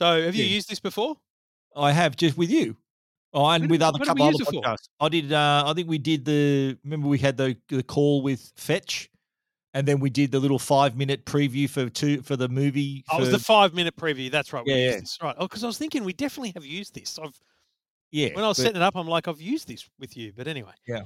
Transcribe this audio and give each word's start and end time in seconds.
So 0.00 0.22
have 0.22 0.34
you 0.34 0.44
Yeah. 0.44 0.54
used 0.54 0.70
this 0.70 0.80
before? 0.80 1.16
I 1.76 1.92
have 1.92 2.16
just 2.16 2.38
with 2.38 2.50
you. 2.50 2.78
Oh, 3.34 3.46
and 3.46 3.70
with 3.70 3.82
other 3.82 3.98
when 3.98 4.08
did 4.08 4.14
we 4.14 4.20
couple 4.22 4.34
other 4.34 4.44
for? 4.44 4.62
podcasts. 4.62 4.88
I 4.98 5.08
did. 5.10 5.30
Uh, 5.30 5.64
I 5.66 5.74
think 5.74 5.88
we 5.88 5.98
did 5.98 6.24
the. 6.24 6.78
Remember 6.82 7.06
we 7.06 7.18
had 7.18 7.36
the 7.36 7.54
the 7.68 7.82
call 7.82 8.22
with 8.22 8.50
Fetch, 8.56 9.10
and 9.74 9.86
then 9.86 10.00
we 10.00 10.08
did 10.08 10.32
the 10.32 10.40
little 10.40 10.58
five 10.58 10.96
minute 10.96 11.26
preview 11.26 11.68
for 11.68 11.90
two 11.90 12.22
for 12.22 12.34
the 12.34 12.48
movie. 12.48 13.04
Oh, 13.12 13.18
it 13.18 13.20
was 13.20 13.30
the 13.30 13.38
five 13.38 13.74
minute 13.74 13.94
preview. 13.94 14.30
That's 14.30 14.54
right. 14.54 14.64
Yeah, 14.66 14.76
yeah. 14.76 15.00
this. 15.00 15.18
Right. 15.22 15.36
Oh, 15.38 15.46
because 15.46 15.62
I 15.62 15.66
was 15.66 15.76
thinking 15.76 16.02
we 16.02 16.14
definitely 16.14 16.52
have 16.54 16.64
used 16.64 16.94
this. 16.94 17.18
I've 17.22 17.38
yeah. 18.10 18.30
when 18.34 18.42
I 18.42 18.48
was 18.48 18.56
but 18.56 18.62
setting 18.64 18.80
it 18.80 18.82
up, 18.82 18.96
I'm 18.96 19.06
like, 19.06 19.28
I've 19.28 19.40
used 19.40 19.68
this 19.68 19.86
with 19.98 20.16
you. 20.16 20.32
But 20.34 20.48
anyway. 20.48 20.72
Yeah. 20.88 21.02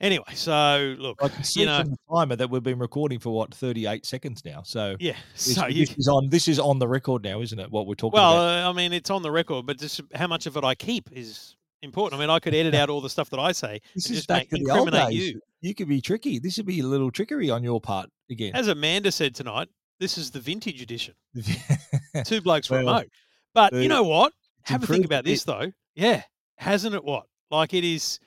Anyway, 0.00 0.24
so 0.34 0.94
look, 0.98 1.18
I 1.22 1.28
can 1.28 1.42
see 1.42 1.60
you 1.60 1.66
know, 1.66 1.80
from 1.80 1.90
the 1.92 1.96
timer 2.14 2.36
that 2.36 2.50
we've 2.50 2.62
been 2.62 2.78
recording 2.78 3.18
for 3.18 3.30
what 3.34 3.54
thirty 3.54 3.86
eight 3.86 4.04
seconds 4.04 4.44
now. 4.44 4.62
So 4.62 4.96
yeah. 5.00 5.16
this, 5.34 5.54
So 5.54 5.66
you, 5.68 5.86
this 5.86 5.96
is 5.96 6.08
on. 6.08 6.28
This 6.28 6.48
is 6.48 6.58
on 6.58 6.78
the 6.78 6.86
record 6.86 7.24
now, 7.24 7.40
isn't 7.40 7.58
it? 7.58 7.70
What 7.70 7.86
we're 7.86 7.94
talking 7.94 8.18
well, 8.18 8.34
about. 8.34 8.66
uh, 8.66 8.70
I 8.70 8.72
mean, 8.74 8.92
it's 8.92 9.08
on 9.10 9.22
the 9.22 9.30
record, 9.30 9.64
but 9.64 9.78
just 9.78 10.02
how 10.14 10.26
much 10.26 10.46
of 10.46 10.56
it 10.58 10.64
I 10.64 10.74
keep 10.74 11.08
is 11.12 11.56
important. 11.82 12.20
I 12.20 12.22
mean, 12.22 12.30
I 12.30 12.38
could 12.40 12.54
edit 12.54 12.74
out 12.80 12.90
all 12.90 13.00
the 13.00 13.08
stuff 13.08 13.30
that 13.30 13.40
I 13.40 13.52
say 13.52 13.80
This 13.94 14.10
is 14.10 14.16
just 14.18 14.28
back 14.28 14.52
make, 14.52 14.60
to 14.62 14.66
the 14.66 14.70
old 14.78 14.90
days. 14.92 15.14
you. 15.32 15.40
You 15.62 15.74
could 15.74 15.88
be 15.88 16.02
tricky. 16.02 16.38
This 16.38 16.58
would 16.58 16.66
be 16.66 16.80
a 16.80 16.86
little 16.86 17.10
trickery 17.10 17.48
on 17.48 17.64
your 17.64 17.80
part 17.80 18.10
again. 18.30 18.54
As 18.54 18.68
Amanda 18.68 19.10
said 19.10 19.34
tonight, 19.34 19.68
this 19.98 20.18
is 20.18 20.30
the 20.30 20.40
vintage 20.40 20.82
edition. 20.82 21.14
Two 22.24 22.40
blokes 22.42 22.68
Well, 22.70 22.80
remote. 22.80 23.08
But 23.54 23.72
the- 23.72 23.82
you 23.82 23.88
know 23.88 24.02
what? 24.02 24.32
Have 24.64 24.82
a 24.82 24.86
think 24.86 25.04
about 25.06 25.24
this 25.24 25.44
though. 25.44 25.72
Yeah, 25.94 26.22
hasn't 26.58 26.94
it? 26.94 27.02
What? 27.04 27.24
Like 27.50 27.72
it 27.72 27.84
is 27.84 28.18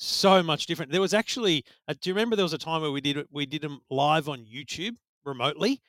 so 0.00 0.42
much 0.42 0.66
different. 0.66 0.92
There 0.92 1.00
was 1.00 1.12
actually. 1.12 1.64
Uh, 1.88 1.94
do 2.00 2.08
you 2.08 2.14
remember 2.14 2.36
there 2.36 2.44
was 2.44 2.52
a 2.54 2.58
time 2.58 2.80
where 2.82 2.92
we 2.92 3.00
did 3.00 3.16
it? 3.18 3.26
We 3.30 3.44
did 3.46 3.62
them 3.62 3.80
live 3.90 4.28
on 4.28 4.44
YouTube 4.46 4.96
remotely. 5.24 5.80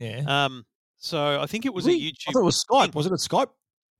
yeah. 0.00 0.22
Um. 0.26 0.64
So 1.00 1.40
I 1.40 1.46
think 1.46 1.64
it 1.64 1.72
was 1.72 1.84
We- 1.84 1.92
a 1.92 1.96
I 1.96 1.98
YouTube. 2.10 2.32
thought 2.32 2.40
it 2.40 2.44
was 2.44 2.64
Skype. 2.68 2.94
Wasn't 2.94 3.14
it 3.14 3.18
Skype? 3.20 3.48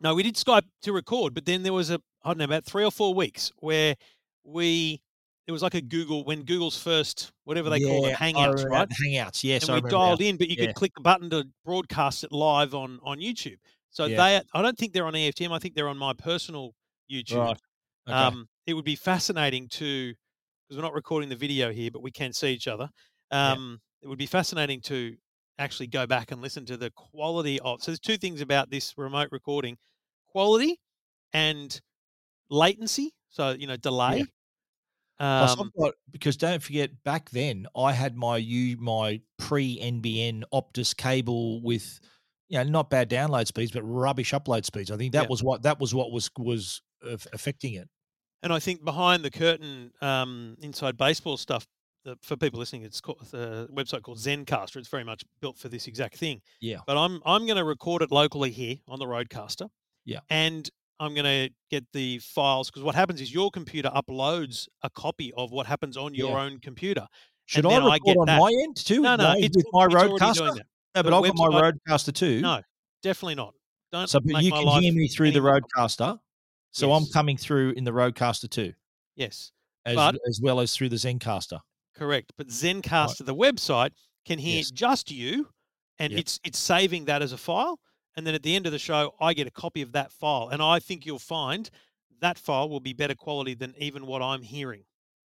No, 0.01 0.15
we 0.15 0.23
did 0.25 0.35
Skype 0.37 0.65
to 0.83 0.93
record, 0.93 1.35
but 1.35 1.45
then 1.45 1.63
there 1.63 1.73
was 1.73 1.91
a 1.91 2.01
I 2.25 2.31
don't 2.31 2.39
know 2.39 2.45
about 2.45 2.65
three 2.65 2.85
or 2.85 2.91
four 2.91 3.15
weeks 3.15 3.53
where 3.59 3.95
we 4.45 5.01
it 5.47 5.53
was 5.53 5.63
like 5.63 5.75
a 5.75 5.81
Google 5.81 6.25
when 6.25 6.43
Google's 6.43 6.79
first 6.81 7.33
whatever 7.45 7.71
they 7.71 7.81
call 7.81 8.05
it 8.07 8.11
Yeah, 8.11 8.17
I 8.21 8.33
Hangouts, 8.33 8.65
right? 8.69 8.89
Hangouts. 9.07 9.45
Yes, 9.45 9.63
and 9.69 9.73
I 9.73 9.81
we 9.81 9.91
dialed 9.91 10.21
now. 10.21 10.27
in, 10.27 10.37
but 10.37 10.49
you 10.49 10.57
Yeah. 10.59 10.67
could 10.67 10.75
click 10.75 10.93
the 10.95 11.01
button 11.03 11.31
to 11.31 11.47
broadcast 11.65 12.25
it 12.25 12.33
live 12.33 12.75
on 12.75 12.99
on 13.03 13.19
YouTube. 13.19 13.59
So 13.91 14.05
Yeah. 14.07 14.17
they, 14.41 14.43
I 14.59 14.63
don't 14.63 14.77
think 14.77 14.93
they're 14.93 15.07
on 15.07 15.15
EFTM. 15.15 15.53
I 15.53 15.59
think 15.59 15.75
they're 15.75 15.89
on 15.89 15.97
my 15.99 16.13
personal 16.13 16.75
YouTube. 17.11 17.39
Right. 17.39 17.59
Okay. 18.09 18.17
Um, 18.17 18.49
it 18.67 18.75
would 18.75 18.85
be 18.85 18.97
fascinating 18.97 19.69
to 19.71 20.15
because 20.69 20.77
we're 20.77 20.83
not 20.83 20.95
recording 20.95 21.29
the 21.29 21.37
video 21.37 21.73
here, 21.73 21.91
but 21.91 22.03
we 22.03 22.11
can 22.11 22.33
see 22.33 22.49
each 22.53 22.69
other. 22.69 22.89
Yeah. 23.33 23.53
Um, 23.53 23.81
It 24.03 24.09
would 24.09 24.19
be 24.19 24.27
fascinating 24.27 24.81
to 24.83 25.17
actually 25.59 25.89
go 25.89 26.07
back 26.07 26.31
and 26.31 26.41
listen 26.41 26.65
to 26.67 26.77
the 26.77 26.91
quality 26.93 27.59
of. 27.61 27.83
So 27.83 27.91
there's 27.91 27.99
two 28.01 28.17
things 28.17 28.41
about 28.41 28.71
this 28.71 28.95
remote 28.97 29.29
recording: 29.33 29.77
quality 30.29 30.81
and 31.33 31.81
latency. 32.51 33.15
So 33.29 33.51
you 33.51 33.67
know 33.67 33.77
delay. 33.77 34.25
I've 35.21 35.59
Um, 35.59 35.73
got- 35.77 35.95
because 36.13 36.37
don't 36.37 36.63
forget, 36.63 37.03
back 37.03 37.31
then 37.31 37.67
I 37.77 37.93
had 37.93 38.17
my 38.17 38.37
U 38.37 38.77
my 38.77 39.21
pre 39.37 39.79
NBN 39.81 40.45
Optus 40.53 40.97
cable 40.97 41.61
with, 41.61 41.99
you 42.49 42.59
know, 42.59 42.63
not 42.65 42.89
bad 42.89 43.11
download 43.11 43.49
speeds, 43.49 43.73
but 43.73 43.83
rubbish 43.83 44.31
upload 44.31 44.65
speeds. 44.65 44.93
I 44.93 44.97
think 44.97 45.13
that 45.15 45.23
Yeah. 45.25 45.29
was 45.29 45.43
what 45.43 45.63
that 45.63 45.81
was 45.81 45.93
what 45.93 46.13
was 46.13 46.31
was 46.39 46.83
uh, 47.05 47.17
affecting 47.33 47.75
it. 47.75 47.89
And 48.43 48.53
I 48.53 48.59
think 48.59 48.85
behind 48.85 49.25
the 49.25 49.31
curtain, 49.31 49.91
um, 50.01 50.57
inside 50.61 50.97
baseball 50.97 51.37
stuff, 51.37 51.67
for 52.23 52.37
people 52.37 52.59
listening, 52.59 52.83
it's 52.85 53.01
called 53.01 53.21
a 53.35 53.67
website 53.67 54.03
called 54.03 54.19
Zencastr. 54.19 54.77
It's 54.77 54.89
very 54.89 55.05
much 55.05 55.23
built 55.41 55.59
for 55.59 55.69
this 55.69 55.87
exact 55.87 56.17
thing. 56.17 56.41
Yeah. 56.61 56.79
But 56.87 56.97
I'm 56.97 57.21
I'm 57.27 57.45
going 57.47 57.57
to 57.59 57.65
record 57.65 58.03
it 58.03 58.11
locally 58.11 58.51
here 58.51 58.77
on 58.87 58.99
the 58.99 59.05
RodeCaster. 59.05 59.69
Yeah. 60.05 60.21
And 60.31 60.69
I'm 61.01 61.15
going 61.15 61.25
to 61.25 61.51
get 61.71 61.85
the 61.93 62.19
files 62.21 62.71
because 62.71 62.83
what 62.83 62.95
happens 62.95 63.21
is 63.21 63.33
your 63.33 63.51
computer 63.51 63.91
uploads 63.95 64.69
a 64.83 64.91
copy 64.91 65.33
of 65.37 65.51
what 65.51 65.67
happens 65.67 65.97
on 65.97 66.15
your 66.15 66.31
Yeah. 66.31 66.45
own 66.45 66.61
computer. 66.61 67.07
Should 67.47 67.67
I 67.67 67.71
then 67.71 67.83
I 67.83 67.95
record 67.95 68.05
get 68.05 68.17
on 68.19 68.27
that. 68.27 68.41
my 68.41 68.51
end 68.63 68.77
too? 68.77 69.01
No, 69.03 69.17
no, 69.17 69.25
Like, 69.25 69.45
it's, 69.45 69.57
with 69.57 69.67
my 69.73 69.85
it's 69.87 69.95
RodeCaster. 69.95 70.57
No, 70.57 70.63
but 70.95 71.05
The 71.05 71.17
I've 71.17 71.35
got 71.37 71.51
my 71.53 71.71
RodeCaster 71.73 72.15
too. 72.15 72.41
No, 72.41 72.61
definitely 73.03 73.35
not. 73.37 73.55
Don't. 73.93 74.09
So, 74.09 74.21
but 74.21 74.43
you 74.43 74.51
can 74.53 74.83
hear 74.83 74.93
me 74.93 75.09
through 75.09 75.29
any 75.29 75.35
the 75.35 75.41
RodeCaster. 75.41 76.19
So 76.71 76.93
I'm 76.93 77.07
coming 77.13 77.37
through 77.37 77.71
in 77.73 77.85
the 77.85 77.91
RodeCaster 77.93 78.49
too, 78.51 78.75
Yes. 79.17 79.53
as 79.85 79.97
But- 79.97 80.17
as 80.29 80.41
well 80.43 80.61
as 80.61 80.75
through 80.75 80.91
the 80.91 80.97
Zencastr. 80.97 81.61
Correct. 81.95 82.33
But 82.37 82.49
Zencastr, 82.49 83.25
the 83.25 83.35
website, 83.35 83.91
can 84.25 84.39
hear 84.39 84.59
Yes. 84.59 84.71
just 84.71 85.11
you, 85.11 85.49
and 85.99 86.13
Yep. 86.13 86.21
it's 86.21 86.41
it's 86.45 86.59
saving 86.59 87.07
that 87.07 87.23
as 87.23 87.33
a 87.33 87.39
file. 87.39 87.81
And 88.17 88.27
then 88.27 88.35
at 88.35 88.43
the 88.43 88.55
end 88.57 88.67
of 88.67 88.73
the 88.73 88.79
show, 88.79 89.15
I 89.21 89.33
get 89.33 89.47
a 89.47 89.51
copy 89.51 89.81
of 89.83 89.93
that 89.93 90.13
file, 90.13 90.49
and 90.49 90.61
I 90.63 90.79
think 90.81 91.07
you'll 91.07 91.19
find 91.19 91.71
that 92.21 92.37
file 92.39 92.69
will 92.69 92.81
be 92.81 92.93
better 92.93 93.15
quality 93.15 93.55
than 93.55 93.75
even 93.79 94.05
what 94.07 94.21
I'm 94.23 94.43
hearing 94.43 94.85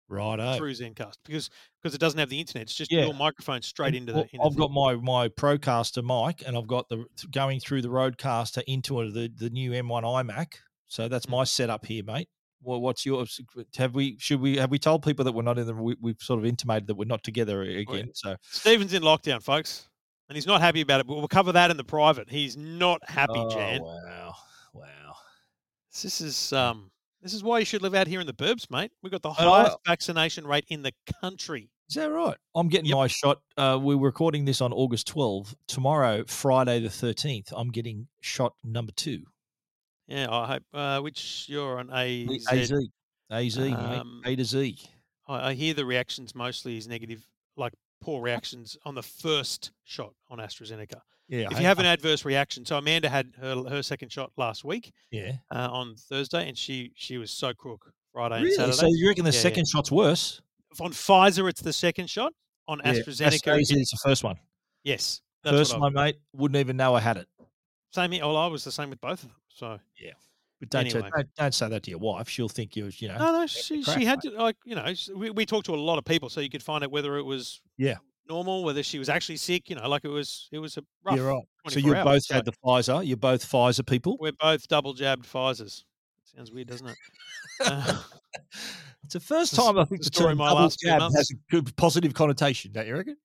Right 0.09 0.57
through 0.57 0.73
Zencast 0.73 1.19
because 1.25 1.51
because 1.83 1.95
it 1.95 1.99
doesn't 2.01 2.19
have 2.19 2.31
the 2.31 2.41
internet. 2.41 2.63
It's 2.63 2.75
just 2.75 2.91
Yeah. 2.91 3.05
your 3.05 3.13
microphone 3.15 3.61
straight 3.63 3.95
into 3.95 4.13
the. 4.13 4.23
Into 4.33 4.43
I've 4.43 4.55
the 4.55 4.59
got 4.59 4.71
my 4.73 4.95
my 4.97 5.29
Procaster 5.29 6.03
mic, 6.03 6.43
and 6.47 6.57
I've 6.57 6.67
got 6.67 6.89
the 6.89 7.05
going 7.31 7.61
through 7.61 7.83
the 7.83 7.89
RodeCaster 7.91 8.63
into 8.67 9.11
the 9.11 9.29
the 9.29 9.51
new 9.51 9.73
M1 9.73 10.05
iMac. 10.05 10.55
So 10.89 11.09
that's 11.09 11.27
Mm. 11.27 11.31
my 11.31 11.45
setup 11.45 11.87
here, 11.87 12.03
mate. 12.05 12.29
Well, 12.63 12.81
what's 12.81 13.07
yours? 13.07 13.41
Have 13.77 13.95
we 13.95 14.17
should 14.19 14.41
we 14.41 14.57
have 14.57 14.71
we 14.71 14.79
told 14.81 15.05
people 15.05 15.25
that 15.25 15.33
we're 15.33 15.43
not 15.43 15.59
in 15.59 15.67
the? 15.67 15.75
We, 15.75 15.95
we've 16.01 16.21
sort 16.21 16.41
of 16.41 16.45
intimated 16.47 16.89
that 16.89 16.97
we're 16.97 17.05
not 17.05 17.23
together 17.23 17.63
again. 17.63 18.11
So 18.15 18.37
Stephen's 18.43 18.93
in 18.93 19.03
lockdown, 19.03 19.43
folks, 19.43 19.89
and 20.29 20.35
he's 20.37 20.47
not 20.47 20.61
happy 20.61 20.81
about 20.81 21.01
it. 21.01 21.07
But 21.07 21.17
we'll 21.19 21.29
cover 21.29 21.53
that 21.53 21.71
in 21.71 21.77
the 21.77 21.85
private. 21.85 22.29
He's 22.29 22.57
not 22.57 23.01
happy, 23.09 23.33
oh, 23.37 23.51
Jan. 23.51 23.83
wow, 23.83 24.35
wow. 24.75 25.15
This 26.03 26.21
is 26.21 26.53
um. 26.53 26.91
This 27.21 27.35
is 27.35 27.43
why 27.43 27.59
you 27.59 27.65
should 27.65 27.83
live 27.83 27.95
out 27.97 28.07
here 28.07 28.21
in 28.21 28.27
the 28.29 28.33
burbs, 28.33 28.71
mate. 28.71 28.93
We've 29.03 29.11
got 29.11 29.23
the 29.23 29.31
And 29.31 29.49
I- 29.49 29.63
highest 29.63 29.79
vaccination 29.85 30.47
rate 30.47 30.65
in 30.69 30.83
the 30.83 30.93
country. 31.21 31.69
Is 31.89 31.97
that 31.97 32.11
right? 32.13 32.37
I'm 32.55 32.69
getting 32.69 32.87
Yep. 32.87 32.97
my 32.97 33.07
shot. 33.09 33.41
Uh, 33.57 33.77
we're 33.81 33.97
recording 33.99 34.45
this 34.45 34.61
on 34.61 34.73
August 34.73 35.09
12. 35.09 35.55
Tomorrow, 35.67 36.25
Friday 36.29 36.79
the 36.81 36.91
13th, 36.91 37.53
I'm 37.57 37.71
getting 37.71 38.07
shot 38.21 38.53
number 38.63 38.93
two. 38.93 39.25
Yeah, 40.09 40.27
I 40.31 40.47
hope. 40.47 40.63
Uh, 40.73 41.01
which 41.01 41.47
you're 41.49 41.79
on 41.79 41.91
A. 41.93 42.27
AZ, 42.51 42.73
AZ, 43.31 43.59
mate. 43.59 43.75
Um, 43.75 44.23
A 44.25 44.35
to 44.37 44.45
Z. 44.45 44.79
I, 45.29 45.51
I 45.51 45.55
hear 45.55 45.75
the 45.75 45.85
reactions 45.85 46.35
mostly 46.35 46.77
is 46.79 46.89
negative, 46.89 47.27
like 47.57 47.75
poor 48.01 48.23
reactions 48.23 48.77
on 48.85 48.95
the 48.95 49.03
first 49.03 49.73
shot 49.85 50.15
on 50.31 50.39
AstraZeneca. 50.39 51.01
Yeah, 51.29 51.49
If 51.51 51.61
you 51.61 51.67
have 51.67 51.79
an 51.79 51.85
adverse 51.85 52.25
reaction, 52.25 52.65
so 52.65 52.79
Amanda 52.79 53.11
had 53.11 53.35
her 53.39 53.63
her 53.69 53.83
second 53.83 54.11
shot 54.11 54.33
last 54.39 54.65
week 54.65 54.93
yeah. 55.11 55.33
uh, 55.55 55.69
on 55.71 55.95
Thursday, 55.95 56.49
and 56.49 56.57
she 56.57 56.91
she 56.95 57.19
was 57.19 57.31
so 57.31 57.53
crook 57.53 57.93
Friday 58.15 58.37
and 58.37 58.45
Really? 58.45 58.57
Saturday. 58.57 58.77
So 58.79 58.87
you 58.89 59.09
reckon 59.09 59.25
the 59.27 59.31
Yeah, 59.31 59.37
yeah. 59.37 59.43
second 59.43 59.69
shot's 59.69 59.93
worse? 59.93 60.41
on 60.81 60.93
Pfizer, 60.93 61.49
it's 61.51 61.61
the 61.61 61.73
second 61.73 62.09
shot. 62.09 62.33
On 62.67 62.81
Yeah, 62.85 62.93
AstraZeneca, 62.95 63.61
AZ 63.61 63.71
it- 63.71 63.79
is 63.79 63.91
the 63.91 63.99
first 64.09 64.25
one. 64.25 64.37
yes, 64.85 65.21
First 65.45 65.79
one, 65.79 65.93
mate. 65.95 66.17
Wouldn't 66.35 66.59
even 66.59 66.77
know 66.79 66.95
I 66.95 67.01
had 67.01 67.17
it. 67.19 67.29
Same. 67.93 68.11
Well, 68.11 68.37
I 68.37 68.47
was 68.49 68.65
the 68.65 68.73
same 68.73 68.91
with 68.91 69.01
both 69.01 69.23
of 69.23 69.29
them. 69.29 69.37
So 69.59 69.79
yeah. 70.01 70.13
But 70.61 70.71
don't, 70.71 70.87
Anyway. 70.87 71.03
say, 71.03 71.11
don't, 71.15 71.35
don't 71.37 71.55
say 71.55 71.69
that 71.69 71.83
to 71.85 71.91
your 71.91 72.01
wife. 72.01 72.29
She'll 72.29 72.49
think 72.49 72.75
you're, 72.75 72.91
you 72.99 73.09
know. 73.09 73.19
no, 73.19 73.33
no, 73.41 73.47
she 73.47 73.83
she 73.83 74.05
had 74.05 74.21
to 74.23 74.31
like 74.31 74.57
you 74.65 74.75
know 74.75 74.93
we, 75.15 75.31
we 75.31 75.47
talked 75.47 75.67
to 75.67 75.75
a 75.75 75.77
lot 75.77 75.99
of 75.99 76.05
people, 76.05 76.29
so 76.29 76.41
you 76.41 76.51
could 76.51 76.63
find 76.63 76.83
out 76.83 76.91
whether 76.91 77.17
it 77.17 77.23
was 77.23 77.61
Yeah. 77.77 77.97
normal, 78.29 78.65
whether 78.65 78.83
she 78.83 78.99
was 78.99 79.09
actually 79.09 79.37
sick. 79.37 79.71
You 79.71 79.77
know, 79.77 79.89
like 79.89 80.05
it 80.05 80.09
was 80.09 80.49
it 80.53 80.59
was 80.59 80.77
a 80.77 80.83
rough. 81.05 81.17
you're 81.17 81.29
right. 81.33 81.45
So 81.69 81.79
you 81.81 81.95
both 81.95 82.25
so- 82.25 82.35
had 82.35 82.45
the 82.45 82.53
Pfizer. 82.65 83.07
You're 83.07 83.17
both 83.17 83.45
Pfizer 83.49 83.87
people. 83.87 84.17
We're 84.21 84.33
both 84.33 84.67
double 84.69 84.95
jabbed 84.95 85.27
Pfizer's. 85.27 85.85
Sounds 86.25 86.51
weird, 86.53 86.69
doesn't 86.69 86.89
it? 86.89 86.97
Uh, 87.65 88.03
It's 89.05 89.15
the 89.15 89.21
first 89.21 89.55
time 89.55 89.79
I 89.79 89.85
think 89.87 90.03
the 90.03 90.11
the 90.11 90.17
story 90.17 90.31
term 90.33 90.39
my 90.39 90.49
double 90.49 90.63
last 90.63 90.81
jab 90.81 91.01
has 91.01 91.31
a 91.31 91.35
good 91.51 91.75
positive 91.77 92.13
connotation. 92.13 92.73
Don't 92.73 92.87
you 92.87 92.95
reckon? 92.95 93.17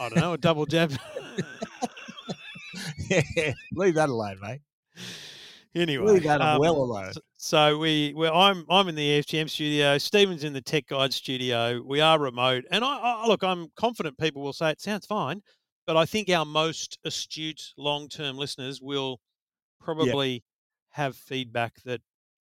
I 0.00 0.08
don't 0.08 0.16
know, 0.16 0.32
a 0.32 0.38
double 0.38 0.64
jab. 0.64 0.92
yeah, 3.10 3.52
leave 3.74 3.96
that 3.96 4.08
alone, 4.08 4.38
mate. 4.40 4.60
anyway, 5.74 6.12
Leave 6.12 6.22
that 6.24 6.40
um, 6.40 6.58
well 6.60 6.76
alone. 6.76 7.12
So 7.36 7.78
we, 7.78 8.12
well, 8.14 8.34
I'm 8.34 8.64
I'm 8.70 8.88
in 8.88 8.94
the 8.94 9.20
EFTM 9.20 9.48
studio. 9.50 9.98
Stephen's 9.98 10.44
in 10.44 10.52
the 10.52 10.60
Tech 10.60 10.86
Guide 10.86 11.12
studio. 11.12 11.82
We 11.84 12.00
are 12.00 12.18
remote, 12.18 12.64
and 12.70 12.84
I, 12.84 12.96
I 12.98 13.26
look. 13.26 13.42
I'm 13.44 13.68
confident 13.76 14.16
people 14.18 14.42
will 14.42 14.52
say 14.52 14.70
it 14.70 14.80
sounds 14.80 15.06
fine, 15.06 15.42
but 15.86 15.96
I 15.96 16.06
think 16.06 16.28
our 16.30 16.44
most 16.44 16.98
astute 17.04 17.72
long-term 17.76 18.36
listeners 18.36 18.80
will 18.80 19.20
probably 19.80 20.42
have 20.90 21.16
feedback 21.16 21.74
that 21.84 22.00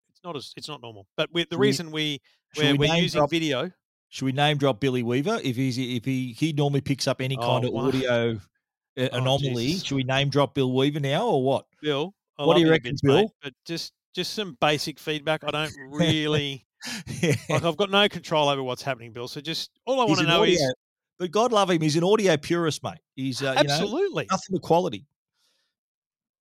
it's 0.10 0.22
not 0.24 0.36
as 0.36 0.54
it's 0.56 0.68
not 0.68 0.82
normal. 0.82 1.08
But 1.18 1.30
we, 1.34 1.44
the 1.44 1.56
Should 1.56 1.60
reason 1.60 1.92
we 1.92 2.20
Should 2.56 2.64
we're, 2.64 2.72
we 2.74 2.78
we're 2.90 2.96
using 2.96 3.20
drop- 3.20 3.30
video. 3.32 3.72
Should 4.10 4.26
we 4.26 4.32
name 4.32 4.58
drop 4.58 4.80
Billy 4.80 5.02
Weaver 5.02 5.40
if 5.44 5.56
he's 5.56 5.78
if 5.80 6.06
he 6.06 6.34
he 6.34 6.54
normally 6.54 6.82
picks 6.82 7.08
up 7.08 7.20
any 7.20 7.36
kind 7.36 7.66
Oh, 7.66 7.68
of 7.68 7.74
wow. 7.74 7.88
audio 7.88 8.40
Oh, 8.96 9.08
anomaly? 9.12 9.74
Should 9.80 9.96
we 9.96 10.04
name 10.04 10.30
drop 10.30 10.54
Bill 10.54 10.72
Weaver 10.72 11.00
now 11.00 11.26
or 11.26 11.44
what? 11.44 11.66
Bill, 11.82 12.14
I 12.38 12.46
What 12.46 12.56
do 12.56 12.62
you 12.62 12.70
reckon, 12.70 12.92
bits, 12.92 13.02
Bill? 13.02 13.16
mate, 13.18 13.30
but 13.42 13.54
just 13.66 13.94
just 14.16 14.34
some 14.34 14.58
basic 14.62 15.00
feedback. 15.00 15.44
I 15.44 15.52
don't 15.52 15.74
really 15.90 16.66
like. 17.50 17.64
I've 17.64 17.78
got 17.78 17.90
no 17.90 18.08
control 18.10 18.50
over 18.50 18.62
what's 18.62 18.82
happening, 18.82 19.12
Bill. 19.14 19.28
So 19.28 19.42
just 19.42 19.72
all 19.86 20.02
I 20.02 20.06
want 20.06 20.20
to 20.20 20.26
know 20.28 20.42
audio, 20.42 20.54
is 20.56 20.74
but 21.20 21.32
God 21.32 21.52
love 21.52 21.70
him, 21.70 21.82
he's 21.82 21.96
an 21.96 22.04
audio 22.04 22.36
purist, 22.38 22.84
mate. 22.84 22.98
He's 23.16 23.42
uh, 23.42 23.56
you 23.58 23.68
know 23.68 23.74
absolutely. 23.74 24.28
nothing 24.30 24.48
but 24.52 24.62
quality. 24.62 25.06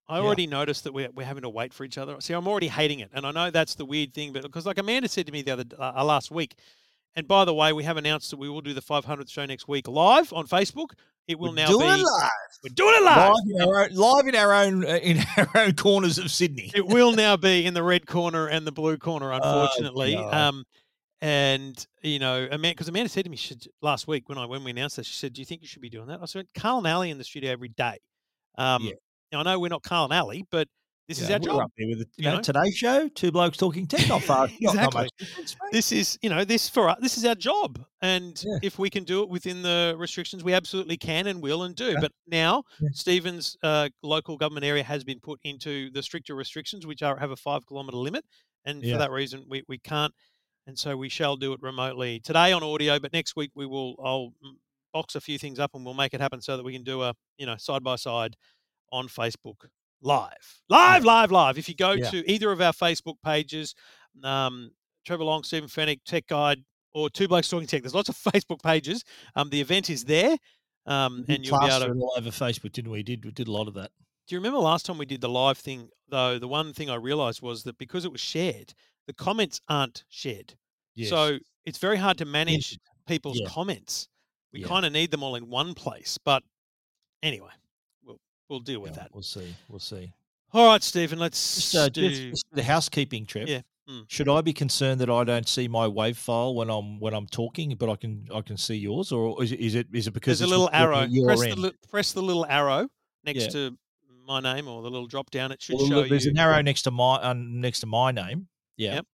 I 0.09 0.19
Yeah. 0.19 0.25
already 0.25 0.47
noticed 0.47 0.85
that 0.85 0.93
we're, 0.93 1.11
we're 1.13 1.25
having 1.27 1.43
to 1.43 1.49
wait 1.49 1.73
for 1.73 1.85
each 1.85 1.97
other. 1.97 2.21
See, 2.21 2.35
I'm 2.35 2.49
already 2.49 2.69
hating 2.69 3.01
it, 3.01 3.11
and 3.15 3.25
I 3.25 3.31
know 3.31 3.51
that's 3.51 3.77
the 3.77 3.85
weird 3.85 4.13
thing, 4.13 4.33
but 4.33 4.43
because 4.43 4.67
like 4.67 4.79
Amanda 4.79 5.09
said 5.09 5.27
to 5.27 5.33
me 5.33 5.43
the 5.43 5.53
other 5.53 5.65
uh, 5.79 6.05
last 6.05 6.31
week, 6.31 6.57
and 7.17 7.29
by 7.29 7.45
the 7.45 7.55
way, 7.55 7.73
we 7.73 7.85
have 7.85 7.97
announced 7.97 8.31
that 8.31 8.39
we 8.39 8.49
will 8.49 8.61
do 8.61 8.73
the 8.75 8.81
500th 8.83 9.31
show 9.31 9.45
next 9.47 9.69
week 9.69 9.87
live 9.89 10.33
on 10.33 10.47
Facebook. 10.47 10.91
It 11.29 11.39
will 11.39 11.51
We're 11.51 11.55
now 11.57 11.69
doing 11.69 11.87
be 11.97 12.01
it 12.01 12.05
live. 12.05 12.31
we're 12.65 12.75
doing 12.75 12.95
it 12.97 13.05
live. 13.05 13.33
Live 13.33 13.45
in 13.55 13.63
our 13.63 13.83
own, 13.85 13.95
live 13.95 14.27
in 14.27 14.35
our 14.35 14.53
own, 14.53 14.85
uh, 14.85 14.89
in 15.03 15.19
our 15.37 15.49
own 15.55 15.73
corners 15.75 16.19
of 16.19 16.31
Sydney. 16.33 16.73
It 16.75 16.87
will 16.87 17.13
now 17.13 17.37
be 17.37 17.65
in 17.65 17.75
the 17.75 17.83
red 17.83 18.07
corner 18.07 18.49
and 18.49 18.67
the 18.67 18.73
blue 18.73 18.97
corner, 18.99 19.31
unfortunately. 19.33 20.15
God. 20.15 20.35
um, 20.35 20.65
and 21.21 21.87
you 22.03 22.19
know, 22.19 22.49
Amanda, 22.51 22.71
because 22.75 22.89
Amanda 22.89 23.09
said 23.09 23.25
to 23.25 23.31
me 23.31 23.39
last 23.81 24.09
week 24.09 24.29
when 24.29 24.39
I 24.39 24.47
when 24.47 24.65
we 24.65 24.73
announced 24.73 24.97
that, 24.97 25.07
she 25.07 25.15
said, 25.15 25.33
"Do 25.33 25.41
you 25.41 25.45
think 25.47 25.63
you 25.63 25.69
should 25.69 25.83
be 25.83 25.89
doing 25.91 26.09
that?" 26.09 26.19
I 26.21 26.25
said, 26.27 26.47
"Karl 26.57 26.79
and 26.79 26.87
Ali 26.89 27.11
in 27.11 27.19
the 27.19 27.25
studio 27.25 27.53
every 27.53 27.69
day." 27.69 27.99
Um, 28.59 28.83
Yeah. 28.85 28.93
Now 29.31 29.41
I 29.41 29.43
know 29.45 29.61
we're 29.61 29.69
not 29.69 29.83
Karl 29.85 30.05
and 30.05 30.13
Ali, 30.13 30.45
but 30.51 30.67
this 31.09 31.21
is 31.21 31.31
our 31.31 31.39
we're 31.41 31.47
job. 31.47 31.71
with 31.79 31.99
the, 31.99 32.05
you 32.05 32.07
you 32.19 32.25
know, 32.25 32.37
know? 32.37 32.41
Today 32.43 32.71
Show, 32.71 33.09
two 33.09 33.33
blokes 33.33 33.57
talking 33.59 33.87
tech, 33.87 34.09
not 34.09 34.23
far, 34.23 34.49
not, 34.61 34.75
not 34.75 34.87
Exactly. 34.87 35.09
much. 35.39 35.57
This 35.73 35.93
is, 35.93 36.19
you 36.23 36.31
know, 36.31 36.45
this 36.45 36.69
for 36.69 36.89
us, 36.89 36.99
this 37.01 37.19
is 37.19 37.25
our 37.25 37.35
job, 37.35 37.85
and 38.01 38.41
Yeah. 38.47 38.59
if 38.63 38.79
we 38.79 38.89
can 38.91 39.05
do 39.05 39.23
it 39.23 39.29
within 39.29 39.63
the 39.63 39.95
restrictions, 39.99 40.43
we 40.45 40.55
absolutely 40.55 40.97
can 40.97 41.27
and 41.27 41.43
will 41.43 41.63
and 41.65 41.75
do. 41.75 41.91
Yeah. 41.93 42.01
But 42.01 42.13
now, 42.27 42.63
Yeah. 42.81 42.89
Stephen's 42.93 43.57
uh, 43.63 43.89
local 44.03 44.37
government 44.37 44.65
area 44.65 44.83
has 44.85 45.05
been 45.05 45.21
put 45.21 45.41
into 45.45 45.91
the 45.91 46.03
stricter 46.03 46.35
restrictions, 46.35 46.87
which 46.87 47.03
are 47.03 47.17
have 47.19 47.31
a 47.31 47.37
five 47.37 47.67
kilometre 47.67 47.97
limit, 47.97 48.25
and 48.65 48.83
Yeah. 48.83 48.95
for 48.95 48.99
that 48.99 49.11
reason, 49.11 49.45
we, 49.49 49.65
we 49.69 49.79
can't, 49.79 50.15
and 50.67 50.79
so 50.79 50.97
we 50.97 51.09
shall 51.09 51.37
do 51.37 51.53
it 51.53 51.61
remotely 51.63 52.21
today 52.21 52.53
on 52.53 52.63
audio. 52.63 52.99
But 53.01 53.13
next 53.13 53.35
week 53.37 53.51
we 53.55 53.67
will, 53.67 53.97
I'll 54.05 54.33
box 54.93 55.15
a 55.15 55.21
few 55.21 55.39
things 55.39 55.59
up 55.59 55.71
and 55.75 55.85
we'll 55.85 55.95
make 55.95 56.13
it 56.15 56.21
happen 56.21 56.41
so 56.43 56.57
that 56.57 56.63
we 56.63 56.73
can 56.75 56.85
do 56.85 57.03
a, 57.03 57.15
you 57.39 57.47
know, 57.47 57.57
side 57.57 57.83
by 57.83 57.97
side 57.97 58.37
on 58.93 59.09
Facebook 59.09 59.67
live, 60.03 60.61
live, 60.69 61.05
live, 61.05 61.31
live. 61.31 61.59
If 61.59 61.69
you 61.69 61.75
go 61.75 61.93
Yeah. 61.93 62.11
to 62.11 62.31
either 62.31 62.51
of 62.53 62.61
our 62.61 62.73
Facebook 62.73 63.17
pages, 63.25 63.75
um, 64.23 64.71
Trevor 65.07 65.25
Long, 65.25 65.43
Stephen 65.45 65.69
Fenech, 65.69 66.01
Tech 66.05 66.27
Guide, 66.27 66.63
or 66.95 67.09
Two 67.09 67.27
Blokes 67.29 67.49
Talking 67.49 67.67
Tech, 67.67 67.83
there's 67.83 67.95
lots 67.95 68.09
of 68.09 68.17
Facebook 68.33 68.63
pages. 68.63 69.03
Um, 69.35 69.49
the 69.51 69.61
event 69.61 69.89
is 69.91 70.05
there, 70.05 70.37
um, 70.87 71.25
and 71.29 71.45
you'll 71.47 71.59
be 71.61 71.67
able 71.67 71.87
to. 71.87 71.93
all 72.01 72.15
over 72.17 72.31
Facebook, 72.31 72.73
didn't 72.73 72.91
we? 72.91 73.03
Did 73.03 73.25
we 73.25 73.31
did 73.31 73.49
a 73.49 73.53
lot 73.53 73.69
of 73.69 73.75
that? 73.75 73.91
Do 74.29 74.35
you 74.35 74.39
remember 74.41 74.59
last 74.59 74.87
time 74.87 74.99
we 74.99 75.07
did 75.07 75.21
the 75.21 75.29
live 75.29 75.59
thing? 75.59 75.89
Though 76.09 76.39
the 76.39 76.49
one 76.49 76.73
thing 76.75 76.91
I 76.91 76.95
realised 76.97 77.41
was 77.43 77.63
that 77.65 77.79
because 77.79 78.05
it 78.05 78.13
was 78.13 78.21
shared, 78.21 78.75
the 79.07 79.13
comments 79.15 79.61
aren't 79.69 80.05
shared. 80.11 80.55
Yes. 80.95 81.09
So 81.09 81.39
it's 81.65 81.79
very 81.79 81.97
hard 81.97 82.19
to 82.19 82.25
manage 82.27 82.79
people's 83.07 83.41
Yeah. 83.41 83.49
comments. 83.49 84.09
We 84.53 84.61
Yeah. 84.61 84.69
kind 84.69 84.85
of 84.87 84.93
need 84.93 85.11
them 85.11 85.23
all 85.23 85.35
in 85.35 85.49
one 85.49 85.73
place. 85.75 86.19
But 86.23 86.43
anyway, 87.23 87.51
we'll 88.49 88.61
deal 88.61 88.81
with 88.81 88.93
Yeah, 88.93 89.03
that. 89.03 89.11
we'll 89.15 89.23
see. 89.23 89.55
We'll 89.69 89.79
see. 89.81 90.13
All 90.53 90.67
right, 90.67 90.83
Stephen. 90.83 91.19
Let's 91.19 91.55
Just, 91.55 91.75
uh, 91.75 91.89
do. 91.89 92.09
just, 92.09 92.23
just 92.31 92.45
the 92.53 92.63
housekeeping 92.63 93.25
trip. 93.25 93.49
Yeah, 93.49 93.63
mm. 93.89 94.05
Should 94.09 94.29
I 94.29 94.43
be 94.43 94.53
concerned 94.53 95.01
that 95.01 95.09
I 95.09 95.25
don't 95.25 95.49
see 95.49 95.67
my 95.69 95.89
wave 95.89 96.19
file 96.19 96.55
when 96.55 96.69
I'm 96.69 97.01
when 97.01 97.15
I'm 97.15 97.27
talking, 97.27 97.75
but 97.79 97.89
I 97.89 97.97
can 97.97 98.27
I 98.35 98.43
can 98.43 98.57
see 98.59 98.75
yours, 98.77 99.13
or 99.13 99.43
is 99.43 99.53
it 99.53 99.61
is 99.61 99.75
it 99.75 99.87
is 99.95 100.07
it 100.09 100.11
because 100.13 100.39
There's 100.41 100.51
a 100.51 100.53
little 100.55 100.69
arrow. 100.73 101.07
Press 101.25 101.41
the, 101.41 101.57
li- 101.57 101.73
press 101.91 102.13
the 102.13 102.23
little 102.23 102.45
arrow 102.47 102.89
next 103.25 103.45
Yeah. 103.45 103.49
to 103.71 103.79
my 104.27 104.41
name 104.41 104.69
or 104.69 104.83
the 104.83 104.91
little 104.91 105.07
drop 105.09 105.31
down. 105.31 105.51
It 105.53 105.63
should 105.63 105.77
Well, 105.77 105.89
show 105.89 106.07
there's 106.09 106.27
you. 106.27 106.31
an 106.33 106.39
arrow 106.39 106.61
next 106.63 106.83
to 106.83 106.91
my 106.91 107.15
uh, 107.17 107.35
next 107.35 107.81
to 107.81 107.87
my 107.87 108.13
name. 108.13 108.49
Yeah. 108.77 108.97
Yep. 108.97 109.07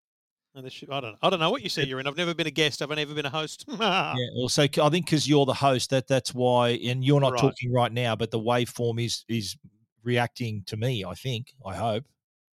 And 0.58 0.72
should- 0.72 0.90
I 0.90 1.00
don't. 1.00 1.12
know. 1.12 1.18
I 1.22 1.30
don't 1.30 1.40
know 1.40 1.50
what 1.50 1.62
you 1.62 1.68
see. 1.68 1.84
You're 1.84 2.00
in. 2.00 2.06
I've 2.06 2.16
never 2.16 2.34
been 2.34 2.46
a 2.46 2.50
guest. 2.50 2.82
I've 2.82 2.90
never 2.90 3.14
been 3.14 3.26
a 3.26 3.30
host. 3.30 3.64
Yeah. 3.78 4.14
Well, 4.36 4.48
so 4.48 4.64
c- 4.72 4.80
I 4.80 4.88
think 4.90 5.06
because 5.06 5.28
you're 5.28 5.46
the 5.46 5.54
host, 5.54 5.90
that 5.90 6.06
that's 6.08 6.34
why, 6.34 6.70
and 6.70 7.04
you're 7.04 7.20
not 7.20 7.32
Right. 7.32 7.40
talking 7.40 7.72
right 7.72 7.92
now, 7.92 8.14
but 8.16 8.30
the 8.30 8.38
waveform 8.40 9.02
is 9.04 9.24
is 9.28 9.56
reacting 10.04 10.62
to 10.66 10.76
me. 10.76 11.04
I 11.04 11.14
think. 11.14 11.52
I 11.66 11.74
hope. 11.74 12.04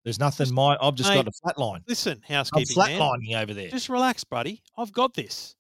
There's 0.04 0.20
nothing. 0.20 0.46
Just- 0.46 0.54
My 0.54 0.78
I've 0.82 0.96
just 0.96 1.10
mate, 1.10 1.16
got 1.16 1.28
a 1.28 1.32
flat 1.32 1.58
line. 1.58 1.82
Listen, 1.88 2.22
housekeeping. 2.28 2.68
I'm 2.82 2.90
housekeeping 2.90 3.00
man. 3.00 3.20
flatlining 3.20 3.42
over 3.44 3.54
there. 3.54 3.70
Just 3.70 3.90
relax, 3.90 4.24
buddy. 4.24 4.62
I've 4.78 4.92
got 4.92 5.14
this. 5.14 5.56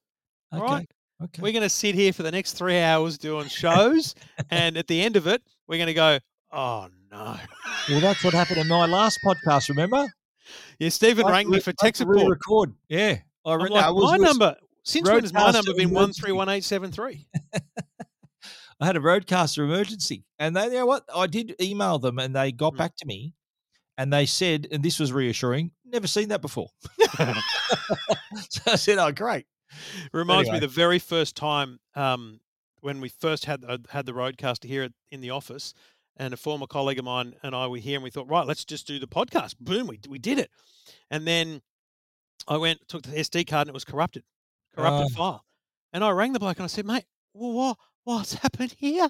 okay. 0.53 0.61
right. 0.63 0.89
Okay. 1.23 1.41
We're 1.41 1.53
going 1.53 1.63
to 1.63 1.69
sit 1.69 1.95
here 1.95 2.11
for 2.11 2.23
the 2.23 2.31
next 2.31 2.53
three 2.53 2.77
hours 2.79 3.17
doing 3.17 3.47
shows, 3.47 4.15
and 4.51 4.75
at 4.77 4.85
the 4.87 5.01
end 5.01 5.15
of 5.15 5.27
it, 5.27 5.41
we're 5.67 5.77
going 5.77 5.87
to 5.87 5.93
go. 5.93 6.19
Oh 6.51 6.89
no! 7.09 7.37
well, 7.89 7.99
that's 8.01 8.21
what 8.23 8.33
happened 8.33 8.57
in 8.59 8.67
my 8.67 8.85
last 8.85 9.19
podcast. 9.25 9.69
Remember? 9.69 10.05
Yeah, 10.79 10.89
Stephen 10.89 11.25
rang 11.25 11.49
me 11.49 11.59
for 11.59 11.73
tech 11.73 11.95
support. 11.95 12.17
re-record. 12.17 12.73
Yeah. 12.89 13.17
I 13.45 13.53
re- 13.55 13.69
like, 13.69 13.85
no, 13.85 13.93
was- 13.93 14.03
my 14.11 14.17
was- 14.17 14.21
number. 14.21 14.55
Since 14.83 15.09
when 15.09 15.21
has 15.21 15.33
my 15.33 15.49
number 15.51 15.73
been 15.73 15.89
one 15.89 16.03
emergency. 16.03 16.21
three 16.21 16.31
one 16.31 16.47
eight 16.49 16.63
seven 16.63 16.91
three? 16.91 17.27
I 18.79 18.85
had 18.85 18.95
a 18.97 18.99
RodeCaster 18.99 19.59
emergency, 19.63 20.25
and 20.37 20.55
they, 20.55 20.65
you 20.65 20.71
know 20.73 20.85
what? 20.85 21.03
I 21.15 21.27
did 21.27 21.55
email 21.61 21.97
them, 21.97 22.19
and 22.19 22.35
they 22.35 22.51
got 22.51 22.73
Mm. 22.73 22.77
back 22.77 22.95
to 22.97 23.05
me, 23.07 23.33
and 23.97 24.11
they 24.13 24.25
said, 24.27 24.67
and 24.71 24.83
this 24.83 24.99
was 24.99 25.11
reassuring. 25.13 25.71
Never 25.85 26.07
seen 26.07 26.27
that 26.29 26.41
before. 26.41 26.67
so 27.17 28.61
I 28.67 28.75
said, 28.75 28.97
"Oh, 28.99 29.11
great." 29.11 29.45
Reminds 30.13 30.51
me 30.51 30.59
the 30.59 30.67
very 30.67 30.99
first 30.99 31.35
time 31.35 31.79
um, 31.95 32.39
when 32.81 33.01
we 33.01 33.09
first 33.09 33.45
had 33.45 33.63
uh, 33.67 33.77
had 33.89 34.05
the 34.05 34.11
RodeCaster 34.13 34.65
here 34.65 34.83
at, 34.83 34.91
in 35.09 35.21
the 35.21 35.31
office, 35.31 35.73
and 36.17 36.33
a 36.33 36.37
former 36.37 36.67
colleague 36.67 36.99
of 36.99 37.05
mine 37.05 37.35
and 37.43 37.55
I 37.55 37.67
were 37.67 37.77
here, 37.77 37.95
and 37.97 38.03
we 38.03 38.09
thought, 38.09 38.29
right, 38.29 38.45
let's 38.47 38.65
just 38.65 38.87
do 38.87 38.99
the 38.99 39.07
podcast. 39.07 39.55
Boom, 39.59 39.87
we 39.87 39.99
we 40.07 40.19
did 40.19 40.39
it, 40.39 40.49
and 41.11 41.25
then 41.27 41.61
I 42.47 42.57
went 42.57 42.87
took 42.87 43.03
the 43.03 43.11
SD 43.17 43.47
card 43.47 43.67
and 43.67 43.69
it 43.69 43.73
was 43.73 43.85
corrupted, 43.85 44.23
corrupted 44.75 45.07
Oh. 45.11 45.15
file, 45.15 45.45
and 45.93 46.03
I 46.03 46.09
rang 46.11 46.33
the 46.33 46.39
bloke 46.39 46.57
and 46.57 46.63
I 46.63 46.67
said, 46.67 46.85
mate, 46.85 47.05
well, 47.33 47.51
what 47.53 47.77
what's 48.03 48.33
happened 48.45 48.75
here? 48.77 49.09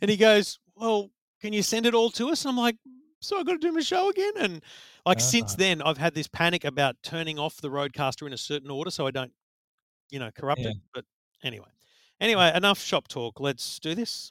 and 0.00 0.10
he 0.10 0.16
goes, 0.16 0.58
well, 0.76 1.10
can 1.40 1.52
you 1.52 1.62
send 1.62 1.86
it 1.86 1.94
all 1.94 2.10
to 2.10 2.28
us? 2.30 2.44
And 2.44 2.50
I'm 2.50 2.56
like. 2.58 2.76
So 3.20 3.38
I 3.40 3.42
got 3.42 3.52
to 3.52 3.58
do 3.58 3.72
my 3.72 3.80
show 3.80 4.10
again, 4.10 4.32
and 4.38 4.62
like 5.06 5.18
since 5.18 5.54
Ah. 5.54 5.56
then, 5.56 5.80
I've 5.80 5.96
had 5.96 6.12
this 6.12 6.26
panic 6.28 6.62
about 6.62 6.96
turning 7.02 7.38
off 7.38 7.56
the 7.56 7.70
RodeCaster 7.70 8.26
in 8.26 8.34
a 8.34 8.36
certain 8.36 8.70
order 8.70 8.90
so 8.90 9.06
I 9.06 9.10
don't 9.12 9.32
you 10.10 10.18
know, 10.18 10.30
corrupt 10.30 10.60
Yeah. 10.60 10.72
it. 10.72 10.76
But 10.92 11.06
anyway, 11.42 11.68
anyway, 12.20 12.52
enough 12.54 12.78
shop 12.82 13.08
talk. 13.08 13.40
Let's 13.40 13.78
do 13.78 13.94
this. 13.94 14.30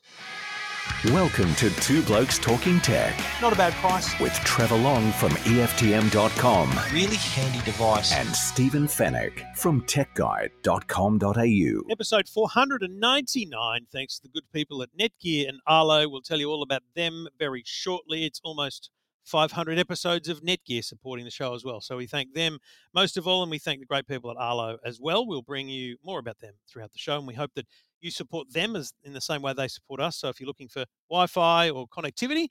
Welcome 1.05 1.53
to 1.55 1.69
Two 1.81 2.01
Blokes 2.03 2.37
Talking 2.37 2.79
Tech 2.81 3.17
Not 3.41 3.53
a 3.53 3.55
bad 3.55 3.71
price. 3.73 4.19
with 4.19 4.33
Trevor 4.33 4.75
Long 4.77 5.11
from 5.13 5.29
EFTM.com 5.31 6.69
Really 6.93 7.15
handy 7.15 7.63
device. 7.63 8.11
and 8.13 8.27
Stephen 8.35 8.85
Fenech 8.87 9.55
from 9.55 9.81
TechGuide.com.au. 9.83 11.89
Episode 11.91 12.27
499. 12.27 13.87
Thanks 13.93 14.17
to 14.19 14.23
the 14.23 14.29
good 14.29 14.43
people 14.51 14.83
at 14.83 14.89
Netgear 14.99 15.47
and 15.47 15.59
Arlo. 15.67 16.09
We'll 16.09 16.21
tell 16.21 16.39
you 16.39 16.49
all 16.49 16.63
about 16.63 16.83
them 16.95 17.27
very 17.39 17.63
shortly. 17.65 18.25
It's 18.25 18.41
almost 18.43 18.89
500 19.23 19.79
episodes 19.79 20.27
of 20.27 20.41
Netgear 20.41 20.83
supporting 20.83 21.23
the 21.23 21.31
show 21.31 21.53
as 21.55 21.63
well. 21.63 21.79
So 21.79 21.95
we 21.95 22.07
thank 22.07 22.33
them 22.33 22.59
most 22.93 23.15
of 23.15 23.25
all, 23.25 23.41
and 23.41 23.49
we 23.49 23.57
thank 23.59 23.79
the 23.79 23.85
great 23.85 24.05
people 24.07 24.31
at 24.31 24.37
Arlo 24.37 24.77
as 24.85 24.99
well. 24.99 25.25
We'll 25.25 25.41
bring 25.43 25.69
you 25.69 25.95
more 26.03 26.19
about 26.19 26.39
them 26.41 26.55
throughout 26.69 26.91
the 26.91 26.99
show, 26.99 27.17
and 27.17 27.25
we 27.27 27.35
hope 27.35 27.51
that 27.55 27.67
you 28.03 28.11
support 28.11 28.51
them 28.51 28.75
as 28.75 28.93
in 29.03 29.13
the 29.13 29.21
same 29.21 29.41
way 29.41 29.53
they 29.53 29.67
support 29.67 29.99
us. 29.99 30.17
So 30.17 30.29
if 30.29 30.39
you're 30.39 30.47
looking 30.47 30.67
for 30.67 30.85
Wi-Fi 31.09 31.69
or 31.69 31.87
connectivity, 31.87 32.47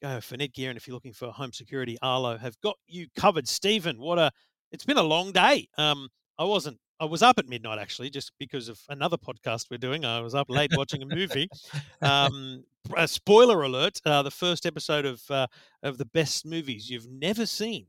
go 0.00 0.20
for 0.20 0.36
Netgear, 0.36 0.68
and 0.68 0.76
if 0.76 0.86
you're 0.86 0.94
looking 0.94 1.12
for 1.12 1.30
home 1.30 1.52
security, 1.52 1.96
Arlo 2.02 2.36
have 2.36 2.60
got 2.60 2.76
you 2.86 3.06
covered. 3.16 3.48
Stephen, 3.48 4.00
what 4.00 4.18
a 4.18 4.30
it's 4.70 4.84
been 4.84 4.98
a 4.98 5.02
long 5.02 5.32
day. 5.32 5.68
Um, 5.76 6.08
I 6.38 6.44
wasn't. 6.44 6.78
I 7.00 7.04
was 7.04 7.20
up 7.22 7.38
at 7.38 7.48
midnight 7.48 7.78
actually, 7.80 8.10
just 8.10 8.32
because 8.38 8.68
of 8.68 8.80
another 8.88 9.16
podcast 9.16 9.66
we're 9.70 9.76
doing. 9.78 10.04
I 10.04 10.20
was 10.20 10.34
up 10.34 10.48
late 10.48 10.70
watching 10.76 11.02
a 11.02 11.06
movie. 11.06 11.48
Um, 12.00 12.64
a 12.96 13.06
spoiler 13.08 13.62
alert: 13.62 14.00
uh, 14.04 14.22
the 14.22 14.30
first 14.30 14.66
episode 14.66 15.04
of 15.04 15.22
uh, 15.30 15.46
of 15.82 15.98
the 15.98 16.04
best 16.06 16.46
movies 16.46 16.88
you've 16.88 17.08
never 17.08 17.44
seen, 17.44 17.86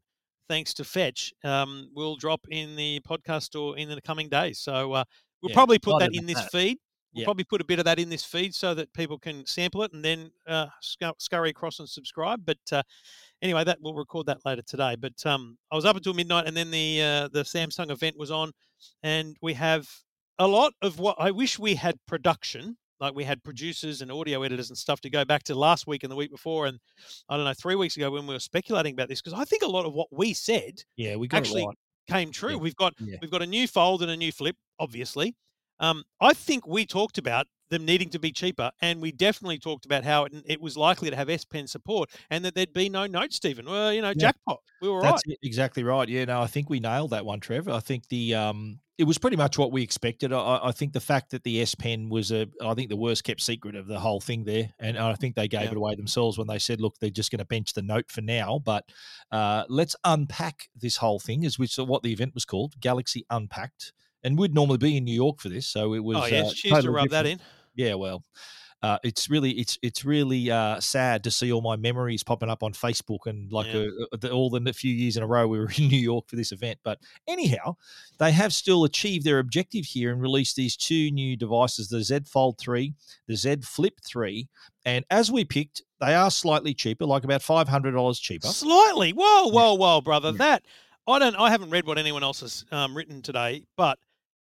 thanks 0.50 0.74
to 0.76 0.84
Fetch, 0.84 1.34
um, 1.44 1.90
will 1.96 2.16
drop 2.16 2.42
in 2.50 2.76
the 2.76 3.00
podcast 3.08 3.44
store 3.44 3.78
in 3.78 3.88
the 3.90 4.02
coming 4.02 4.30
days. 4.30 4.60
So 4.60 4.94
uh, 4.94 5.04
we'll 5.42 5.50
Yeah, 5.50 5.56
probably 5.56 5.80
put 5.80 6.00
that 6.00 6.14
in 6.14 6.26
this 6.26 6.42
that. 6.42 6.52
feed. 6.52 6.80
We'll 7.14 7.22
Yeah. 7.22 7.26
probably 7.26 7.44
put 7.44 7.62
a 7.62 7.66
bit 7.66 7.80
of 7.80 7.86
that 7.86 8.00
in 8.00 8.10
this 8.10 8.26
feed 8.26 8.56
so 8.56 8.74
that 8.74 8.92
people 8.94 9.18
can 9.20 9.46
sample 9.46 9.84
it 9.84 9.94
and 9.94 10.04
then 10.04 10.32
uh, 10.48 10.68
scur- 10.82 11.20
scurry 11.22 11.50
across 11.52 11.80
and 11.80 11.88
subscribe. 11.88 12.44
But 12.46 12.58
uh, 12.72 12.84
anyway, 13.42 13.64
that 13.64 13.80
we'll 13.82 13.94
record 13.94 14.26
that 14.28 14.46
later 14.46 14.62
today. 14.64 14.96
But 15.00 15.24
um, 15.26 15.58
I 15.72 15.76
was 15.76 15.86
up 15.86 15.96
until 15.96 16.14
midnight, 16.14 16.48
and 16.48 16.56
then 16.58 16.72
the 16.72 17.02
uh, 17.02 17.28
the 17.30 17.44
Samsung 17.44 17.92
event 17.92 18.18
was 18.18 18.32
on, 18.32 18.52
and 19.04 19.38
we 19.42 19.54
have 19.54 19.88
a 20.40 20.48
lot 20.48 20.74
of 20.82 20.98
what 21.00 21.16
I 21.20 21.30
wish 21.32 21.60
we 21.60 21.76
had 21.76 22.00
production, 22.08 22.78
like 23.00 23.14
we 23.14 23.24
had 23.24 23.44
producers 23.44 24.02
and 24.02 24.12
audio 24.12 24.42
editors 24.42 24.70
and 24.70 24.78
stuff 24.78 25.00
to 25.02 25.10
go 25.10 25.24
back 25.24 25.44
to 25.44 25.56
last 25.56 25.86
week 25.86 26.04
and 26.04 26.12
the 26.12 26.16
week 26.16 26.32
before, 26.32 26.66
and 26.66 26.80
I 27.30 27.36
don't 27.38 27.46
know 27.46 27.54
three 27.54 27.76
weeks 27.76 27.96
ago 27.98 28.10
when 28.10 28.26
we 28.26 28.34
were 28.34 28.40
speculating 28.40 28.94
about 28.94 29.10
this 29.10 29.22
because 29.22 29.40
I 29.40 29.46
think 29.46 29.62
a 29.62 29.68
lot 29.68 29.86
of 29.86 29.94
what 29.94 30.08
we 30.12 30.34
said 30.34 30.84
yeah, 30.98 31.16
we 31.16 31.28
got 31.28 31.38
actually 31.38 31.68
came 32.10 32.32
true. 32.32 32.52
Yeah. 32.54 32.58
We've 32.58 32.76
got 32.76 32.94
Yeah. 33.00 33.18
we've 33.22 33.30
got 33.32 33.44
a 33.44 33.48
new 33.48 33.68
fold 33.68 34.02
and 34.02 34.10
a 34.10 34.18
new 34.18 34.32
flip, 34.32 34.56
obviously. 34.80 35.36
Um, 35.84 36.06
I 36.22 36.34
think 36.34 36.66
we 36.66 36.86
talked 36.86 37.18
about 37.18 37.48
them 37.70 37.84
needing 37.84 38.10
to 38.12 38.20
be 38.20 38.32
cheaper, 38.32 38.72
and 38.82 39.02
we 39.02 39.12
definitely 39.12 39.58
talked 39.58 39.86
about 39.86 40.06
how 40.06 40.24
it, 40.24 40.34
it 40.46 40.62
was 40.62 40.78
likely 40.78 41.10
to 41.10 41.16
have 41.16 41.30
S 41.30 41.44
Pen 41.44 41.68
support, 41.68 42.10
and 42.30 42.46
that 42.46 42.56
there'd 42.56 42.72
be 42.72 42.88
no 42.88 43.06
note, 43.06 43.34
Stephen. 43.34 43.66
Well, 43.66 43.92
you 43.92 44.02
know, 44.02 44.10
Yeah. 44.10 44.32
jackpot. 44.32 44.60
We 44.82 44.88
were 44.88 45.02
right. 45.02 45.12
That's 45.12 45.24
it, 45.26 45.40
exactly 45.44 45.84
right. 45.84 46.08
Yeah, 46.08 46.24
no, 46.26 46.42
I 46.42 46.48
think 46.48 46.70
we 46.70 46.80
nailed 46.80 47.10
that 47.10 47.26
one, 47.26 47.42
Trevor. 47.42 47.72
I 47.72 47.82
think 47.82 48.08
the 48.08 48.34
um 48.36 48.80
it 48.98 49.06
was 49.06 49.18
pretty 49.18 49.36
much 49.36 49.58
what 49.58 49.72
we 49.72 49.82
expected. 49.82 50.32
I, 50.32 50.60
I, 50.66 50.72
think 50.72 50.94
the 50.94 51.00
fact 51.00 51.32
that 51.32 51.44
the 51.44 51.62
S 51.62 51.74
Pen 51.74 52.10
was 52.10 52.32
a, 52.32 52.48
I 52.64 52.76
think 52.76 52.90
the 52.90 52.96
worst 52.96 53.24
kept 53.24 53.42
secret 53.42 53.76
of 53.76 53.88
the 53.88 54.00
whole 54.00 54.22
thing 54.22 54.44
there, 54.44 54.70
and 54.80 54.98
I 54.98 55.16
think 55.16 55.36
they 55.36 55.48
gave 55.48 55.64
yeah. 55.64 55.72
it 55.72 55.78
away 55.78 55.96
themselves 55.96 56.38
when 56.38 56.48
they 56.48 56.60
said, 56.60 56.80
"Look, 56.80 57.00
they're 57.00 57.10
just 57.10 57.32
going 57.32 57.40
to 57.40 57.46
bench 57.46 57.74
the 57.74 57.82
Note 57.82 58.10
for 58.10 58.22
now." 58.22 58.60
But 58.64 58.86
uh, 59.32 59.64
let's 59.68 59.96
unpack 60.06 60.70
this 60.76 60.98
whole 60.98 61.20
thing, 61.20 61.44
is 61.44 61.58
which 61.60 61.76
what 61.78 62.04
the 62.04 62.14
event 62.14 62.36
was 62.36 62.46
called, 62.46 62.80
Galaxy 62.80 63.26
Unpacked, 63.30 63.94
and 64.24 64.38
we'd 64.38 64.54
normally 64.54 64.78
be 64.78 64.98
in 64.98 65.04
New 65.04 65.16
York 65.16 65.40
for 65.40 65.50
this, 65.50 65.68
so 65.68 65.94
it 65.94 66.04
was. 66.04 66.18
Oh 66.18 66.26
yes, 66.26 66.66
uh, 66.66 66.70
totally 66.70 66.82
to 66.82 66.92
rub 66.92 67.04
different. 67.06 67.12
that 67.12 67.26
in. 67.26 67.40
Yeah, 67.76 67.96
well, 67.96 68.24
uh, 68.84 68.98
it's 69.02 69.30
really 69.30 69.52
it's 69.52 69.80
it's 69.82 70.04
really 70.04 70.52
uh, 70.52 70.78
sad 70.80 71.24
to 71.24 71.32
see 71.32 71.54
all 71.54 71.62
my 71.62 71.78
memories 71.78 72.22
popping 72.22 72.50
up 72.50 72.64
on 72.64 72.74
Facebook 72.74 73.26
and 73.26 73.50
like 73.50 73.68
yeah. 73.68 73.86
a, 74.12 74.16
uh, 74.16 74.28
a, 74.28 74.30
all 74.30 74.50
the 74.50 74.74
few 74.74 74.94
years 74.94 75.16
in 75.16 75.24
a 75.24 75.28
row 75.28 75.48
we 75.48 75.58
were 75.58 75.72
in 75.78 75.88
New 75.88 76.00
York 76.00 76.28
for 76.28 76.36
this 76.36 76.52
event. 76.52 76.80
But 76.84 77.00
anyhow, 77.26 77.78
they 78.20 78.34
have 78.34 78.54
still 78.54 78.84
achieved 78.84 79.26
their 79.26 79.40
objective 79.40 79.86
here 79.86 80.12
and 80.12 80.22
released 80.22 80.58
these 80.58 80.76
two 80.76 81.12
new 81.12 81.38
devices: 81.38 81.88
the 81.88 82.04
Z 82.04 82.20
Fold 82.28 82.60
three, 82.60 82.94
the 83.26 83.38
Z 83.38 83.58
Flip 83.64 83.98
three, 84.06 84.50
and 84.86 85.06
as 85.10 85.32
we 85.32 85.46
picked, 85.46 85.82
they 86.02 86.14
are 86.14 86.30
slightly 86.30 86.74
cheaper, 86.74 87.06
like 87.06 87.24
about 87.24 87.42
five 87.42 87.70
hundred 87.70 87.92
dollars 87.94 88.20
cheaper. 88.20 88.48
Slightly, 88.48 89.12
whoa, 89.12 89.48
whoa, 89.48 89.76
whoa, 89.76 90.02
brother! 90.02 90.32
Yeah. 90.32 90.38
That 90.38 90.64
I 91.08 91.20
don't, 91.20 91.36
I 91.38 91.52
haven't 91.52 91.70
read 91.70 91.86
what 91.86 91.98
anyone 91.98 92.24
else 92.24 92.42
has 92.42 92.66
um, 92.72 92.96
written 92.96 93.22
today, 93.22 93.64
but 93.78 93.98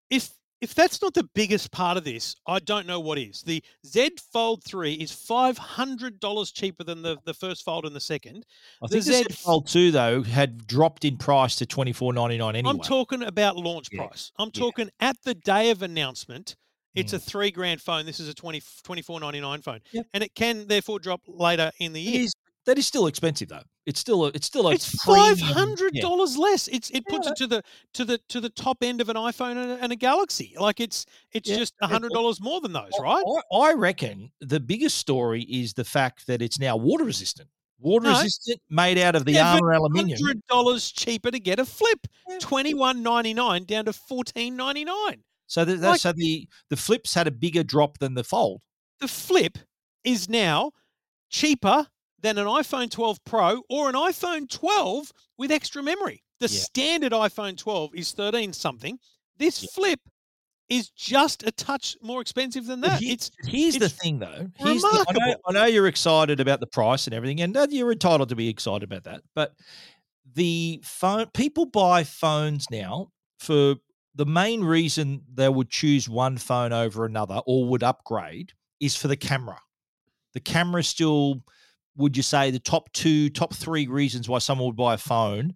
if 0.09 0.31
if 0.61 0.75
that's 0.75 1.01
not 1.01 1.13
the 1.13 1.27
biggest 1.35 1.71
part 1.71 1.95
of 1.95 2.03
this, 2.03 2.35
I 2.45 2.59
don't 2.59 2.85
know 2.85 2.99
what 2.99 3.17
is. 3.17 3.41
The 3.41 3.63
Z 3.85 4.11
Fold 4.33 4.63
3 4.65 4.93
is 4.93 5.11
$500 5.11 6.53
cheaper 6.53 6.83
than 6.83 7.01
the, 7.01 7.17
the 7.25 7.33
first 7.33 7.63
Fold 7.63 7.85
and 7.85 7.95
the 7.95 8.01
second. 8.01 8.45
I 8.83 8.87
the 8.87 8.93
think 8.95 9.03
Z, 9.03 9.23
the 9.23 9.33
Z 9.33 9.41
Fold 9.41 9.67
2, 9.67 9.91
though, 9.91 10.21
had 10.21 10.67
dropped 10.67 11.05
in 11.05 11.17
price 11.17 11.55
to 11.57 11.65
twenty 11.65 11.93
four 11.93 12.13
ninety 12.13 12.37
nine 12.37 12.55
anyway. 12.55 12.71
I'm 12.71 12.79
talking 12.79 13.23
about 13.23 13.55
launch 13.55 13.87
yeah. 13.91 14.05
price. 14.05 14.31
I'm 14.37 14.51
talking 14.51 14.89
yeah. 15.01 15.09
at 15.09 15.15
the 15.23 15.35
day 15.35 15.69
of 15.69 15.81
announcement. 15.81 16.55
It's 16.95 17.13
mm. 17.13 17.17
a 17.17 17.19
three 17.19 17.51
grand 17.51 17.81
phone. 17.81 18.05
This 18.05 18.19
is 18.19 18.27
a 18.27 18.33
20, 18.33 18.61
24.99 18.61 19.63
phone, 19.63 19.79
yep. 19.91 20.07
and 20.13 20.23
it 20.23 20.33
can 20.33 20.67
therefore 20.67 20.99
drop 20.99 21.21
later 21.27 21.71
in 21.79 21.93
the 21.93 22.01
year. 22.01 22.21
It 22.21 22.23
is, 22.23 22.33
that 22.69 22.77
is 22.77 22.85
still 22.85 23.07
expensive 23.07 23.49
though. 23.49 23.63
It's 23.88 23.99
still 23.99 24.25
a, 24.25 24.27
it's 24.27 24.45
still 24.45 24.67
a 24.67 24.73
it's 24.73 24.93
five 25.03 25.39
hundred 25.39 25.95
dollars 25.95 26.35
yeah. 26.35 26.43
less. 26.43 26.67
It's 26.67 26.91
it 26.91 27.03
puts 27.07 27.25
yeah. 27.25 27.31
it 27.31 27.38
to 27.38 27.47
the 27.47 27.63
to 27.95 28.05
the 28.05 28.19
to 28.29 28.39
the 28.39 28.49
top 28.51 28.83
end 28.83 29.01
of 29.01 29.09
an 29.09 29.15
iPhone 29.15 29.57
and 29.57 29.71
a, 29.71 29.83
and 29.83 29.91
a 29.91 29.95
Galaxy. 29.95 30.53
Like 30.55 30.79
it's 30.79 31.07
it's 31.31 31.49
yeah. 31.49 31.57
just 31.57 31.73
hundred 31.81 32.11
dollars 32.11 32.39
more 32.39 32.61
than 32.61 32.71
those, 32.71 32.91
right? 33.01 33.23
I, 33.51 33.57
I, 33.57 33.73
reckon 33.73 34.31
the 34.39 34.59
biggest 34.59 34.99
story 34.99 35.41
is 35.41 35.73
the 35.73 35.83
fact 35.83 36.27
that 36.27 36.43
it's 36.43 36.59
now 36.59 36.77
water 36.77 37.05
resistant. 37.05 37.49
Water 37.79 38.05
no. 38.05 38.11
resistant, 38.11 38.61
made 38.69 38.99
out 38.99 39.15
of 39.15 39.25
the 39.25 39.39
armor 39.39 39.71
aluminium. 39.71 40.19
Hundred 40.21 40.45
dollars 40.47 40.91
cheaper 40.91 41.31
to 41.31 41.39
get 41.39 41.57
a 41.57 41.65
flip. 41.65 42.05
Twenty 42.39 42.75
one 42.75 43.01
ninety 43.01 43.33
nine 43.33 43.63
down 43.63 43.85
to 43.85 43.93
fourteen 43.93 44.55
ninety 44.55 44.85
nine. 44.85 45.23
So 45.47 45.65
the, 45.65 45.77
like, 45.77 46.01
so 46.01 46.11
the 46.11 46.47
the 46.69 46.77
flips 46.77 47.15
had 47.15 47.25
a 47.25 47.31
bigger 47.31 47.63
drop 47.63 47.97
than 47.97 48.13
the 48.13 48.23
fold. 48.23 48.61
The 48.99 49.07
flip 49.07 49.57
is 50.03 50.29
now 50.29 50.73
cheaper 51.31 51.88
than 52.21 52.38
an 52.38 52.45
iPhone 52.45 52.89
12 52.89 53.23
Pro 53.25 53.63
or 53.69 53.89
an 53.89 53.95
iPhone 53.95 54.49
12 54.49 55.11
with 55.38 55.51
extra 55.51 55.81
memory. 55.81 56.23
The 56.39 56.47
yeah. 56.47 56.59
standard 56.59 57.11
iPhone 57.11 57.57
12 57.57 57.91
is 57.95 58.11
13 58.11 58.53
something. 58.53 58.97
This 59.38 59.63
yeah. 59.63 59.69
flip 59.73 59.99
is 60.69 60.89
just 60.89 61.43
a 61.43 61.51
touch 61.51 61.97
more 62.01 62.21
expensive 62.21 62.65
than 62.65 62.81
that. 62.81 62.99
He, 62.99 63.11
it's 63.11 63.31
here's 63.43 63.75
it's 63.75 63.85
the 63.85 63.89
thing 63.89 64.19
though. 64.19 64.47
Here's 64.55 64.81
the, 64.81 65.05
I, 65.07 65.13
know, 65.13 65.35
I 65.47 65.51
know 65.51 65.65
you're 65.65 65.88
excited 65.88 66.39
about 66.39 66.59
the 66.59 66.67
price 66.67 67.07
and 67.07 67.13
everything, 67.13 67.41
and 67.41 67.57
uh, 67.57 67.67
you're 67.69 67.91
entitled 67.91 68.29
to 68.29 68.35
be 68.35 68.47
excited 68.47 68.83
about 68.83 69.03
that. 69.05 69.21
But 69.33 69.53
the 70.35 70.79
phone 70.83 71.25
people 71.33 71.65
buy 71.65 72.03
phones 72.03 72.67
now 72.69 73.07
for 73.39 73.75
the 74.15 74.25
main 74.25 74.63
reason 74.63 75.21
they 75.33 75.49
would 75.49 75.69
choose 75.69 76.07
one 76.07 76.38
phone 76.38 76.73
over 76.73 77.05
another 77.05 77.41
or 77.45 77.65
would 77.65 77.83
upgrade 77.83 78.53
is 78.79 78.95
for 78.95 79.07
the 79.07 79.17
camera. 79.17 79.59
The 80.33 80.39
camera 80.39 80.83
still 80.83 81.43
would 82.00 82.18
you 82.18 82.24
say 82.24 82.50
the 82.50 82.60
top 82.60 82.91
two, 82.94 83.29
top 83.29 83.53
three 83.53 83.86
reasons 83.88 84.27
why 84.27 84.39
someone 84.39 84.68
would 84.68 84.75
buy 84.75 84.96
a 84.96 84.98
phone? 84.98 85.53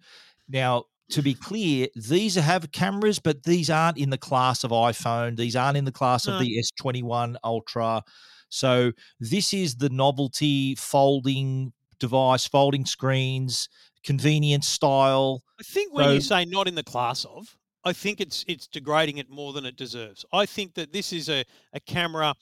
Now, 0.49 0.83
to 1.11 1.21
be 1.21 1.33
clear, 1.33 1.87
these 1.95 2.35
have 2.35 2.71
cameras, 2.71 3.19
but 3.19 3.43
these 3.43 3.69
aren't 3.69 3.97
in 3.97 4.09
the 4.09 4.17
class 4.17 4.63
of 4.63 4.71
iPhone. 4.71 5.37
These 5.37 5.55
aren't 5.55 5.77
in 5.77 5.85
the 5.85 5.91
class 5.91 6.27
no. 6.27 6.35
of 6.35 6.41
mm. 6.41 6.45
the 6.45 6.63
S21 6.83 7.35
Ultra. 7.43 8.03
So 8.49 8.91
this 9.19 9.53
is 9.53 9.75
the 9.75 9.89
novelty 9.89 10.75
folding 10.75 11.71
device, 11.99 12.45
folding 12.45 12.85
screens, 12.85 13.69
convenience 14.03 14.67
style. 14.67 15.43
I 15.59 15.63
think 15.63 15.93
when 15.93 16.05
so, 16.05 16.11
you 16.11 16.21
say 16.21 16.45
not 16.45 16.67
in 16.67 16.75
the 16.75 16.83
class 16.83 17.25
of, 17.25 17.57
I 17.85 17.93
think 17.93 18.21
it's 18.21 18.43
it's 18.47 18.67
degrading 18.67 19.17
it 19.17 19.29
more 19.29 19.53
than 19.53 19.65
it 19.65 19.75
deserves. 19.75 20.25
I 20.33 20.45
think 20.45 20.73
that 20.75 20.93
this 20.93 21.13
is 21.13 21.29
a, 21.29 21.43
a 21.73 21.79
camera 21.79 22.33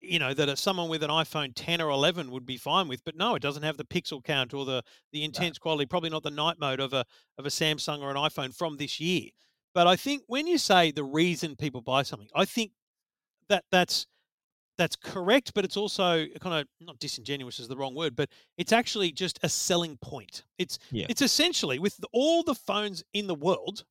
you 0.00 0.18
know 0.18 0.34
that 0.34 0.58
someone 0.58 0.88
with 0.88 1.02
an 1.02 1.10
iPhone 1.10 1.52
10 1.54 1.80
or 1.80 1.90
11 1.90 2.30
would 2.30 2.46
be 2.46 2.56
fine 2.56 2.88
with, 2.88 3.04
but 3.04 3.16
no, 3.16 3.34
it 3.34 3.42
doesn't 3.42 3.62
have 3.62 3.76
the 3.76 3.84
pixel 3.84 4.22
count 4.22 4.54
or 4.54 4.64
the 4.64 4.82
the 5.12 5.24
intense 5.24 5.58
no. 5.58 5.62
quality. 5.62 5.86
Probably 5.86 6.10
not 6.10 6.22
the 6.22 6.30
night 6.30 6.58
mode 6.58 6.80
of 6.80 6.92
a 6.92 7.04
of 7.38 7.46
a 7.46 7.50
Samsung 7.50 8.00
or 8.00 8.10
an 8.10 8.16
iPhone 8.16 8.54
from 8.54 8.76
this 8.76 9.00
year. 9.00 9.30
But 9.74 9.86
I 9.86 9.96
think 9.96 10.22
when 10.26 10.46
you 10.46 10.58
say 10.58 10.90
the 10.90 11.04
reason 11.04 11.54
people 11.56 11.80
buy 11.80 12.02
something, 12.02 12.28
I 12.34 12.44
think 12.44 12.72
that 13.48 13.64
that's 13.70 14.06
that's 14.78 14.96
correct, 14.96 15.52
but 15.54 15.64
it's 15.64 15.76
also 15.76 16.24
kind 16.40 16.62
of 16.62 16.66
not 16.80 16.98
disingenuous 16.98 17.60
is 17.60 17.68
the 17.68 17.76
wrong 17.76 17.94
word, 17.94 18.16
but 18.16 18.30
it's 18.56 18.72
actually 18.72 19.12
just 19.12 19.38
a 19.42 19.48
selling 19.48 19.98
point. 19.98 20.44
It's 20.58 20.78
yeah. 20.90 21.06
it's 21.08 21.22
essentially 21.22 21.78
with 21.78 21.98
all 22.12 22.42
the 22.42 22.54
phones 22.54 23.04
in 23.12 23.26
the 23.26 23.34
world, 23.34 23.84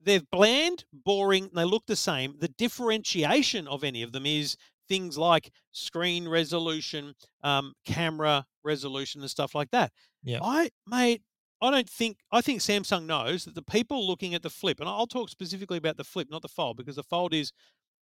they're 0.00 0.22
bland, 0.32 0.84
boring, 0.92 1.50
they 1.54 1.64
look 1.64 1.86
the 1.86 1.96
same. 1.96 2.36
The 2.38 2.48
differentiation 2.48 3.68
of 3.68 3.84
any 3.84 4.02
of 4.02 4.12
them 4.12 4.26
is 4.26 4.56
things 4.88 5.18
like 5.18 5.50
screen 5.70 6.28
resolution, 6.28 7.14
um, 7.42 7.72
camera 7.84 8.46
resolution, 8.64 9.20
and 9.20 9.30
stuff 9.30 9.54
like 9.54 9.70
that. 9.70 9.92
Yeah, 10.22 10.40
I 10.42 10.70
mate, 10.86 11.22
I 11.60 11.70
don't 11.70 11.88
think 11.88 12.18
I 12.30 12.40
think 12.40 12.60
Samsung 12.60 13.06
knows 13.06 13.44
that 13.44 13.54
the 13.54 13.62
people 13.62 14.06
looking 14.06 14.34
at 14.34 14.42
the 14.42 14.50
flip, 14.50 14.80
and 14.80 14.88
I'll 14.88 15.06
talk 15.06 15.28
specifically 15.28 15.78
about 15.78 15.96
the 15.96 16.04
flip, 16.04 16.28
not 16.30 16.42
the 16.42 16.48
fold, 16.48 16.76
because 16.76 16.96
the 16.96 17.02
fold 17.02 17.32
is 17.34 17.52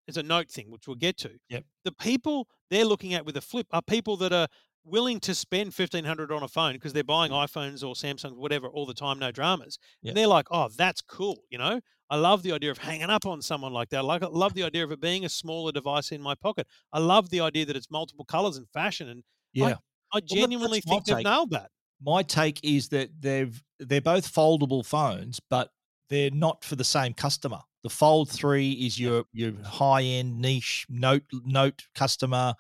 is 0.08 0.18
a 0.18 0.24
note 0.24 0.50
thing, 0.50 0.72
which 0.72 0.88
we'll 0.88 0.96
get 0.96 1.18
to. 1.18 1.32
Yep. 1.50 1.66
The 1.86 1.92
people 1.92 2.48
they're 2.70 2.86
looking 2.86 3.14
at 3.14 3.26
with 3.26 3.38
a 3.38 3.42
flip 3.42 3.68
are 3.72 3.82
people 3.82 4.18
that 4.18 4.34
are 4.34 4.48
willing 4.90 5.20
to 5.22 5.36
spend 5.36 5.74
fifteen 5.74 6.06
hundred 6.06 6.32
on 6.32 6.44
a 6.44 6.48
phone 6.48 6.74
because 6.74 6.94
they're 6.94 7.04
buying 7.04 7.32
iPhones 7.32 7.84
or 7.84 7.94
Samsungs, 7.94 8.36
whatever, 8.36 8.68
all 8.68 8.86
the 8.86 8.94
time, 8.94 9.20
no 9.20 9.32
dramas. 9.32 9.78
Yep. 10.02 10.12
And 10.12 10.18
they're 10.18 10.28
like, 10.28 10.48
oh, 10.52 10.70
that's 10.76 11.02
cool, 11.02 11.44
you 11.50 11.58
know. 11.58 11.80
I 12.12 12.18
love 12.18 12.42
the 12.42 12.54
idea 12.54 12.72
of 12.72 12.80
hanging 12.80 13.10
up 13.10 13.28
on 13.28 13.42
someone 13.42 13.72
like 13.72 13.90
that. 13.90 14.00
I 14.00 14.02
like, 14.02 14.24
I 14.24 14.28
love 14.28 14.56
the 14.56 14.64
idea 14.64 14.84
of 14.84 14.92
it 14.92 15.00
being 15.00 15.26
a 15.26 15.30
smaller 15.30 15.72
device 15.72 16.12
in 16.12 16.22
my 16.22 16.34
pocket. 16.34 16.66
I 16.92 16.98
love 16.98 17.30
the 17.30 17.42
idea 17.42 17.68
that 17.68 17.76
it's 17.76 17.92
multiple 17.92 18.26
colors 18.26 18.58
and 18.58 18.68
fashion. 18.70 19.10
And 19.10 19.24
yeah, 19.54 19.76
I, 20.12 20.18
I 20.18 20.20
genuinely 20.22 20.82
well, 20.88 21.02
think 21.02 21.06
they've 21.06 21.24
nailed 21.24 21.52
that. 21.52 21.70
My 22.02 22.24
take 22.24 22.60
is 22.64 22.90
that 22.90 23.10
they've 23.20 23.62
they're 23.80 24.02
both 24.02 24.34
foldable 24.34 24.86
phones, 24.86 25.40
but 25.50 25.70
they're 26.10 26.32
not 26.32 26.64
for 26.64 26.76
the 26.76 26.84
same 26.84 27.14
customer. 27.14 27.60
The 27.84 27.90
Fold 27.90 28.30
Three 28.30 28.72
is 28.72 29.00
your 29.00 29.26
your 29.32 29.54
high 29.64 30.02
end 30.02 30.40
niche 30.40 30.86
note 30.90 31.24
note 31.46 31.84
customer, 31.94 32.56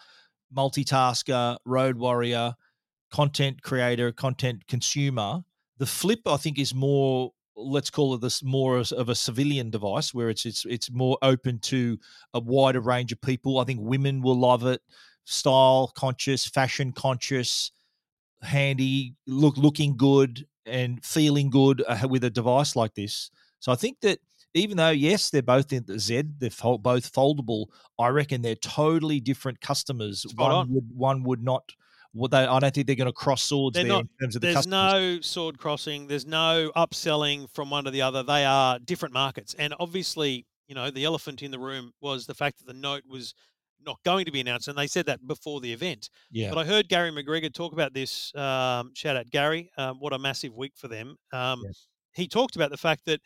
multitasker, 0.55 1.57
road 1.65 1.97
warrior, 1.97 2.53
content 3.11 3.61
creator, 3.61 4.11
content 4.11 4.67
consumer. 4.67 5.41
The 5.77 5.85
Flip, 5.85 6.19
I 6.25 6.37
think, 6.37 6.59
is 6.59 6.73
more 6.73 7.31
let's 7.55 7.89
call 7.89 8.13
it 8.13 8.21
this 8.21 8.41
more 8.41 8.77
of 8.77 9.09
a 9.09 9.15
civilian 9.15 9.69
device 9.69 10.13
where 10.13 10.29
it's 10.29 10.45
it's 10.45 10.65
it's 10.65 10.89
more 10.91 11.17
open 11.21 11.59
to 11.59 11.97
a 12.33 12.39
wider 12.39 12.79
range 12.79 13.11
of 13.11 13.21
people. 13.21 13.59
I 13.59 13.65
think 13.65 13.79
women 13.81 14.21
will 14.21 14.39
love 14.39 14.65
it, 14.65 14.81
style 15.25 15.91
conscious, 15.95 16.45
fashion 16.45 16.91
conscious, 16.91 17.71
handy, 18.41 19.15
look 19.27 19.57
looking 19.57 19.97
good 19.97 20.45
and 20.65 21.03
feeling 21.03 21.49
good 21.49 21.83
uh, 21.87 22.07
with 22.09 22.23
a 22.23 22.29
device 22.29 22.75
like 22.75 22.93
this. 22.95 23.29
So 23.59 23.71
I 23.71 23.75
think 23.75 23.99
that 24.01 24.19
even 24.53 24.77
though 24.77 24.89
yes, 24.89 25.29
they're 25.29 25.41
both 25.41 25.71
in 25.71 25.83
the 25.85 25.99
Z, 25.99 26.23
they're 26.39 26.49
both 26.49 27.11
foldable. 27.13 27.67
I 27.97 28.07
reckon 28.07 28.41
they're 28.41 28.55
totally 28.55 29.19
different 29.19 29.61
customers. 29.61 30.21
Spot 30.21 30.37
one 30.37 30.51
on. 30.51 30.73
would 30.73 30.89
one 30.95 31.23
would 31.23 31.43
not 31.43 31.63
well, 32.13 32.27
they, 32.27 32.39
I 32.39 32.59
don't 32.59 32.73
think 32.73 32.87
they're 32.87 32.95
going 32.95 33.07
to 33.07 33.13
cross 33.13 33.43
swords 33.43 33.75
they're 33.75 33.83
there 33.83 33.93
not, 33.93 34.01
in 34.01 34.09
terms 34.19 34.35
of 34.35 34.41
the 34.41 34.47
There's 34.47 34.55
customers. 34.57 34.93
no 34.93 35.21
sword 35.21 35.59
crossing. 35.59 36.07
There's 36.07 36.25
no 36.25 36.71
upselling 36.75 37.49
from 37.53 37.69
one 37.69 37.83
to 37.83 37.91
the 37.91 38.01
other. 38.01 38.23
They 38.23 38.45
are 38.45 38.79
different 38.79 39.13
markets. 39.13 39.55
And 39.59 39.75
obviously, 39.79 40.45
you 40.67 40.75
know, 40.75 40.89
the 40.89 41.05
elephant 41.05 41.43
in 41.43 41.51
the 41.51 41.59
room 41.59 41.91
was 42.01 42.25
the 42.25 42.33
fact 42.33 42.59
that 42.59 42.65
the 42.65 42.79
note 42.79 43.03
was 43.07 43.35
not 43.85 43.99
going 44.03 44.25
to 44.25 44.31
be 44.31 44.39
announced. 44.39 44.67
And 44.67 44.77
they 44.77 44.87
said 44.87 45.05
that 45.05 45.25
before 45.27 45.61
the 45.61 45.71
event. 45.71 46.09
Yeah. 46.31 46.49
But 46.49 46.59
I 46.59 46.65
heard 46.65 46.89
Gary 46.89 47.11
McGregor 47.11 47.53
talk 47.53 47.73
about 47.73 47.93
this. 47.93 48.35
Um, 48.35 48.91
shout 48.95 49.15
out, 49.15 49.29
Gary. 49.29 49.69
Um, 49.77 49.97
what 49.99 50.13
a 50.13 50.19
massive 50.19 50.55
week 50.55 50.73
for 50.75 50.87
them. 50.87 51.15
Um, 51.31 51.61
yeah. 51.63 51.71
He 52.13 52.27
talked 52.27 52.55
about 52.55 52.71
the 52.71 52.77
fact 52.77 53.05
that 53.05 53.21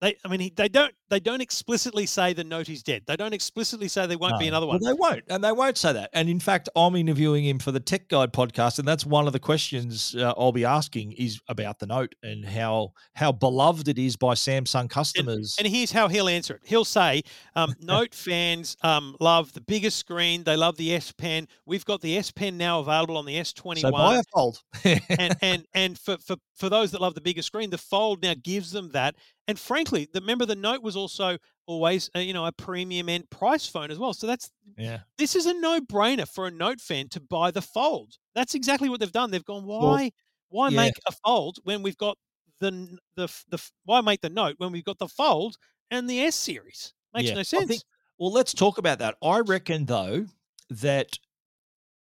they, 0.00 0.16
I 0.24 0.28
mean, 0.28 0.40
he, 0.40 0.52
they 0.54 0.68
don't 0.68 0.94
they 1.10 1.20
don't 1.20 1.40
explicitly 1.40 2.06
say 2.06 2.32
the 2.32 2.44
Note 2.44 2.68
is 2.68 2.82
dead. 2.82 3.02
They 3.06 3.16
don't 3.16 3.32
explicitly 3.32 3.88
say 3.88 4.06
there 4.06 4.18
won't 4.18 4.38
be 4.38 4.46
No. 4.46 4.48
another 4.56 4.66
Well, 4.66 4.78
one. 4.78 4.84
they 4.84 4.92
won't, 4.92 5.24
and 5.28 5.42
they 5.42 5.52
won't 5.52 5.78
say 5.78 5.92
that. 5.92 6.10
And 6.12 6.28
in 6.28 6.40
fact, 6.40 6.68
I'm 6.76 6.94
interviewing 6.96 7.44
him 7.44 7.58
for 7.58 7.72
the 7.72 7.80
Tech 7.80 8.08
Guide 8.08 8.32
podcast, 8.32 8.78
and 8.78 8.86
that's 8.86 9.06
one 9.06 9.26
of 9.26 9.32
the 9.32 9.38
questions 9.40 10.14
uh, 10.14 10.34
I'll 10.36 10.52
be 10.52 10.64
asking 10.64 11.12
is 11.12 11.40
about 11.48 11.78
the 11.78 11.86
Note 11.86 12.14
and 12.22 12.44
how 12.44 12.92
how 13.14 13.32
beloved 13.32 13.88
it 13.88 13.98
is 13.98 14.16
by 14.16 14.34
Samsung 14.34 14.88
customers. 14.90 15.56
And 15.58 15.66
here's 15.66 15.92
how 15.92 16.08
he'll 16.08 16.28
answer 16.28 16.54
it. 16.54 16.62
He'll 16.64 16.84
say, 16.84 17.22
um, 17.56 17.74
Note 17.80 18.14
fans 18.14 18.76
um, 18.82 19.16
love 19.20 19.52
the 19.52 19.60
biggest 19.60 19.98
screen. 19.98 20.44
They 20.44 20.56
love 20.56 20.76
the 20.76 20.94
S 20.94 21.12
Pen. 21.12 21.48
We've 21.66 21.84
got 21.84 22.00
the 22.00 22.16
S 22.16 22.30
Pen 22.30 22.56
now 22.58 22.80
available 22.80 23.16
on 23.16 23.24
the 23.26 23.34
S21. 23.36 23.78
so 23.80 23.90
buy 23.90 24.16
a 24.18 24.22
Fold. 24.34 24.62
and 24.84 25.36
and 25.42 25.66
and 25.74 25.98
for, 25.98 26.18
for 26.18 26.36
for 26.54 26.68
those 26.68 26.90
that 26.90 27.00
love 27.00 27.14
the 27.14 27.20
bigger 27.20 27.42
screen, 27.42 27.70
the 27.70 27.78
Fold 27.78 28.22
now 28.22 28.34
gives 28.42 28.72
them 28.72 28.90
that. 28.90 29.14
And 29.46 29.58
frankly, 29.58 30.08
the, 30.12 30.20
remember 30.20 30.44
the 30.44 30.56
Note 30.56 30.82
was 30.82 30.94
also 30.98 31.38
always 31.66 32.10
uh, 32.16 32.20
you 32.20 32.32
know 32.32 32.46
a 32.46 32.52
premium 32.52 33.08
end 33.08 33.28
price 33.30 33.66
phone 33.66 33.90
as 33.90 33.98
well. 33.98 34.12
So 34.14 34.26
that's 34.26 34.50
yeah, 34.76 35.00
this 35.16 35.34
is 35.34 35.46
a 35.46 35.54
no 35.54 35.80
brainer 35.80 36.28
for 36.28 36.46
a 36.46 36.50
Note 36.50 36.80
fan 36.80 37.08
to 37.10 37.20
buy 37.20 37.50
the 37.50 37.62
Fold. 37.62 38.14
That's 38.34 38.54
exactly 38.54 38.88
what 38.88 39.00
they've 39.00 39.12
done. 39.12 39.30
They've 39.30 39.44
gone 39.44 39.64
why 39.64 40.12
why 40.48 40.68
yeah. 40.68 40.82
make 40.82 40.94
a 41.06 41.12
Fold 41.24 41.58
when 41.64 41.82
we've 41.82 41.96
got 41.96 42.16
the 42.60 42.98
the 43.16 43.28
the 43.48 43.62
why 43.84 44.00
make 44.00 44.20
the 44.20 44.30
Note 44.30 44.54
when 44.58 44.72
we've 44.72 44.84
got 44.84 44.98
the 44.98 45.08
Fold 45.08 45.56
and 45.90 46.08
the 46.08 46.20
S 46.20 46.34
series? 46.34 46.92
Makes 47.14 47.28
Yeah, 47.28 47.34
no 47.34 47.42
sense. 47.42 47.66
think- 47.68 47.82
Well, 48.18 48.32
let's 48.32 48.52
talk 48.52 48.78
about 48.78 48.98
that. 48.98 49.16
I 49.22 49.40
reckon 49.40 49.86
though 49.86 50.26
that 50.70 51.18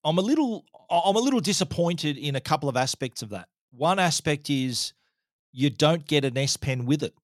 I'm 0.05 0.19
a 0.19 0.23
little 0.23 0.65
I'm 0.91 1.17
a 1.17 1.21
little 1.21 1.41
disappointed 1.41 2.19
in 2.19 2.37
a 2.37 2.41
couple 2.41 2.69
of 2.69 2.77
aspects 2.77 3.23
of 3.23 3.31
that. 3.31 3.49
One 3.71 3.99
aspect 3.99 4.51
is 4.51 4.93
you 5.53 5.71
don't 5.71 6.07
get 6.07 6.25
an 6.25 6.37
S 6.37 6.57
Pen 6.57 6.87
with 6.87 7.03
it. 7.03 7.15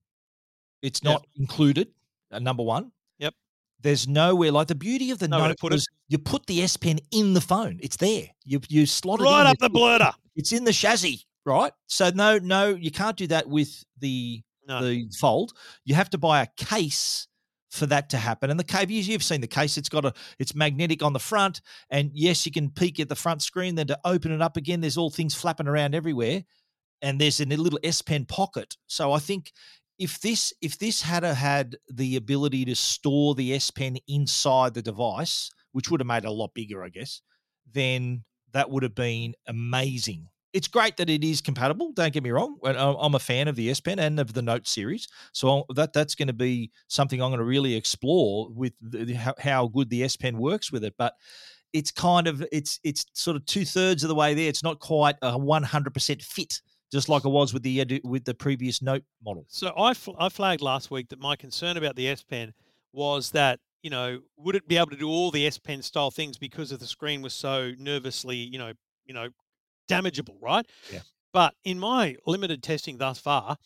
It's 0.82 1.00
Yep. 1.02 1.12
not 1.12 1.26
included. 1.36 1.88
Uh, 2.30 2.38
number 2.38 2.62
one. 2.62 2.92
Yep. 3.18 3.34
There's 3.80 4.06
nowhere 4.08 4.52
like 4.52 4.68
the 4.68 4.74
beauty 4.74 5.10
of 5.10 5.18
the 5.18 5.26
to 5.28 5.30
Note 5.38 5.58
put 5.58 5.72
it. 5.74 5.84
you 6.08 6.18
put 6.18 6.46
the 6.46 6.62
S 6.62 6.76
Pen 6.76 6.98
in 7.10 7.34
the 7.34 7.40
phone. 7.40 7.78
It's 7.82 7.96
there. 7.96 8.28
You 8.44 8.60
you 8.68 8.86
slot 8.86 9.20
it 9.20 9.24
right 9.24 9.46
up 9.46 9.58
the 9.58 9.70
blurter. 9.70 10.12
It's 10.36 10.52
in 10.52 10.64
the 10.64 10.72
chassis, 10.72 11.24
right? 11.44 11.72
So 11.86 12.10
no, 12.10 12.38
no, 12.38 12.68
you 12.70 12.90
can't 12.90 13.16
do 13.16 13.26
that 13.28 13.48
with 13.48 13.84
the 13.98 14.42
No. 14.66 14.82
the 14.84 15.08
fold. 15.18 15.52
You 15.84 15.94
have 15.94 16.10
to 16.10 16.18
buy 16.18 16.42
a 16.42 16.46
case 16.56 17.26
for 17.70 17.86
that 17.86 18.08
to 18.10 18.16
happen. 18.18 18.50
And 18.50 18.58
the 18.58 18.64
case, 18.64 18.88
you- 18.88 19.02
you've 19.02 19.22
seen 19.22 19.40
the 19.42 19.46
case. 19.46 19.76
It's 19.76 19.88
got 19.90 20.04
a, 20.06 20.12
it's 20.38 20.54
magnetic 20.54 21.02
on 21.02 21.12
the 21.12 21.18
front, 21.20 21.60
and 21.90 22.10
yes, 22.14 22.46
you 22.46 22.52
can 22.52 22.70
peek 22.70 22.98
at 22.98 23.08
the 23.10 23.14
front 23.16 23.42
screen. 23.42 23.74
Then 23.74 23.86
to 23.88 23.98
open 24.06 24.32
it 24.32 24.40
up 24.40 24.56
again, 24.56 24.80
there's 24.80 24.96
all 24.96 25.10
things 25.10 25.34
flapping 25.34 25.68
around 25.68 25.94
everywhere, 25.94 26.44
and 27.02 27.20
there's 27.20 27.40
a 27.40 27.44
little 27.44 27.78
S 27.82 28.00
Pen 28.02 28.24
pocket. 28.24 28.76
So 28.86 29.12
I 29.12 29.18
think 29.18 29.52
if 29.98 30.20
this 30.20 30.52
if 30.60 30.78
this 30.78 31.02
had 31.02 31.24
had 31.24 31.76
the 31.88 32.16
ability 32.16 32.64
to 32.66 32.74
store 32.74 33.34
the 33.34 33.54
S 33.54 33.70
Pen 33.70 33.96
inside 34.06 34.74
the 34.74 34.82
device, 34.82 35.50
which 35.72 35.90
would 35.90 36.00
have 36.00 36.06
made 36.06 36.24
it 36.24 36.28
a 36.28 36.30
lot 36.30 36.54
bigger, 36.54 36.82
I 36.84 36.88
guess, 36.88 37.20
then 37.72 38.24
that 38.52 38.70
would 38.70 38.82
have 38.82 38.94
been 38.94 39.34
amazing. 39.46 40.28
It's 40.54 40.68
great 40.68 40.96
that 40.96 41.10
it 41.10 41.22
is 41.22 41.42
compatible. 41.42 41.92
Don't 41.92 42.12
get 42.12 42.22
me 42.22 42.30
wrong. 42.30 42.56
I'm 42.64 43.14
a 43.14 43.18
fan 43.18 43.48
of 43.48 43.56
the 43.56 43.70
S 43.70 43.80
Pen 43.80 43.98
and 43.98 44.18
of 44.18 44.32
the 44.32 44.42
Note 44.42 44.66
series, 44.66 45.08
so 45.32 45.64
that 45.74 45.92
that's 45.92 46.14
going 46.14 46.28
to 46.28 46.32
be 46.32 46.70
something 46.88 47.20
I'm 47.20 47.30
going 47.30 47.38
to 47.38 47.44
really 47.44 47.74
explore 47.74 48.48
with 48.50 48.72
the, 48.80 49.14
how, 49.38 49.66
good 49.66 49.90
the 49.90 50.04
S 50.04 50.16
Pen 50.16 50.38
works 50.38 50.72
with 50.72 50.84
it. 50.84 50.94
But 50.96 51.14
it's 51.74 51.90
kind 51.90 52.26
of 52.26 52.42
it's 52.50 52.80
it's 52.82 53.04
sort 53.12 53.36
of 53.36 53.44
two 53.44 53.64
thirds 53.64 54.02
of 54.02 54.08
the 54.08 54.14
way 54.14 54.32
there. 54.32 54.48
It's 54.48 54.62
not 54.62 54.78
quite 54.78 55.16
a 55.20 55.36
100 55.36 55.92
percent 55.92 56.22
fit, 56.22 56.62
just 56.92 57.08
like 57.08 57.24
it 57.24 57.28
was 57.30 57.52
with 57.52 57.62
the 57.62 57.80
uh, 57.80 57.98
with 58.04 58.24
the 58.24 58.34
previous 58.34 58.80
Note 58.82 59.02
model. 59.24 59.44
So 59.48 59.72
I, 59.76 59.94
fl- 59.94 60.16
I 60.18 60.28
flagged 60.28 60.62
last 60.62 60.90
week 60.90 61.08
that 61.08 61.18
my 61.20 61.36
concern 61.36 61.76
about 61.76 61.96
the 61.96 62.08
S 62.08 62.22
Pen 62.22 62.52
was 62.92 63.30
that 63.32 63.60
you 63.82 63.90
know 63.90 64.20
would 64.36 64.56
it 64.56 64.66
be 64.66 64.76
able 64.76 64.90
to 64.90 64.96
do 64.96 65.08
all 65.08 65.30
the 65.30 65.46
S 65.46 65.58
Pen 65.58 65.82
style 65.82 66.10
things 66.10 66.38
because 66.38 66.72
of 66.72 66.80
the 66.80 66.86
screen 66.86 67.22
was 67.22 67.34
so 67.34 67.72
nervously 67.78 68.36
you 68.36 68.58
know 68.58 68.72
you 69.04 69.14
know 69.14 69.28
damageable, 69.90 70.36
right? 70.40 70.66
Yeah. 70.92 71.00
But 71.32 71.54
in 71.64 71.78
my 71.78 72.16
limited 72.26 72.62
testing 72.62 72.98
thus 72.98 73.18
far, 73.18 73.56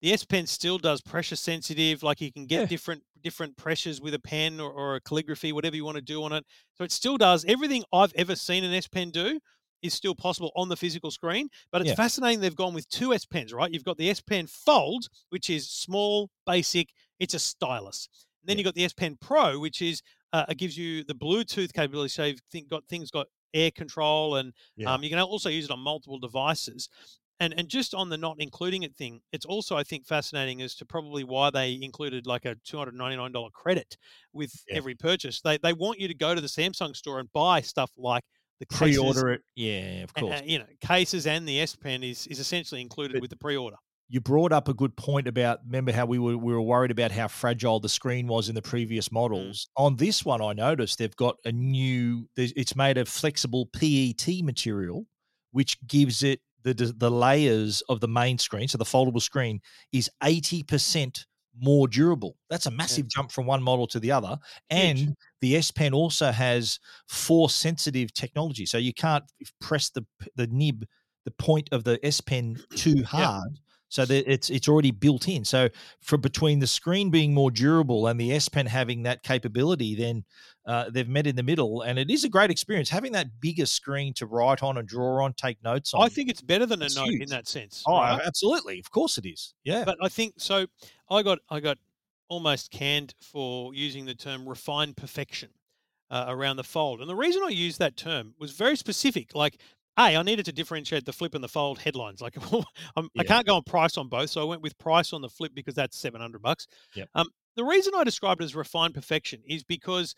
the 0.00 0.12
S 0.12 0.24
Pen 0.24 0.46
still 0.46 0.78
does 0.78 1.00
pressure 1.00 1.36
sensitive. 1.36 2.02
Like 2.02 2.20
you 2.20 2.32
can 2.32 2.46
get 2.46 2.60
Yeah. 2.60 2.66
different 2.66 3.02
different 3.22 3.56
pressures 3.56 4.00
with 4.00 4.14
a 4.14 4.18
pen 4.18 4.58
or, 4.58 4.70
or 4.72 4.96
a 4.96 5.00
calligraphy, 5.00 5.52
whatever 5.52 5.76
you 5.76 5.84
want 5.84 5.94
to 5.94 6.02
do 6.02 6.24
on 6.24 6.32
it. 6.32 6.44
So 6.74 6.82
it 6.82 6.90
still 6.90 7.16
does 7.16 7.44
everything 7.46 7.84
I've 7.92 8.12
ever 8.16 8.34
seen 8.34 8.64
an 8.64 8.74
S 8.74 8.88
Pen 8.88 9.10
do 9.10 9.38
is 9.82 9.94
still 9.94 10.14
possible 10.14 10.52
on 10.56 10.68
the 10.68 10.76
physical 10.76 11.10
screen. 11.10 11.48
But 11.70 11.82
it's 11.82 11.90
Yeah. 11.90 11.94
fascinating 11.94 12.40
they've 12.40 12.54
gone 12.56 12.74
with 12.74 12.88
two 12.88 13.12
S 13.14 13.24
Pens, 13.24 13.52
right? 13.52 13.72
You've 13.72 13.84
got 13.84 13.96
the 13.98 14.10
S 14.10 14.20
Pen 14.20 14.46
Fold, 14.46 15.08
which 15.30 15.50
is 15.50 15.70
small, 15.70 16.30
basic. 16.46 16.88
It's 17.18 17.34
a 17.34 17.38
stylus. 17.38 18.08
And 18.42 18.48
then 18.48 18.56
Yeah. 18.56 18.58
you've 18.58 18.64
got 18.64 18.74
the 18.74 18.84
S 18.84 18.92
Pen 18.92 19.16
Pro, 19.20 19.58
which 19.58 19.82
is 19.82 20.02
uh, 20.32 20.46
it 20.48 20.56
gives 20.58 20.76
you 20.78 21.04
the 21.04 21.14
Bluetooth 21.14 21.72
capability. 21.74 22.08
So 22.08 22.24
you've 22.24 22.40
think, 22.50 22.68
got 22.68 22.84
things 22.88 23.10
got 23.10 23.26
air 23.54 23.70
control, 23.70 24.36
and 24.36 24.52
Yeah. 24.76 24.94
um, 24.94 25.02
you 25.02 25.10
can 25.10 25.18
also 25.18 25.50
use 25.50 25.66
it 25.66 25.70
on 25.70 25.80
multiple 25.80 26.18
devices. 26.18 26.88
And 27.40 27.52
and 27.58 27.68
just 27.68 27.92
on 27.92 28.08
the 28.08 28.16
not 28.16 28.36
including 28.38 28.82
it 28.84 28.94
thing, 28.96 29.20
it's 29.32 29.44
also 29.46 29.76
I 29.76 29.82
think 29.82 30.06
fascinating 30.06 30.62
as 30.62 30.74
to 30.76 30.86
probably 30.86 31.24
why 31.24 31.50
they 31.50 31.78
included 31.82 32.26
like 32.26 32.44
a 32.44 32.54
two 32.64 32.78
hundred 32.78 32.94
ninety 32.94 33.16
nine 33.16 33.32
dollar 33.32 33.50
credit 33.50 33.96
with 34.32 34.52
Yeah. 34.68 34.76
every 34.76 34.94
purchase. 34.94 35.40
They 35.40 35.58
they 35.58 35.72
want 35.72 35.98
you 35.98 36.08
to 36.08 36.14
go 36.14 36.34
to 36.34 36.40
the 36.40 36.46
Samsung 36.46 36.94
store 36.96 37.18
and 37.18 37.32
buy 37.32 37.60
stuff 37.60 37.90
like 37.96 38.22
the 38.62 38.66
cases, 38.66 38.96
Pre-order 38.98 39.32
it, 39.32 39.42
yeah, 39.56 40.04
of 40.04 40.10
uh, 40.16 40.20
course. 40.20 40.40
uh, 40.40 40.42
you 40.44 40.58
know, 40.60 40.66
cases 40.80 41.26
and 41.26 41.48
the 41.48 41.60
S 41.60 41.74
Pen 41.74 42.02
is 42.04 42.26
is 42.28 42.38
essentially 42.38 42.80
included 42.80 43.14
But- 43.14 43.22
with 43.22 43.30
the 43.30 43.36
pre-order. 43.36 43.76
you 44.08 44.20
brought 44.20 44.52
up 44.52 44.68
a 44.68 44.74
good 44.74 44.94
point 44.96 45.26
about 45.26 45.60
remember 45.66 45.90
how 45.90 46.06
we 46.06 46.18
were 46.18 46.36
we 46.36 46.52
were 46.52 46.60
worried 46.62 46.90
about 46.90 47.10
how 47.10 47.26
fragile 47.28 47.80
the 47.80 47.88
screen 47.88 48.26
was 48.28 48.48
in 48.48 48.54
the 48.54 48.62
previous 48.62 49.10
models. 49.10 49.68
On 49.76 49.96
this 49.96 50.24
one, 50.24 50.40
I 50.42 50.52
noticed 50.52 50.98
they've 50.98 51.16
got 51.16 51.36
a 51.44 51.52
new. 51.52 52.28
It's 52.36 52.76
made 52.76 52.98
of 52.98 53.08
flexible 53.08 53.66
PET 53.72 54.28
material, 54.42 55.06
which 55.50 55.76
gives 55.86 56.22
it 56.22 56.40
the 56.62 56.72
the 56.74 56.86
the 57.04 57.10
layers 57.10 57.80
of 57.88 58.00
the 58.00 58.08
main 58.08 58.38
screen. 58.38 58.68
So 58.68 58.78
the 58.78 58.84
foldable 58.84 59.22
screen 59.22 59.60
is 59.92 60.08
eighty 60.22 60.62
percent 60.62 61.26
more 61.60 61.88
durable. 61.88 62.36
That's 62.50 62.66
a 62.66 62.70
massive 62.70 63.08
jump 63.08 63.30
from 63.30 63.46
one 63.46 63.62
model 63.62 63.86
to 63.88 64.00
the 64.00 64.10
other. 64.12 64.38
Huge. 64.70 65.00
And 65.00 65.16
the 65.40 65.56
S 65.56 65.70
Pen 65.70 65.92
also 65.94 66.30
has 66.30 66.78
force 67.08 67.54
sensitive 67.54 68.12
technology, 68.14 68.66
so 68.66 68.78
you 68.78 68.94
can't 68.94 69.24
press 69.60 69.90
the 69.90 70.04
the 70.36 70.46
nib, 70.48 70.84
the 71.24 71.30
point 71.32 71.68
of 71.72 71.84
the 71.84 71.98
S 72.04 72.20
Pen 72.20 72.56
too 72.76 73.02
hard. 73.04 73.58
So 73.88 74.06
that 74.06 74.32
it's 74.32 74.48
it's 74.48 74.68
already 74.68 74.90
built 74.90 75.28
in. 75.28 75.44
So 75.44 75.68
for 76.00 76.16
between 76.16 76.60
the 76.60 76.66
screen 76.66 77.10
being 77.10 77.34
more 77.34 77.50
durable 77.50 78.06
and 78.06 78.18
the 78.18 78.32
S 78.32 78.48
Pen 78.48 78.64
having 78.64 79.02
that 79.02 79.22
capability, 79.22 79.94
then 79.94 80.24
uh, 80.64 80.88
they've 80.88 81.08
met 81.10 81.26
in 81.26 81.36
the 81.36 81.42
middle, 81.42 81.82
and 81.82 81.98
it 81.98 82.10
is 82.10 82.24
a 82.24 82.30
great 82.30 82.50
experience 82.50 82.88
having 82.88 83.12
that 83.12 83.38
bigger 83.38 83.66
screen 83.66 84.14
to 84.14 84.24
write 84.24 84.62
on 84.62 84.78
and 84.78 84.88
draw 84.88 85.22
on, 85.22 85.34
take 85.34 85.62
notes 85.62 85.92
on. 85.92 86.02
I 86.02 86.08
think 86.08 86.30
it's 86.30 86.40
better 86.40 86.64
than 86.64 86.80
a 86.80 86.86
It's 86.86 86.96
note 86.96 87.10
in 87.10 87.28
that 87.28 87.46
sense. 87.46 87.82
Oh, 87.86 87.92
right? 87.98 88.18
absolutely, 88.24 88.78
of 88.78 88.90
course 88.90 89.18
it 89.18 89.26
is. 89.26 89.52
Yeah, 89.62 89.84
But 89.84 89.98
I 90.00 90.08
think 90.08 90.36
so. 90.38 90.66
I 91.12 91.22
got 91.22 91.38
I 91.48 91.60
got 91.60 91.78
almost 92.28 92.70
canned 92.70 93.14
for 93.20 93.74
using 93.74 94.06
the 94.06 94.14
term 94.14 94.48
refined 94.48 94.96
perfection 94.96 95.50
uh, 96.10 96.26
around 96.28 96.56
the 96.56 96.64
fold, 96.64 97.00
and 97.00 97.08
the 97.08 97.16
reason 97.16 97.42
I 97.44 97.50
used 97.50 97.78
that 97.78 97.96
term 97.96 98.34
was 98.38 98.52
very 98.52 98.76
specific. 98.76 99.34
Like, 99.34 99.60
a, 99.98 100.16
I 100.16 100.22
needed 100.22 100.46
to 100.46 100.52
differentiate 100.52 101.04
the 101.04 101.12
flip 101.12 101.34
and 101.34 101.44
the 101.44 101.48
fold 101.48 101.78
headlines. 101.78 102.20
Like, 102.20 102.36
I'm, 102.96 103.08
I 103.18 103.24
can't 103.24 103.46
go 103.46 103.56
on 103.56 103.62
price 103.62 103.98
on 103.98 104.08
both, 104.08 104.30
so 104.30 104.40
I 104.40 104.44
went 104.44 104.62
with 104.62 104.78
price 104.78 105.12
on 105.12 105.20
the 105.22 105.28
flip 105.28 105.52
because 105.54 105.74
that's 105.74 105.98
seven 105.98 106.20
hundred 106.20 106.42
bucks. 106.42 106.66
Yep. 106.94 107.08
Um, 107.14 107.28
the 107.56 107.64
reason 107.64 107.92
I 107.94 108.04
described 108.04 108.40
it 108.40 108.44
as 108.44 108.54
refined 108.54 108.94
perfection 108.94 109.42
is 109.46 109.62
because 109.62 110.14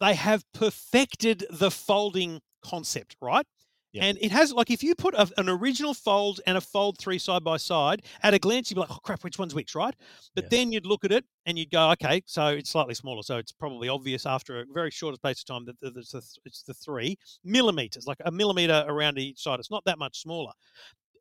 they 0.00 0.14
have 0.14 0.44
perfected 0.52 1.44
the 1.50 1.70
folding 1.70 2.40
concept, 2.62 3.16
right? 3.22 3.46
And 3.94 4.18
it 4.20 4.30
has 4.32 4.52
like 4.52 4.70
if 4.70 4.82
you 4.82 4.94
put 4.94 5.14
a, 5.14 5.28
an 5.38 5.48
original 5.48 5.94
fold 5.94 6.40
and 6.46 6.58
a 6.58 6.60
fold 6.60 6.98
three 6.98 7.18
side 7.18 7.42
by 7.42 7.56
side, 7.56 8.02
at 8.22 8.34
a 8.34 8.38
glance 8.38 8.70
you'd 8.70 8.74
be 8.76 8.80
like, 8.80 8.90
"Oh 8.90 8.98
crap, 9.02 9.24
which 9.24 9.38
one's 9.38 9.54
which?" 9.54 9.74
Right? 9.74 9.94
But 10.34 10.44
Yeah. 10.44 10.48
then 10.50 10.72
you'd 10.72 10.86
look 10.86 11.04
at 11.04 11.12
it 11.12 11.24
and 11.46 11.58
you'd 11.58 11.70
go, 11.70 11.90
"Okay, 11.92 12.22
so 12.26 12.48
it's 12.48 12.70
slightly 12.70 12.94
smaller, 12.94 13.22
so 13.22 13.38
it's 13.38 13.52
probably 13.52 13.88
obvious 13.88 14.26
after 14.26 14.60
a 14.60 14.64
very 14.72 14.90
short 14.90 15.14
space 15.14 15.40
of 15.40 15.46
time 15.46 15.64
that 15.66 15.76
it's 15.96 16.12
the, 16.12 16.22
it's 16.44 16.62
the 16.62 16.74
three 16.74 17.16
millimeters, 17.42 18.06
like 18.06 18.18
a 18.24 18.30
millimeter 18.30 18.84
around 18.86 19.18
each 19.18 19.42
side. 19.42 19.60
It's 19.60 19.70
not 19.70 19.84
that 19.86 19.98
much 19.98 20.20
smaller. 20.20 20.52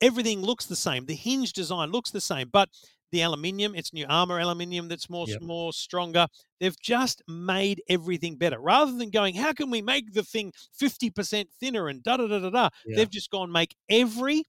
Everything 0.02 0.42
looks 0.42 0.66
the 0.66 0.76
same. 0.76 1.06
The 1.06 1.16
hinge 1.16 1.54
design 1.54 1.92
looks 1.92 2.12
the 2.12 2.20
same, 2.22 2.50
but 2.52 2.70
the 3.16 3.22
aluminium, 3.22 3.74
it's 3.76 3.94
new 3.94 4.06
armor 4.10 4.40
aluminium 4.40 4.88
that's 4.90 5.10
more 5.10 5.26
Yep. 5.28 5.42
more 5.42 5.72
stronger. 5.74 6.28
They've 6.60 6.80
just 6.82 7.22
made 7.28 7.82
everything 7.90 8.36
better. 8.38 8.60
Rather 8.60 8.92
than 8.92 9.10
going, 9.10 9.36
how 9.36 9.54
can 9.54 9.70
we 9.72 9.82
make 9.82 10.12
the 10.14 10.24
thing 10.24 10.52
50% 10.80 11.48
thinner 11.60 11.88
and 11.88 12.04
da 12.04 12.18
da 12.18 12.28
da 12.28 12.40
da 12.40 12.50
da, 12.50 12.70
Yeah. 12.86 12.98
they've 12.98 13.10
just 13.10 13.30
gone 13.32 13.52
make 13.52 13.76
every 13.90 14.44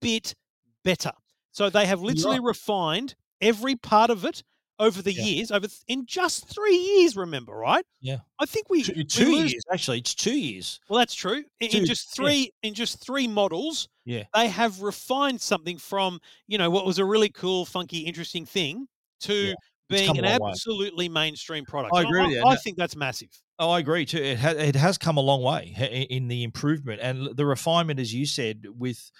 bit 0.00 0.34
better. 0.82 1.12
So 1.52 1.68
they 1.70 1.86
have 1.86 2.00
literally 2.02 2.40
refined 2.40 3.14
every 3.40 3.76
part 3.76 4.10
of 4.10 4.24
it 4.24 4.42
over 4.78 5.00
the 5.02 5.12
Yeah. 5.12 5.24
years, 5.24 5.50
over 5.50 5.66
th- 5.66 5.80
in 5.88 6.04
just 6.06 6.48
three 6.48 6.76
years, 6.76 7.16
remember, 7.16 7.52
right? 7.54 7.84
Yeah. 8.00 8.18
I 8.38 8.46
think 8.46 8.68
we, 8.68 8.82
two, 8.82 8.92
we 8.96 9.04
two 9.04 9.32
lose- 9.32 9.52
years 9.52 9.64
actually. 9.72 9.98
It's 9.98 10.14
two 10.14 10.38
years. 10.38 10.80
Well, 10.88 10.98
that's 10.98 11.14
true. 11.14 11.44
In, 11.60 11.70
in 11.70 11.86
just 11.86 12.10
yeah. 12.18 12.24
three, 12.24 12.52
in 12.62 12.74
just 12.74 13.04
three 13.04 13.26
models, 13.26 13.88
Yeah. 14.04 14.24
they 14.34 14.48
have 14.48 14.82
refined 14.82 15.40
something 15.40 15.78
from 15.78 16.20
you 16.46 16.58
know 16.58 16.68
what 16.70 16.84
was 16.84 16.98
a 16.98 17.04
really 17.04 17.30
cool, 17.30 17.64
funky, 17.64 18.00
interesting 18.00 18.44
thing 18.44 18.86
to 19.20 19.32
Yeah. 19.34 19.54
being 19.88 20.18
an 20.18 20.24
long 20.24 20.40
way. 20.40 20.50
absolutely 20.50 21.08
mainstream 21.08 21.64
product. 21.64 21.94
I 21.94 22.02
agree 22.02 22.22
with 22.22 22.32
you. 22.32 22.40
I, 22.44 22.50
No- 22.50 22.56
think 22.56 22.76
that's 22.76 22.96
massive. 22.96 23.28
Oh, 23.58 23.70
I 23.70 23.78
agree 23.78 24.04
too. 24.04 24.18
It, 24.18 24.38
ha- 24.38 24.50
it 24.50 24.74
has 24.76 24.98
come 24.98 25.16
a 25.16 25.20
long 25.22 25.42
way 25.42 26.06
in 26.10 26.28
the 26.28 26.42
improvement 26.44 27.00
and 27.00 27.34
the 27.34 27.46
refinement, 27.46 27.98
as 27.98 28.12
you 28.12 28.26
said. 28.26 28.66
With 28.76 29.10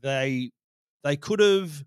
they, 0.00 0.50
they 1.04 1.16
could 1.16 1.40
have 1.40 1.84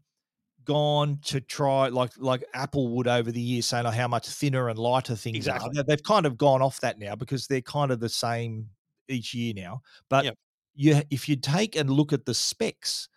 gone 0.66 1.20
to 1.26 1.40
try 1.42 1.88
like 1.88 2.12
like 2.18 2.44
Apple 2.54 2.90
would 2.96 3.08
over 3.08 3.32
the 3.32 3.42
years, 3.42 3.66
saying 3.68 3.86
oh, 3.86 3.92
how 3.92 4.08
much 4.08 4.28
thinner 4.28 4.70
and 4.70 4.78
lighter 4.80 5.16
things 5.16 5.38
Exactly. 5.38 5.70
are. 5.70 5.74
They- 5.84 5.96
They've 5.96 6.04
kind 6.04 6.26
of 6.26 6.38
gone 6.38 6.62
off 6.62 6.82
that 6.82 7.00
now 7.00 7.16
because 7.16 7.48
they're 7.48 7.62
kind 7.62 7.92
of 7.92 8.00
the 8.00 8.10
same 8.10 8.70
each 9.08 9.34
year 9.34 9.54
now. 9.56 9.82
But 10.10 10.26
Yep. 10.26 10.36
you, 10.76 11.02
if 11.12 11.30
you 11.30 11.36
take 11.36 11.76
and 11.76 11.90
look 11.90 12.12
at 12.12 12.26
the 12.26 12.34
specs, 12.34 13.08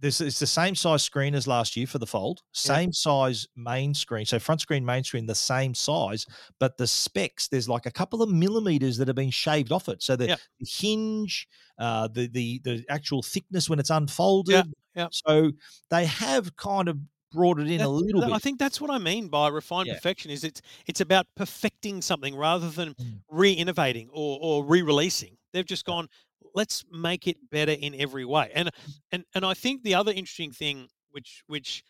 this 0.00 0.20
it's 0.20 0.38
the 0.38 0.46
same 0.46 0.74
size 0.74 1.02
screen 1.02 1.34
as 1.34 1.46
last 1.46 1.76
year 1.76 1.86
for 1.86 1.98
the 1.98 2.06
Fold, 2.06 2.42
same 2.52 2.92
size 2.92 3.46
main 3.56 3.94
screen. 3.94 4.26
So 4.26 4.38
front 4.38 4.60
screen, 4.60 4.84
main 4.84 5.02
screen, 5.04 5.24
the 5.24 5.34
same 5.34 5.72
size, 5.74 6.26
but 6.58 6.76
the 6.76 6.86
specs 6.86 7.48
there's 7.48 7.68
like 7.68 7.86
a 7.86 7.90
couple 7.90 8.20
of 8.22 8.28
millimeters 8.28 8.96
that 8.98 9.08
have 9.08 9.16
been 9.16 9.30
shaved 9.30 9.72
off 9.72 9.88
it. 9.88 10.02
So 10.02 10.16
the, 10.16 10.26
Yep. 10.28 10.40
the 10.60 10.66
hinge, 10.68 11.46
uh, 11.78 12.08
the 12.08 12.26
the 12.26 12.60
the 12.64 12.84
actual 12.88 13.22
thickness 13.22 13.70
when 13.70 13.78
it's 13.78 13.90
unfolded. 13.90 14.66
Yep. 14.94 15.10
So 15.12 15.52
they 15.90 16.06
have 16.06 16.56
kind 16.56 16.88
of 16.88 16.98
brought 17.32 17.58
it 17.58 17.68
in 17.70 17.78
That- 17.78 17.86
a 17.86 17.88
little 17.88 18.20
that- 18.20 18.28
bit. 18.28 18.34
I 18.34 18.38
think 18.38 18.58
that's 18.58 18.80
what 18.80 18.90
I 18.90 18.98
mean 18.98 19.28
by 19.28 19.48
refined 19.48 19.88
Yeah. 19.88 19.94
perfection. 19.94 20.30
Is 20.30 20.44
it's 20.44 20.62
it's 20.86 21.00
about 21.00 21.26
perfecting 21.36 22.00
something 22.02 22.36
rather 22.36 22.70
than 22.70 22.94
Mm. 22.94 23.22
re-innovating 23.28 24.08
or, 24.10 24.38
or 24.40 24.64
re-releasing. 24.64 25.36
They've 25.52 25.66
just 25.66 25.84
gone, 25.84 26.08
let's 26.54 26.84
make 26.92 27.26
it 27.26 27.36
better 27.50 27.72
in 27.72 27.94
every 27.96 28.24
way. 28.24 28.50
And 28.54 28.70
and 29.10 29.24
and 29.34 29.44
I 29.44 29.54
think 29.54 29.82
the 29.82 29.94
other 29.94 30.12
interesting 30.12 30.52
thing, 30.52 30.88
which 31.10 31.42
which 31.46 31.82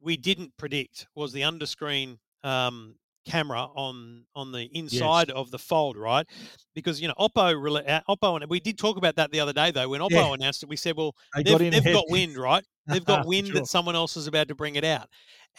we 0.00 0.16
didn't 0.16 0.56
predict, 0.56 1.06
was 1.14 1.32
the 1.32 1.42
underscreen 1.42 2.18
um, 2.44 2.96
camera 3.24 3.68
on 3.74 4.24
on 4.34 4.52
the 4.52 4.64
inside 4.76 5.30
of 5.30 5.50
the 5.50 5.58
Fold, 5.58 5.96
right? 5.96 6.26
Because 6.74 7.00
you 7.00 7.08
know 7.08 7.14
Oppo, 7.18 7.86
uh, 7.88 8.00
Oppo, 8.08 8.40
and 8.40 8.50
we 8.50 8.60
did 8.60 8.78
talk 8.78 8.96
about 8.96 9.16
that 9.16 9.30
the 9.30 9.40
other 9.40 9.52
day 9.52 9.70
though. 9.70 9.88
When 9.88 10.00
Oppo 10.00 10.10
Yeah. 10.10 10.34
announced 10.34 10.62
it, 10.62 10.68
we 10.68 10.76
said, 10.76 10.96
well, 10.96 11.14
They 11.34 11.42
they've, 11.42 11.58
got 11.58 11.70
they've 11.70 11.92
got 11.92 12.08
wind, 12.08 12.36
right? 12.36 12.64
They've 12.88 13.04
got 13.04 13.26
wind 13.26 13.46
sure. 13.46 13.54
that 13.54 13.66
someone 13.66 13.94
else 13.94 14.16
is 14.16 14.26
about 14.26 14.48
to 14.48 14.54
bring 14.54 14.74
it 14.74 14.84
out. 14.84 15.08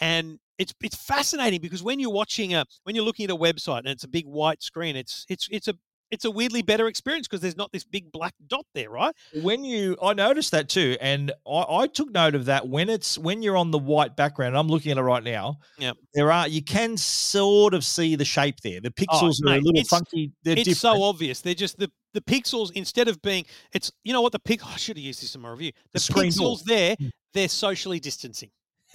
And 0.00 0.38
it's 0.58 0.74
it's 0.82 0.96
fascinating 0.96 1.60
because 1.60 1.82
when 1.82 1.98
you're 1.98 2.12
watching 2.12 2.54
a 2.54 2.64
when 2.84 2.94
you're 2.94 3.04
looking 3.04 3.24
at 3.24 3.30
a 3.30 3.36
website 3.36 3.78
and 3.78 3.88
it's 3.88 4.04
a 4.04 4.08
big 4.08 4.26
white 4.26 4.62
screen, 4.62 4.94
it's 4.96 5.24
it's 5.28 5.48
it's 5.50 5.68
a 5.68 5.74
it's 6.14 6.24
a 6.24 6.30
weirdly 6.30 6.62
better 6.62 6.86
experience 6.88 7.28
because 7.28 7.42
there's 7.42 7.56
not 7.58 7.70
this 7.72 7.84
big 7.84 8.10
black 8.10 8.32
dot 8.46 8.64
there, 8.74 8.88
right? 8.88 9.14
when 9.42 9.64
you 9.64 9.96
i 10.02 10.12
noticed 10.14 10.50
that 10.52 10.68
too 10.68 10.96
and 11.00 11.32
I, 11.46 11.64
I 11.82 11.86
took 11.88 12.10
note 12.12 12.34
of 12.34 12.46
that 12.46 12.66
when 12.68 12.88
it's 12.88 13.18
when 13.18 13.42
you're 13.42 13.56
on 13.56 13.70
the 13.70 13.78
white 13.78 14.16
background 14.16 14.56
i'm 14.56 14.68
looking 14.68 14.92
at 14.92 14.98
it 14.98 15.02
right 15.02 15.22
now 15.22 15.58
Yeah, 15.78 15.92
there 16.14 16.30
are 16.32 16.48
you 16.48 16.62
can 16.62 16.96
sort 16.96 17.74
of 17.74 17.84
see 17.84 18.14
the 18.16 18.24
shape 18.24 18.60
there 18.62 18.80
the 18.80 18.90
pixels 18.90 19.34
are 19.44 19.54
a 19.54 19.56
Oh, 19.56 19.60
little 19.60 19.84
funky 19.84 20.32
they're 20.44 20.54
it's 20.54 20.64
different 20.64 20.96
so 20.96 21.02
obvious. 21.02 21.40
They're 21.40 21.54
just 21.54 21.78
the 21.78 21.90
the 22.14 22.20
pixels 22.20 22.70
instead 22.74 23.08
of 23.08 23.20
being 23.22 23.44
it's 23.72 23.90
you 24.04 24.12
know 24.12 24.22
what 24.22 24.32
the 24.32 24.38
pic 24.38 24.64
I 24.64 24.76
should 24.76 24.96
have 24.96 25.04
used 25.04 25.20
this 25.22 25.34
in 25.34 25.40
my 25.40 25.50
review. 25.50 25.72
The, 25.92 25.98
The 25.98 26.14
pixels 26.14 26.62
there, 26.64 26.94
Mm. 26.96 27.10
they're 27.32 27.48
socially 27.48 27.98
distancing. 28.00 28.50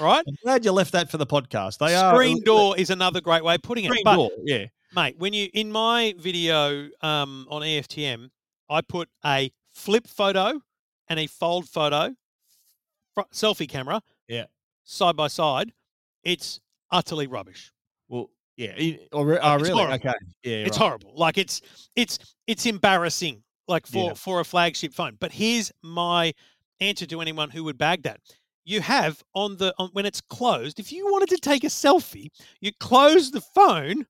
right? 0.00 0.24
i'm 0.26 0.36
glad 0.42 0.64
you 0.64 0.72
left 0.72 0.92
that 0.92 1.10
for 1.10 1.18
the 1.18 1.26
podcast 1.26 1.78
they 1.78 1.94
are 1.94 2.14
Screen 2.14 2.42
door 2.44 2.76
is 2.78 2.90
another 2.90 3.20
great 3.20 3.44
way 3.44 3.54
of 3.56 3.62
putting 3.62 3.84
it. 3.84 3.88
screen 3.88 4.02
But 4.04 4.16
door 4.16 4.30
yeah 4.44 4.64
mate, 4.96 5.16
when 5.18 5.32
you 5.32 5.48
in 5.54 5.70
my 5.70 6.14
video 6.18 6.88
um, 7.02 7.46
on 7.50 7.62
EFTM, 7.62 8.30
I 8.68 8.80
put 8.80 9.08
a 9.24 9.52
flip 9.72 10.06
photo 10.08 10.60
and 11.08 11.20
a 11.20 11.26
fold 11.26 11.68
photo, 11.68 12.14
fr- 13.14 13.20
selfie 13.32 13.68
camera, 13.68 14.00
Yeah. 14.28 14.46
side 14.84 15.16
by 15.16 15.28
side. 15.28 15.72
It's 16.24 16.60
utterly 16.90 17.26
rubbish. 17.26 17.72
well 18.08 18.30
yeah 18.56 18.70
it- 18.76 19.08
oh, 19.12 19.18
oh, 19.20 19.54
It's 19.54 19.62
really 19.68 19.74
horrible. 19.74 19.94
okay 19.94 20.14
yeah 20.44 20.56
It's 20.66 20.78
right. 20.78 20.86
horrible. 20.86 21.12
Like 21.14 21.36
it's 21.38 21.60
it's 21.94 22.18
it's 22.46 22.64
embarrassing. 22.66 23.42
Like 23.68 23.86
for 23.86 24.08
Yeah. 24.08 24.14
for 24.14 24.40
a 24.40 24.44
flagship 24.44 24.94
phone. 24.94 25.16
But 25.20 25.32
here's 25.32 25.70
my 25.82 26.32
answer 26.80 27.06
to 27.06 27.20
anyone 27.20 27.50
who 27.50 27.64
would 27.64 27.76
bag 27.78 28.02
that. 28.04 28.20
You 28.64 28.80
have 28.80 29.22
on 29.34 29.56
the 29.56 29.74
on, 29.78 29.90
when 29.92 30.06
it's 30.06 30.20
closed. 30.20 30.78
If 30.80 30.90
you 30.92 31.06
wanted 31.12 31.28
to 31.30 31.38
take 31.38 31.64
a 31.64 31.68
selfie, 31.68 32.28
you 32.60 32.70
close 32.80 33.30
the 33.30 33.40
phone, 33.40 34.06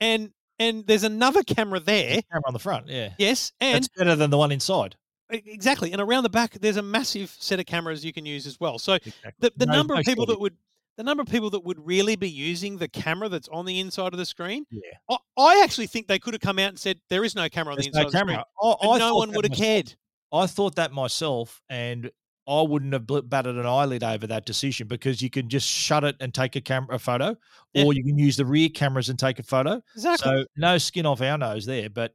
and 0.00 0.30
and 0.58 0.86
there's 0.86 1.04
another 1.04 1.42
camera 1.42 1.80
there. 1.80 2.20
camera 2.30 2.42
on 2.46 2.52
the 2.52 2.58
front 2.58 2.88
yeah 2.88 3.10
Yes, 3.18 3.52
and 3.60 3.74
that's 3.76 3.88
better 3.88 4.16
than 4.16 4.30
the 4.30 4.38
one 4.38 4.52
inside 4.52 4.96
Exactly, 5.30 5.92
and 5.92 6.00
around 6.00 6.22
the 6.22 6.30
back, 6.30 6.54
there's 6.54 6.78
a 6.78 6.82
massive 6.82 7.34
set 7.38 7.60
of 7.60 7.66
cameras 7.66 8.02
you 8.02 8.14
can 8.14 8.24
use 8.24 8.46
as 8.46 8.58
well. 8.58 8.78
So 8.78 8.94
exactly. 8.94 9.32
the, 9.40 9.52
the 9.58 9.66
No- 9.66 9.74
number 9.74 9.94
no 9.94 10.00
of 10.00 10.06
people 10.06 10.24
that 10.26 10.40
would 10.40 10.56
the 10.96 11.04
number 11.04 11.20
of 11.20 11.28
people 11.28 11.48
that 11.50 11.62
would 11.64 11.78
really 11.86 12.16
be 12.16 12.28
using 12.28 12.78
the 12.78 12.88
camera 12.88 13.28
that's 13.28 13.46
on 13.48 13.64
the 13.66 13.78
inside 13.78 14.12
of 14.14 14.18
the 14.18 14.24
screen, 14.26 14.64
yeah 14.70 14.80
I, 15.08 15.16
I 15.36 15.62
actually 15.62 15.86
think 15.86 16.08
they 16.08 16.18
could 16.18 16.34
have 16.34 16.40
come 16.40 16.58
out 16.58 16.70
and 16.70 16.78
said 16.78 16.98
there 17.08 17.24
is 17.24 17.34
no 17.36 17.48
camera 17.48 17.72
on 17.72 17.76
there's 17.76 17.84
the 17.92 18.00
inside 18.00 18.00
no 18.00 18.06
of 18.06 18.12
the 18.12 18.18
camera 18.18 18.44
screen, 18.58 18.76
I, 18.82 18.94
I 18.94 18.98
no 18.98 19.14
one 19.16 19.32
would 19.32 19.44
have 19.44 19.56
cared. 19.56 19.94
I 20.32 20.46
thought 20.46 20.74
that 20.76 20.92
myself, 20.92 21.62
and 21.68 22.10
I 22.48 22.62
wouldn't 22.62 22.92
have 22.94 23.06
batted 23.28 23.56
an 23.58 23.66
eyelid 23.66 24.02
over 24.02 24.26
that 24.28 24.46
decision 24.46 24.88
because 24.88 25.20
you 25.20 25.28
can 25.28 25.48
just 25.50 25.68
shut 25.68 26.02
it 26.04 26.16
and 26.20 26.32
take 26.32 26.56
a 26.56 26.60
camera 26.62 26.96
a 26.96 26.98
photo, 26.98 27.36
Yeah. 27.74 27.84
or 27.84 27.92
you 27.92 28.02
can 28.02 28.16
use 28.18 28.36
the 28.36 28.46
rear 28.46 28.68
cameras 28.70 29.08
and 29.10 29.18
take 29.18 29.38
a 29.38 29.42
photo. 29.42 29.82
Exactly. 29.94 30.30
So 30.42 30.44
no 30.56 30.78
skin 30.78 31.04
off 31.04 31.20
our 31.20 31.36
nose 31.36 31.66
there. 31.66 31.90
But 31.90 32.14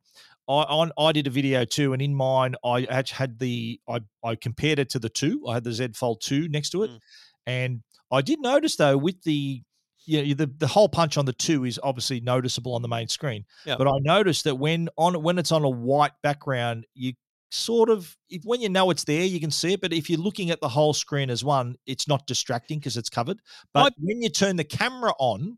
I 0.49 0.63
on 0.63 0.91
I 0.97 1.11
did 1.11 1.27
a 1.27 1.29
video 1.29 1.65
too, 1.65 1.93
and 1.93 2.01
in 2.01 2.15
mine 2.15 2.55
I 2.65 2.87
had 3.11 3.37
the 3.39 3.79
I 3.87 3.99
I 4.23 4.35
compared 4.35 4.79
it 4.79 4.89
to 4.89 4.99
the 4.99 5.09
two. 5.09 5.45
I 5.47 5.53
had 5.53 5.63
the 5.63 5.71
Z 5.71 5.89
Fold 5.93 6.21
two 6.21 6.49
next 6.49 6.71
to 6.71 6.83
it, 6.83 6.89
Mm. 6.91 6.99
and 7.47 7.83
I 8.11 8.21
did 8.21 8.39
notice 8.39 8.75
though 8.75 8.97
with 8.97 9.21
the 9.23 9.61
yeah 10.05 10.33
the 10.33 10.47
the 10.57 10.67
hole 10.67 10.89
punch 10.89 11.15
on 11.17 11.25
the 11.25 11.31
two 11.33 11.63
is 11.63 11.79
obviously 11.81 12.19
noticeable 12.19 12.73
on 12.75 12.81
the 12.81 12.87
main 12.89 13.07
screen. 13.07 13.45
Yeah. 13.65 13.75
But 13.77 13.87
I 13.87 13.99
noticed 14.01 14.43
that 14.45 14.55
when 14.55 14.89
on 14.97 15.21
when 15.23 15.37
it's 15.37 15.51
on 15.51 15.63
a 15.63 15.69
white 15.69 16.11
background, 16.23 16.85
you 16.95 17.13
sort 17.53 17.89
of 17.89 18.17
if, 18.29 18.43
when 18.43 18.61
you 18.61 18.69
know 18.69 18.89
it's 18.89 19.03
there, 19.03 19.23
you 19.23 19.39
can 19.39 19.51
see 19.51 19.73
it. 19.73 19.81
But 19.81 19.93
if 19.93 20.09
you're 20.09 20.19
looking 20.19 20.49
at 20.49 20.59
the 20.59 20.67
whole 20.67 20.93
screen 20.93 21.29
as 21.29 21.43
one, 21.43 21.75
it's 21.85 22.07
not 22.07 22.25
distracting 22.27 22.79
because 22.79 22.97
it's 22.97 23.09
covered. 23.09 23.39
But 23.73 23.93
I- 23.93 23.95
when 23.99 24.21
you 24.21 24.29
turn 24.29 24.55
the 24.55 24.63
camera 24.63 25.13
on, 25.19 25.57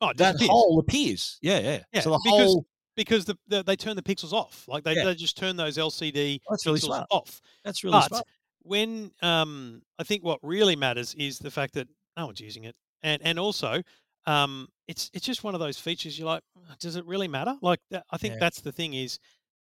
oh, 0.00 0.08
that 0.16 0.32
disappears. 0.32 0.48
hole 0.50 0.78
appears. 0.80 1.38
Yeah, 1.42 1.58
yeah. 1.58 1.80
Yeah, 1.92 2.00
so 2.00 2.10
the 2.10 2.20
because 2.24 2.40
whole 2.46 2.66
because 2.96 3.24
the, 3.24 3.36
the, 3.48 3.62
they 3.64 3.76
turn 3.76 3.96
the 3.96 4.02
pixels 4.02 4.32
off. 4.32 4.64
Like 4.68 4.84
they, 4.84 4.94
Yeah. 4.94 5.04
they 5.04 5.14
just 5.16 5.36
turn 5.36 5.56
those 5.56 5.76
LCD 5.76 6.38
That's 6.48 6.64
really 6.64 6.78
smart. 6.80 7.06
off. 7.10 7.40
that's 7.64 7.82
really 7.84 7.94
but 7.98 8.06
smart. 8.08 8.24
when 8.62 9.10
um, 9.20 9.82
I 9.98 10.04
think 10.04 10.22
what 10.24 10.38
really 10.42 10.76
matters 10.76 11.12
is 11.14 11.38
the 11.38 11.50
fact 11.50 11.74
that 11.74 11.88
no 12.16 12.26
one's 12.26 12.40
using 12.40 12.64
it, 12.64 12.74
and 13.02 13.20
and 13.22 13.38
also 13.38 13.82
um, 14.26 14.68
it's 14.88 15.10
it's 15.12 15.26
just 15.26 15.44
one 15.44 15.54
of 15.54 15.60
those 15.60 15.76
features. 15.78 16.18
You're 16.18 16.28
like, 16.28 16.42
does 16.80 16.96
it 16.96 17.04
really 17.04 17.28
matter? 17.28 17.56
Like 17.60 17.80
that, 17.90 18.04
I 18.10 18.16
think 18.16 18.34
Yeah. 18.34 18.40
that's 18.40 18.60
the 18.62 18.72
thing 18.72 18.94
is, 18.94 19.18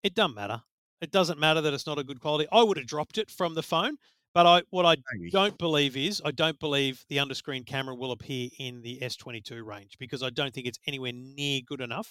it 0.02 0.14
doesn't 0.14 0.34
matter. 0.36 0.62
It 1.00 1.10
doesn't 1.10 1.38
matter 1.38 1.60
that 1.60 1.74
it's 1.74 1.86
not 1.86 1.98
a 1.98 2.04
good 2.04 2.20
quality. 2.20 2.48
I 2.52 2.62
would 2.62 2.76
have 2.78 2.86
dropped 2.86 3.18
it 3.18 3.30
from 3.30 3.54
the 3.54 3.62
phone, 3.62 3.96
but 4.34 4.46
I 4.46 4.62
what 4.70 4.86
I 4.86 4.96
Maybe. 5.14 5.30
don't 5.30 5.56
believe 5.58 5.96
is 5.96 6.22
I 6.24 6.30
don't 6.30 6.58
believe 6.58 7.04
the 7.08 7.18
underscreen 7.18 7.66
camera 7.66 7.94
will 7.94 8.12
appear 8.12 8.48
in 8.58 8.80
the 8.82 8.98
S22 9.02 9.64
range 9.64 9.96
because 9.98 10.22
I 10.22 10.30
don't 10.30 10.52
think 10.54 10.66
it's 10.66 10.78
anywhere 10.86 11.12
near 11.14 11.60
good 11.66 11.80
enough 11.80 12.10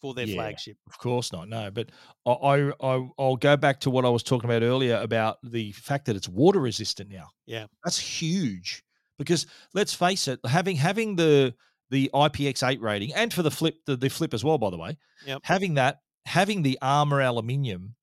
for 0.00 0.12
their 0.12 0.26
Yeah. 0.26 0.34
flagship. 0.34 0.76
Of 0.86 0.98
course 0.98 1.32
not. 1.32 1.48
No, 1.48 1.70
but 1.70 1.90
I, 2.26 2.32
I, 2.32 2.72
I 2.82 3.08
I'll 3.18 3.36
go 3.36 3.56
back 3.56 3.80
to 3.80 3.90
what 3.90 4.04
I 4.04 4.10
was 4.10 4.22
talking 4.22 4.48
about 4.50 4.62
earlier 4.62 4.96
about 4.96 5.38
the 5.42 5.72
fact 5.72 6.04
that 6.06 6.16
it's 6.16 6.28
water 6.28 6.60
resistant 6.60 7.10
now. 7.10 7.28
Yeah. 7.46 7.66
that's 7.84 7.98
huge 7.98 8.82
because 9.18 9.46
let's 9.72 9.94
face 9.94 10.28
it, 10.28 10.38
having 10.46 10.76
having 10.76 11.16
the 11.16 11.54
the 11.90 12.10
IPX8 12.12 12.80
rating 12.82 13.14
and 13.14 13.32
for 13.32 13.42
the 13.42 13.50
flip 13.50 13.76
the, 13.86 13.96
the 13.96 14.10
flip 14.10 14.34
as 14.34 14.44
well, 14.44 14.58
by 14.58 14.68
the 14.70 14.76
way, 14.76 14.98
Yep. 15.24 15.40
having 15.44 15.74
that 15.74 16.00
having 16.26 16.62
the 16.62 16.78
armor 16.82 17.22
aluminium. 17.22 17.94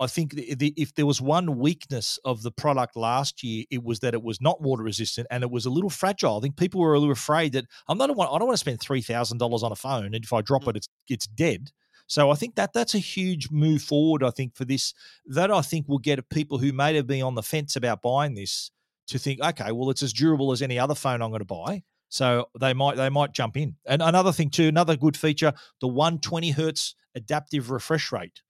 I 0.00 0.06
think 0.06 0.32
the, 0.34 0.54
the, 0.54 0.74
if 0.76 0.94
there 0.94 1.04
was 1.04 1.20
one 1.20 1.58
weakness 1.58 2.18
of 2.24 2.42
the 2.42 2.50
product 2.50 2.96
last 2.96 3.44
year, 3.44 3.64
it 3.70 3.84
was 3.84 4.00
that 4.00 4.14
it 4.14 4.22
was 4.22 4.40
not 4.40 4.62
water 4.62 4.82
resistant 4.82 5.26
and 5.30 5.42
it 5.42 5.50
was 5.50 5.66
a 5.66 5.70
little 5.70 5.90
fragile. 5.90 6.38
I 6.38 6.40
think 6.40 6.56
people 6.56 6.80
were 6.80 6.94
a 6.94 6.98
little 6.98 7.12
afraid 7.12 7.52
that 7.52 7.66
I'm 7.86 7.98
not. 7.98 8.10
I 8.10 8.14
don't 8.14 8.46
want 8.46 8.52
to 8.52 8.56
spend 8.56 8.80
three 8.80 9.02
thousand 9.02 9.38
dollars 9.38 9.62
on 9.62 9.72
a 9.72 9.76
phone, 9.76 10.06
and 10.06 10.24
if 10.24 10.32
I 10.32 10.40
drop 10.40 10.62
Mm. 10.62 10.70
it, 10.70 10.76
it's 10.76 10.88
it's 11.08 11.26
dead. 11.26 11.70
So 12.06 12.30
I 12.30 12.34
think 12.34 12.56
that 12.56 12.72
that's 12.72 12.94
a 12.94 12.98
huge 12.98 13.50
move 13.52 13.82
forward. 13.82 14.24
I 14.24 14.30
think 14.30 14.56
for 14.56 14.64
this, 14.64 14.94
that 15.26 15.50
I 15.52 15.60
think 15.62 15.86
will 15.86 15.98
get 15.98 16.28
people 16.28 16.58
who 16.58 16.72
may 16.72 16.94
have 16.96 17.06
been 17.06 17.22
on 17.22 17.36
the 17.36 17.42
fence 17.42 17.76
about 17.76 18.02
buying 18.02 18.34
this 18.34 18.72
to 19.08 19.18
think, 19.18 19.40
okay, 19.40 19.70
well, 19.70 19.90
it's 19.90 20.02
as 20.02 20.12
durable 20.12 20.50
as 20.50 20.60
any 20.60 20.76
other 20.78 20.96
phone 20.96 21.22
I'm 21.22 21.30
going 21.30 21.38
to 21.38 21.44
buy. 21.44 21.82
So 22.08 22.48
they 22.58 22.74
might 22.74 22.96
they 22.96 23.10
might 23.10 23.32
jump 23.32 23.56
in. 23.56 23.76
And 23.86 24.02
another 24.02 24.32
thing 24.32 24.50
too, 24.50 24.66
another 24.68 24.96
good 24.96 25.16
feature, 25.16 25.52
the 25.80 25.86
120 25.88 26.50
hertz 26.50 26.94
adaptive 27.14 27.70
refresh 27.70 28.10
rate 28.10 28.40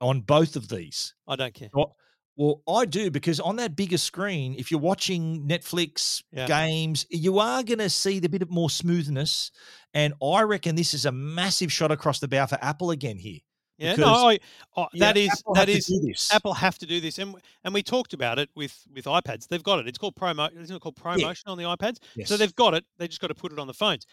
on 0.00 0.20
both 0.20 0.56
of 0.56 0.68
these. 0.68 1.14
I 1.26 1.36
don't 1.36 1.54
care. 1.54 1.70
Well, 1.72 1.96
well, 2.36 2.62
I 2.68 2.84
do 2.84 3.10
because 3.10 3.40
on 3.40 3.56
that 3.56 3.76
bigger 3.76 3.96
screen, 3.96 4.54
if 4.58 4.70
you're 4.70 4.78
watching 4.80 5.48
Netflix 5.48 6.22
Yeah. 6.32 6.46
games, 6.46 7.06
you 7.10 7.38
are 7.38 7.62
going 7.62 7.78
to 7.78 7.88
see 7.88 8.18
the 8.18 8.28
bit 8.28 8.42
of 8.42 8.50
more 8.50 8.68
smoothness. 8.68 9.50
And 9.94 10.12
I 10.22 10.42
reckon 10.42 10.74
this 10.74 10.92
is 10.92 11.06
a 11.06 11.12
massive 11.12 11.72
shot 11.72 11.90
across 11.90 12.20
the 12.20 12.28
bow 12.28 12.44
for 12.46 12.58
Apple 12.60 12.90
again 12.90 13.16
here 13.16 13.38
Yeah, 13.78 13.94
Because- 13.96 14.06
no, 14.06 14.28
I, 14.28 14.38
oh, 14.76 14.86
Yeah, 14.92 15.06
that 15.06 15.16
is 15.16 15.30
Apple 15.30 15.54
that 15.54 15.68
have 15.68 15.78
to 15.78 15.82
do 15.92 16.00
this. 16.06 16.32
Apple 16.32 16.54
have 16.54 16.78
to 16.78 16.86
do 16.86 17.00
this, 17.00 17.18
and 17.18 17.34
and 17.64 17.72
we 17.74 17.82
talked 17.82 18.12
about 18.12 18.38
it 18.38 18.50
with 18.54 18.86
with 18.94 19.04
iPads. 19.06 19.48
They've 19.48 19.62
got 19.62 19.78
it. 19.80 19.88
It's 19.88 19.98
called 19.98 20.14
promo. 20.16 20.50
Isn't 20.54 20.76
it 20.76 20.80
called 20.80 20.96
promotion 20.96 21.44
on 21.48 21.56
the 21.58 21.64
iPads? 21.64 21.98
So 22.26 22.36
they've 22.36 22.54
got 22.54 22.74
it. 22.74 22.84
They 22.98 23.06
just 23.08 23.20
got 23.20 23.28
to 23.28 23.34
put 23.34 23.52
it 23.52 23.58
on 23.58 23.66
the 23.66 23.74
phones. 23.74 24.06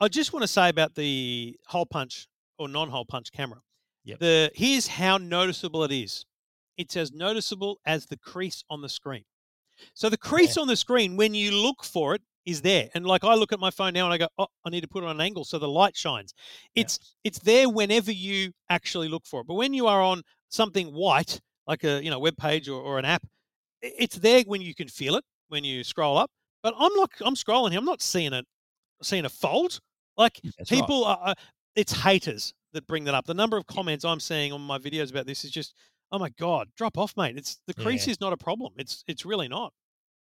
I 0.00 0.06
just 0.08 0.32
want 0.32 0.42
to 0.42 0.48
say 0.48 0.68
about 0.68 0.94
the 0.96 1.56
hole 1.66 1.86
punch 1.86 2.26
or 2.58 2.68
non-hole 2.68 3.04
punch 3.04 3.30
camera. 3.32 3.60
Yep. 4.04 4.18
The 4.18 4.50
here's 4.54 4.86
how 4.86 5.18
noticeable 5.18 5.84
it 5.84 5.92
is. 5.92 6.24
It's 6.76 6.96
as 6.96 7.12
noticeable 7.12 7.80
as 7.86 8.06
the 8.06 8.16
crease 8.16 8.64
on 8.68 8.82
the 8.82 8.88
screen. 8.88 9.24
So 9.94 10.08
the 10.08 10.18
crease 10.18 10.56
on 10.56 10.68
the 10.68 10.76
screen, 10.76 11.16
when 11.16 11.34
you 11.34 11.50
look 11.52 11.84
for 11.84 12.14
it, 12.14 12.22
is 12.44 12.60
there. 12.60 12.88
And 12.94 13.06
like 13.06 13.24
I 13.24 13.34
look 13.34 13.52
at 13.52 13.60
my 13.60 13.70
phone 13.70 13.94
now 13.94 14.04
and 14.04 14.12
I 14.14 14.18
go, 14.18 14.28
oh, 14.38 14.46
I 14.64 14.70
need 14.70 14.82
to 14.82 14.88
put 14.88 15.02
it 15.02 15.06
on 15.06 15.16
an 15.16 15.20
angle 15.20 15.44
so 15.44 15.58
the 15.58 15.68
light 15.68 15.96
shines. 15.96 16.34
Yeah. 16.74 16.82
It's 16.82 17.14
it's 17.24 17.38
there 17.38 17.68
whenever 17.68 18.12
you 18.12 18.52
actually 18.68 19.08
look 19.08 19.26
for 19.26 19.40
it. 19.40 19.46
But 19.46 19.54
when 19.54 19.72
you 19.74 19.86
are 19.86 20.02
on 20.02 20.22
something 20.50 20.88
white, 20.88 21.40
like 21.66 21.84
a 21.84 22.02
you 22.02 22.10
know 22.10 22.18
web 22.18 22.36
page 22.36 22.68
or, 22.68 22.80
or 22.80 22.98
an 22.98 23.04
app, 23.04 23.22
it's 23.80 24.16
there 24.16 24.42
when 24.46 24.60
you 24.60 24.74
can 24.74 24.88
feel 24.88 25.16
it 25.16 25.24
when 25.48 25.64
you 25.64 25.82
scroll 25.84 26.18
up. 26.18 26.30
But 26.62 26.74
I'm 26.78 26.94
not. 26.94 27.10
I'm 27.24 27.34
scrolling 27.34 27.70
here. 27.70 27.78
I'm 27.78 27.84
not 27.84 28.02
seeing 28.02 28.32
it. 28.32 28.44
Seeing 29.02 29.24
a 29.24 29.30
fold. 29.30 29.80
Like 30.16 30.40
That's 30.58 30.70
people 30.70 31.04
are. 31.04 31.18
are- 31.18 31.34
It's 31.76 31.92
haters 31.92 32.54
that 32.74 32.86
bring 32.86 33.04
that 33.04 33.14
up. 33.14 33.26
The 33.26 33.34
number 33.34 33.56
of 33.56 33.66
comments 33.66 34.04
I'm 34.04 34.20
seeing 34.20 34.52
on 34.52 34.60
my 34.60 34.78
videos 34.78 35.10
about 35.10 35.26
this 35.26 35.44
is 35.44 35.50
just, 35.50 35.74
oh 36.12 36.18
my 36.18 36.28
god, 36.38 36.68
drop 36.76 36.98
off, 36.98 37.16
mate. 37.16 37.36
It's 37.38 37.58
the 37.66 37.74
crease 37.74 38.06
Yeah. 38.06 38.12
is 38.12 38.20
not 38.20 38.32
a 38.32 38.36
problem. 38.36 38.72
It's 38.76 39.02
it's 39.08 39.24
really 39.24 39.48
not. 39.48 39.72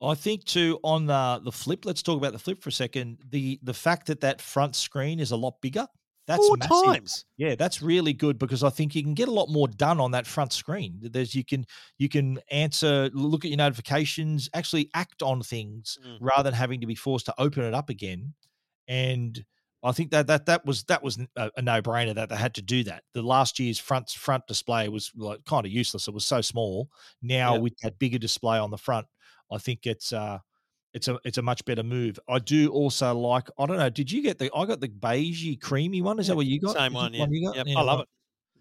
I 0.03 0.15
think 0.15 0.43
too 0.45 0.79
on 0.83 1.09
uh, 1.09 1.39
the 1.39 1.51
flip. 1.51 1.85
Let's 1.85 2.01
talk 2.01 2.17
about 2.17 2.33
the 2.33 2.39
flip 2.39 2.61
for 2.61 2.69
a 2.69 2.73
second. 2.73 3.19
The 3.29 3.59
the 3.63 3.73
fact 3.73 4.07
that 4.07 4.19
that 4.21 4.41
front 4.41 4.75
screen 4.75 5.19
is 5.19 5.31
a 5.31 5.37
lot 5.37 5.61
bigger. 5.61 5.87
That's 6.27 6.47
Four 6.47 6.57
massive. 6.57 6.85
times. 6.85 7.25
Yeah, 7.37 7.55
that's 7.55 7.81
really 7.81 8.13
good 8.13 8.37
because 8.37 8.63
I 8.63 8.69
think 8.69 8.93
you 8.95 9.03
can 9.03 9.15
get 9.15 9.27
a 9.27 9.31
lot 9.31 9.49
more 9.49 9.67
done 9.67 9.99
on 9.99 10.11
that 10.11 10.25
front 10.27 10.53
screen. 10.53 10.97
There's 11.01 11.33
you 11.35 11.43
can 11.43 11.65
you 11.97 12.09
can 12.09 12.39
answer, 12.51 13.09
look 13.13 13.43
at 13.43 13.49
your 13.49 13.57
notifications, 13.57 14.47
actually 14.53 14.89
act 14.93 15.21
on 15.23 15.41
things 15.41 15.97
Mm. 16.05 16.17
rather 16.21 16.43
than 16.43 16.53
having 16.53 16.79
to 16.81 16.87
be 16.87 16.95
forced 16.95 17.25
to 17.25 17.33
open 17.39 17.63
it 17.63 17.73
up 17.73 17.89
again. 17.89 18.33
And 18.87 19.43
I 19.83 19.91
think 19.91 20.11
that 20.11 20.27
that 20.27 20.45
that 20.45 20.65
was 20.65 20.83
that 20.83 21.01
was 21.01 21.17
a, 21.35 21.51
a 21.57 21.61
no 21.61 21.81
brainer 21.81 22.13
that 22.15 22.29
they 22.29 22.35
had 22.35 22.53
to 22.55 22.61
do 22.61 22.83
that. 22.83 23.03
The 23.13 23.21
last 23.23 23.59
year's 23.59 23.79
front 23.79 24.09
front 24.09 24.45
display 24.47 24.87
was 24.89 25.11
like 25.15 25.43
kind 25.45 25.65
of 25.65 25.71
useless. 25.71 26.07
It 26.07 26.13
was 26.13 26.25
so 26.25 26.41
small. 26.41 26.89
Now 27.21 27.53
Yep. 27.53 27.61
with 27.61 27.77
that 27.83 27.99
bigger 27.99 28.19
display 28.19 28.59
on 28.59 28.69
the 28.69 28.77
front, 28.77 29.07
I 29.51 29.57
think 29.57 29.87
it's 29.87 30.13
uh 30.13 30.39
it's 30.93 31.07
a 31.07 31.19
it's 31.23 31.37
a 31.37 31.41
much 31.41 31.65
better 31.65 31.83
move. 31.83 32.19
I 32.27 32.39
do 32.39 32.69
also 32.69 33.17
like 33.17 33.47
I 33.57 33.65
don't 33.65 33.77
know. 33.77 33.89
Did 33.89 34.11
you 34.11 34.21
get 34.21 34.37
the 34.37 34.51
I 34.55 34.65
got 34.65 34.81
the 34.81 34.89
beigey 34.89 35.59
creamy 35.59 36.01
one? 36.01 36.19
Is 36.19 36.27
Yeah, 36.27 36.33
that 36.33 36.37
what 36.37 36.45
you 36.45 36.59
got? 36.59 36.75
Same 36.75 36.93
one. 36.93 37.13
Yeah. 37.13 37.25
got? 37.25 37.55
Yep, 37.55 37.67
Yeah, 37.67 37.79
I 37.79 37.81
love 37.81 37.99
it. 38.01 38.07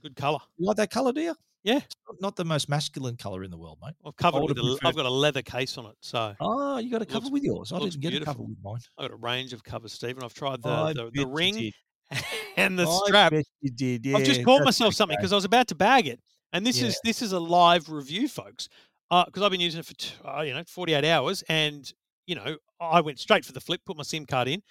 Good 0.02 0.16
color. 0.16 0.38
You 0.56 0.66
like 0.66 0.76
that 0.78 0.90
color, 0.90 1.12
do 1.12 1.20
you? 1.20 1.34
Yeah. 1.62 1.76
It's 1.76 1.94
not- 2.20 2.36
the 2.36 2.44
most 2.44 2.68
masculine 2.68 3.16
color 3.16 3.44
in 3.44 3.50
the 3.50 3.58
world, 3.58 3.78
mate. 3.82 3.94
I've 4.04 4.16
covered 4.16 4.42
with 4.42 4.58
a, 4.58 4.78
I've 4.82 4.96
got 4.96 5.06
a 5.06 5.10
leather 5.10 5.42
case 5.42 5.76
on 5.78 5.86
it, 5.86 5.96
so 6.00 6.34
Oh, 6.40 6.78
you 6.78 6.90
got 6.90 7.02
a 7.02 7.06
cover 7.06 7.24
Looks- 7.24 7.32
with 7.32 7.42
yours. 7.42 7.72
I 7.72 7.78
didn't 7.78 8.00
get 8.00 8.14
a 8.14 8.24
cover 8.24 8.42
with 8.42 8.56
mine. 8.62 8.80
I've 8.98 9.08
got 9.08 9.12
a 9.12 9.16
range 9.16 9.52
of 9.52 9.62
covers, 9.62 9.92
Stephen. 9.92 10.22
I've 10.24 10.34
tried 10.34 10.62
the 10.62 10.92
the, 10.94 11.10
the 11.22 11.26
ring 11.26 11.72
and 12.56 12.78
the 12.78 12.86
I 12.88 13.00
strap. 13.06 13.32
you 13.60 13.70
did. 13.70 14.04
Yeah, 14.06 14.16
I've 14.16 14.24
just 14.24 14.40
yeah, 14.40 14.44
bought 14.46 14.64
myself 14.64 14.94
something 14.94 15.16
because 15.18 15.32
I 15.32 15.36
was 15.36 15.44
about 15.44 15.68
to 15.68 15.74
bag 15.74 16.06
it, 16.08 16.20
and 16.52 16.66
this 16.66 16.80
Yeah. 16.80 16.88
is 16.88 17.00
this 17.04 17.22
is 17.22 17.32
a 17.32 17.40
live 17.40 17.88
review, 17.88 18.26
folks. 18.28 18.68
Because 19.10 19.42
I've 19.42 19.50
been 19.50 19.60
using 19.60 19.80
it 19.80 19.86
for 19.86 19.94
t- 19.94 20.14
uh, 20.24 20.40
you 20.42 20.54
know 20.54 20.62
48 20.66 21.04
hours, 21.04 21.42
and 21.48 21.92
you 22.26 22.36
know 22.36 22.56
I 22.80 23.00
went 23.00 23.18
straight 23.18 23.44
for 23.44 23.52
the 23.52 23.60
flip, 23.60 23.80
put 23.84 23.96
my 23.96 24.02
SIM 24.04 24.24
card 24.24 24.46
in, 24.48 24.62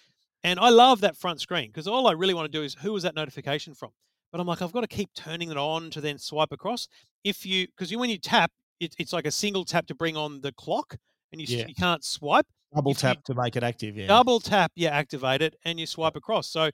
and 0.43 0.59
I 0.59 0.69
love 0.69 1.01
that 1.01 1.15
front 1.17 1.41
screen 1.41 1.67
because 1.67 1.87
all 1.87 2.07
I 2.07 2.13
really 2.13 2.33
want 2.33 2.51
to 2.51 2.57
do 2.57 2.63
is 2.63 2.73
who 2.75 2.93
was 2.93 3.03
that 3.03 3.15
notification 3.15 3.73
from? 3.73 3.89
But 4.31 4.39
I'm 4.41 4.47
like 4.47 4.61
I've 4.61 4.71
got 4.71 4.81
to 4.81 4.87
keep 4.87 5.09
turning 5.15 5.49
it 5.51 5.57
on 5.57 5.89
to 5.91 6.01
then 6.01 6.17
swipe 6.17 6.51
across. 6.51 6.87
If 7.23 7.45
you 7.45 7.67
because 7.67 7.91
you 7.91 7.99
when 7.99 8.09
you 8.09 8.17
tap, 8.17 8.51
it, 8.79 8.95
it's 8.99 9.13
like 9.13 9.25
a 9.25 9.31
single 9.31 9.65
tap 9.65 9.87
to 9.87 9.95
bring 9.95 10.15
on 10.15 10.41
the 10.41 10.51
clock, 10.51 10.95
and 11.31 11.41
you 11.41 11.47
Yeah. 11.49 11.65
you 11.67 11.73
can't 11.75 12.03
swipe. 12.03 12.45
double 12.73 12.91
if 12.91 12.97
you 12.97 13.01
tap 13.01 13.23
to 13.23 13.33
make 13.33 13.55
it 13.55 13.63
active. 13.63 13.97
Yeah. 13.97 14.07
Double 14.07 14.39
tap, 14.39 14.71
you 14.75 14.87
activate 14.87 15.41
it, 15.41 15.55
and 15.65 15.79
you 15.79 15.85
swipe 15.85 16.15
across. 16.15 16.47
So 16.47 16.69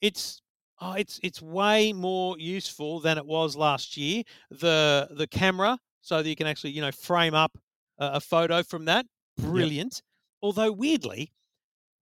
it's 0.00 0.42
oh, 0.80 0.92
it's 0.92 1.20
it's 1.22 1.40
way 1.40 1.92
more 1.92 2.36
useful 2.38 3.00
than 3.00 3.18
it 3.18 3.24
was 3.26 3.56
last 3.56 3.96
year. 3.96 4.24
The 4.50 5.08
the 5.12 5.26
camera, 5.28 5.78
so 6.00 6.22
that 6.22 6.28
you 6.28 6.36
can 6.36 6.46
actually 6.48 6.72
you 6.72 6.80
know 6.80 6.92
frame 6.92 7.34
up 7.34 7.56
a, 7.98 8.14
a 8.14 8.20
photo 8.20 8.62
from 8.64 8.84
that, 8.86 9.06
brilliant. 9.38 10.02
Although 10.42 10.72
weirdly, 10.72 11.32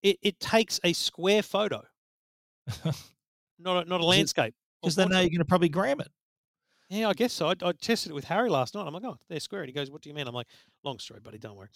it, 0.02 0.16
it 0.22 0.40
takes 0.40 0.80
a 0.82 0.92
square 0.94 1.42
photo, 1.42 1.82
not 3.58 3.86
a, 3.86 3.88
not 3.88 4.00
a 4.00 4.04
landscape. 4.04 4.54
Or 4.84 4.90
Because 4.90 4.96
know 4.98 5.04
portrait. 5.04 5.22
you're 5.22 5.30
going 5.30 5.38
to 5.38 5.44
probably 5.44 5.68
gram 5.68 6.00
it. 6.00 6.08
Yeah, 6.90 7.08
I 7.08 7.14
guess 7.14 7.32
so. 7.32 7.48
I, 7.48 7.54
I 7.62 7.72
tested 7.72 8.10
it 8.12 8.14
with 8.14 8.24
Harry 8.24 8.50
last 8.50 8.74
night. 8.74 8.86
I'm 8.86 8.92
like, 8.92 9.04
oh, 9.04 9.16
they're 9.28 9.40
square. 9.40 9.62
And 9.62 9.68
he 9.68 9.72
goes, 9.74 9.90
what 9.90 10.02
do 10.02 10.10
you 10.10 10.14
mean? 10.14 10.28
I'm 10.28 10.34
like, 10.34 10.46
long 10.84 10.98
story, 10.98 11.18
buddy. 11.20 11.38
Don't 11.38 11.56
worry. 11.56 11.68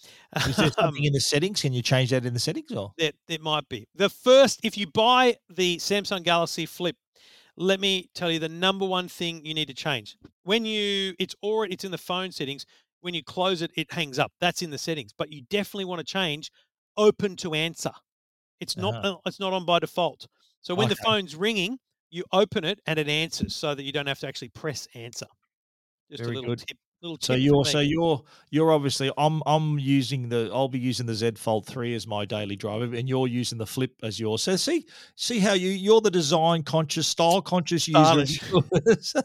Is 0.47 0.55
there 0.55 0.65
Um, 0.67 0.71
something 0.71 1.03
in 1.03 1.13
the 1.13 1.19
settings? 1.19 1.61
Can 1.61 1.73
you 1.73 1.81
change 1.81 2.11
that 2.11 2.25
in 2.25 2.33
the 2.33 2.39
settings 2.39 2.71
or? 2.71 2.93
It, 2.97 3.15
it 3.27 3.41
might 3.41 3.67
be. 3.69 3.87
The 3.95 4.09
first, 4.09 4.59
if 4.63 4.77
you 4.77 4.85
buy 4.87 5.35
the 5.49 5.77
Samsung 5.77 6.23
Galaxy 6.23 6.65
Flip, 6.67 6.95
let 7.57 7.79
me 7.79 8.07
tell 8.13 8.31
you 8.31 8.37
the 8.39 8.47
number 8.49 8.85
one 8.85 9.07
thing 9.07 9.43
you 9.43 9.53
need 9.55 9.67
to 9.67 9.73
change. 9.73 10.15
When 10.43 10.63
you, 10.63 11.15
it's 11.19 11.35
already, 11.43 11.73
it's 11.73 11.83
in 11.83 11.91
the 11.91 11.97
phone 11.97 12.31
settings. 12.31 12.65
When 13.01 13.13
you 13.13 13.23
close 13.23 13.61
it, 13.63 13.71
it 13.75 13.91
hangs 13.91 14.19
up. 14.19 14.31
That's 14.39 14.61
in 14.61 14.69
the 14.69 14.77
settings. 14.77 15.11
But 15.17 15.31
you 15.31 15.41
definitely 15.49 15.85
want 15.85 15.99
to 15.99 16.05
change 16.05 16.51
open 16.97 17.35
to 17.37 17.55
answer. 17.55 17.91
It's 18.59 18.77
not, 18.77 18.93
Uh-huh. 18.93 19.13
uh, 19.15 19.17
it's 19.25 19.39
not 19.39 19.53
on 19.53 19.65
by 19.65 19.79
default. 19.79 20.27
So 20.61 20.75
when 20.75 20.87
the 20.89 20.95
phone's 20.97 21.35
ringing, 21.35 21.79
you 22.11 22.23
open 22.31 22.63
it 22.63 22.79
and 22.85 22.97
it 22.99 23.07
answers 23.07 23.55
so 23.55 23.75
that 23.75 23.83
you 23.83 23.91
don't 23.91 24.07
have 24.07 24.19
to 24.19 24.27
actually 24.27 24.49
press 24.49 24.87
answer. 24.95 25.27
Just 26.09 26.23
Very 26.23 26.35
a 26.35 26.39
little 26.39 26.55
good. 26.55 26.67
tip. 26.67 26.77
Little 27.01 27.15
tip 27.17 27.27
So 27.27 27.33
you're 27.35 27.63
so 27.63 27.79
you're 27.79 28.21
you're 28.49 28.73
obviously 28.73 29.09
I'm 29.17 29.41
I'm 29.45 29.79
using 29.79 30.27
the 30.27 30.49
I'll 30.53 30.67
be 30.67 30.79
using 30.79 31.05
the 31.05 31.15
Z 31.15 31.31
Fold 31.37 31.65
three 31.65 31.95
as 31.95 32.05
my 32.05 32.25
daily 32.25 32.57
driver, 32.57 32.93
and 32.93 33.07
you're 33.07 33.27
using 33.27 33.57
the 33.57 33.65
Flip 33.65 33.91
as 34.03 34.19
yours. 34.19 34.43
So 34.43 34.57
see 34.57 34.85
see 35.15 35.39
how 35.39 35.53
you 35.53 35.69
you're 35.69 36.01
the 36.01 36.11
design 36.11 36.63
conscious, 36.63 37.07
style 37.07 37.41
conscious 37.41 37.87
user. 37.87 38.25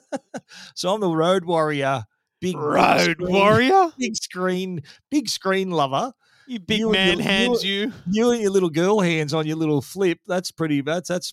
so 0.76 0.94
I'm 0.94 1.00
the 1.00 1.10
road 1.10 1.44
warrior, 1.44 2.04
big 2.40 2.52
big 2.52 2.60
Road 2.62 3.10
screen- 3.18 3.32
warrior, 3.32 3.88
big 3.98 4.14
screen, 4.16 4.82
big 5.10 5.28
screen 5.28 5.70
lover. 5.72 6.12
You 6.46 6.58
big 6.60 6.78
You 6.80 6.90
man 6.90 7.18
your- 7.18 7.22
hands 7.22 7.64
you- 7.64 7.74
you. 7.74 7.92
You 8.10 8.30
and 8.32 8.42
your 8.42 8.50
little 8.50 8.70
girl 8.70 9.00
hands 9.00 9.32
on 9.34 9.46
your 9.46 9.56
little 9.56 9.80
flip. 9.80 10.18
That's 10.26 10.50
pretty. 10.50 10.80
That's 10.80 11.08
that's 11.08 11.32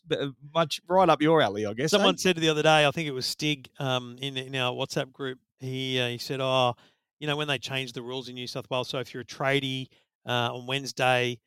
much 0.54 0.80
right 0.88 1.10
up 1.10 1.22
your 1.22 1.42
alley, 1.42 1.66
I 1.66 1.74
guess. 1.74 1.86
eh? 1.94 1.98
Someone 1.98 2.18
said 2.18 2.38
the 2.38 2.50
other 2.50 2.64
day, 2.64 2.86
I 2.86 2.92
think 2.92 3.08
it 3.08 3.12
was 3.14 3.26
Stig, 3.26 3.70
um, 3.80 4.18
in 4.22 4.38
in 4.38 4.56
our 4.56 4.72
WhatsApp 4.74 5.12
group. 5.12 5.40
He 5.60 6.00
uh, 6.00 6.08
he 6.10 6.18
said, 6.18 6.40
"Oh, 6.42 6.76
you 7.20 7.28
know, 7.28 7.36
when 7.38 7.48
they 7.48 7.58
changed 7.60 7.94
the 7.96 8.02
rules 8.02 8.28
in 8.30 8.36
New 8.36 8.48
South 8.48 8.70
Wales, 8.70 8.90
so 8.90 9.00
if 9.00 9.14
you're 9.14 9.22
a 9.22 9.26
tradie 9.26 9.88
uh, 10.26 10.54
on 10.56 10.66
Wednesday, 10.68 11.40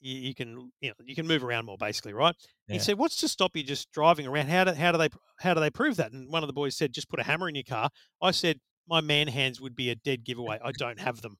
you, 0.00 0.18
you 0.28 0.34
can 0.34 0.70
you 0.80 0.88
know 0.90 0.94
you 1.04 1.14
can 1.14 1.26
move 1.26 1.42
around 1.44 1.64
more, 1.66 1.78
basically, 1.78 2.12
right?" 2.12 2.34
He 2.68 2.78
said, 2.78 2.98
"What's 2.98 3.16
to 3.18 3.28
stop 3.28 3.54
you 3.56 3.62
just 3.62 3.90
driving 3.92 4.26
around? 4.26 4.48
How 4.48 4.64
do 4.64 4.72
how 4.72 4.92
do 4.92 4.98
they 4.98 5.08
how 5.38 5.54
do 5.54 5.60
they 5.60 5.70
prove 5.70 5.96
that?" 5.96 6.12
And 6.12 6.30
one 6.30 6.42
of 6.42 6.46
the 6.48 6.52
boys 6.52 6.76
said, 6.76 6.92
"Just 6.92 7.08
put 7.08 7.20
a 7.20 7.22
hammer 7.22 7.48
in 7.48 7.54
your 7.54 7.64
car." 7.64 7.88
I 8.20 8.30
said, 8.30 8.60
"My 8.88 9.00
man 9.00 9.28
hands 9.28 9.60
would 9.60 9.76
be 9.76 9.90
a 9.90 9.94
dead 9.94 10.24
giveaway. 10.24 10.58
I 10.64 10.72
don't 10.72 10.98
have 11.00 11.22
them." 11.22 11.36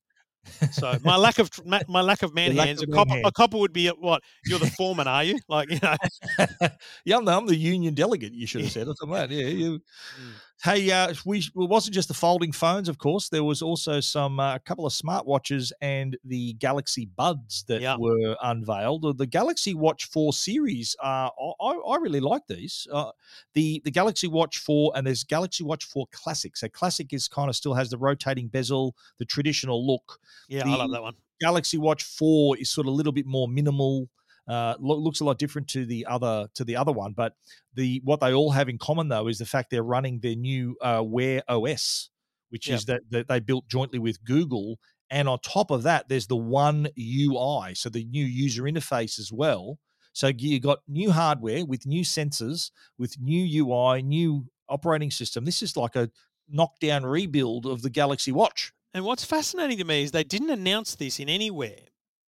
So 0.73 0.99
my 1.05 1.17
lack 1.17 1.39
of 1.39 1.51
my 1.65 2.01
lack 2.01 2.23
of 2.23 2.35
man 2.35 2.57
hands, 2.57 2.83
of 2.83 2.89
a 2.89 2.93
copper, 2.93 3.21
a 3.25 3.33
copper 3.33 3.59
would 3.59 3.73
be 3.73 3.89
at 3.89 3.99
what? 3.99 4.23
You're 4.45 4.59
the 4.59 4.67
foreman, 4.67 5.07
are 5.07 5.23
you? 5.25 5.39
Like 5.49 5.71
you 5.71 5.79
know, 5.83 5.97
yeah, 7.05 7.17
I'm 7.17 7.25
the, 7.25 7.33
I'm 7.33 7.47
the 7.47 7.57
union 7.57 7.95
delegate. 7.95 8.33
You 8.33 8.47
should 8.47 8.63
have 8.63 8.73
said 8.73 8.87
something 8.87 9.09
like 9.09 9.29
that. 9.29 9.35
Yeah, 9.35 9.47
you. 9.49 9.73
Mm. 9.79 10.33
Hey, 10.65 10.89
uh, 10.93 11.13
we 11.25 11.39
it 11.39 11.51
wasn't 11.55 11.95
just 11.95 12.07
the 12.07 12.15
folding 12.15 12.53
phones, 12.53 12.89
of 12.89 12.97
course. 12.99 13.29
There 13.29 13.43
was 13.43 13.63
also 13.63 13.99
some 13.99 14.39
uh, 14.39 14.55
a 14.55 14.61
couple 14.61 14.87
of 14.87 14.93
smartwatches 14.93 15.73
and 15.81 16.17
the 16.25 16.53
Galaxy 16.55 17.07
Buds 17.07 17.65
that 17.67 17.81
were 17.99 18.37
unveiled. 18.41 19.03
The- 19.03 19.13
The 19.15 19.27
Galaxy 19.27 19.75
Watch 19.75 20.05
Four 20.05 20.33
series, 20.33 20.95
uh, 21.03 21.31
I, 21.61 21.81
I 21.89 21.97
really 21.97 22.21
like 22.21 22.43
these. 22.49 22.87
Uh, 22.93 23.11
the 23.55 23.83
the 23.85 23.91
Galaxy 23.91 24.29
Watch 24.29 24.59
Four 24.59 24.93
and 24.95 25.05
there's 25.05 25.25
Galaxy 25.25 25.65
Watch 25.65 25.85
Four 25.85 26.07
Classic. 26.13 26.57
So 26.57 26.69
Classic 26.69 27.13
is 27.13 27.27
kind 27.27 27.49
of 27.49 27.57
still 27.57 27.75
has 27.75 27.91
the 27.91 27.99
rotating 27.99 28.47
bezel, 28.47 28.95
the 29.19 29.25
traditional 29.25 29.85
look. 29.85 30.21
yeah, 30.49 30.63
I 30.65 30.77
love 30.77 30.93
that 30.93 31.03
one. 31.03 31.15
Galaxy 31.41 31.77
Watch 31.77 32.05
Four 32.05 32.57
is 32.57 32.71
sort 32.71 32.87
of 32.87 32.93
a 32.93 32.97
little 32.97 33.11
bit 33.13 33.27
more 33.27 33.49
minimal. 33.49 34.09
Uh, 34.49 34.75
lo- 34.81 34.99
looks 34.99 35.21
a 35.21 35.25
lot 35.25 35.39
different 35.39 35.69
to 35.69 35.87
the 35.87 36.05
other 36.07 36.49
to 36.55 36.65
the 36.65 36.77
other 36.77 36.93
one, 36.93 37.13
but 37.13 37.35
the 37.75 38.01
what 38.05 38.21
they 38.21 38.33
all 38.33 38.51
have 38.51 38.69
in 38.69 38.79
common 38.79 39.09
though 39.09 39.29
is 39.29 39.39
the 39.39 39.47
fact 39.47 39.71
they're 39.71 39.83
running 39.83 40.19
their 40.21 40.35
new 40.35 40.77
uh, 40.83 41.03
Wear 41.05 41.43
OS, 41.49 42.11
which 42.51 42.69
is 42.69 42.85
that, 42.87 43.03
that 43.11 43.29
they 43.29 43.39
built 43.39 43.69
jointly 43.69 44.01
with 44.01 44.25
Google, 44.25 44.79
and 45.11 45.29
on 45.29 45.39
top 45.41 45.71
of 45.71 45.83
that, 45.85 46.09
there's 46.09 46.27
the 46.27 46.37
One 46.37 46.89
UI, 46.99 47.75
so 47.75 47.89
the 47.89 48.05
new 48.05 48.25
user 48.25 48.63
interface 48.63 49.19
as 49.19 49.31
well. 49.31 49.79
So 50.15 50.29
you 50.29 50.59
got 50.61 50.81
new 50.89 51.11
hardware 51.11 51.65
with 51.65 51.87
new 51.87 52.03
sensors, 52.03 52.71
with 52.99 53.19
new 53.21 53.65
UI, 53.65 54.03
new 54.03 54.47
operating 54.69 55.11
system. 55.11 55.45
This 55.45 55.63
is 55.63 55.77
like 55.77 55.97
a 55.97 56.11
knockdown 56.49 57.05
rebuild 57.05 57.67
of 57.67 57.83
the 57.83 57.91
Galaxy 57.91 58.33
Watch. 58.33 58.73
And 58.95 59.05
what's 59.05 59.25
fascinating 59.25 59.79
to 59.79 59.85
me 59.85 60.03
is 60.03 60.13
they 60.13 60.25
didn't 60.25 60.51
announce 60.51 60.95
this 60.95 61.19
in 61.19 61.29
anywhere, 61.29 61.81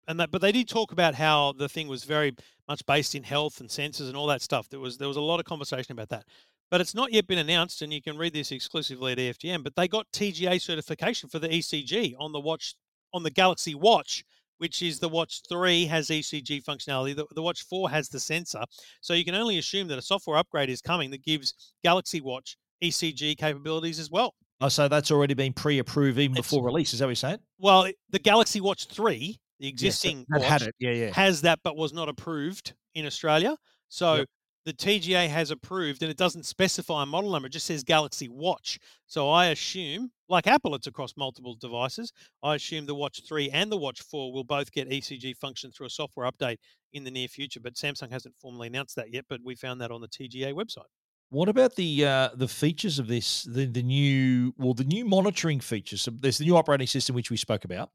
and 0.07 0.19
that, 0.19 0.31
but 0.31 0.41
they 0.41 0.51
did 0.51 0.67
talk 0.67 0.91
about 0.91 1.15
how 1.15 1.53
the 1.53 1.69
thing 1.69 1.87
was 1.87 2.03
very 2.03 2.35
much 2.67 2.85
based 2.85 3.15
in 3.15 3.23
health 3.23 3.59
and 3.59 3.69
sensors 3.69 4.07
and 4.07 4.15
all 4.15 4.27
that 4.27 4.41
stuff. 4.41 4.69
There 4.69 4.79
was 4.79 4.97
there 4.97 5.07
was 5.07 5.17
a 5.17 5.21
lot 5.21 5.39
of 5.39 5.45
conversation 5.45 5.91
about 5.93 6.09
that. 6.09 6.25
but 6.71 6.81
it's 6.81 6.95
not 6.95 7.11
yet 7.13 7.27
been 7.27 7.37
announced, 7.37 7.81
and 7.81 7.93
you 7.93 8.01
can 8.01 8.17
read 8.17 8.33
this 8.33 8.51
exclusively 8.51 9.11
at 9.11 9.17
EFTM. 9.19 9.63
But 9.63 9.75
they 9.75 9.87
got 9.87 10.11
TGA 10.11 10.59
certification 10.61 11.29
for 11.29 11.39
the 11.39 11.49
ECG 11.49 12.15
on 12.19 12.31
the 12.31 12.39
watch 12.39 12.75
on 13.13 13.21
the 13.23 13.29
Galaxy 13.31 13.75
Watch, 13.75 14.23
which 14.57 14.81
is 14.81 14.99
the 14.99 15.09
Watch 15.09 15.41
Three 15.47 15.85
has 15.85 16.07
ECG 16.09 16.63
functionality. 16.63 17.15
The, 17.15 17.25
the 17.35 17.43
Watch 17.43 17.63
Four 17.63 17.89
has 17.91 18.09
the 18.09 18.19
sensor, 18.19 18.63
so 19.01 19.13
you 19.13 19.23
can 19.25 19.35
only 19.35 19.57
assume 19.59 19.87
that 19.89 19.99
a 19.99 20.01
software 20.01 20.37
upgrade 20.37 20.69
is 20.69 20.81
coming 20.81 21.11
that 21.11 21.23
gives 21.23 21.53
Galaxy 21.83 22.21
Watch 22.21 22.57
ECG 22.83 23.37
capabilities 23.37 23.99
as 23.99 24.09
well. 24.09 24.33
Oh, 24.61 24.69
so 24.69 24.87
that's 24.87 25.11
already 25.11 25.33
been 25.33 25.53
pre-approved 25.53 26.17
even 26.17 26.37
It's- 26.37 26.49
before 26.49 26.63
release. 26.65 26.93
Is 26.93 26.99
that 26.99 27.05
what 27.05 27.09
you're 27.09 27.15
saying? 27.17 27.39
Well, 27.59 27.87
the 28.09 28.19
Galaxy 28.19 28.61
Watch 28.61 28.85
Three, 28.85 29.37
the 29.63 29.69
existing 29.69 30.25
watch, 30.29 30.43
had 30.43 30.61
it. 30.63 30.75
Yeah, 30.77 30.91
yeah. 30.91 31.13
has 31.13 31.41
that 31.41 31.59
but 31.63 31.77
was 31.77 31.93
not 31.93 32.09
approved 32.09 32.73
in 32.95 33.05
Australia. 33.05 33.55
So 33.87 34.15
Yep. 34.15 34.27
the 34.65 34.73
TGA 34.73 35.29
has 35.29 35.51
approved 35.51 36.01
and 36.03 36.11
it 36.11 36.17
doesn't 36.17 36.45
specify 36.45 37.03
a 37.03 37.05
model 37.05 37.31
number, 37.31 37.47
it 37.47 37.51
just 37.53 37.65
says 37.65 37.81
Galaxy 37.81 38.27
Watch. 38.27 38.77
So 39.07 39.29
I 39.29 39.47
assume, 39.47 40.11
like 40.27 40.47
Apple, 40.47 40.75
it's 40.75 40.87
across 40.87 41.15
multiple 41.15 41.55
devices. 41.55 42.11
I 42.43 42.55
assume 42.55 42.85
the 42.85 42.93
Watch 42.95 43.21
3 43.25 43.51
and 43.51 43.71
the 43.71 43.77
Watch 43.77 44.01
4 44.01 44.33
will 44.33 44.43
both 44.43 44.69
get 44.69 44.89
ECG 44.89 45.37
function 45.37 45.71
through 45.71 45.87
a 45.87 45.89
software 45.89 46.29
update 46.29 46.57
in 46.91 47.05
the 47.05 47.11
near 47.11 47.29
future. 47.29 47.61
But 47.61 47.75
Samsung 47.75 48.11
hasn't 48.11 48.35
formally 48.41 48.67
announced 48.67 48.97
that 48.97 49.13
yet, 49.13 49.23
but 49.29 49.39
we 49.45 49.55
found 49.55 49.79
that 49.79 49.91
on 49.91 50.01
the 50.01 50.09
TGA 50.09 50.53
website. 50.53 50.89
What 51.29 51.47
about 51.49 51.75
the 51.75 52.05
uh, 52.05 52.29
the 52.35 52.47
features 52.47 52.99
of 52.99 53.07
this? 53.07 53.43
The 53.43 53.65
the 53.65 53.81
new 53.81 54.53
well, 54.57 54.75
the 54.75 54.83
new 54.83 55.03
monitoring 55.03 55.61
features. 55.61 56.01
So 56.03 56.11
there's 56.11 56.37
the 56.37 56.45
new 56.45 56.55
operating 56.55 56.85
system 56.85 57.15
which 57.15 57.31
we 57.31 57.37
spoke 57.37 57.65
about, 57.65 57.89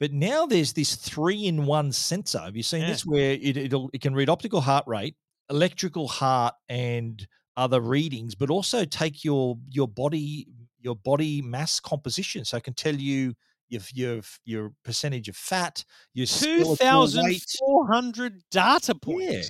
but 0.00 0.12
now 0.12 0.46
there's 0.46 0.72
this 0.72 0.94
three 0.96 1.46
in 1.46 1.66
one 1.66 1.92
sensor. 1.92 2.40
Have 2.40 2.56
you 2.56 2.62
seen 2.62 2.82
Yeah. 2.82 2.88
this? 2.88 3.04
Where 3.06 3.32
it 3.32 3.56
it'll, 3.56 3.90
it 3.92 4.00
can 4.00 4.14
read 4.14 4.28
optical 4.28 4.60
heart 4.60 4.84
rate, 4.86 5.16
electrical 5.50 6.08
heart, 6.08 6.54
and 6.68 7.26
other 7.56 7.80
readings, 7.80 8.34
but 8.34 8.50
also 8.50 8.84
take 8.84 9.24
your 9.24 9.56
your 9.68 9.88
body 9.88 10.46
your 10.80 10.96
body 10.96 11.42
mass 11.42 11.80
composition. 11.80 12.44
So 12.44 12.56
it 12.58 12.64
can 12.64 12.74
tell 12.74 12.94
you 12.94 13.34
your 13.68 13.82
your 13.94 14.20
your 14.44 14.72
percentage 14.84 15.28
of 15.28 15.36
fat, 15.36 15.84
your 16.14 16.26
skeletal 16.26 16.76
2,400 16.76 18.42
data 18.50 18.94
points 18.94 19.22
Yeah, 19.32 19.42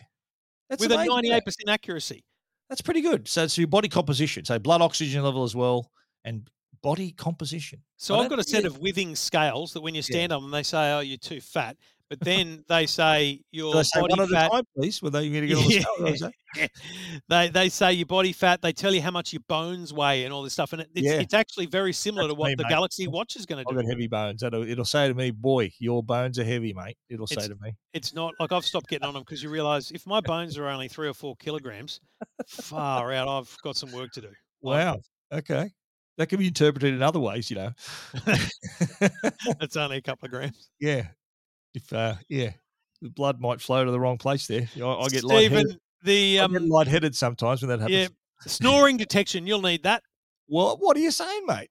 that's 0.71 0.81
with 0.81 0.93
amazing, 0.93 1.13
a 1.13 1.41
98% 1.41 1.69
accuracy. 1.69 2.25
That's 2.69 2.81
pretty 2.83 3.01
good. 3.01 3.29
So 3.29 3.45
it's 3.45 3.59
your 3.59 3.69
body 3.69 3.89
composition, 3.89 4.45
so 4.45 4.59
blood 4.59 4.81
oxygen 4.83 5.23
level 5.23 5.45
as 5.45 5.55
well, 5.55 5.91
and 6.25 6.49
body 6.87 7.11
composition. 7.11 7.83
So 7.96 8.16
I've 8.16 8.31
got 8.31 8.38
a 8.38 8.44
set 8.44 8.64
of 8.64 8.79
Withings 8.79 9.16
scales 9.18 9.72
that 9.72 9.81
when 9.81 9.94
you 9.96 10.03
Yeah. 10.07 10.14
stand 10.14 10.33
on 10.33 10.42
them, 10.42 10.53
they 10.53 10.62
say, 10.62 10.92
"Oh, 10.92 11.01
you're 11.01 11.18
too 11.18 11.40
fat," 11.40 11.77
but 12.09 12.20
then 12.38 12.64
they 12.68 12.87
say 12.87 13.42
your 13.51 13.75
they 13.75 13.83
say 13.83 14.01
body 14.01 14.12
one 14.12 14.20
at 14.20 14.29
fat. 14.29 14.46
a 14.46 14.51
time, 14.51 14.64
please? 14.77 15.03
Were 15.03 15.11
they 15.11 15.29
going 15.29 15.40
to 15.42 15.46
get 15.49 15.57
on 15.59 15.64
the 15.64 16.16
scale? 16.18 16.31
What 16.55 16.70
they 17.29 17.49
they 17.49 17.68
say 17.70 17.92
your 17.92 18.07
body 18.07 18.33
fat. 18.33 18.62
They 18.62 18.72
tell 18.72 18.94
you 18.94 19.03
how 19.03 19.11
much 19.11 19.33
your 19.33 19.42
bones 19.49 19.92
weigh 19.92 20.25
and 20.25 20.33
all 20.33 20.44
this 20.44 20.53
stuff, 20.53 20.72
and 20.75 20.83
it's, 20.83 20.90
Yeah. 20.94 21.20
it's 21.20 21.35
actually 21.35 21.66
very 21.66 21.92
similar 21.92 22.29
That's 22.29 22.37
to 22.37 22.40
what 22.40 22.49
me, 22.51 22.55
the 22.55 22.62
mate. 22.62 22.68
Galaxy 22.70 23.09
Watch 23.09 23.35
is 23.35 23.46
going 23.46 23.64
to 23.64 23.68
I've 23.68 23.77
do. 23.77 23.83
got 23.83 23.90
heavy 23.90 24.07
bones. 24.07 24.44
It'll, 24.44 24.62
it'll 24.62 24.85
say 24.85 25.09
to 25.09 25.14
me, 25.14 25.33
"Boy, 25.33 25.72
your 25.81 26.05
bones 26.05 26.38
are 26.38 26.44
heavy, 26.44 26.72
mate." 26.72 26.96
It'll 27.09 27.27
say 27.27 27.49
to 27.49 27.57
me. 27.61 27.72
It's 27.94 28.14
not 28.14 28.33
like 28.38 28.53
I've 28.53 28.64
stopped 28.64 28.88
getting 28.88 29.09
on 29.09 29.14
them 29.14 29.25
because 29.25 29.42
you 29.42 29.51
realise 29.51 29.90
if 29.90 30.07
my 30.07 30.20
bones 30.20 30.57
are 30.57 30.68
only 30.68 30.87
three 30.87 31.09
or 31.09 31.14
four 31.14 31.35
kilograms, 31.37 31.99
far 32.46 33.12
out, 33.12 33.27
I've 33.27 33.57
got 33.64 33.77
some 33.77 33.90
work 33.90 34.12
to 34.12 34.20
do. 34.20 34.31
Wow. 34.62 35.01
Okay. 35.33 35.72
That 36.19 36.29
can 36.29 36.39
be 36.39 36.47
interpreted 36.47 36.95
in 36.95 37.03
other 37.03 37.21
ways, 37.21 37.51
you 37.51 37.57
know. 37.57 37.73
It's 39.61 39.77
only 39.77 39.99
a 39.99 40.03
couple 40.03 40.27
of 40.27 40.33
grams. 40.33 40.71
yeah. 40.81 41.09
If 41.75 41.93
uh, 41.93 42.15
yeah, 42.29 42.53
the 43.03 43.11
blood 43.11 43.39
might 43.41 43.61
flow 43.61 43.85
to 43.85 43.91
the 43.91 44.01
wrong 44.01 44.17
place 44.17 44.47
there. 44.47 44.67
I, 44.77 44.81
I 44.81 45.09
get 45.09 45.19
Stephen, 45.21 45.29
lightheaded. 45.29 45.81
the 46.05 46.41
I 46.41 46.47
get 46.47 46.57
um, 46.57 46.69
lightheaded 46.69 47.15
sometimes 47.15 47.61
when 47.61 47.69
that 47.69 47.81
happens. 47.81 47.97
yeah, 47.97 48.09
snoring 48.47 48.97
detection. 48.97 49.47
You'll 49.47 49.61
need 49.61 49.83
that. 49.83 50.03
Well, 50.49 50.79
what 50.81 50.97
are 50.97 51.01
you 51.01 51.11
saying, 51.11 51.45
mate? 51.47 51.69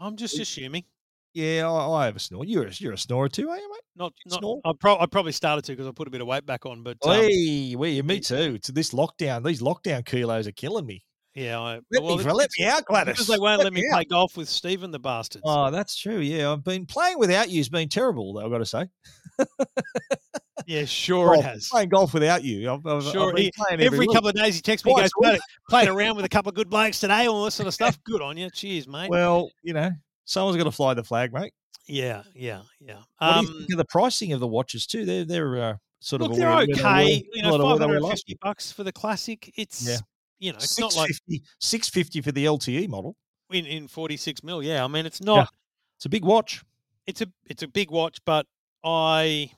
I'm 0.00 0.16
just 0.16 0.38
assuming. 0.38 0.84
Yeah, 1.34 1.70
I, 1.70 2.02
I 2.02 2.04
have 2.06 2.16
a 2.16 2.18
snore. 2.18 2.44
You're 2.44 2.66
a, 2.68 2.72
you're 2.74 2.92
a 2.92 2.98
snorer 2.98 3.28
too, 3.28 3.48
are 3.50 3.56
you, 3.58 3.70
mate? 3.70 3.80
Not, 3.96 4.12
not. 4.26 4.38
Snore? 4.40 4.60
I, 4.64 4.72
pro- 4.78 4.98
I 4.98 5.06
probably 5.06 5.32
started 5.32 5.64
to 5.66 5.72
because 5.72 5.86
I 5.86 5.90
put 5.90 6.06
a 6.08 6.10
bit 6.10 6.20
of 6.20 6.26
weight 6.26 6.44
back 6.46 6.64
on, 6.66 6.82
but 6.82 6.96
um, 7.04 7.12
Hey, 7.12 7.74
well, 7.76 8.02
me 8.02 8.20
too. 8.20 8.54
It's 8.56 8.68
this 8.68 8.92
lockdown. 8.92 9.44
These 9.44 9.60
lockdown 9.62 10.04
kilos 10.04 10.46
are 10.46 10.52
killing 10.52 10.86
me. 10.86 11.04
Yeah, 11.34 11.58
I, 11.60 11.80
Let 11.90 12.02
well, 12.02 12.16
me, 12.18 12.24
let 12.24 12.50
me 12.58 12.66
out, 12.66 12.84
Gladys. 12.84 13.14
because 13.14 13.26
they 13.26 13.38
won't 13.38 13.62
let 13.62 13.72
me 13.72 13.82
out. 13.90 13.94
play 13.94 14.04
golf 14.04 14.36
with 14.36 14.48
Stephen 14.48 14.90
the 14.90 14.98
bastard. 14.98 15.42
Oh, 15.44 15.70
that's 15.70 15.96
true. 15.96 16.18
Yeah, 16.18 16.52
I've 16.52 16.64
been 16.64 16.86
playing 16.86 17.18
without 17.18 17.48
you 17.50 17.58
has 17.58 17.68
been 17.68 17.88
terrible. 17.88 18.34
Though 18.34 18.44
I've 18.44 18.50
got 18.50 18.58
to 18.58 18.66
say, 18.66 18.86
yeah, 20.66 20.84
sure 20.86 21.34
Golf- 21.34 21.44
it 21.44 21.48
has. 21.48 21.68
playing 21.70 21.88
golf 21.88 22.14
without 22.14 22.44
you. 22.44 22.70
I've, 22.70 22.86
I've, 22.86 23.02
Sure, 23.04 23.30
I've 23.30 23.34
been 23.36 23.44
he- 23.44 23.52
Every, 23.70 23.86
every, 23.86 24.06
couple 24.08 24.28
of 24.28 24.34
days 24.34 24.56
he 24.56 24.60
texts 24.62 24.84
me, 24.84 24.92
Twice 24.92 25.10
goes, 25.12 25.30
played, 25.30 25.40
played 25.70 25.88
around 25.88 26.16
with 26.16 26.24
a 26.24 26.28
couple 26.28 26.50
of 26.50 26.54
good 26.54 26.68
blokes 26.70 27.00
today, 27.00 27.26
all 27.26 27.44
this 27.44 27.54
sort 27.54 27.66
of 27.66 27.74
stuff. 27.74 27.98
Good 28.04 28.22
on 28.22 28.36
you. 28.36 28.50
Cheers, 28.50 28.86
mate. 28.88 29.08
Well, 29.10 29.50
you 29.62 29.72
know, 29.74 29.90
someone's 30.24 30.56
got 30.56 30.64
to 30.64 30.70
fly 30.72 30.94
the 30.94 31.04
flag, 31.04 31.32
mate. 31.32 31.52
yeah, 31.88 32.22
yeah, 32.34 32.62
yeah. 32.80 32.98
What 33.18 33.32
do 33.32 33.38
Um, 33.38 33.46
you 33.46 33.58
think 33.60 33.72
of 33.72 33.78
the 33.78 33.84
pricing 33.86 34.32
of 34.32 34.40
the 34.40 34.46
watches 34.48 34.86
too? 34.86 35.04
They're 35.04 35.24
they're 35.24 35.62
uh, 35.62 35.74
sort 36.00 36.22
look, 36.22 36.32
of 36.32 36.36
they're 36.36 36.52
okay. 36.52 37.24
You 37.32 37.42
know, 37.42 37.50
sort 37.50 37.60
of 37.62 37.66
where 37.66 37.72
five 37.74 37.80
hundred 37.80 37.96
and 37.96 38.04
last 38.04 38.34
bucks 38.40 38.70
for 38.70 38.84
the 38.84 38.92
classic. 38.92 39.50
It's 39.56 39.88
Yeah. 39.88 39.96
You 40.42 40.52
know, 40.52 40.58
it's 40.58 40.78
not 40.78 40.94
like 40.96 41.08
650 41.08 41.44
650 41.60 42.20
for 42.20 42.32
the 42.32 42.44
LTE 42.44 42.88
model. 42.88 43.16
in, 43.52 43.64
in 43.66 43.88
forty 43.88 44.16
six 44.16 44.42
mil. 44.42 44.62
Yeah, 44.62 44.84
I 44.84 44.88
mean, 44.88 45.06
it's 45.06 45.22
not. 45.22 45.48
It's 45.96 46.06
a 46.06 46.08
big 46.08 46.24
watch. 46.24 46.62
It's 47.06 47.20
a 47.22 47.26
it's 47.46 47.62
a 47.62 47.68
big 47.68 47.90
watch, 47.90 48.18
but 48.26 48.46
I 48.84 49.50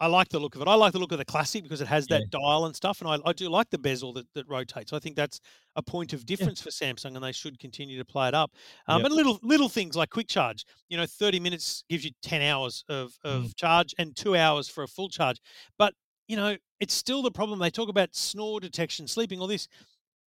I 0.00 0.06
like 0.08 0.30
the 0.30 0.40
look 0.40 0.56
of 0.56 0.62
it. 0.62 0.66
I 0.66 0.74
like 0.74 0.92
the 0.92 0.98
look 0.98 1.12
of 1.12 1.18
the 1.18 1.24
classic 1.24 1.62
because 1.62 1.80
it 1.80 1.86
has 1.86 2.08
that 2.08 2.22
dial 2.30 2.64
and 2.66 2.74
stuff, 2.74 3.00
and 3.00 3.08
I, 3.08 3.18
I 3.24 3.32
do 3.32 3.48
like 3.48 3.70
the 3.70 3.78
bezel 3.78 4.12
that, 4.14 4.26
that 4.34 4.48
rotates. 4.48 4.92
I 4.92 4.98
think 4.98 5.14
that's 5.14 5.38
a 5.76 5.82
point 5.82 6.12
of 6.12 6.26
difference 6.26 6.60
for 6.60 6.70
Samsung, 6.70 7.14
and 7.14 7.22
they 7.22 7.30
should 7.30 7.56
continue 7.60 7.98
to 7.98 8.04
play 8.04 8.26
it 8.26 8.34
up. 8.34 8.50
Um, 8.88 8.98
Yep. 9.02 9.06
And 9.06 9.14
little 9.14 9.38
little 9.44 9.68
things 9.68 9.94
like 9.94 10.10
quick 10.10 10.26
charge. 10.28 10.64
You 10.88 10.96
know, 10.96 11.06
thirty 11.06 11.38
minutes 11.38 11.84
gives 11.88 12.04
you 12.04 12.10
ten 12.20 12.42
hours 12.42 12.84
of 12.88 13.16
of 13.22 13.44
Mm. 13.44 13.56
charge 13.56 13.94
and 13.98 14.16
two 14.16 14.34
hours 14.34 14.68
for 14.68 14.82
a 14.82 14.88
full 14.88 15.08
charge. 15.08 15.38
But 15.78 15.94
you 16.26 16.36
know, 16.36 16.56
it's 16.80 16.94
still 16.94 17.22
the 17.22 17.30
problem. 17.30 17.58
They 17.60 17.70
talk 17.70 17.88
about 17.88 18.14
snore 18.16 18.58
detection, 18.58 19.06
sleeping, 19.06 19.38
all 19.40 19.46
this. 19.46 19.68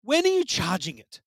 When 0.04 0.24
are 0.24 0.28
you 0.28 0.44
charging 0.44 0.98
it? 0.98 1.20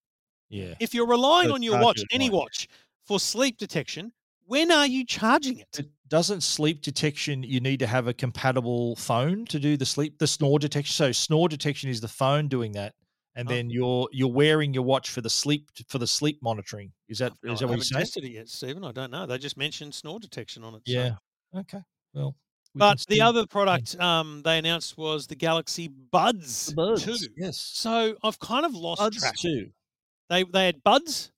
Yeah. 0.50 0.76
If 0.80 0.94
you're 0.94 1.08
relying 1.08 1.50
So 1.50 1.56
on 1.56 1.64
your 1.64 1.80
watch, 1.82 2.02
any 2.12 2.30
watch, 2.30 2.68
for 3.06 3.20
sleep 3.20 3.58
detection, 3.58 4.14
when 4.46 4.72
are 4.72 4.88
you 4.88 5.06
charging 5.06 5.58
it? 5.60 5.80
It 5.80 5.90
doesn't 6.08 6.42
sleep 6.42 6.82
detection. 6.82 7.44
You 7.44 7.60
need 7.60 7.80
to 7.80 7.88
have 7.88 8.08
a 8.08 8.14
compatible 8.14 8.96
phone 8.96 9.46
to 9.48 9.60
do 9.60 9.76
the 9.76 9.86
sleep, 9.86 10.20
the 10.20 10.28
snore 10.28 10.60
detection. 10.60 10.94
So 10.94 11.12
snore 11.12 11.50
detection 11.50 11.90
is 11.90 12.00
the 12.00 12.08
phone 12.08 12.48
doing 12.48 12.72
that, 12.74 12.94
and 13.36 13.48
Oh. 13.50 13.52
then 13.52 13.70
you're 13.70 14.08
you're 14.14 14.32
wearing 14.32 14.74
your 14.74 14.84
watch 14.84 15.10
for 15.10 15.20
the 15.22 15.30
sleep 15.30 15.70
for 15.90 15.98
the 15.98 16.08
sleep 16.08 16.40
monitoring. 16.42 16.94
Is 17.10 17.18
that 17.20 17.34
No, 17.44 17.52
is 17.54 17.58
I 17.62 17.66
that 17.66 17.68
what 17.68 17.70
you're 17.70 17.70
haven't 17.70 17.84
saying? 17.86 18.02
tested 18.02 18.24
it 18.24 18.32
yet, 18.32 18.48
Stephen. 18.48 18.86
I 18.86 18.92
don't 18.94 19.12
know. 19.12 19.26
They 19.26 19.38
just 19.38 19.58
mentioned 19.58 19.94
snore 19.96 20.20
detection 20.20 20.64
on 20.64 20.76
it. 20.76 20.84
so- 20.86 20.94
Yeah. 20.94 21.16
Okay. 21.54 21.82
Well. 22.14 22.36
We 22.74 22.80
But 22.80 23.06
the 23.08 23.22
other 23.22 23.46
product 23.48 24.00
um, 24.00 24.42
they 24.44 24.58
announced 24.58 24.98
was 24.98 25.28
the 25.28 25.36
Galaxy 25.36 25.88
Buds, 25.88 26.68
the 26.68 26.76
buds. 26.76 27.04
2. 27.04 27.16
Yes. 27.38 27.58
So 27.58 28.16
I've 28.24 28.40
kind 28.40 28.66
of 28.66 28.74
lost 28.74 29.00
Buds 29.00 29.20
track. 29.20 29.36
too. 29.38 29.70
They 30.30 30.44
they 30.44 30.66
had 30.66 30.84
Buds, 30.84 31.32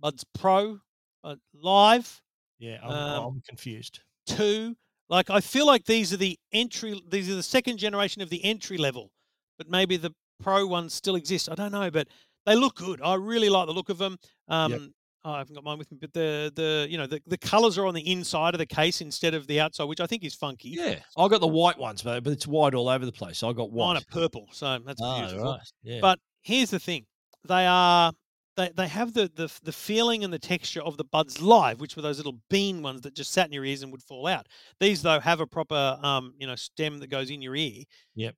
Buds 0.00 0.24
Pro, 0.34 0.80
uh, 1.24 1.36
Live, 1.54 2.22
Yeah. 2.58 2.78
I'm, 2.82 2.90
Um, 2.90 3.24
I'm 3.36 3.40
confused. 3.48 4.00
two. 4.26 4.76
Like 5.08 5.28
I 5.30 5.40
feel 5.40 5.66
like 5.66 5.84
these 5.84 6.12
are 6.12 6.16
the 6.16 6.38
entry. 6.52 7.00
These 7.08 7.28
are 7.30 7.34
the 7.34 7.42
second 7.42 7.76
generation 7.78 8.22
of 8.22 8.30
the 8.30 8.42
entry 8.44 8.78
level, 8.78 9.12
but 9.58 9.68
maybe 9.68 9.96
the 9.96 10.14
Pro 10.42 10.66
ones 10.66 10.92
still 10.94 11.14
exist. 11.16 11.48
I 11.50 11.54
don't 11.54 11.70
know, 11.72 11.90
but 11.90 12.08
they 12.46 12.56
look 12.56 12.74
good. 12.76 13.00
I 13.02 13.14
really 13.14 13.48
like 13.48 13.66
the 13.66 13.72
look 13.72 13.90
of 13.90 13.98
them. 13.98 14.18
Um, 14.48 14.72
oh, 14.72 14.88
I 15.24 15.38
haven't 15.38 15.54
got 15.54 15.62
mine 15.62 15.78
with 15.78 15.90
me, 15.92 15.98
but 16.00 16.12
the 16.12 16.52
the 16.54 16.86
you 16.90 16.98
know 16.98 17.06
the, 17.06 17.22
the 17.26 17.38
colors 17.38 17.78
are 17.78 17.86
on 17.86 17.94
the 17.94 18.10
inside 18.10 18.54
of 18.54 18.58
the 18.58 18.66
case 18.66 19.00
instead 19.00 19.34
of 19.34 19.46
the 19.46 19.60
outside, 19.60 19.84
which 19.84 20.00
I 20.00 20.06
think 20.06 20.24
is 20.24 20.34
funky. 20.34 20.70
Yeah. 20.70 20.98
I 21.16 21.28
got 21.28 21.40
the 21.40 21.46
white 21.46 21.78
ones, 21.78 22.02
but 22.02 22.24
but 22.24 22.32
it's 22.32 22.46
white 22.46 22.74
all 22.74 22.88
over 22.88 23.06
the 23.06 23.12
place. 23.12 23.42
I 23.42 23.52
got 23.52 23.70
white. 23.70 23.86
Mine 23.94 23.96
are 23.98 24.06
purple, 24.10 24.46
so 24.52 24.78
that's 24.84 25.00
Ah, 25.00 25.20
beautiful. 25.20 25.52
right. 25.52 25.60
Yeah. 25.84 25.98
But 26.00 26.18
here's 26.42 26.70
the 26.70 26.80
thing: 26.80 27.06
they 27.46 27.66
are 27.66 28.12
they, 28.56 28.70
they 28.76 28.88
have 28.88 29.14
the, 29.14 29.30
the 29.34 29.48
the 29.62 29.72
feeling 29.72 30.24
and 30.24 30.32
the 30.32 30.38
texture 30.40 30.82
of 30.82 30.96
the 30.96 31.04
buds 31.04 31.40
live, 31.40 31.80
which 31.80 31.94
were 31.94 32.02
those 32.02 32.16
little 32.18 32.38
bean 32.50 32.82
ones 32.82 33.02
that 33.02 33.14
just 33.14 33.32
sat 33.32 33.46
in 33.46 33.52
your 33.52 33.64
ears 33.64 33.82
and 33.82 33.92
would 33.92 34.02
fall 34.02 34.26
out. 34.26 34.48
These 34.80 35.02
though 35.02 35.20
have 35.20 35.38
a 35.40 35.46
proper 35.46 35.98
um 36.02 36.34
you 36.38 36.46
know 36.48 36.56
stem 36.56 36.98
that 36.98 37.10
goes 37.10 37.30
in 37.30 37.40
your 37.42 37.54
ear. 37.54 37.84
Yep. 38.16 38.34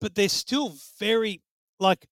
But 0.00 0.14
they're 0.16 0.28
still 0.28 0.74
very 0.98 1.42
like. 1.78 2.06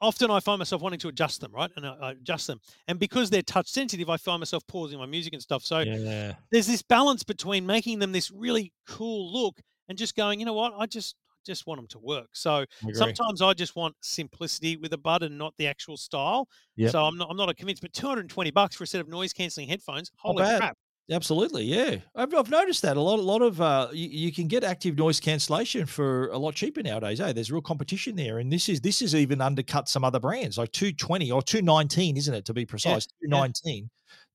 Often 0.00 0.30
I 0.30 0.40
find 0.40 0.58
myself 0.58 0.80
wanting 0.80 1.00
to 1.00 1.08
adjust 1.08 1.40
them, 1.40 1.52
right? 1.52 1.70
And 1.76 1.86
I, 1.86 1.96
I 2.00 2.10
adjust 2.12 2.46
them, 2.46 2.60
and 2.86 2.98
because 2.98 3.30
they're 3.30 3.42
touch 3.42 3.68
sensitive, 3.68 4.08
I 4.08 4.16
find 4.16 4.40
myself 4.40 4.66
pausing 4.66 4.98
my 4.98 5.06
music 5.06 5.32
and 5.32 5.42
stuff. 5.42 5.64
So 5.64 5.80
yeah. 5.80 6.34
there's 6.52 6.66
this 6.66 6.82
balance 6.82 7.24
between 7.24 7.66
making 7.66 7.98
them 7.98 8.12
this 8.12 8.30
really 8.30 8.72
cool 8.86 9.32
look 9.32 9.60
and 9.88 9.98
just 9.98 10.14
going, 10.14 10.38
you 10.38 10.46
know 10.46 10.52
what, 10.52 10.72
I 10.78 10.86
just 10.86 11.16
just 11.46 11.66
want 11.66 11.78
them 11.78 11.88
to 11.88 11.98
work. 11.98 12.28
So 12.32 12.64
I 12.86 12.92
sometimes 12.92 13.42
I 13.42 13.54
just 13.54 13.74
want 13.74 13.94
simplicity 14.02 14.76
with 14.76 14.92
a 14.92 14.98
bud 14.98 15.22
and 15.22 15.38
not 15.38 15.54
the 15.56 15.66
actual 15.66 15.96
style. 15.96 16.48
Yep. 16.76 16.92
So 16.92 17.02
I'm 17.04 17.16
not 17.16 17.28
I'm 17.30 17.36
not 17.36 17.54
convinced. 17.56 17.82
But 17.82 17.92
220 17.92 18.50
bucks 18.50 18.76
for 18.76 18.84
a 18.84 18.86
set 18.86 19.00
of 19.00 19.08
noise 19.08 19.32
cancelling 19.32 19.68
headphones, 19.68 20.10
holy 20.16 20.44
crap! 20.44 20.76
Absolutely, 21.10 21.64
yeah. 21.64 21.96
I've, 22.14 22.34
I've 22.34 22.50
noticed 22.50 22.82
that 22.82 22.96
a 22.98 23.00
lot. 23.00 23.18
A 23.18 23.22
lot 23.22 23.40
of 23.40 23.60
uh, 23.60 23.88
you, 23.92 24.08
you 24.08 24.32
can 24.32 24.46
get 24.46 24.62
active 24.62 24.98
noise 24.98 25.20
cancellation 25.20 25.86
for 25.86 26.28
a 26.28 26.38
lot 26.38 26.54
cheaper 26.54 26.82
nowadays. 26.82 27.18
Eh? 27.20 27.32
There's 27.32 27.50
real 27.50 27.62
competition 27.62 28.14
there, 28.14 28.38
and 28.38 28.52
this 28.52 28.68
is 28.68 28.80
this 28.82 29.00
is 29.00 29.14
even 29.14 29.40
undercut 29.40 29.88
some 29.88 30.04
other 30.04 30.20
brands 30.20 30.58
like 30.58 30.70
220 30.72 31.30
or 31.30 31.40
219, 31.42 32.16
isn't 32.18 32.34
it? 32.34 32.44
To 32.44 32.52
be 32.52 32.66
precise, 32.66 33.06
yeah. 33.22 33.28
219 33.36 33.88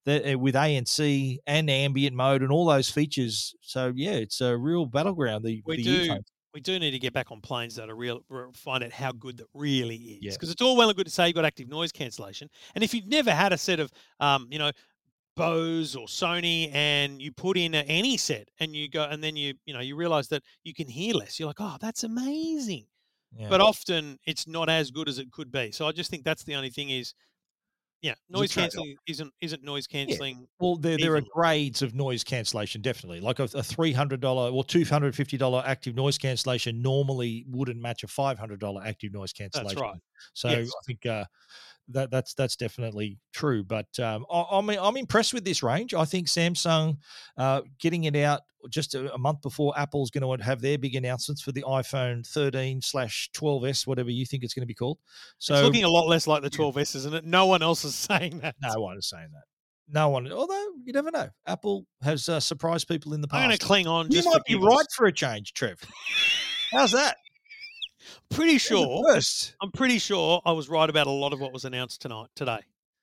that 0.06 0.34
uh, 0.34 0.38
with 0.40 0.56
ANC 0.56 1.38
and 1.48 1.70
ambient 1.70 2.16
mode 2.16 2.42
and 2.42 2.52
all 2.52 2.66
those 2.66 2.90
features. 2.90 3.54
So 3.62 3.94
yeah, 3.96 4.14
it's 4.14 4.42
a 4.42 4.58
real 4.58 4.86
battleground. 4.86 5.46
The 5.46 5.62
we 5.66 5.78
the 5.78 5.84
do 5.84 5.92
earphones. 5.92 6.32
we 6.56 6.60
do 6.62 6.80
need 6.80 6.92
to 6.92 7.00
get 7.00 7.14
back 7.14 7.32
on 7.32 7.40
planes 7.40 7.76
that 7.76 7.90
are 7.90 7.96
real 7.96 8.22
find 8.56 8.84
out 8.84 8.92
how 8.92 9.12
good 9.12 9.38
that 9.38 9.48
really 9.54 9.96
is 9.96 10.18
Yeah. 10.22 10.32
because 10.32 10.50
it's 10.50 10.62
all 10.62 10.76
well 10.76 10.90
and 10.90 10.98
good 10.98 11.06
to 11.06 11.12
say 11.12 11.28
you've 11.28 11.36
got 11.36 11.46
active 11.46 11.70
noise 11.70 11.92
cancellation 11.92 12.50
and 12.76 12.84
if 12.84 12.94
you've 12.94 13.08
never 13.08 13.32
had 13.32 13.54
a 13.54 13.58
set 13.58 13.80
of 13.80 13.92
um, 14.20 14.48
you 14.50 14.60
know 14.60 14.72
Bose 15.36 15.96
or 15.96 16.08
Sony 16.08 16.70
and 16.74 17.22
you 17.22 17.32
put 17.32 17.58
in 17.58 17.74
any 17.74 18.18
set 18.18 18.50
and 18.60 18.76
you 18.76 18.90
go 18.90 19.04
and 19.04 19.24
then 19.24 19.36
you 19.36 19.56
you 19.66 19.74
know 19.74 19.80
you 19.80 19.96
realize 19.96 20.28
that 20.30 20.44
you 20.64 20.74
can 20.74 20.88
hear 20.88 21.16
less 21.16 21.40
you're 21.40 21.48
like 21.48 21.60
oh 21.60 21.78
that's 21.82 22.04
amazing 22.04 22.86
Yeah. 23.36 23.50
but 23.50 23.62
often 23.62 24.20
it's 24.28 24.48
not 24.48 24.70
as 24.70 24.92
good 24.92 25.10
as 25.10 25.18
it 25.20 25.32
could 25.32 25.52
be 25.52 25.72
so 25.72 25.88
I 25.88 25.92
just 25.92 26.12
think 26.12 26.24
that's 26.24 26.44
the 26.44 26.56
only 26.56 26.70
thing 26.70 26.90
is 26.92 27.14
yeah 28.04 28.14
noise 28.30 28.54
cancelling 28.54 28.96
isn't 29.08 29.34
isn't 29.42 29.64
noise 29.64 29.88
cancelling 29.88 30.46
Well, 30.60 30.76
there, 30.76 30.98
there 30.98 31.16
are 31.16 31.22
grades 31.34 31.82
of 31.82 31.96
noise 31.96 32.24
cancellation, 32.24 32.82
definitely. 32.82 33.22
Like 33.22 33.40
a, 33.40 33.44
a 33.56 33.64
three 33.64 33.94
hundred 33.94 34.20
dollar 34.20 34.52
or 34.52 34.64
two 34.64 34.84
hundred 34.84 35.16
fifty 35.16 35.38
dollar 35.38 35.64
active 35.66 35.96
noise 35.96 36.18
cancellation 36.18 36.82
normally 36.82 37.46
wouldn't 37.48 37.82
match 37.82 38.04
a 38.04 38.08
five 38.08 38.38
hundred 38.38 38.60
dollar 38.60 38.84
active 38.86 39.14
noise 39.14 39.32
cancellation. 39.32 39.80
That's 39.80 39.82
right. 39.82 40.00
So 40.34 40.50
Yes. 40.50 40.68
I 40.70 40.82
think 40.86 41.06
uh, 41.06 41.24
that 41.90 42.12
that's 42.12 42.34
that's 42.34 42.56
definitely 42.56 43.20
true. 43.34 43.64
But 43.64 43.88
um, 44.00 44.26
I, 44.32 44.46
I'm 44.52 44.70
I'm 44.70 44.98
impressed 44.98 45.34
with 45.34 45.46
this 45.46 45.64
range. 45.64 45.94
I 45.94 46.06
think 46.06 46.28
Samsung 46.28 46.98
uh, 47.38 47.62
getting 47.80 48.06
it 48.06 48.16
out 48.16 48.42
just 48.70 48.96
a, 48.96 49.14
a 49.14 49.18
month 49.18 49.42
before 49.42 49.78
Apple's 49.78 50.10
going 50.10 50.38
to 50.38 50.44
have 50.44 50.62
their 50.62 50.78
big 50.78 50.96
announcements 50.96 51.42
for 51.42 51.52
the 51.52 51.64
iPhone 51.64 52.26
13 52.26 52.82
slash 52.82 53.30
12s, 53.36 53.86
whatever 53.86 54.10
you 54.10 54.26
think 54.26 54.44
it's 54.44 54.54
going 54.54 54.64
to 54.64 54.68
be 54.68 54.74
called. 54.74 55.00
So 55.38 55.56
it's 55.56 55.64
looking 55.64 55.84
a 55.84 55.90
lot 55.90 56.08
less 56.08 56.28
like 56.28 56.44
the 56.44 56.50
12s 56.50 56.96
isn't 56.96 57.14
it 57.14 57.26
no 57.26 57.46
one 57.46 57.62
else 57.62 57.84
is 57.84 57.96
saying 58.10 58.40
that 58.40 58.56
no 58.62 58.80
one 58.80 58.98
is 58.98 59.10
saying 59.10 59.30
that. 59.34 59.44
No 59.90 60.10
one, 60.10 60.32
although 60.32 60.66
you 60.86 60.94
never 60.94 61.12
know. 61.12 61.30
Apple 61.46 61.86
has 62.02 62.30
uh, 62.30 62.40
surprised 62.40 62.88
people 62.88 63.14
in 63.14 63.20
the 63.20 63.28
past. 63.28 63.42
I'm 63.42 63.50
going 63.50 63.58
to 63.58 63.66
cling 63.66 63.86
on 63.86 64.10
You 64.10 64.24
might 64.24 64.44
be 64.46 64.56
right 64.56 64.86
for 64.96 65.06
a 65.08 65.12
change, 65.12 65.54
Trev. 65.54 65.78
How's 66.72 66.94
that? 66.94 67.18
Pretty 68.30 68.58
sure. 68.58 69.04
First, 69.08 69.56
I'm 69.62 69.72
pretty 69.72 69.98
sure 70.00 70.42
I 70.46 70.52
was 70.52 70.70
right 70.70 70.90
about 70.90 71.08
a 71.08 71.12
lot 71.12 71.34
of 71.34 71.40
what 71.40 71.54
was 71.54 71.66
announced 71.66 72.02
tonight, 72.02 72.28
today. 72.36 72.60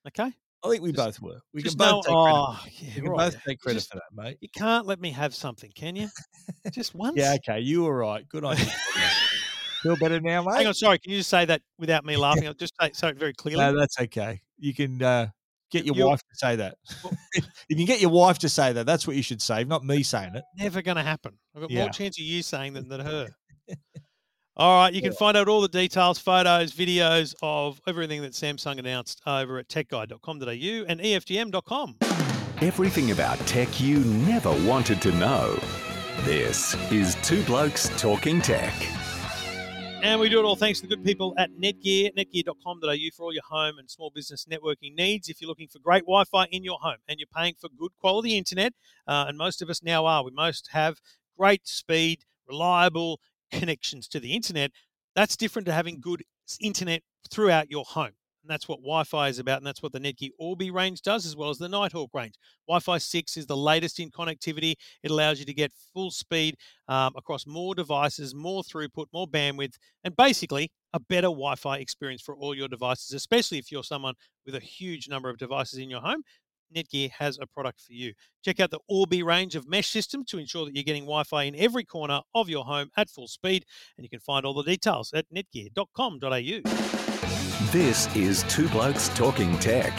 Okay. 0.07 0.31
I 0.63 0.69
think 0.69 0.83
we 0.83 0.91
Just- 0.91 1.19
both 1.19 1.21
were. 1.21 1.39
We 1.53 1.63
can 1.63 1.73
both 1.75 1.87
know- 1.87 2.01
take 2.03 2.11
credit. 2.13 2.35
oh, 2.35 2.65
yeah, 2.79 2.87
We 2.95 3.01
can 3.01 3.09
right. 3.11 3.17
both 3.33 3.43
take 3.43 3.59
credit 3.59 3.77
Just- 3.79 3.91
for 3.91 3.95
that, 3.97 4.23
mate. 4.23 4.37
You 4.41 4.49
can't 4.55 4.85
let 4.85 4.99
me 4.99 5.09
have 5.11 5.33
something, 5.33 5.71
can 5.73 5.95
you? 5.95 6.07
Just 6.71 6.93
once. 6.95 7.17
Yeah, 7.17 7.35
okay, 7.35 7.59
you 7.61 7.83
were 7.83 7.97
right. 7.97 8.27
Good 8.29 8.43
on 8.43 8.57
you. 8.57 8.65
Feel 9.81 9.95
better 9.95 10.19
now, 10.19 10.43
mate? 10.43 10.57
Hang 10.57 10.67
on, 10.67 10.73
sorry. 10.75 10.99
Can 10.99 11.11
you 11.11 11.17
just 11.17 11.29
say 11.31 11.45
that 11.45 11.61
without 11.79 12.05
me 12.05 12.15
laughing? 12.15 12.45
I'll 12.47 12.53
just 12.53 12.73
say, 12.79 12.91
say 12.93 13.09
it 13.09 13.17
very 13.17 13.33
clearly. 13.33 13.63
No, 13.63 13.75
that's 13.79 13.99
okay. 13.99 14.41
You 14.59 14.75
can 14.75 15.01
uh, 15.01 15.29
get 15.71 15.83
your 15.85 15.95
You- 15.95 16.05
wife 16.05 16.19
to 16.19 16.35
say 16.35 16.55
that. 16.57 16.75
If 17.33 17.47
you 17.67 17.75
can 17.75 17.85
get 17.85 17.99
your 17.99 18.11
wife 18.11 18.37
to 18.39 18.49
say 18.49 18.71
that. 18.73 18.85
That's 18.85 19.07
what 19.07 19.15
you 19.15 19.23
should 19.23 19.41
say, 19.41 19.63
not 19.63 19.83
me 19.83 20.03
saying 20.03 20.35
it. 20.35 20.43
Never 20.59 20.83
going 20.83 20.97
to 20.97 21.03
happen. 21.03 21.39
I've 21.55 21.61
got 21.61 21.71
Yeah. 21.71 21.79
more 21.85 21.89
chance 21.89 22.19
of 22.19 22.23
you 22.25 22.43
saying 22.43 22.73
than, 22.73 22.87
than 22.89 22.99
her. 23.01 23.29
All 24.57 24.75
right, 24.75 24.93
you 24.93 25.01
can 25.01 25.13
find 25.13 25.37
out 25.37 25.47
all 25.47 25.61
the 25.61 25.69
details, 25.69 26.19
photos, 26.19 26.73
videos 26.73 27.33
of 27.41 27.79
everything 27.87 28.21
that 28.21 28.33
Samsung 28.33 28.79
announced 28.79 29.21
over 29.25 29.57
at 29.57 29.69
techguide.com.au 29.69 30.45
and 30.45 31.01
E 31.01 31.15
EFTM.com. 31.15 31.95
Everything 32.61 33.11
about 33.11 33.39
tech 33.47 33.79
you 33.79 33.99
never 33.99 34.51
wanted 34.67 35.01
to 35.03 35.11
know. 35.13 35.57
This 36.23 36.75
is 36.91 37.15
Two 37.23 37.43
Blokes 37.43 37.89
Talking 37.97 38.41
Tech. 38.41 38.73
And 40.03 40.19
we 40.19 40.27
do 40.27 40.39
it 40.39 40.43
all 40.43 40.57
thanks 40.57 40.81
to 40.81 40.87
the 40.87 40.95
good 40.95 41.05
people 41.05 41.33
at 41.37 41.51
Netgear, 41.51 42.09
netgear.com.au 42.17 43.09
for 43.15 43.23
all 43.23 43.33
your 43.33 43.43
home 43.49 43.77
and 43.77 43.89
small 43.89 44.11
business 44.13 44.45
networking 44.51 44.95
needs. 44.95 45.29
If 45.29 45.41
you're 45.41 45.47
looking 45.47 45.69
for 45.69 45.79
great 45.79 46.01
Wi 46.01 46.25
Fi 46.25 46.45
in 46.51 46.63
your 46.63 46.79
home 46.81 46.97
and 47.07 47.19
you're 47.19 47.27
paying 47.33 47.53
for 47.57 47.69
good 47.69 47.91
quality 48.01 48.37
internet, 48.37 48.73
uh, 49.07 49.25
and 49.27 49.37
most 49.37 49.61
of 49.61 49.69
us 49.69 49.81
now 49.81 50.05
are, 50.05 50.25
we 50.25 50.31
most 50.31 50.69
have 50.71 50.99
great 51.37 51.67
speed, 51.67 52.25
reliable 52.47 53.21
connections 53.51 54.07
to 54.09 54.19
the 54.19 54.33
internet. 54.33 54.71
That's 55.15 55.35
different 55.35 55.65
to 55.67 55.73
having 55.73 55.99
good 55.99 56.23
internet 56.59 57.01
throughout 57.29 57.69
your 57.69 57.85
home. 57.85 58.11
And 58.43 58.49
that's 58.49 58.67
what 58.67 58.79
Wi 58.79 59.03
Fi 59.03 59.27
is 59.27 59.37
about, 59.37 59.57
and 59.57 59.67
that's 59.67 59.83
what 59.83 59.91
the 59.91 59.99
Netgear 59.99 60.31
Orbi 60.39 60.71
range 60.71 61.03
does, 61.03 61.27
as 61.27 61.35
well 61.35 61.51
as 61.51 61.59
the 61.59 61.69
Nighthawk 61.69 62.09
range. 62.13 62.33
Wi 62.67 62.79
Fi 62.79 62.97
6 62.97 63.37
is 63.37 63.45
the 63.45 63.55
latest 63.55 63.99
in 63.99 64.09
connectivity. 64.09 64.73
It 65.03 65.11
allows 65.11 65.39
you 65.39 65.45
to 65.45 65.53
get 65.53 65.71
full 65.93 66.09
speed 66.09 66.55
um, 66.87 67.13
across 67.15 67.45
more 67.45 67.75
devices, 67.75 68.33
more 68.33 68.63
throughput, 68.63 69.05
more 69.13 69.27
bandwidth, 69.27 69.75
and 70.03 70.15
basically 70.15 70.71
a 70.93 70.99
better 70.99 71.27
Wi 71.27 71.53
Fi 71.55 71.77
experience 71.77 72.23
for 72.23 72.35
all 72.35 72.55
your 72.55 72.67
devices, 72.67 73.13
especially 73.13 73.59
if 73.59 73.71
you're 73.71 73.83
someone 73.83 74.15
with 74.45 74.55
a 74.55 74.59
huge 74.59 75.07
number 75.07 75.29
of 75.29 75.37
devices 75.37 75.77
in 75.77 75.89
your 75.89 76.01
home. 76.01 76.23
Netgear 76.75 77.11
has 77.11 77.37
a 77.41 77.47
product 77.47 77.81
for 77.81 77.93
you. 77.93 78.13
Check 78.43 78.59
out 78.59 78.71
the 78.71 78.79
Orbi 78.87 79.23
range 79.23 79.55
of 79.55 79.67
mesh 79.67 79.89
systems 79.89 80.27
to 80.27 80.37
ensure 80.37 80.65
that 80.65 80.75
you're 80.75 80.83
getting 80.83 81.03
Wi 81.03 81.23
Fi 81.23 81.43
in 81.43 81.55
every 81.55 81.83
corner 81.83 82.21
of 82.33 82.49
your 82.49 82.65
home 82.65 82.89
at 82.97 83.09
full 83.09 83.27
speed. 83.27 83.65
And 83.97 84.03
you 84.03 84.09
can 84.09 84.19
find 84.19 84.45
all 84.45 84.53
the 84.53 84.63
details 84.63 85.13
at 85.13 85.25
netgear.com.au. 85.33 86.61
This 87.71 88.15
is 88.15 88.43
Two 88.49 88.67
Blokes 88.69 89.09
Talking 89.09 89.57
Tech 89.59 89.93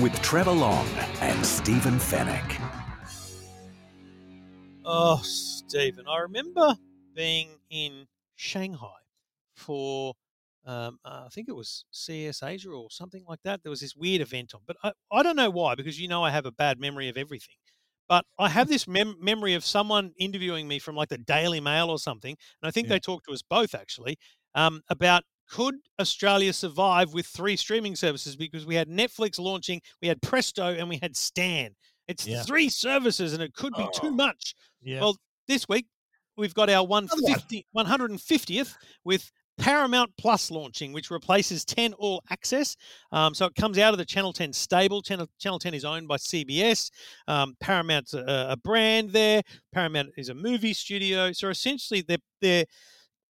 with 0.00 0.20
Trevor 0.22 0.52
Long 0.52 0.86
and 1.20 1.44
Stephen 1.46 1.94
Fenech. 1.94 2.60
Oh, 4.84 5.20
Stephen, 5.22 6.06
I 6.06 6.18
remember 6.18 6.76
being 7.14 7.48
in 7.70 8.06
Shanghai 8.34 8.88
for, 9.54 10.14
um, 10.66 10.98
uh, 11.04 11.22
I 11.26 11.28
think 11.32 11.48
it 11.48 11.54
was 11.54 11.84
CES 11.92 12.42
Asia 12.42 12.70
or 12.70 12.90
something 12.90 13.24
like 13.28 13.38
that. 13.44 13.62
There 13.62 13.70
was 13.70 13.80
this 13.80 13.94
weird 13.96 14.20
event 14.20 14.54
on, 14.54 14.60
but 14.66 14.76
I, 14.82 14.92
I 15.12 15.22
don't 15.22 15.36
know 15.36 15.50
why, 15.50 15.74
because 15.74 16.00
you 16.00 16.08
know 16.08 16.22
I 16.24 16.30
have 16.30 16.44
a 16.46 16.52
bad 16.52 16.78
memory 16.80 17.08
of 17.08 17.16
everything. 17.16 17.54
But 18.08 18.24
I 18.38 18.48
have 18.48 18.68
this 18.68 18.86
mem- 18.86 19.16
memory 19.20 19.54
of 19.54 19.64
someone 19.64 20.12
interviewing 20.18 20.68
me 20.68 20.78
from 20.78 20.94
like 20.94 21.08
the 21.08 21.18
Daily 21.18 21.60
Mail 21.60 21.88
or 21.90 21.98
something, 21.98 22.36
and 22.62 22.68
I 22.68 22.70
think 22.70 22.86
Yeah. 22.86 22.94
they 22.94 23.00
talked 23.00 23.26
to 23.26 23.32
us 23.32 23.42
both 23.42 23.74
actually 23.74 24.18
um, 24.54 24.82
about 24.90 25.24
could 25.48 25.76
Australia 26.00 26.52
survive 26.52 27.12
with 27.14 27.26
three 27.26 27.56
streaming 27.56 27.94
services 27.94 28.34
because 28.36 28.66
we 28.66 28.74
had 28.74 28.88
Netflix 28.88 29.38
launching, 29.38 29.80
we 30.02 30.08
had 30.08 30.20
Presto, 30.20 30.74
and 30.74 30.88
we 30.88 30.98
had 31.00 31.16
Stan. 31.16 31.76
It's 32.08 32.26
Yeah. 32.26 32.42
three 32.42 32.68
services, 32.68 33.32
and 33.32 33.42
it 33.42 33.54
could 33.54 33.72
be 33.74 33.82
Oh. 33.84 33.90
too 34.00 34.10
much. 34.12 34.54
Yeah. 34.82 35.00
Well, 35.00 35.16
this 35.46 35.68
week 35.68 35.86
we've 36.36 36.54
got 36.54 36.68
our 36.70 36.84
150, 36.86 37.66
150th 37.72 38.76
with 39.04 39.30
Paramount 39.58 40.10
Plus 40.18 40.50
launching, 40.50 40.92
which 40.92 41.10
replaces 41.10 41.64
10 41.64 41.94
All 41.94 42.22
Access. 42.30 42.76
Um, 43.12 43.34
so 43.34 43.46
it 43.46 43.54
comes 43.54 43.78
out 43.78 43.94
of 43.94 43.98
the 43.98 44.04
Channel 44.04 44.32
10 44.32 44.52
stable. 44.52 45.02
Channel, 45.02 45.28
Channel 45.38 45.58
10 45.58 45.74
is 45.74 45.84
owned 45.84 46.08
by 46.08 46.16
CBS. 46.16 46.90
Um, 47.28 47.54
Paramount's 47.60 48.14
a, 48.14 48.24
a 48.50 48.56
brand 48.56 49.10
there. 49.10 49.42
Paramount 49.72 50.10
is 50.16 50.28
a 50.28 50.34
movie 50.34 50.74
studio. 50.74 51.32
So 51.32 51.48
essentially, 51.48 52.02
they're, 52.06 52.18
they're 52.40 52.64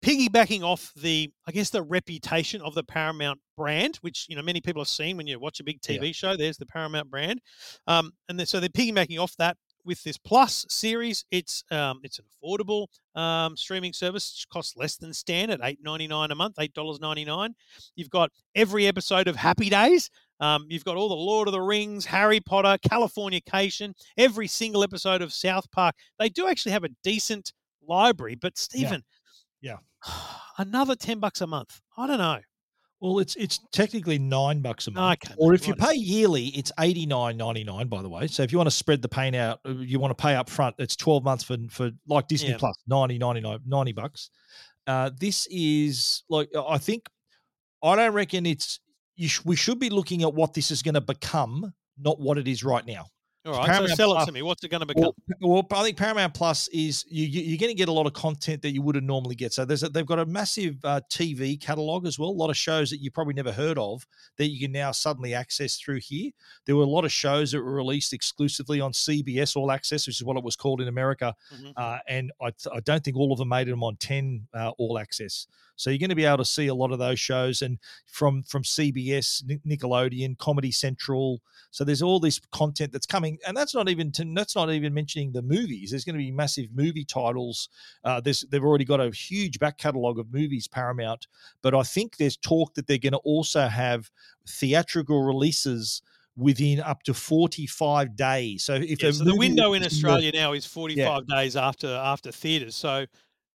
piggybacking 0.04 0.62
off 0.62 0.92
the, 0.96 1.30
I 1.46 1.52
guess, 1.52 1.70
the 1.70 1.82
reputation 1.82 2.60
of 2.62 2.74
the 2.74 2.84
Paramount 2.84 3.40
brand, 3.56 3.96
which 4.02 4.26
you 4.28 4.36
know 4.36 4.42
many 4.42 4.60
people 4.60 4.80
have 4.80 4.88
seen 4.88 5.16
when 5.16 5.26
you 5.26 5.38
watch 5.38 5.60
a 5.60 5.64
big 5.64 5.78
Yeah. 5.88 5.98
TV 5.98 6.14
show. 6.14 6.36
There's 6.36 6.58
the 6.58 6.66
Paramount 6.66 7.10
brand, 7.10 7.40
um, 7.86 8.12
and 8.28 8.46
so 8.48 8.60
they're 8.60 8.68
piggybacking 8.68 9.18
off 9.18 9.34
that 9.38 9.56
with 9.86 10.02
this 10.02 10.18
Plus 10.18 10.66
series. 10.68 11.24
It's 11.30 11.64
um, 11.70 12.00
it's 12.02 12.18
an 12.18 12.24
affordable 12.26 12.88
um, 13.14 13.56
streaming 13.56 13.92
service. 13.92 14.44
It 14.44 14.52
costs 14.52 14.76
less 14.76 14.96
than 14.96 15.14
Stan 15.14 15.48
at 15.50 15.60
eight 15.62 15.78
ninety 15.82 16.06
nine 16.08 16.30
a 16.30 16.34
month, 16.34 16.56
eight 16.58 16.74
dollars 16.74 17.00
ninety 17.00 17.24
nine. 17.24 17.54
You've 17.94 18.10
got 18.10 18.30
every 18.54 18.86
episode 18.86 19.28
of 19.28 19.36
Happy 19.36 19.70
Days. 19.70 20.10
Um, 20.40 20.66
you've 20.68 20.84
got 20.84 20.96
all 20.96 21.08
the 21.08 21.14
Lord 21.14 21.48
of 21.48 21.52
the 21.52 21.62
Rings, 21.62 22.04
Harry 22.04 22.40
Potter, 22.40 22.76
California 22.86 23.40
Californication, 23.40 23.94
every 24.18 24.48
single 24.48 24.82
episode 24.82 25.22
of 25.22 25.32
South 25.32 25.70
Park. 25.70 25.94
They 26.18 26.28
do 26.28 26.46
actually 26.48 26.72
have 26.72 26.84
a 26.84 26.90
decent 27.02 27.52
library, 27.86 28.34
but 28.34 28.58
Stephen, 28.58 29.02
Yeah. 29.62 29.78
another 30.58 30.94
ten 30.96 31.20
bucks 31.20 31.40
a 31.40 31.46
month. 31.46 31.80
I 31.96 32.06
don't 32.06 32.18
know. 32.18 32.40
Well, 33.00 33.18
it's 33.18 33.36
it's 33.36 33.60
technically 33.72 34.18
nine 34.18 34.62
bucks 34.62 34.86
a 34.86 34.90
month, 34.90 35.24
Okay, 35.24 35.34
or 35.36 35.52
if 35.52 35.68
you 35.68 35.74
pay 35.74 35.94
yearly, 35.94 36.46
it's 36.48 36.72
eighty 36.80 37.04
nine 37.04 37.36
ninety 37.36 37.62
nine. 37.62 37.88
By 37.88 38.00
the 38.00 38.08
way, 38.08 38.26
so 38.26 38.42
if 38.42 38.52
you 38.52 38.58
want 38.58 38.68
to 38.70 38.74
spread 38.76 39.02
the 39.02 39.08
pain 39.08 39.34
out, 39.34 39.60
uh, 39.66 39.72
you 39.72 39.98
want 39.98 40.16
to 40.16 40.20
pay 40.22 40.34
up 40.34 40.48
front. 40.48 40.76
It's 40.78 40.96
twelve 40.96 41.22
months 41.22 41.44
for 41.44 41.58
for 41.68 41.90
like 42.08 42.26
Disney 42.26 42.50
Yeah. 42.50 42.56
Plus, 42.58 42.76
90, 42.86 43.18
99, 43.18 43.60
90 43.66 43.92
bucks. 43.92 44.30
Uh, 44.86 45.10
this 45.18 45.46
is 45.50 46.22
like 46.30 46.48
I 46.56 46.78
think 46.78 47.06
I 47.82 47.96
don't 47.96 48.14
reckon 48.14 48.46
it's 48.46 48.80
you. 49.14 49.28
Sh- 49.28 49.44
we 49.44 49.56
should 49.56 49.78
be 49.78 49.90
looking 49.90 50.22
at 50.22 50.32
what 50.32 50.54
this 50.54 50.70
is 50.70 50.80
going 50.82 50.94
to 50.94 51.00
become, 51.02 51.74
not 51.98 52.18
what 52.18 52.38
it 52.38 52.48
is 52.48 52.64
right 52.64 52.86
now. 52.86 53.06
All 53.46 53.52
right, 53.52 53.66
Paramount 53.66 53.90
so 53.90 53.94
sell 53.94 54.10
Plus- 54.12 54.22
it 54.24 54.26
to 54.26 54.32
me. 54.32 54.42
What's 54.42 54.64
it 54.64 54.70
going 54.70 54.80
to 54.80 54.86
become? 54.86 55.12
Well, 55.40 55.66
well, 55.70 55.80
I 55.80 55.84
think 55.84 55.96
Paramount 55.96 56.34
Plus 56.34 56.66
is 56.68 57.04
you, 57.08 57.26
you're 57.26 57.58
going 57.58 57.70
to 57.70 57.76
get 57.76 57.88
a 57.88 57.92
lot 57.92 58.06
of 58.06 58.12
content 58.12 58.62
that 58.62 58.72
you 58.72 58.82
wouldn't 58.82 59.06
normally 59.06 59.34
get. 59.36 59.52
So 59.52 59.64
there's 59.64 59.82
a, 59.84 59.88
they've 59.88 60.04
got 60.04 60.18
a 60.18 60.26
massive 60.26 60.76
uh, 60.84 61.00
TV 61.10 61.60
catalog 61.60 62.06
as 62.06 62.18
well. 62.18 62.30
A 62.30 62.32
lot 62.32 62.50
of 62.50 62.56
shows 62.56 62.90
that 62.90 62.98
you 63.00 63.10
probably 63.10 63.34
never 63.34 63.52
heard 63.52 63.78
of 63.78 64.06
that 64.38 64.48
you 64.48 64.58
can 64.60 64.72
now 64.72 64.90
suddenly 64.90 65.32
access 65.34 65.76
through 65.76 66.00
here. 66.00 66.30
There 66.64 66.74
were 66.76 66.82
a 66.82 66.86
lot 66.86 67.04
of 67.04 67.12
shows 67.12 67.52
that 67.52 67.62
were 67.62 67.72
released 67.74 68.12
exclusively 68.12 68.80
on 68.80 68.92
CBS 68.92 69.56
All 69.56 69.70
Access, 69.70 70.06
which 70.06 70.20
is 70.20 70.24
what 70.24 70.36
it 70.36 70.42
was 70.44 70.56
called 70.56 70.80
in 70.80 70.88
America, 70.88 71.34
Mhm. 71.54 71.72
uh, 71.76 71.98
and 72.08 72.32
I, 72.42 72.48
I 72.74 72.80
don't 72.80 73.04
think 73.04 73.16
all 73.16 73.32
of 73.32 73.38
them 73.38 73.48
made 73.48 73.68
them 73.68 73.84
on 73.84 73.96
10 73.96 74.48
uh, 74.54 74.70
All 74.78 74.98
Access. 74.98 75.46
So 75.78 75.90
you're 75.90 75.98
going 75.98 76.08
to 76.08 76.16
be 76.16 76.24
able 76.24 76.38
to 76.38 76.44
see 76.46 76.68
a 76.68 76.74
lot 76.74 76.90
of 76.90 76.98
those 76.98 77.20
shows, 77.20 77.60
and 77.60 77.78
from 78.06 78.42
from 78.44 78.62
CBS, 78.62 79.42
Nickelodeon, 79.66 80.38
Comedy 80.38 80.72
Central. 80.72 81.42
So 81.70 81.84
there's 81.84 82.00
all 82.00 82.18
this 82.18 82.40
content 82.50 82.92
that's 82.92 83.04
coming, 83.04 83.35
and 83.46 83.56
that's 83.56 83.74
not 83.74 83.88
even 83.88 84.12
to, 84.12 84.24
that's 84.34 84.56
not 84.56 84.70
even 84.70 84.94
mentioning 84.94 85.32
the 85.32 85.42
movies. 85.42 85.90
There's 85.90 86.04
going 86.04 86.14
to 86.14 86.22
be 86.22 86.30
massive 86.30 86.66
movie 86.74 87.04
titles. 87.04 87.68
Uh, 88.04 88.20
there's 88.20 88.42
they've 88.50 88.64
already 88.64 88.84
got 88.84 89.00
a 89.00 89.10
huge 89.10 89.58
back 89.58 89.78
catalogue 89.78 90.18
of 90.18 90.32
movies, 90.32 90.68
Paramount. 90.68 91.26
But 91.62 91.74
I 91.74 91.82
think 91.82 92.16
there's 92.16 92.36
talk 92.36 92.74
that 92.74 92.86
they're 92.86 92.98
going 92.98 93.12
to 93.12 93.18
also 93.18 93.66
have 93.66 94.10
theatrical 94.48 95.22
releases 95.22 96.02
within 96.36 96.80
up 96.80 97.02
to 97.04 97.14
45 97.14 98.14
days. 98.14 98.64
So 98.64 98.74
if 98.74 99.02
Yeah, 99.02 99.10
so 99.10 99.24
the 99.24 99.36
window 99.36 99.72
in 99.72 99.82
Australia 99.82 100.30
now 100.32 100.52
is 100.52 100.66
45 100.66 101.26
days 101.26 101.56
after 101.56 101.88
after 101.88 102.30
theaters. 102.30 102.76
So 102.76 103.06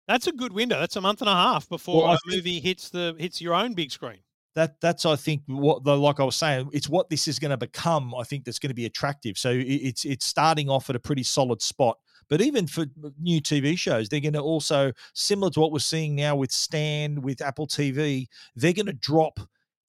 that's 0.08 0.26
a 0.26 0.32
good 0.32 0.52
window. 0.52 0.80
That's 0.80 0.96
a 0.96 1.00
month 1.00 1.20
and 1.20 1.28
a 1.28 1.34
half 1.34 1.68
before 1.68 2.04
Well, 2.04 2.14
a 2.14 2.18
movie 2.26 2.60
hits 2.60 2.90
the 2.90 3.14
hits 3.18 3.40
your 3.40 3.54
own 3.54 3.74
big 3.74 3.90
screen. 3.90 4.20
That 4.54 4.80
that's 4.80 5.06
I 5.06 5.16
think 5.16 5.42
what 5.46 5.84
the 5.84 5.96
like 5.96 6.20
I 6.20 6.24
was 6.24 6.36
saying, 6.36 6.70
it's 6.72 6.88
what 6.88 7.08
this 7.08 7.28
is 7.28 7.38
going 7.38 7.52
to 7.52 7.56
become. 7.56 8.14
I 8.14 8.24
think 8.24 8.44
that's 8.44 8.58
going 8.58 8.70
to 8.70 8.74
be 8.74 8.86
attractive. 8.86 9.38
So 9.38 9.50
it, 9.50 9.62
it's 9.62 10.04
it's 10.04 10.26
starting 10.26 10.68
off 10.68 10.90
at 10.90 10.96
a 10.96 11.00
pretty 11.00 11.22
solid 11.22 11.62
spot. 11.62 11.98
But 12.28 12.40
even 12.40 12.66
for 12.66 12.82
uh, 12.82 13.10
new 13.20 13.40
TV 13.40 13.76
shows, 13.78 14.08
they're 14.08 14.20
going 14.20 14.34
to 14.34 14.40
also 14.40 14.92
similar 15.14 15.50
to 15.52 15.60
what 15.60 15.72
we're 15.72 15.78
seeing 15.80 16.14
now 16.14 16.36
with 16.36 16.52
Stan 16.52 17.22
with 17.22 17.42
Apple 17.42 17.66
TV. 17.66 18.26
They're 18.56 18.72
going 18.72 18.86
to 18.86 18.92
drop 18.92 19.40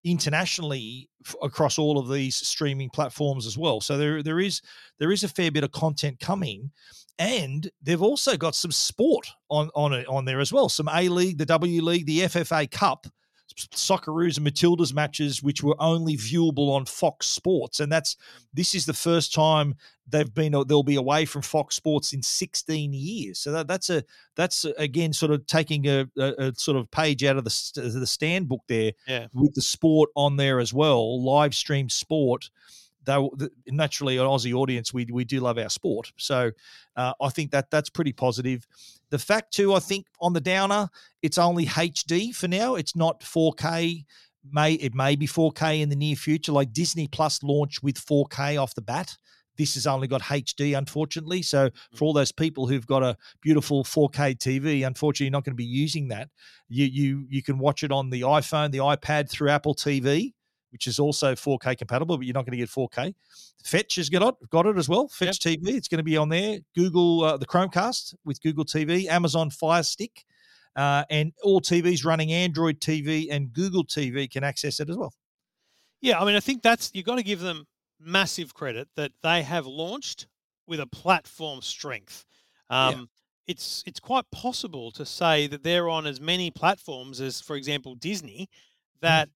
internationally 0.04 1.10
f- 1.26 1.36
across 1.44 1.78
all 1.78 2.00
of 2.00 2.10
these 2.10 2.36
streaming 2.36 2.90
platforms 2.90 3.46
as 3.46 3.58
well. 3.58 3.82
So 3.82 3.98
there 3.98 4.22
there 4.24 4.40
is 4.40 4.62
there 5.00 5.12
is 5.12 5.24
a 5.24 5.28
fair 5.28 5.52
bit 5.52 5.64
of 5.64 5.72
content 5.72 6.20
coming. 6.20 6.72
And 7.20 7.70
they've 7.84 8.02
also 8.02 8.36
got 8.36 8.56
some 8.56 8.72
sport 8.72 9.28
on 9.50 9.70
on 9.76 9.94
on 10.06 10.26
there 10.26 10.40
as 10.40 10.52
well. 10.52 10.70
Some 10.70 10.90
A 10.90 11.08
League, 11.10 11.38
the 11.38 11.46
W 11.46 11.82
League, 11.84 12.06
the 12.06 12.22
FFA 12.22 12.70
Cup, 12.72 13.06
Socceroos 13.56 14.38
and 14.38 14.46
Matildas 14.48 14.94
matches, 14.94 15.42
which 15.44 15.64
were 15.64 15.76
only 15.80 16.16
viewable 16.18 16.72
on 16.72 16.86
Fox 16.86 17.28
Sports, 17.28 17.80
and 17.80 17.92
that's 17.92 18.18
this 18.54 18.74
is 18.76 18.86
the 18.86 18.94
first 18.94 19.34
time 19.34 19.76
they've 20.08 20.34
been 20.34 20.52
they'll 20.68 20.84
be 20.84 20.96
away 20.96 21.26
from 21.26 21.42
Fox 21.42 21.76
Sports 21.76 22.14
in 22.14 22.22
16 22.22 22.94
years. 22.94 23.40
So 23.40 23.52
that, 23.52 23.68
that's 23.68 23.90
a 23.90 24.04
that's 24.36 24.66
a, 24.66 24.74
again 24.78 25.14
sort 25.14 25.32
of 25.32 25.46
taking 25.48 25.88
a, 25.88 26.08
a, 26.18 26.34
a 26.50 26.56
sort 26.56 26.78
of 26.78 26.90
page 26.92 27.24
out 27.24 27.38
of 27.38 27.44
the 27.44 27.82
the 28.00 28.08
Stan 28.08 28.46
book 28.46 28.62
there 28.68 28.92
Yeah. 29.08 29.28
with 29.34 29.54
the 29.54 29.62
sport 29.62 30.10
on 30.16 30.38
there 30.38 30.60
as 30.60 30.74
well, 30.74 31.24
live 31.24 31.54
stream 31.56 31.90
sport. 31.90 32.50
Though 33.04 33.32
naturally, 33.68 34.18
an 34.18 34.26
Aussie 34.26 34.54
audience, 34.54 34.94
we 34.94 35.06
we 35.12 35.24
do 35.24 35.40
love 35.40 35.58
our 35.58 35.70
sport, 35.70 36.12
so 36.18 36.52
uh, 36.96 37.14
I 37.20 37.30
think 37.30 37.52
that 37.52 37.72
that's 37.72 37.90
pretty 37.90 38.14
positive. 38.14 38.68
The 39.10 39.20
fact 39.20 39.54
too, 39.54 39.74
I 39.74 39.80
think 39.80 40.08
on 40.20 40.34
the 40.34 40.42
downer, 40.42 40.90
it's 41.22 41.38
only 41.38 41.66
HD 41.66 42.34
for 42.34 42.48
now. 42.48 42.76
It's 42.76 42.96
not 42.96 43.22
4K. 43.22 44.06
May 44.52 44.74
it 44.74 44.94
may 44.94 45.16
be 45.16 45.28
4K 45.28 45.82
in 45.82 45.90
the 45.90 45.96
near 45.96 46.16
future. 46.16 46.52
Like 46.52 46.74
Disney 46.74 47.08
Plus 47.08 47.42
launch 47.44 47.82
with 47.82 47.96
4K 47.96 48.62
off 48.62 48.76
the 48.76 48.82
bat. 48.82 49.18
This 49.58 49.74
has 49.76 49.86
only 49.86 50.08
got 50.08 50.22
HD, 50.22 50.78
unfortunately. 50.78 51.42
So 51.42 51.70
for 51.94 52.06
all 52.06 52.14
those 52.14 52.32
people 52.32 52.68
who've 52.68 52.88
got 52.88 53.04
a 53.04 53.18
beautiful 53.42 53.84
4K 53.84 54.38
TV, 54.38 54.86
unfortunately, 54.88 55.26
you're 55.26 55.32
not 55.32 55.44
going 55.44 55.54
to 55.54 55.58
be 55.58 55.66
using 55.66 56.08
that. 56.08 56.30
You 56.70 56.86
you 56.86 57.26
you 57.30 57.44
can 57.44 57.60
watch 57.60 57.84
it 57.84 57.92
on 57.92 58.10
the 58.10 58.22
iPhone, 58.22 58.72
the 58.72 58.80
iPad 58.80 59.30
through 59.30 59.50
Apple 59.50 59.76
TV, 59.76 60.34
which 60.72 60.88
is 60.88 61.00
also 61.00 61.34
4K 61.34 61.78
compatible, 61.78 62.18
but 62.18 62.26
you're 62.26 62.34
not 62.34 62.46
going 62.46 62.58
to 62.58 62.58
get 62.58 62.70
4K. 62.70 63.14
Fetch 63.64 63.96
has 63.96 64.10
got 64.10 64.28
it, 64.28 64.50
got 64.50 64.66
it 64.66 64.78
as 64.78 64.88
well. 64.90 65.08
Fetch 65.08 65.40
TV, 65.40 65.68
it's 65.70 65.88
going 65.88 65.98
to 66.00 66.04
be 66.04 66.18
on 66.18 66.30
there. 66.30 66.60
Google, 66.76 67.24
uh, 67.24 67.38
the 67.38 67.46
Chromecast 67.46 68.16
with 68.26 68.42
Google 68.42 68.66
TV, 68.66 69.08
Amazon 69.08 69.50
Fire 69.50 69.84
Stick, 69.84 70.26
uh, 70.76 71.04
and 71.10 71.34
all 71.44 71.62
TVs 71.62 72.06
running 72.06 72.32
Android 72.32 72.80
TV 72.80 73.28
and 73.30 73.52
Google 73.54 73.86
TV 73.86 74.32
can 74.32 74.44
access 74.44 74.80
it 74.80 74.90
as 74.90 74.98
well. 74.98 75.14
Yeah, 76.00 76.20
I 76.20 76.26
mean, 76.26 76.36
I 76.36 76.40
think 76.40 76.62
that's 76.64 76.90
you've 76.94 77.06
got 77.06 77.18
to 77.18 77.24
give 77.24 77.42
them 77.42 77.68
massive 78.00 78.54
credit 78.54 78.88
that 78.96 79.12
they 79.22 79.44
have 79.44 79.68
launched 79.68 80.28
with 80.68 80.80
a 80.80 80.88
platform 80.88 81.62
strength. 81.62 82.26
Um, 82.70 83.10
It's 83.48 83.84
it's 83.86 84.00
quite 84.00 84.24
possible 84.32 84.92
to 84.92 85.06
say 85.06 85.48
that 85.48 85.62
they're 85.64 85.90
on 85.90 86.06
as 86.08 86.22
many 86.22 86.52
platforms 86.52 87.20
as, 87.20 87.42
for 87.42 87.56
example, 87.56 87.96
Disney. 87.96 88.50
That, 89.02 89.30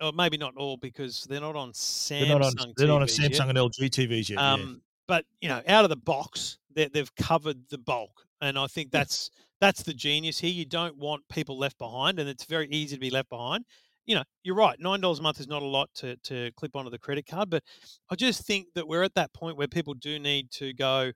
or 0.00 0.12
maybe 0.12 0.36
not 0.36 0.56
all 0.56 0.76
because 0.76 1.24
they're 1.24 1.40
not 1.40 1.56
on 1.56 1.72
Samsung. 1.72 2.20
They're 2.20 2.38
not 2.38 2.42
on, 2.42 2.74
they're 2.76 2.88
not 2.88 3.02
on 3.02 3.08
TVs 3.08 3.18
yet. 3.20 3.32
Samsung 3.32 3.48
and 3.50 3.58
LG 3.58 3.78
TVs 3.90 4.28
yet. 4.30 4.38
yeah. 4.38 4.52
Um, 4.52 4.82
But 5.06 5.24
you 5.40 5.48
know, 5.48 5.62
out 5.68 5.84
of 5.84 5.90
the 5.90 5.96
box, 5.96 6.58
they, 6.74 6.88
they've 6.88 7.14
covered 7.16 7.58
the 7.68 7.78
bulk, 7.78 8.26
and 8.40 8.58
I 8.58 8.66
think 8.66 8.90
that's 8.90 9.30
that's 9.60 9.82
the 9.82 9.94
genius 9.94 10.38
here. 10.38 10.50
You 10.50 10.64
don't 10.64 10.96
want 10.96 11.22
people 11.28 11.58
left 11.58 11.78
behind, 11.78 12.18
and 12.18 12.28
it's 12.28 12.44
very 12.44 12.68
easy 12.68 12.96
to 12.96 13.00
be 13.00 13.10
left 13.10 13.28
behind. 13.28 13.64
You 14.06 14.16
know, 14.16 14.24
you're 14.42 14.54
right. 14.56 14.78
Nine 14.80 15.00
dollars 15.00 15.20
a 15.20 15.22
month 15.22 15.40
is 15.40 15.48
not 15.48 15.62
a 15.62 15.66
lot 15.66 15.88
to 15.96 16.16
to 16.16 16.50
clip 16.56 16.74
onto 16.76 16.90
the 16.90 16.98
credit 16.98 17.26
card, 17.26 17.50
but 17.50 17.62
I 18.10 18.14
just 18.16 18.44
think 18.46 18.66
that 18.74 18.86
we're 18.88 19.02
at 19.02 19.14
that 19.14 19.32
point 19.32 19.56
where 19.56 19.68
people 19.68 19.94
do 19.94 20.18
need 20.18 20.50
to 20.52 20.72
go. 20.74 21.12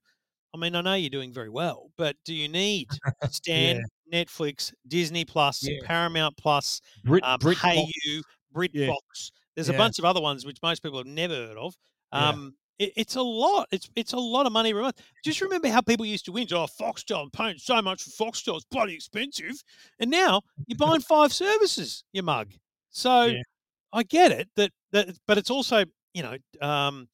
I 0.54 0.56
mean, 0.58 0.74
I 0.74 0.80
know 0.80 0.94
you're 0.94 1.10
doing 1.10 1.30
very 1.32 1.50
well, 1.50 1.90
but 1.98 2.16
do 2.24 2.32
you 2.34 2.48
need 2.48 2.88
Stan, 3.30 3.82
Netflix, 4.10 4.72
Disney 4.86 5.24
Plus, 5.26 5.62
Yeah. 5.62 5.78
Paramount 5.84 6.36
Plus, 6.38 6.80
Brit, 7.04 7.22
um, 7.24 7.38
Brit 7.38 7.58
Hey 7.58 7.76
Box- 7.76 7.92
You, 8.06 8.22
BritBox. 8.54 8.72
Yeah. 8.74 9.30
There's 9.54 9.68
a 9.68 9.74
bunch 9.74 9.98
of 9.98 10.04
other 10.04 10.20
ones 10.20 10.46
which 10.46 10.58
most 10.62 10.82
people 10.82 10.98
have 10.98 11.06
never 11.06 11.34
heard 11.34 11.56
of. 11.56 11.74
Yeah. 12.12 12.28
Um, 12.28 12.54
it, 12.78 12.92
it's 12.96 13.16
a 13.16 13.22
lot. 13.22 13.66
It's 13.72 13.90
it's 13.96 14.12
a 14.12 14.18
lot 14.18 14.46
of 14.46 14.52
money 14.52 14.70
every 14.70 14.82
month. 14.82 15.00
Just 15.24 15.40
remember 15.40 15.68
how 15.68 15.80
people 15.80 16.06
used 16.06 16.24
to 16.26 16.32
whinge, 16.32 16.52
"Oh, 16.52 16.66
Foxtel, 16.80 17.22
I'm 17.22 17.30
paying 17.30 17.58
so 17.58 17.82
much 17.82 18.02
for 18.04 18.10
Foxtel, 18.10 18.56
it's 18.56 18.64
bloody 18.70 18.94
expensive." 18.94 19.62
And 19.98 20.10
now 20.10 20.42
you're 20.66 20.76
buying 20.78 21.00
five 21.00 21.32
services, 21.32 22.04
you 22.12 22.22
mug. 22.22 22.52
So 22.90 23.24
Yeah. 23.24 23.42
I 23.92 24.02
get 24.04 24.32
it 24.32 24.48
that 24.56 24.70
that, 24.92 25.08
but 25.26 25.38
it's 25.38 25.50
also 25.50 25.84
you 26.14 26.22
know. 26.22 26.36
Um, 26.66 27.08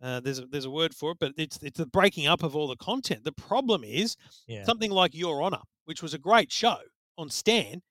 uh, 0.00 0.20
there's 0.20 0.38
a, 0.38 0.46
there's 0.46 0.64
a 0.64 0.70
word 0.70 0.94
for 0.94 1.10
it, 1.10 1.18
but 1.18 1.32
it's 1.36 1.58
it's 1.60 1.78
the 1.78 1.86
breaking 1.86 2.28
up 2.28 2.44
of 2.44 2.54
all 2.54 2.68
the 2.68 2.76
content. 2.76 3.24
The 3.24 3.32
problem 3.32 3.82
is 3.82 4.16
yeah. 4.46 4.62
something 4.62 4.92
like 4.92 5.12
Your 5.12 5.42
Honor, 5.42 5.62
which 5.86 6.02
was 6.02 6.14
a 6.14 6.18
great 6.18 6.52
show 6.52 6.76
on 7.16 7.28
Stan, 7.28 7.82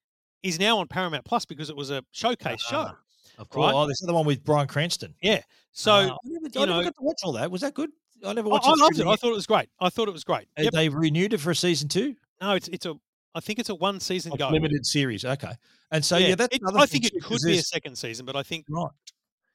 is 0.44 0.60
now 0.60 0.78
on 0.80 0.88
Paramount 0.88 1.26
Plus 1.26 1.46
because 1.46 1.70
it 1.70 1.76
was 1.76 1.90
a 1.92 2.04
showcase 2.12 2.62
show. 2.62 2.78
Ah, 2.90 2.98
Of 3.38 3.50
course. 3.50 3.66
right? 3.74 3.76
Oh, 3.76 3.88
this 3.88 4.02
is 4.02 4.08
the 4.08 4.14
one 4.14 4.26
with 4.26 4.44
Bryan 4.44 4.68
Cranston. 4.68 5.14
Yeah. 5.22 5.42
So 5.72 5.92
Uh, 5.92 5.96
I 5.96 6.18
never, 6.26 6.46
I 6.46 6.50
never 6.54 6.66
know- 6.68 6.84
got 6.84 6.96
to 6.96 7.02
watch 7.04 7.20
all 7.24 7.32
that. 7.34 7.50
Was 7.52 7.62
that 7.62 7.74
good? 7.74 7.90
I 8.26 8.34
never 8.34 8.50
watched 8.50 8.68
I 8.68 8.72
it. 8.72 8.78
loved 8.80 9.00
it. 9.00 9.04
the- 9.04 9.10
I 9.10 9.16
thought 9.16 9.30
it 9.32 9.36
was 9.36 9.46
great. 9.48 9.70
I 9.80 9.90
thought 9.90 10.08
it 10.08 10.12
was 10.14 10.24
great. 10.24 10.48
Yep. 10.58 10.74
They 10.74 10.90
renewed 10.90 11.34
it 11.34 11.40
for 11.40 11.52
a 11.52 11.56
season 11.56 11.88
two? 11.90 12.16
No, 12.42 12.54
it's 12.54 12.68
it's 12.70 12.86
a. 12.86 12.96
I 13.36 13.40
think 13.40 13.60
it's 13.60 13.70
a 13.70 13.76
one 13.76 14.00
season 14.00 14.32
Of 14.32 14.40
go. 14.40 14.50
limited 14.50 14.84
series. 14.86 15.24
Okay. 15.24 15.52
And 15.92 16.04
so 16.04 16.18
yeah, 16.18 16.34
that's 16.34 16.56
It- 16.56 16.62
another 16.62 16.80
I 16.80 16.86
thing 16.88 17.02
think 17.02 17.14
it 17.14 17.14
too, 17.14 17.20
'cause 17.28 17.42
could 17.44 17.48
be 17.52 17.58
a 17.60 17.62
second 17.62 17.96
season, 17.98 18.26
but 18.26 18.36
I 18.36 18.42
think 18.44 18.66
right. 18.70 18.90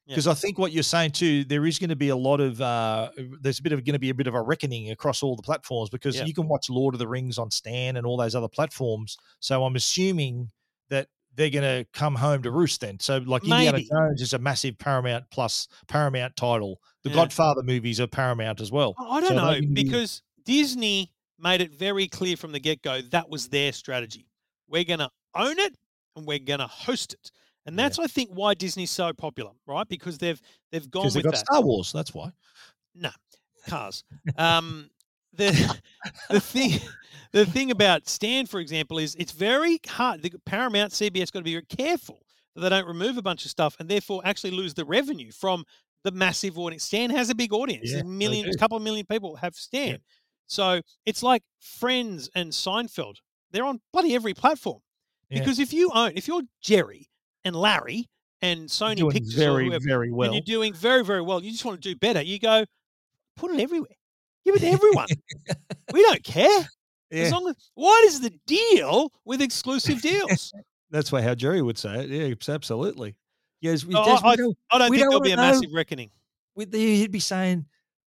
Yeah. 0.07 0.15
Because 0.17 0.27
I 0.29 0.35
think 0.35 0.59
what 0.59 0.73
you're 0.73 0.83
saying 0.83 1.13
too, 1.13 1.45
there 1.45 1.65
is 1.67 1.79
going 1.79 1.91
to 1.91 1.97
be 1.97 2.09
a 2.09 2.17
lot 2.17 2.41
of 2.41 2.61
uh, 2.61 3.11
there's 3.41 3.59
a 3.59 3.63
bit 3.63 3.73
of 3.73 3.85
going 3.85 3.93
to 3.95 3.99
be 4.01 4.11
a 4.11 4.15
bit 4.15 4.27
of 4.29 4.35
a 4.35 4.43
reckoning 4.43 4.91
across 4.91 5.23
all 5.23 5.35
the 5.37 5.43
platforms 5.43 5.91
because 5.91 6.17
Yeah. 6.17 6.25
you 6.25 6.35
can 6.35 6.47
watch 6.49 6.69
Lord 6.71 6.95
of 6.95 6.99
the 7.01 7.07
Rings 7.09 7.39
on 7.39 7.51
Stan 7.51 7.97
and 7.97 8.05
all 8.07 8.17
those 8.17 8.35
other 8.37 8.49
platforms. 8.49 9.17
So 9.41 9.65
I'm 9.65 9.75
assuming 9.77 10.37
that 10.37 10.53
they're 11.35 11.51
going 11.51 11.65
to 11.65 11.87
come 11.93 12.15
home 12.15 12.43
to 12.43 12.51
roost 12.51 12.81
then. 12.83 12.99
So 13.01 13.19
like 13.19 13.43
Indiana 13.45 13.81
Jones 13.81 14.21
is 14.21 14.33
a 14.33 14.39
massive 14.39 14.79
Paramount 14.79 15.25
plus 15.31 15.67
Paramount 15.89 16.37
title. 16.37 16.81
The 17.05 17.11
Yeah. 17.11 17.17
Godfather 17.17 17.63
movies 17.63 18.01
are 18.01 18.07
Paramount 18.07 18.61
as 18.61 18.71
well. 18.71 18.95
I 18.99 19.21
don't 19.21 19.31
So 19.31 19.35
know 19.35 19.61
because 19.73 20.23
Disney 20.45 21.11
made 21.39 21.61
it 21.61 21.73
very 21.73 22.07
clear 22.07 22.37
from 22.37 22.53
the 22.53 22.61
get 22.61 22.83
go 22.83 23.01
that 23.01 23.29
was 23.29 23.49
their 23.49 23.73
strategy. 23.73 24.29
We're 24.69 24.85
going 24.85 25.01
to 25.01 25.11
own 25.35 25.59
it 25.59 25.75
and 26.17 26.27
we're 26.27 26.39
going 26.39 26.61
to 26.61 26.67
host 26.67 27.15
it, 27.15 27.31
and 27.65 27.75
Yeah. 27.77 27.85
that's 27.85 27.99
I 27.99 28.07
think 28.07 28.31
why 28.33 28.53
Disney's 28.55 28.91
so 28.91 29.13
popular, 29.15 29.53
right? 29.67 29.89
Because 29.89 30.19
they've 30.19 30.41
they've 30.71 30.91
gone 30.91 31.05
with 31.07 31.15
they've 31.15 31.23
got 31.25 31.33
that. 31.35 31.47
Star 31.47 31.63
Wars. 31.63 31.91
That's 31.93 32.13
why. 32.13 32.31
No, 32.95 33.11
cars. 33.67 34.05
Um, 34.37 34.91
the 35.35 35.81
the 36.31 36.41
thing 36.41 36.81
the 37.33 37.47
thing 37.47 37.71
about 37.71 38.09
Stan, 38.09 38.47
for 38.47 38.61
example, 38.61 38.99
is 38.99 39.15
it's 39.17 39.33
very 39.33 39.81
hard. 39.87 40.23
The 40.23 40.33
Paramount, 40.45 40.93
CBS, 40.93 41.33
got 41.33 41.41
to 41.41 41.45
be 41.45 41.53
very 41.53 41.65
careful 41.65 42.23
that 42.55 42.61
they 42.63 42.69
don't 42.69 42.87
remove 42.87 43.17
a 43.17 43.23
bunch 43.23 43.45
of 43.45 43.51
stuff 43.51 43.77
and 43.81 43.89
therefore 43.89 44.21
actually 44.25 44.51
lose 44.51 44.75
the 44.75 44.85
revenue 44.85 45.33
from 45.33 45.65
the 46.05 46.11
massive 46.11 46.59
audience. 46.59 46.85
Stan 46.85 47.11
has 47.11 47.31
a 47.31 47.35
big 47.35 47.53
audience. 47.53 47.91
Yeah, 47.91 48.03
they 48.03 48.41
a 48.43 48.57
couple 48.59 48.77
of 48.77 48.83
million 48.83 49.07
people 49.07 49.37
have 49.37 49.55
Stan. 49.55 49.99
So 50.47 50.83
it's 51.07 51.23
like 51.23 51.43
Friends 51.61 52.29
and 52.35 52.53
Seinfeld. 52.53 53.17
They're 53.53 53.65
on 53.65 53.81
bloody 53.93 54.15
every 54.15 54.35
platform. 54.35 54.81
Yeah. 55.31 55.39
Because 55.39 55.59
if 55.59 55.73
you 55.73 55.91
own, 55.95 56.13
if 56.15 56.29
you're 56.29 56.43
Jerry 56.61 57.09
and 57.45 57.57
Larry 57.57 58.11
and 58.43 58.69
Sony 58.69 59.11
Pictures 59.11 59.37
or 59.37 59.39
very 59.39 59.67
whoever, 59.67 59.85
very 59.87 60.13
well. 60.13 60.27
and 60.27 60.35
you're 60.35 60.57
doing 60.57 60.75
very, 60.75 61.05
very 61.05 61.23
well. 61.23 61.43
You 61.43 61.51
just 61.53 61.65
want 61.65 61.81
to 61.81 61.89
do 61.89 61.97
better. 61.97 62.21
You 62.21 62.39
go, 62.39 62.65
Put 63.37 63.53
it 63.53 63.61
everywhere. 63.61 63.97
Give 64.45 64.55
it 64.57 64.61
to 64.61 64.67
everyone. 64.69 65.07
we 65.93 66.03
don't 66.03 66.23
care. 66.25 66.69
Yeah, 67.15 67.25
As 67.25 67.33
long 67.33 67.47
as 67.47 67.57
what 67.75 68.05
is 68.07 68.21
the 68.23 68.33
deal 68.47 69.13
with 69.27 69.43
exclusive 69.43 70.01
deals? 70.01 70.51
that's 70.91 71.13
why 71.13 71.21
how 71.21 71.35
Jerry 71.35 71.61
would 71.61 71.77
say 71.77 72.05
it. 72.05 72.09
Yeah, 72.09 72.29
abs- 72.29 72.49
absolutely. 72.49 73.17
Yes, 73.61 73.85
we, 73.85 73.93
Des, 73.93 74.01
we 74.01 74.11
I- 74.31 74.35
don't- 74.37 74.57
I 74.71 74.79
don't 74.79 74.89
think 74.91 75.01
don't 75.03 75.11
there'll 75.11 75.21
be 75.21 75.33
a 75.33 75.37
know. 75.37 75.43
massive 75.43 75.75
reckoning. 75.75 76.11
we- 76.55 76.65
the- 76.65 76.79
he'd 76.79 77.13
be 77.13 77.21
saying, 77.21 77.67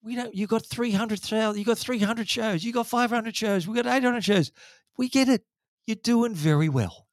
"We 0.01 0.15
don't. 0.15 0.33
You 0.33 0.47
got 0.47 0.65
three 0.65 0.89
hundred 0.89 1.19
thousand. 1.19 1.59
You 1.59 1.65
got 1.65 1.77
three 1.77 1.99
hundred 1.99 2.27
shows. 2.27 2.63
You 2.63 2.73
got 2.73 2.87
five 2.87 3.11
hundred 3.11 3.35
shows. 3.35 3.67
We 3.67 3.75
got 3.75 3.85
eight 3.85 4.01
hundred 4.03 4.23
shows. 4.23 4.51
We 4.97 5.09
get 5.09 5.29
it. 5.29 5.43
You're 5.85 5.97
doing 5.97 6.33
very 6.33 6.67
well." 6.69 7.05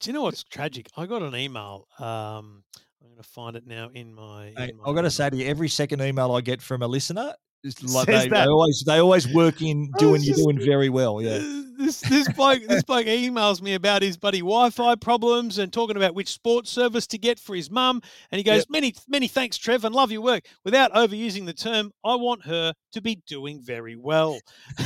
Do 0.00 0.10
you 0.10 0.12
know 0.12 0.22
what's 0.22 0.42
tragic? 0.42 0.88
I 0.96 1.06
got 1.06 1.22
an 1.22 1.36
email. 1.36 1.86
Um, 2.00 2.64
I'm 3.00 3.06
going 3.08 3.16
to 3.18 3.22
find 3.22 3.54
it 3.54 3.68
now 3.68 3.88
in 3.94 4.12
my. 4.12 4.52
Hey, 4.56 4.70
in 4.70 4.78
my 4.78 4.84
I've 4.88 4.96
got 4.96 5.02
to 5.02 5.10
say 5.12 5.30
to 5.30 5.36
you, 5.36 5.46
every 5.46 5.68
second 5.68 6.00
email 6.02 6.32
I 6.32 6.40
get 6.40 6.60
from 6.60 6.82
a 6.82 6.88
listener 6.88 7.34
like 7.82 8.06
they, 8.06 8.28
they 8.28 8.46
always 8.46 8.82
they 8.86 8.98
always 8.98 9.32
work 9.32 9.60
in 9.60 9.90
doing 9.98 10.22
you're 10.22 10.36
doing 10.36 10.58
very 10.58 10.88
well. 10.88 11.20
Yeah. 11.20 11.38
This 11.78 12.00
this 12.00 12.28
bloke 12.32 12.62
this 12.66 12.82
bloke 12.82 13.06
emails 13.06 13.60
me 13.60 13.74
about 13.74 14.02
his 14.02 14.16
buddy 14.16 14.40
Wi-Fi 14.40 14.94
problems 14.96 15.58
and 15.58 15.72
talking 15.72 15.96
about 15.96 16.14
which 16.14 16.28
sports 16.28 16.70
service 16.70 17.06
to 17.08 17.18
get 17.18 17.38
for 17.38 17.54
his 17.54 17.70
mum. 17.70 18.02
And 18.30 18.38
he 18.38 18.42
goes, 18.42 18.60
Yep. 18.60 18.66
"Many 18.70 18.94
many 19.08 19.28
thanks, 19.28 19.56
Trev, 19.58 19.84
and 19.84 19.94
love 19.94 20.10
your 20.10 20.22
work. 20.22 20.44
Without 20.64 20.92
overusing 20.92 21.46
the 21.46 21.52
term, 21.52 21.92
I 22.04 22.14
want 22.16 22.44
her 22.46 22.74
to 22.92 23.00
be 23.00 23.22
doing 23.26 23.60
very 23.62 23.96
well." 23.96 24.38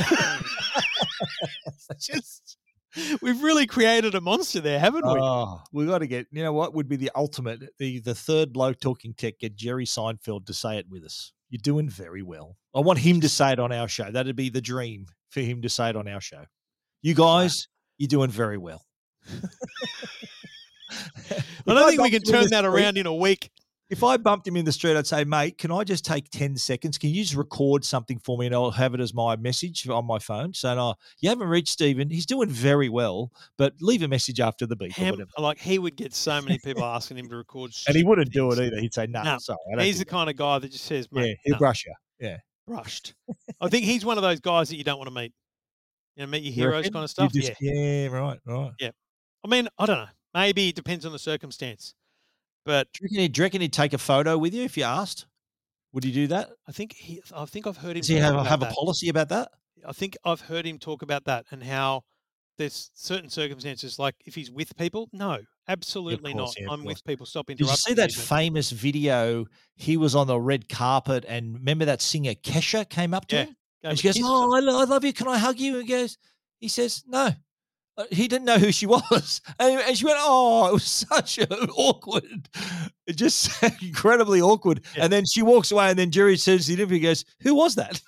Just 1.99 2.57
we've 3.21 3.41
really 3.41 3.67
created 3.67 4.15
a 4.15 4.21
monster 4.21 4.61
there, 4.61 4.79
haven't 4.79 5.05
we? 5.05 5.19
Oh, 5.19 5.61
we 5.71 5.85
got 5.85 5.99
to 5.99 6.07
get. 6.07 6.27
You 6.31 6.43
know 6.43 6.53
what 6.53 6.73
would 6.73 6.87
be 6.87 6.95
the 6.95 7.11
ultimate? 7.15 7.61
The 7.77 7.99
the 7.99 8.15
third 8.15 8.53
bloke 8.53 8.79
talking 8.79 9.13
tech. 9.13 9.39
Get 9.39 9.55
Jerry 9.55 9.85
Seinfeld 9.85 10.45
to 10.45 10.53
say 10.53 10.77
it 10.77 10.87
with 10.89 11.03
us. 11.03 11.31
You're 11.49 11.61
doing 11.61 11.89
very 11.89 12.21
well. 12.21 12.57
I 12.75 12.79
want 12.79 12.99
him 12.99 13.21
to 13.21 13.29
say 13.29 13.51
it 13.51 13.59
on 13.59 13.71
our 13.71 13.87
show. 13.87 14.11
That'd 14.11 14.35
be 14.35 14.49
the 14.49 14.61
dream 14.61 15.07
for 15.29 15.41
him 15.41 15.61
to 15.61 15.69
say 15.69 15.89
it 15.89 15.95
on 15.95 16.07
our 16.07 16.21
show. 16.21 16.45
You 17.01 17.13
guys, 17.13 17.67
you're 17.97 18.07
doing 18.07 18.31
very 18.31 18.57
well. 18.57 18.83
I 21.67 21.73
don't 21.73 21.89
think 21.89 22.01
we 22.01 22.11
can 22.11 22.21
turn 22.21 22.49
that 22.49 22.65
around 22.65 22.97
in 22.97 23.05
a 23.05 23.15
week. 23.15 23.49
If 23.89 24.03
I 24.03 24.17
bumped 24.17 24.47
him 24.47 24.55
in 24.57 24.65
the 24.65 24.71
street, 24.71 24.97
I'd 24.97 25.05
say, 25.05 25.23
mate, 25.25 25.59
can 25.59 25.71
I 25.71 25.83
just 25.83 26.03
take 26.03 26.29
10 26.31 26.57
seconds? 26.57 26.97
Can 26.97 27.11
you 27.11 27.21
just 27.23 27.35
record 27.35 27.85
something 27.85 28.17
for 28.17 28.35
me 28.35 28.47
and 28.47 28.55
I'll 28.55 28.71
have 28.71 28.95
it 28.95 28.99
as 28.99 29.13
my 29.13 29.35
message 29.35 29.87
on 29.87 30.07
my 30.07 30.17
phone? 30.17 30.55
saying, 30.55 30.77
no, 30.77 30.95
you 31.19 31.29
haven't 31.29 31.47
reached 31.49 31.67
Stephen. 31.69 32.09
He's 32.09 32.25
doing 32.25 32.49
very 32.49 32.89
well, 32.89 33.31
but 33.59 33.73
leave 33.81 34.01
a 34.01 34.07
message 34.07 34.39
after 34.39 34.65
the 34.65 34.75
beep 34.75 34.89
or 34.97 35.01
Ham- 35.01 35.11
whatever. 35.11 35.29
like 35.37 35.59
he 35.59 35.77
would 35.77 35.95
get 35.95 36.15
so 36.15 36.41
many 36.41 36.57
people 36.57 36.83
asking 36.83 37.17
him 37.17 37.29
to 37.29 37.35
record, 37.35 37.71
And 37.87 37.95
he 37.95 38.03
wouldn't 38.03 38.31
do 38.31 38.51
it 38.51 38.57
either. 38.59 38.79
He'd 38.79 38.93
say, 38.93 39.05
no, 39.05 39.21
No, 39.21 39.37
sorry. 39.37 39.59
He's 39.79 39.99
the 39.99 40.05
that." 40.05 40.09
kind 40.09 40.29
of 40.31 40.35
guy 40.35 40.57
that 40.57 40.71
just 40.71 40.85
says, 40.85 41.07
Yeah, 41.11 41.33
he'll 41.43 41.53
no, 41.53 41.59
brush 41.59 41.85
you. 41.85 41.93
Yeah. 42.19 42.37
brushed." 42.65 43.13
I 43.61 43.69
think 43.69 43.85
he's 43.85 44.03
one 44.03 44.17
of 44.17 44.23
those 44.23 44.39
guys 44.39 44.69
that 44.69 44.77
you 44.77 44.83
don't 44.83 44.97
want 44.97 45.09
to 45.09 45.13
meet. 45.15 45.31
You 46.15 46.23
know, 46.25 46.31
meet 46.31 46.41
your 46.41 46.53
heroes 46.53 46.89
kind 46.89 47.03
of 47.03 47.09
stuff. 47.11 47.31
just- 47.33 47.53
yeah. 47.61 47.71
yeah, 47.73 48.07
right, 48.07 48.39
right. 48.47 48.71
Yeah. 48.79 48.91
I 49.43 49.47
mean, 49.47 49.67
I 49.77 49.85
don't 49.85 49.97
know. 49.99 50.07
Maybe 50.33 50.69
it 50.69 50.75
depends 50.75 51.05
on 51.05 51.11
the 51.11 51.19
circumstance. 51.19 51.93
But 52.65 52.87
Do 52.93 52.99
you, 53.01 53.05
reckon 53.05 53.19
he'd, 53.19 53.31
do 53.33 53.39
you 53.39 53.43
reckon 53.45 53.61
he'd 53.61 53.73
take 53.73 53.93
a 53.93 53.97
photo 53.97 54.37
with 54.37 54.53
you 54.53 54.63
if 54.63 54.75
you 54.77 54.83
asked? 54.83 55.27
Would 55.93 56.03
he 56.03 56.11
do 56.11 56.27
that? 56.27 56.49
I 56.67 56.71
think 56.71 56.93
he, 56.93 57.21
I 57.33 57.45
think 57.45 57.67
I've 57.67 57.77
heard 57.77 57.95
him. 57.95 58.01
Does 58.01 58.07
he 58.09 58.15
have, 58.15 58.33
about 58.33 58.47
have 58.47 58.63
a 58.63 58.65
policy 58.67 59.07
about 59.09 59.29
that? 59.29 59.49
I 59.87 59.91
think 59.93 60.17
I've 60.25 60.41
heard 60.41 60.65
him 60.65 60.79
talk 60.79 61.03
about 61.03 61.25
that 61.25 61.45
and 61.51 61.63
how 61.63 62.03
there's 62.57 62.89
certain 62.95 63.29
circumstances, 63.29 63.99
like 63.99 64.15
if 64.25 64.33
he's 64.33 64.49
with 64.49 64.75
people, 64.77 65.09
no, 65.13 65.39
absolutely 65.67 66.33
course, 66.33 66.55
not. 66.57 66.61
yeah, 66.65 66.73
I'm 66.73 66.83
with 66.83 67.03
people. 67.05 67.25
Stop 67.25 67.49
interrupting. 67.49 67.67
Did 67.67 67.71
you 67.71 67.77
see 67.77 67.93
that 67.93 68.11
but- 68.15 68.23
famous 68.23 68.71
video? 68.71 69.45
He 69.75 69.95
was 69.97 70.15
on 70.15 70.27
the 70.27 70.39
red 70.39 70.67
carpet, 70.69 71.25
and 71.27 71.53
remember 71.53 71.85
that 71.85 72.01
singer 72.01 72.33
Kesha 72.33 72.87
came 72.89 73.13
up 73.13 73.27
to 73.27 73.35
Yeah, 73.35 73.43
him, 73.45 73.55
and 73.83 73.99
she 73.99 74.07
goes, 74.07 74.19
"Oh, 74.23 74.55
I, 74.55 74.59
I 74.59 74.85
love 74.85 75.03
you. 75.03 75.13
Can 75.13 75.27
I 75.27 75.37
hug 75.37 75.59
you?" 75.59 75.73
And 75.79 75.83
he 75.83 75.89
goes, 75.89 76.17
he 76.59 76.67
says, 76.69 77.03
"No." 77.05 77.31
Uh, 77.97 78.03
He 78.11 78.27
didn't 78.27 78.45
know 78.45 78.57
who 78.57 78.71
she 78.71 78.85
was, 78.97 79.41
and, 79.59 79.79
and 79.81 79.97
she 79.97 80.05
went, 80.05 80.17
"Oh, 80.19 80.67
it 80.67 80.73
was 80.73 80.83
such 80.83 81.37
an 81.37 81.47
awkward, 81.77 82.49
it 83.07 83.13
just 83.15 83.63
incredibly 83.81 84.41
awkward." 84.41 84.81
Yeah. 84.95 85.05
And 85.05 85.13
then 85.13 85.25
she 85.25 85.41
walks 85.41 85.71
away, 85.71 85.89
and 85.89 85.97
then 85.99 86.11
Jerry 86.11 86.37
says, 86.37 86.67
"The 86.67 86.73
interview 86.73 86.99
goes, 86.99 87.23
who 87.41 87.55
was 87.55 87.75
that?" 87.75 88.01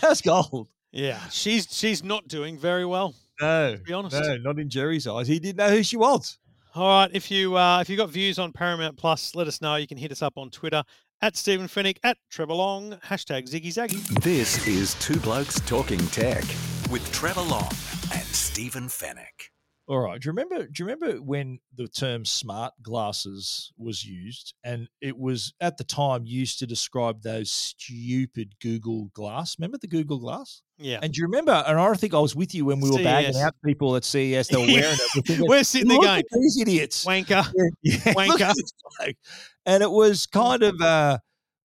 That's 0.00 0.20
gold. 0.20 0.68
Yeah, 0.92 1.18
she's 1.30 1.66
she's 1.70 2.04
not 2.04 2.28
doing 2.28 2.58
very 2.58 2.84
well. 2.84 3.14
No, 3.40 3.76
To 3.76 3.82
be 3.82 3.92
honest. 3.92 4.16
no, 4.20 4.36
not 4.38 4.58
in 4.58 4.68
Jerry's 4.68 5.06
eyes. 5.06 5.26
He 5.26 5.38
didn't 5.38 5.56
know 5.56 5.70
who 5.70 5.82
she 5.82 5.96
was. 5.96 6.38
All 6.74 6.86
right, 6.86 7.10
if 7.12 7.30
you 7.30 7.56
uh, 7.56 7.80
if 7.80 7.88
you 7.88 7.96
got 7.96 8.10
views 8.10 8.38
on 8.38 8.52
Paramount 8.52 8.96
Plus, 8.96 9.34
let 9.34 9.46
us 9.46 9.60
know. 9.60 9.76
You 9.76 9.86
can 9.86 9.96
hit 9.98 10.12
us 10.12 10.22
up 10.22 10.34
on 10.36 10.50
Twitter 10.50 10.82
at 11.22 11.36
Stephen 11.36 11.66
Fenech 11.68 11.98
at 12.02 12.18
Trevor 12.30 12.54
Long 12.54 12.92
hashtag 13.06 13.48
Ziggy 13.48 13.68
Zaggy. 13.68 14.02
This 14.22 14.66
is 14.66 14.94
Two 14.94 15.18
Blokes 15.20 15.60
Talking 15.60 16.04
Tech 16.08 16.44
with 16.92 17.10
Trevor 17.10 17.40
Long 17.40 17.70
and 18.12 18.22
Stephen 18.26 18.86
Fenech. 18.86 19.48
All 19.88 19.98
right. 19.98 20.20
Do 20.20 20.26
you 20.26 20.32
remember? 20.32 20.66
Do 20.66 20.72
you 20.78 20.84
remember 20.84 21.22
when 21.22 21.58
the 21.74 21.88
term 21.88 22.24
"smart 22.26 22.74
glasses" 22.82 23.72
was 23.78 24.04
used, 24.04 24.52
and 24.62 24.88
it 25.00 25.18
was 25.18 25.54
at 25.60 25.78
the 25.78 25.84
time 25.84 26.24
used 26.26 26.58
to 26.58 26.66
describe 26.66 27.22
those 27.22 27.50
stupid 27.50 28.54
Google 28.60 29.10
Glass? 29.14 29.56
Remember 29.58 29.78
the 29.78 29.88
Google 29.88 30.18
Glass? 30.18 30.60
Yeah, 30.78 30.98
And 31.02 31.12
do 31.12 31.20
you 31.20 31.26
remember? 31.26 31.64
And 31.66 31.80
I 31.80 31.94
think 31.94 32.12
I 32.14 32.18
was 32.18 32.36
with 32.36 32.54
you 32.54 32.66
when 32.66 32.80
we 32.80 32.90
were 32.90 33.02
bagging 33.02 33.40
out 33.40 33.54
people 33.64 33.96
at 33.96 34.04
CES. 34.04 34.48
They 34.48 34.56
were 34.56 34.62
wearing 34.66 34.98
it. 35.16 35.40
We're 35.40 35.48
we're 35.48 35.64
sitting 35.64 35.88
there 35.88 35.98
going, 35.98 36.22
these 36.32 36.58
idiots. 36.60 37.06
wanker. 37.06 37.50
Yeah, 37.82 37.96
wanker. 38.14 38.52
And 39.64 39.82
it 39.82 39.90
was 39.90 40.26
kind 40.26 40.62
of 40.62 40.80
uh 40.80 41.18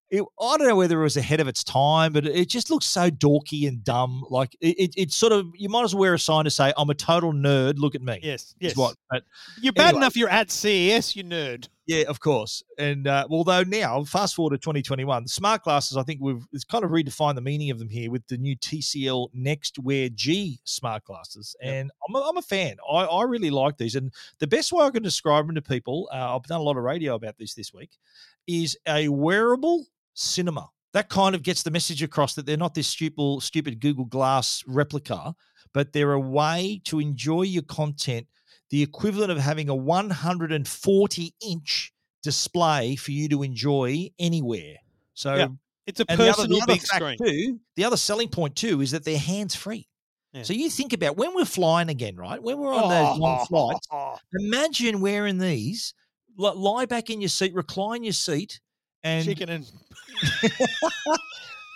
it, 0.09 0.23
I 0.39 0.57
don't 0.57 0.67
know 0.67 0.75
whether 0.75 0.99
it 0.99 1.03
was 1.03 1.17
ahead 1.17 1.39
of 1.39 1.47
its 1.47 1.63
time, 1.63 2.13
but 2.13 2.25
it 2.25 2.47
just 2.47 2.69
looks 2.69 2.85
so 2.85 3.09
dorky 3.09 3.67
and 3.67 3.83
dumb. 3.83 4.23
Like 4.29 4.55
it, 4.61 4.79
it, 4.79 4.93
it's 4.95 5.15
sort 5.15 5.33
of 5.33 5.47
you 5.55 5.67
might 5.69 5.83
as 5.83 5.93
well 5.93 6.01
wear 6.01 6.13
a 6.13 6.19
sign 6.19 6.45
to 6.45 6.51
say 6.51 6.71
I'm 6.77 6.89
a 6.89 6.93
total 6.95 7.33
nerd. 7.33 7.77
Look 7.77 7.93
at 7.95 8.01
me. 8.01 8.19
Yes, 8.23 8.43
is 8.43 8.55
yes. 8.59 8.77
what. 8.77 8.95
But 9.09 9.23
You're 9.61 9.73
bad 9.73 9.89
Anyway. 9.89 9.97
enough. 10.01 10.15
You're 10.15 10.29
at 10.29 10.49
CES. 10.49 11.15
You 11.15 11.23
nerd. 11.25 11.67
yeah, 11.87 12.03
of 12.07 12.21
course. 12.21 12.63
And 12.77 13.05
uh, 13.07 13.27
although 13.29 13.63
now, 13.63 14.03
fast 14.05 14.35
forward 14.35 14.51
to 14.51 14.57
2021, 14.59 15.23
the 15.23 15.29
smart 15.29 15.63
glasses, 15.63 15.97
I 15.97 16.03
think 16.03 16.21
we've 16.21 16.45
it's 16.53 16.63
kind 16.63 16.85
of 16.85 16.91
redefined 16.91 17.35
the 17.35 17.41
meaning 17.41 17.69
of 17.71 17.79
them 17.79 17.89
here 17.89 18.09
with 18.09 18.25
the 18.27 18.37
new 18.37 18.55
TCL 18.55 19.27
Next 19.33 19.77
Wear 19.77 20.07
G 20.07 20.59
smart 20.63 21.03
glasses. 21.03 21.53
Yep. 21.61 21.73
And 21.73 21.91
I'm 22.07 22.15
a, 22.15 22.19
I'm 22.29 22.37
a 22.37 22.41
fan. 22.41 22.77
I, 22.89 23.03
I 23.03 23.23
really 23.23 23.49
like 23.49 23.77
these. 23.77 23.95
And 23.95 24.13
the 24.39 24.47
best 24.47 24.71
way 24.71 24.85
I 24.85 24.89
can 24.89 25.03
describe 25.03 25.47
them 25.47 25.55
to 25.55 25.61
people, 25.61 26.07
uh, 26.13 26.33
I've 26.35 26.43
done 26.43 26.61
a 26.61 26.63
lot 26.63 26.77
of 26.77 26.83
radio 26.83 27.15
about 27.15 27.37
this 27.37 27.55
this 27.55 27.73
week, 27.73 27.97
is 28.47 28.77
a 28.87 29.09
wearable 29.09 29.85
cinema. 30.17 30.69
That 30.93 31.09
kind 31.09 31.35
of 31.35 31.43
gets 31.43 31.63
the 31.63 31.71
message 31.71 32.01
across 32.01 32.33
that 32.35 32.45
they're 32.45 32.57
not 32.57 32.73
this 32.73 32.87
stupid, 32.87 33.41
stupid 33.43 33.79
Google 33.79 34.05
Glass 34.05 34.63
replica, 34.67 35.35
but 35.73 35.93
they're 35.93 36.13
a 36.13 36.19
way 36.19 36.81
to 36.85 36.99
enjoy 36.99 37.43
your 37.43 37.63
content 37.63 38.27
the 38.69 38.81
equivalent 38.83 39.31
of 39.31 39.37
having 39.37 39.69
a 39.69 39.75
140 39.75 41.33
inch 41.41 41.93
display 42.23 42.95
for 42.95 43.11
you 43.11 43.29
to 43.29 43.43
enjoy 43.43 44.09
anywhere. 44.19 44.75
So, 45.13 45.35
Yeah, 45.35 45.47
It's 45.85 45.99
a 46.01 46.05
and 46.09 46.19
the 46.19 46.23
other, 46.29 46.33
personal 46.43 46.59
the 46.59 46.65
big 46.67 46.81
screen. 46.81 47.17
too, 47.17 47.59
the 47.75 47.83
other 47.85 47.95
selling 47.97 48.27
point 48.29 48.55
too 48.55 48.81
is 48.81 48.91
that 48.91 49.05
they're 49.05 49.17
hands 49.17 49.55
free. 49.55 49.87
Yeah. 50.33 50.43
So 50.43 50.53
you 50.53 50.69
think 50.69 50.93
about 50.93 51.15
when 51.15 51.33
we're 51.33 51.45
flying 51.45 51.89
again, 51.89 52.15
right? 52.17 52.41
When 52.41 52.57
we're 52.57 52.73
on 52.73 52.89
those 52.89 53.17
long 53.17 53.45
flights, 53.49 53.87
Oh, 53.91 54.17
imagine 54.33 54.99
wearing 54.99 55.37
these, 55.37 55.93
lie 56.37 56.85
back 56.85 57.09
in 57.09 57.21
your 57.21 57.29
seat, 57.29 57.53
recline 57.53 58.03
your 58.03 58.13
seat, 58.13 58.59
and 59.03 59.25
chicken 59.25 59.49
and 59.49 59.71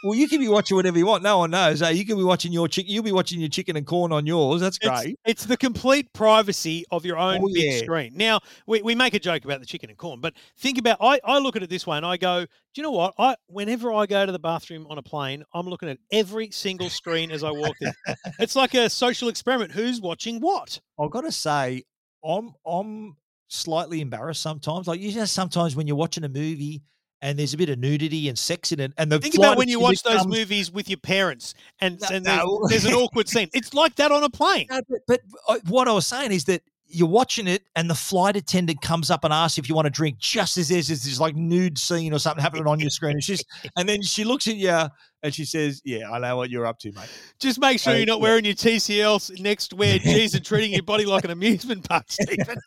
well, 0.03 0.15
you 0.15 0.27
can 0.27 0.39
be 0.39 0.47
watching 0.47 0.75
whatever 0.75 0.97
you 0.97 1.05
want. 1.05 1.21
No 1.21 1.37
one 1.39 1.51
knows. 1.51 1.79
Hey, 1.79 1.93
you 1.93 2.05
can 2.05 2.17
be 2.17 2.23
watching 2.23 2.51
your 2.51 2.67
chicken. 2.67 2.91
You'll 2.91 3.03
be 3.03 3.11
watching 3.11 3.39
your 3.39 3.49
chicken 3.49 3.75
and 3.77 3.85
corn 3.85 4.11
on 4.11 4.25
yours. 4.25 4.59
That's 4.59 4.79
great. 4.79 5.15
it's 5.25 5.45
the 5.45 5.57
complete 5.57 6.11
privacy 6.13 6.85
of 6.89 7.05
your 7.05 7.17
own 7.17 7.39
Oh, 7.43 7.47
big 7.53 7.71
yeah. 7.73 7.77
screen. 7.77 8.13
Now, 8.15 8.39
we, 8.65 8.81
we 8.81 8.95
make 8.95 9.13
a 9.13 9.19
joke 9.19 9.45
about 9.45 9.59
the 9.59 9.65
chicken 9.67 9.89
and 9.89 9.97
corn, 9.97 10.19
but 10.19 10.33
think 10.57 10.79
about 10.79 10.97
I, 11.01 11.19
I 11.23 11.37
look 11.37 11.55
at 11.55 11.61
it 11.61 11.69
this 11.69 11.85
way 11.85 11.97
and 11.97 12.05
I 12.05 12.17
go, 12.17 12.41
do 12.41 12.47
you 12.75 12.83
know 12.83 12.91
what? 12.91 13.13
I 13.19 13.35
whenever 13.47 13.93
I 13.93 14.07
go 14.07 14.25
to 14.25 14.31
the 14.31 14.39
bathroom 14.39 14.87
on 14.89 14.97
a 14.97 15.03
plane, 15.03 15.43
I'm 15.53 15.67
looking 15.67 15.89
at 15.89 15.99
every 16.11 16.49
single 16.49 16.89
screen 16.89 17.29
as 17.31 17.43
I 17.43 17.51
walk 17.51 17.75
there. 17.79 17.93
it's 18.39 18.55
like 18.55 18.73
a 18.73 18.89
social 18.89 19.29
experiment. 19.29 19.71
Who's 19.71 20.01
watching 20.01 20.39
what? 20.39 20.79
I've 20.99 21.11
got 21.11 21.21
to 21.21 21.31
say, 21.31 21.83
I'm 22.25 22.53
I'm 22.65 23.17
slightly 23.49 24.01
embarrassed 24.01 24.41
sometimes. 24.41 24.87
Like 24.87 24.99
you 24.99 25.13
know, 25.13 25.25
sometimes 25.25 25.75
when 25.75 25.85
you're 25.85 25.95
watching 25.97 26.23
a 26.23 26.29
movie 26.29 26.81
and 27.21 27.37
there's 27.37 27.53
a 27.53 27.57
bit 27.57 27.69
of 27.69 27.79
nudity 27.79 28.29
and 28.29 28.37
sex 28.37 28.71
in 28.71 28.79
it, 28.79 28.93
and 28.97 29.11
the 29.11 29.19
Think 29.19 29.35
about 29.35 29.57
when 29.57 29.67
you 29.69 29.79
watch 29.79 30.01
those 30.03 30.21
comes- 30.21 30.27
movies 30.35 30.71
with 30.71 30.89
your 30.89 30.97
parents 30.99 31.53
and, 31.79 31.99
No, 32.01 32.07
and 32.11 32.25
there's, 32.25 32.37
no. 32.43 32.67
there's 32.69 32.85
an 32.85 32.93
awkward 32.93 33.27
scene. 33.29 33.49
It's 33.53 33.73
like 33.73 33.95
that 33.97 34.11
on 34.11 34.23
a 34.23 34.29
plane. 34.29 34.67
No, 34.69 34.81
but, 34.89 35.21
but 35.47 35.61
what 35.67 35.87
I 35.87 35.91
was 35.93 36.07
saying 36.07 36.31
is 36.31 36.45
that 36.45 36.61
you're 36.93 37.07
watching 37.07 37.47
it, 37.47 37.63
and 37.77 37.89
the 37.89 37.95
flight 37.95 38.35
attendant 38.35 38.81
comes 38.81 39.09
up 39.09 39.23
and 39.23 39.31
asks 39.33 39.57
if 39.57 39.69
you 39.69 39.75
want 39.75 39.85
to 39.85 39.89
drink, 39.89 40.17
just 40.19 40.57
as 40.57 40.67
there's 40.67 40.89
this 40.89 41.19
like 41.21 41.35
nude 41.37 41.77
scene 41.77 42.11
or 42.13 42.19
something 42.19 42.41
happening 42.43 42.67
on 42.67 42.81
your 42.81 42.89
screen. 42.89 43.13
And 43.13 43.23
she's, 43.23 43.45
and 43.77 43.87
then 43.87 44.01
she 44.01 44.25
looks 44.25 44.45
at 44.47 44.55
you 44.57 44.77
and 45.23 45.33
she 45.33 45.45
says, 45.45 45.81
"Yeah, 45.85 46.11
I 46.11 46.19
know 46.19 46.35
what 46.35 46.49
you're 46.49 46.65
up 46.65 46.79
to, 46.79 46.91
mate." 46.91 47.07
Just 47.39 47.59
make 47.61 47.79
sure 47.79 47.93
Uh, 47.93 47.95
you're 47.95 48.05
not 48.07 48.19
wearing 48.19 48.43
your 48.43 48.55
TCL 48.55 49.39
next 49.39 49.71
wear 49.73 49.99
G's 49.99 50.35
and 50.35 50.43
treating 50.43 50.73
your 50.73 50.83
body 50.83 51.05
like 51.05 51.23
an 51.23 51.31
amusement 51.37 51.87
park, 51.87 52.05
Stephen. 52.09 52.57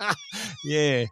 Yeah. 0.64 1.04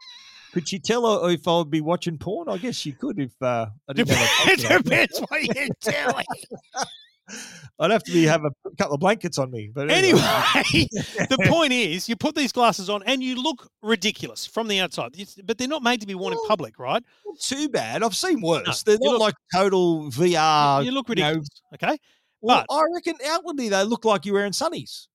Could 0.55 0.68
she 0.68 0.78
tell 0.78 1.20
her 1.20 1.30
if 1.30 1.46
I 1.48 1.59
would 1.59 1.70
be 1.70 1.80
watching 1.80 2.16
porn? 2.16 2.48
I 2.48 2.57
guess 2.59 2.76
she 2.76 2.92
could 2.92 3.18
if 3.18 3.32
uh, 3.42 3.66
I 3.88 3.92
didn't 3.92 4.16
have 4.16 4.48
a 4.52 4.57
Depends, 4.57 4.84
depends 4.84 5.18
what 5.20 5.42
you're 5.42 5.66
telling. 5.80 6.24
I'd 7.80 7.90
have 7.90 8.05
to 8.05 8.12
be 8.12 8.24
have 8.24 8.44
a 8.44 8.50
couple 8.76 8.94
of 8.94 9.00
blankets 9.00 9.36
on 9.38 9.50
me. 9.50 9.70
But 9.74 9.90
Anyway, 9.90 10.20
the 10.20 11.44
point 11.48 11.72
is, 11.72 12.09
you 12.09 12.14
put 12.16 12.34
these 12.36 12.52
glasses 12.52 12.88
on 12.88 13.02
and 13.05 13.22
you 13.22 13.42
look 13.42 13.68
ridiculous 13.82 14.46
from 14.46 14.68
the 14.68 14.78
outside, 14.80 15.12
It's- 15.14 15.36
but 15.44 15.59
they're 15.59 15.66
not 15.66 15.82
made 15.82 16.00
to 16.02 16.07
be 16.07 16.14
worn 16.14 16.34
in 16.34 16.38
public, 16.46 16.78
right? 16.78 17.02
too 17.40 17.68
bad. 17.68 18.05
I've 18.05 18.14
seen 18.14 18.40
worse. 18.40 18.86
No, 18.86 18.92
They're 18.92 18.98
not 19.00 19.12
look- 19.12 19.20
like 19.20 19.34
total 19.52 20.09
VR. 20.11 20.84
you 20.84 20.92
look 20.92 21.09
you 21.09 21.16
know, 21.16 21.22
ridiculous, 21.30 21.48
okay? 21.74 21.98
well, 22.40 22.64
but- 22.68 22.74
I 22.74 22.82
reckon 22.94 23.16
outwardly 23.26 23.70
they 23.70 23.82
look 23.84 24.05
like 24.05 24.24
you're 24.24 24.34
wearing 24.36 24.52
sunnies. 24.52 25.09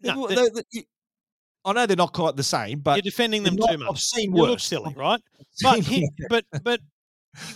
No, 0.00 0.26
they- 0.28 0.48
they- 0.72 0.84
I 1.64 1.72
know 1.72 1.86
they're 1.86 1.96
not 1.96 2.12
quite 2.12 2.36
the 2.36 2.42
same, 2.42 2.80
but 2.80 2.96
you're 2.96 3.02
defending 3.02 3.42
them 3.44 3.56
not- 3.56 3.70
too 3.70 3.78
much. 3.78 3.88
I've 3.90 4.00
seen 4.00 4.34
You 4.34 4.42
worse. 4.42 4.50
look 4.50 4.60
silly, 4.60 4.94
right? 4.96 5.20
But 5.62 5.80
he- 5.80 6.08
but 6.28 6.44
but 6.64 6.80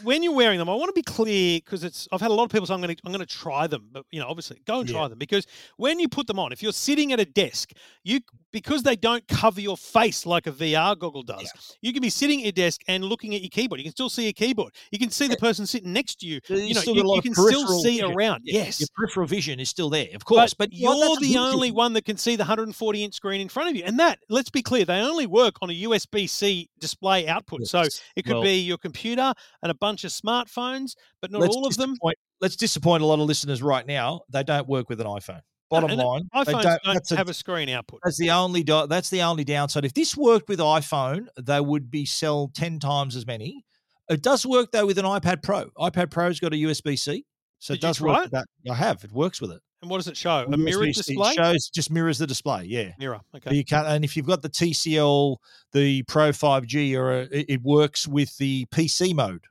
when 0.03 0.23
you're 0.23 0.35
wearing 0.35 0.59
them, 0.59 0.69
I 0.71 0.75
want 0.75 0.89
to 0.89 0.93
be 0.95 1.03
clear 1.03 1.59
because 1.59 1.85
it's. 1.85 2.09
I've 2.13 2.21
had 2.23 2.31
a 2.31 2.35
lot 2.35 2.45
of 2.45 2.51
people 2.51 2.67
say 2.67 2.73
I'm 2.75 2.81
going 2.81 2.95
to 2.97 3.03
I'm 3.05 3.13
going 3.13 3.27
to 3.27 3.35
try 3.35 3.67
them, 3.67 3.89
but 3.93 4.05
you 4.11 4.21
know, 4.21 4.27
obviously, 4.27 4.59
go 4.67 4.81
and 4.81 4.89
Yeah. 4.89 4.97
try 4.97 5.09
them 5.09 5.19
because 5.19 5.47
when 5.77 5.99
you 5.99 6.09
put 6.09 6.27
them 6.27 6.39
on, 6.39 6.51
if 6.53 6.63
you're 6.63 6.73
sitting 6.73 7.13
at 7.13 7.21
a 7.21 7.27
desk, 7.27 7.73
you 8.05 8.21
because 8.57 8.83
they 8.83 8.97
don't 8.97 9.27
cover 9.29 9.61
your 9.61 9.77
face 9.77 10.25
like 10.25 10.47
a 10.47 10.51
VR 10.53 10.99
goggle 10.99 11.23
does, 11.23 11.53
you 11.83 11.93
can 11.93 12.01
be 12.01 12.09
sitting 12.09 12.39
at 12.41 12.45
your 12.47 12.53
desk 12.53 12.81
and 12.89 13.05
looking 13.05 13.35
at 13.35 13.43
your 13.43 13.51
keyboard. 13.51 13.79
You 13.81 13.85
can 13.85 13.93
still 13.93 14.09
see 14.09 14.25
your 14.25 14.33
keyboard. 14.33 14.73
You 14.91 14.99
can 14.99 15.11
see 15.11 15.29
the 15.29 15.37
person 15.37 15.67
sitting 15.67 15.93
next 15.93 16.21
to 16.21 16.27
you. 16.27 16.41
You 16.49 16.57
You 16.57 16.75
know, 16.75 16.81
still 16.81 16.95
you, 16.95 17.03
got 17.03 17.07
a 17.07 17.11
lot 17.11 17.17
you 17.17 17.23
can 17.23 17.35
still 17.35 17.69
see 17.81 18.01
vision. 18.01 18.15
around. 18.17 18.41
Yeah, 18.45 18.63
Yes, 18.63 18.81
your 18.81 18.89
peripheral 18.97 19.27
vision 19.27 19.61
is 19.61 19.69
still 19.69 19.91
there, 19.91 20.09
of 20.15 20.25
course. 20.25 20.55
But, 20.55 20.71
you're 20.73 20.95
that's 20.99 21.19
a 21.19 21.21
the 21.21 21.37
only 21.37 21.71
one 21.71 21.93
that 21.93 22.07
can 22.07 22.17
see 22.17 22.35
the 22.37 22.41
140 22.45 23.05
inch 23.05 23.15
screen 23.15 23.43
in 23.43 23.49
front 23.51 23.69
of 23.69 23.77
you. 23.77 23.83
And 23.85 23.99
that, 23.99 24.19
let's 24.31 24.49
be 24.49 24.63
clear, 24.63 24.87
they 24.87 25.01
only 25.01 25.27
work 25.27 25.57
on 25.61 25.69
a 25.69 25.83
USB 25.83 26.27
C 26.29 26.71
display 26.79 27.29
output. 27.29 27.67
So 27.67 27.83
it 28.17 28.25
could 28.25 28.35
Well, 28.35 28.43
be 28.43 28.59
your 28.61 28.79
computer 28.79 29.35
and 29.63 29.71
a 29.71 29.75
bunch 29.75 30.05
of 30.05 30.11
smartphones, 30.13 30.95
but 31.21 31.31
not 31.31 31.47
all 31.49 31.67
of 31.67 31.77
them. 31.77 31.95
Let's 32.41 32.57
disappoint 32.57 33.03
a 33.03 33.07
lot 33.07 33.19
of 33.21 33.27
listeners 33.27 33.63
right 33.63 33.87
now. 33.87 34.23
They 34.31 34.43
don't 34.43 34.67
work 34.69 34.89
with 34.89 35.01
an 35.01 35.07
iPhone. 35.07 35.41
Bottom 35.69 35.91
and 35.91 36.01
line, 36.01 36.23
iPhones 36.35 36.62
don't, 36.62 36.83
don't, 36.85 36.95
that's, 36.95 37.11
a- 37.12 37.17
have 37.17 37.29
a 37.29 37.35
screen 37.35 37.69
output. 37.69 38.01
that's 38.05 38.19
the 38.19 38.31
only 38.31 38.62
do- 38.62 38.87
that's 38.87 39.11
the 39.11 39.23
only 39.23 39.43
downside. 39.45 39.85
If 39.85 39.95
this 39.95 40.17
worked 40.17 40.49
with 40.49 40.61
iPhone, 40.61 41.27
they 41.41 41.61
would 41.61 41.91
be 41.91 42.05
sell 42.07 42.51
ten 42.55 42.79
times 42.79 43.17
as 43.17 43.27
many. 43.27 43.64
It 44.09 44.23
does 44.23 44.47
work 44.47 44.71
though 44.71 44.87
with 44.87 44.99
an 44.99 45.05
iPad 45.05 45.43
Pro. 45.43 45.64
iPad 45.79 46.11
Pro's 46.11 46.39
got 46.39 46.53
a 46.53 46.57
USB 46.57 46.97
C, 46.97 47.25
so 47.59 47.75
Did 47.75 47.79
it 47.79 47.83
does 47.83 48.01
work. 48.01 48.27
it? 48.27 48.31
That 48.31 48.47
I 48.71 48.75
have. 48.75 49.03
It 49.03 49.11
works 49.12 49.41
with 49.41 49.51
it. 49.51 49.61
And 49.83 49.91
what 49.91 49.99
does 49.99 50.09
it 50.09 50.17
show? 50.17 50.39
A 50.41 50.47
USB-C 50.47 50.57
mirrored 50.62 50.95
display? 50.95 51.35
shows 51.35 51.69
just 51.75 51.91
mirrors 51.91 52.19
the 52.19 52.27
display. 52.27 52.64
Yeah. 52.64 52.93
Mirror. 52.99 53.21
Okay. 53.35 53.55
You 53.57 53.64
can't, 53.64 53.87
and 53.87 54.05
if 54.05 54.17
you've 54.17 54.27
got 54.27 54.41
the 54.43 54.49
TCL, 54.49 55.37
the 55.73 56.03
Pro 56.05 56.31
5G, 56.31 56.97
or 56.97 57.12
a, 57.12 57.21
it, 57.25 57.47
it 57.49 57.62
works 57.62 58.09
with 58.09 58.35
the 58.39 58.64
PC 58.67 59.14
mode. 59.14 59.45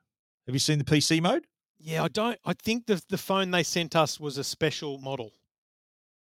Have 0.47 0.55
you 0.55 0.59
seen 0.59 0.79
the 0.79 0.83
PC 0.85 1.21
mode? 1.21 1.45
Yeah, 1.77 2.03
I 2.03 2.07
don't. 2.07 2.39
I 2.45 2.53
think 2.53 2.85
the 2.87 3.01
the 3.09 3.17
phone 3.17 3.51
they 3.51 3.61
sent 3.63 3.95
us 3.95 4.19
was 4.19 4.37
a 4.37 4.43
special 4.43 4.97
model. 4.99 5.31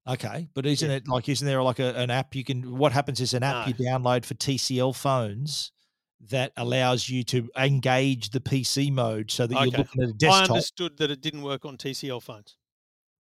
Okay, 0.07 0.47
but 0.53 0.65
isn't 0.65 0.89
it 0.89 1.07
like 1.07 1.27
isn't 1.27 1.45
there 1.45 1.61
like 1.61 1.79
a, 1.79 1.93
an 1.95 2.09
app 2.09 2.33
you 2.35 2.43
can? 2.43 2.77
What 2.77 2.91
happens 2.93 3.19
is 3.19 3.33
an 3.33 3.43
app 3.43 3.67
No. 3.67 3.73
you 3.73 3.85
download 3.85 4.25
for 4.25 4.35
TCL 4.35 4.95
phones 4.95 5.71
that 6.29 6.51
allows 6.57 7.09
you 7.09 7.23
to 7.25 7.47
engage 7.57 8.29
the 8.31 8.39
PC 8.39 8.91
mode 8.91 9.29
so 9.29 9.45
that 9.45 9.53
you're 9.53 9.65
looking 9.77 10.03
at 10.03 10.09
a 10.09 10.13
desktop. 10.13 10.49
I 10.49 10.53
understood 10.53 10.97
that 10.97 11.11
it 11.11 11.21
didn't 11.21 11.41
work 11.43 11.65
on 11.65 11.77
TCL 11.77 12.23
phones. 12.23 12.55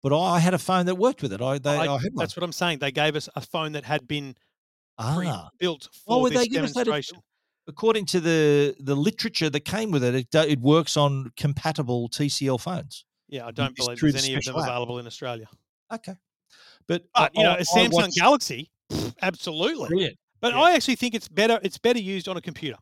But 0.03 0.17
I 0.19 0.39
had 0.39 0.55
a 0.55 0.59
phone 0.59 0.87
that 0.87 0.95
worked 0.95 1.21
with 1.23 1.33
it. 1.33 1.43
I 1.43 1.59
they, 1.59 1.71
I, 1.77 1.95
I- 1.97 1.99
that's 2.15 2.37
what 2.37 2.43
I'm 2.45 2.53
saying. 2.53 2.79
They 2.79 2.93
gave 2.93 3.17
us 3.17 3.29
a 3.35 3.41
phone 3.41 3.73
that 3.73 3.85
had 3.85 4.07
been 4.07 4.37
Ah, 4.99 5.51
built 5.59 5.89
for 6.07 6.23
would 6.23 6.33
this 6.33 6.39
they 6.43 6.47
give 6.49 6.65
us 6.65 6.73
that 6.73 6.85
demonstration. 6.85 7.19
according 7.69 8.07
to 8.07 8.21
the 8.21 8.75
the 8.81 8.95
literature 8.95 9.51
that 9.51 9.61
came 9.67 9.91
with 9.91 10.03
it, 10.05 10.15
it, 10.15 10.35
it 10.35 10.61
works 10.61 10.97
on 10.97 11.33
compatible 11.37 12.09
TCL 12.09 12.61
phones. 12.61 13.05
Yeah, 13.29 13.47
I 13.47 13.51
don't 13.51 13.77
believe 13.77 13.99
there's 14.01 14.25
any 14.25 14.35
of 14.37 14.45
them 14.45 14.55
app. 14.57 14.63
available 14.63 14.99
in 15.01 15.07
Australia. 15.07 15.49
Okay, 15.93 16.15
but 16.89 17.03
But 17.15 17.23
uh, 17.23 17.29
you 17.35 17.43
know, 17.45 17.51
I- 17.53 17.57
a 17.59 17.65
Samsung 17.65 18.15
Galaxy, 18.15 18.71
absolutely. 19.23 19.89
Brilliant. 19.89 20.17
But 20.41 20.53
Yeah. 20.55 20.61
I 20.61 20.73
actually 20.73 20.97
think 20.97 21.15
it's 21.15 21.29
better. 21.29 21.59
It's 21.63 21.79
better 21.79 21.99
used 21.99 22.29
on 22.29 22.37
a 22.37 22.41
computer. 22.41 22.77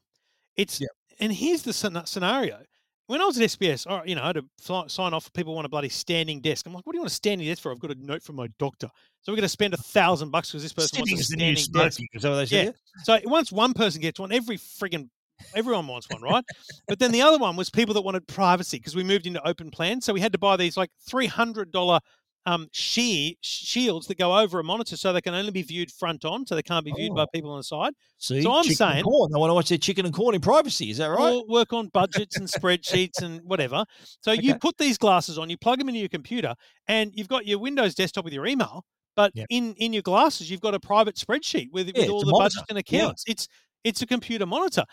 It's 0.57 0.81
Yeah. 0.81 0.89
and 1.21 1.33
here's 1.33 1.63
the 1.63 1.73
scenario. 1.73 2.63
When 3.07 3.21
I 3.21 3.27
was 3.27 3.37
at 3.39 3.43
SBS, 3.45 3.87
you 4.09 4.15
know, 4.15 4.23
I 4.23 4.29
had 4.29 4.37
to 4.37 4.45
fly, 4.59 4.87
sign 4.87 5.13
off. 5.13 5.31
People 5.35 5.55
want 5.55 5.67
a 5.67 5.69
bloody 5.69 5.91
standing 5.91 6.41
desk. 6.41 6.65
I'm 6.67 6.73
like, 6.73 6.87
what 6.87 6.93
do 6.95 6.97
you 6.97 7.03
want 7.03 7.13
a 7.13 7.15
standing 7.15 7.47
desk 7.47 7.63
for? 7.63 7.71
I've 7.71 7.79
got 7.79 7.91
a 7.91 7.95
note 7.97 8.23
from 8.23 8.37
my 8.37 8.49
doctor. 8.59 8.89
So 9.21 9.31
we're 9.31 9.37
going 9.37 9.43
to 9.43 9.49
spend 9.51 9.75
a 9.75 9.79
thousand 9.79 10.31
bucks 10.31 10.51
because 10.51 10.63
this 10.63 10.73
person 10.73 10.97
Sitting 10.97 11.13
wants 11.13 11.13
is 11.13 11.21
a 11.21 11.33
standing 11.35 11.55
desk. 11.55 11.71
smoking. 11.71 12.09
Is 12.15 12.23
that 12.23 12.31
what 12.31 12.49
they? 12.49 12.65
Yeah. 12.65 12.71
So 13.03 13.21
once 13.27 13.53
one 13.53 13.75
person 13.75 14.01
gets 14.01 14.19
one, 14.19 14.33
every 14.33 14.57
friggin' 14.57 15.09
everyone 15.55 15.87
wants 15.87 16.09
one, 16.09 16.23
right? 16.23 16.45
but 16.89 16.99
then 16.99 17.13
the 17.13 17.21
other 17.21 17.37
one 17.37 17.57
was 17.57 17.69
people 17.69 17.93
that 17.93 18.01
wanted 18.03 18.27
privacy 18.27 18.79
because 18.79 18.95
we 18.97 19.05
moved 19.05 19.27
into 19.27 19.47
open 19.47 19.71
plan, 19.71 20.01
so 20.01 20.15
we 20.15 20.21
had 20.21 20.33
to 20.33 20.39
buy 20.39 20.57
these 20.57 20.77
like 20.79 20.91
three 21.07 21.27
hundred 21.27 21.73
dollar 21.73 22.01
um 22.47 22.69
sheer 22.73 23.33
shields 23.41 24.07
that 24.09 24.19
go 24.19 24.39
over 24.39 24.59
a 24.61 24.65
monitor, 24.65 24.97
so 24.97 25.13
they 25.13 25.21
can 25.21 25.35
only 25.35 25.51
be 25.51 25.63
viewed 25.63 25.91
front 25.91 26.25
on, 26.25 26.47
so 26.47 26.55
they 26.55 26.63
can't 26.63 26.85
be 26.85 26.93
viewed 26.93 27.15
by 27.15 27.23
Oh. 27.23 27.27
people 27.33 27.51
on 27.51 27.59
the 27.59 27.65
side. 27.65 27.95
See, 28.19 28.43
So 28.43 28.53
I'm 28.53 28.67
and 28.67 28.77
saying- 28.77 29.05
corn. 29.05 29.31
They 29.33 29.39
want 29.39 29.51
to 29.51 29.55
watch 29.55 29.69
their 29.71 29.79
chicken 29.79 30.05
and 30.07 30.15
corn 30.15 30.35
in 30.35 30.41
privacy. 30.41 30.91
Is 30.91 30.99
that 30.99 31.07
right? 31.07 31.33
Or 31.35 31.45
work 31.47 31.73
on 31.73 31.89
budgets 31.89 32.37
and 32.37 32.47
spreadsheets 32.49 33.23
and 33.23 33.41
whatever. 33.45 33.85
So 34.21 34.33
you 34.33 34.57
put 34.57 34.77
these 34.79 34.99
glasses 34.99 35.39
on, 35.39 35.49
you 35.51 35.57
plug 35.57 35.79
them 35.79 35.89
into 35.89 36.01
your 36.01 36.09
computer, 36.11 36.55
and 36.87 37.13
you've 37.15 37.29
got 37.29 37.47
your 37.47 37.59
Windows 37.59 37.95
desktop 37.95 38.25
with 38.25 38.35
your 38.35 38.47
email. 38.47 38.85
But 39.17 39.33
Yep. 39.35 39.47
in 39.51 39.75
in 39.75 39.93
your 39.93 40.03
glasses, 40.03 40.51
you've 40.51 40.61
got 40.61 40.75
a 40.75 40.81
private 40.81 41.15
spreadsheet 41.17 41.71
with, 41.73 41.87
Yeah, 41.95 42.03
with 42.03 42.11
all 42.11 42.21
the 42.21 42.27
monitor. 42.33 42.57
budgets 42.61 42.65
and 42.69 42.77
Yeah. 42.77 42.99
accounts. 43.03 43.25
It's 43.27 43.49
it's 43.85 44.01
a 44.03 44.07
computer 44.07 44.45
monitor. 44.47 44.85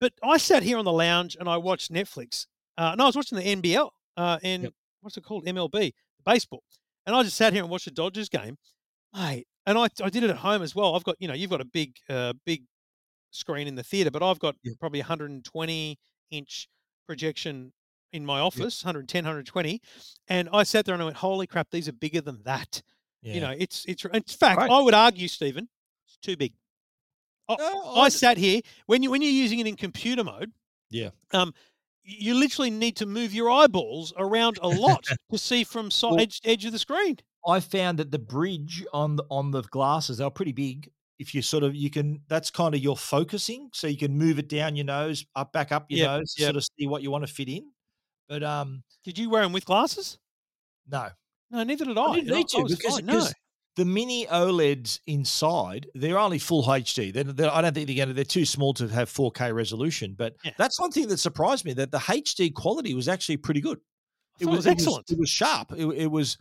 But 0.00 0.12
I 0.22 0.36
sat 0.36 0.62
here 0.62 0.76
on 0.76 0.84
the 0.84 0.92
lounge 0.92 1.36
and 1.38 1.48
I 1.48 1.56
watched 1.56 1.90
Netflix. 1.92 2.46
Uh, 2.76 2.94
no, 2.96 3.04
I 3.04 3.06
was 3.06 3.16
watching 3.16 3.36
the 3.38 3.44
NBL 3.46 3.90
uh, 4.16 4.38
and 4.42 4.64
Yep. 4.64 4.72
what's 5.02 5.16
it 5.16 5.22
called? 5.24 5.44
MLB, 5.46 5.92
baseball. 6.26 6.62
And 7.10 7.16
I 7.18 7.24
just 7.24 7.36
sat 7.36 7.52
here 7.52 7.62
and 7.62 7.70
watched 7.70 7.86
the 7.86 7.90
Dodgers 7.90 8.28
game, 8.28 8.56
mate. 9.12 9.48
And 9.66 9.76
I, 9.76 9.88
I 10.02 10.10
did 10.10 10.22
it 10.22 10.30
at 10.30 10.36
home 10.36 10.62
as 10.62 10.76
well. 10.76 10.94
I've 10.94 11.02
got 11.02 11.16
you 11.18 11.26
know 11.26 11.34
you've 11.34 11.50
got 11.50 11.60
a 11.60 11.64
big 11.64 11.96
uh, 12.08 12.34
big 12.46 12.62
screen 13.32 13.66
in 13.66 13.74
the 13.74 13.82
theater, 13.82 14.10
but 14.12 14.22
I've 14.22 14.38
got 14.38 14.54
Yep. 14.62 14.74
probably 14.78 15.00
120 15.00 15.98
inch 16.30 16.68
projection 17.06 17.72
in 18.12 18.24
my 18.24 18.38
office, 18.40 18.84
110, 18.84 19.24
120. 19.24 19.80
And 20.28 20.48
I 20.52 20.62
sat 20.62 20.84
there 20.84 20.94
and 20.94 21.02
I 21.02 21.06
went, 21.06 21.16
holy 21.16 21.46
crap, 21.48 21.68
these 21.70 21.88
are 21.88 21.92
bigger 21.92 22.20
than 22.20 22.42
that. 22.44 22.80
Yeah. 23.22 23.34
You 23.34 23.40
know, 23.40 23.54
it's 23.58 23.84
it's 23.88 24.04
in 24.04 24.22
fact, 24.22 24.58
Right. 24.58 24.70
I 24.70 24.80
would 24.80 24.94
argue, 24.94 25.26
Stephen, 25.28 25.68
it's 26.06 26.16
too 26.22 26.36
big. 26.36 26.52
No, 27.48 27.94
I 27.96 28.08
sat 28.10 28.38
here 28.38 28.60
when 28.86 29.02
you 29.02 29.10
when 29.10 29.22
you're 29.22 29.32
using 29.32 29.58
it 29.58 29.66
in 29.66 29.74
computer 29.76 30.22
mode. 30.22 30.52
Yeah. 30.90 31.10
Um, 31.32 31.52
you 32.18 32.34
literally 32.34 32.70
need 32.70 32.96
to 32.96 33.06
move 33.06 33.32
your 33.32 33.50
eyeballs 33.50 34.12
around 34.16 34.58
a 34.62 34.68
lot 34.68 35.06
to 35.30 35.38
see 35.38 35.64
from 35.64 35.90
side 35.90 36.10
Well- 36.12 36.20
edge, 36.20 36.40
edge 36.44 36.64
of 36.64 36.72
the 36.72 36.78
screen. 36.78 37.18
I 37.46 37.60
found 37.60 37.98
that 37.98 38.10
the 38.10 38.18
bridge 38.18 38.84
on 38.92 39.16
the, 39.16 39.24
on 39.30 39.50
the 39.50 39.62
glasses 39.62 40.18
they 40.18 40.24
are 40.24 40.30
pretty 40.30 40.52
big. 40.52 40.90
If 41.18 41.34
you 41.34 41.40
sort 41.42 41.64
of 41.64 41.74
you 41.74 41.88
can, 41.90 42.20
that's 42.28 42.50
kind 42.50 42.74
of 42.74 42.80
your 42.82 42.96
focusing, 42.96 43.68
so 43.72 43.86
you 43.86 43.96
can 43.96 44.16
move 44.16 44.38
it 44.38 44.48
down 44.48 44.76
your 44.76 44.86
nose, 44.86 45.24
up 45.36 45.52
back 45.52 45.70
up 45.72 45.86
your 45.88 46.00
Yep, 46.00 46.18
nose, 46.20 46.34
to 46.34 46.42
yep. 46.42 46.46
sort 46.48 46.56
of 46.56 46.64
see 46.78 46.86
what 46.86 47.02
you 47.02 47.10
want 47.10 47.26
to 47.26 47.32
fit 47.32 47.48
in. 47.48 47.66
But 48.28 48.42
um, 48.42 48.82
Did 49.04 49.18
you 49.18 49.28
wear 49.30 49.42
them 49.42 49.52
with 49.52 49.64
glasses? 49.64 50.18
no, 50.90 51.08
No, 51.50 51.62
neither 51.64 51.84
did 51.84 51.96
I. 51.98 52.02
I 52.04 52.14
didn't 52.16 52.34
need 52.36 52.48
to 52.48 52.64
because, 52.68 52.96
fine, 52.96 53.06
no. 53.06 53.26
The 53.76 53.84
mini 53.84 54.26
OLEDs 54.26 55.00
inside 55.06 55.86
they're 55.94 56.18
only 56.18 56.38
full 56.38 56.64
HD. 56.64 57.12
They're, 57.12 57.24
they're, 57.24 57.54
I 57.54 57.62
don't 57.62 57.74
think 57.74 57.86
they're 57.86 57.96
going 57.96 58.08
to. 58.08 58.14
They're 58.14 58.24
too 58.24 58.44
small 58.44 58.74
to 58.74 58.88
have 58.88 59.08
4K 59.10 59.54
resolution. 59.54 60.14
But 60.18 60.34
Yeah. 60.44 60.52
that's 60.58 60.78
one 60.80 60.90
thing 60.90 61.08
that 61.08 61.18
surprised 61.18 61.64
me 61.64 61.72
that 61.74 61.90
the 61.90 61.98
HD 61.98 62.52
quality 62.52 62.94
was 62.94 63.08
actually 63.08 63.36
pretty 63.36 63.60
good. 63.60 63.78
I 64.40 64.44
thought 64.44 64.52
it 64.52 64.56
was 64.56 64.66
excellent. 64.66 65.10
It 65.10 65.18
was, 65.18 65.28
sharp. 65.28 65.72
It, 65.76 65.86
it 65.86 66.10
was 66.10 66.36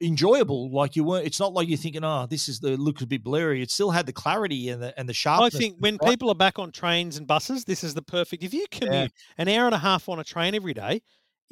enjoyable. 0.00 0.70
Like 0.72 0.96
you 0.96 1.04
weren't. 1.04 1.26
It's 1.26 1.40
not 1.40 1.52
like 1.52 1.68
you're 1.68 1.78
thinking, 1.78 2.04
oh, 2.04 2.26
this 2.28 2.48
is 2.48 2.60
the 2.60 2.76
looks 2.76 3.02
a 3.02 3.06
bit 3.06 3.22
blurry. 3.22 3.62
It 3.62 3.70
still 3.70 3.90
had 3.90 4.06
the 4.06 4.12
clarity 4.12 4.68
and 4.68 4.82
the 4.82 4.98
and 4.98 5.08
the 5.08 5.14
sharpness. 5.14 5.54
I 5.54 5.58
think 5.58 5.76
when 5.78 5.98
people 5.98 6.30
are 6.30 6.34
back 6.34 6.58
on 6.58 6.72
trains 6.72 7.16
and 7.16 7.26
buses, 7.26 7.64
this 7.64 7.84
is 7.84 7.94
the 7.94 8.02
perfect. 8.02 8.42
If 8.42 8.54
you 8.54 8.66
commute 8.70 9.12
an 9.38 9.48
hour 9.48 9.66
and 9.66 9.74
a 9.74 9.78
half 9.78 10.08
on 10.08 10.18
a 10.18 10.24
train 10.24 10.54
every 10.54 10.74
day, 10.74 11.02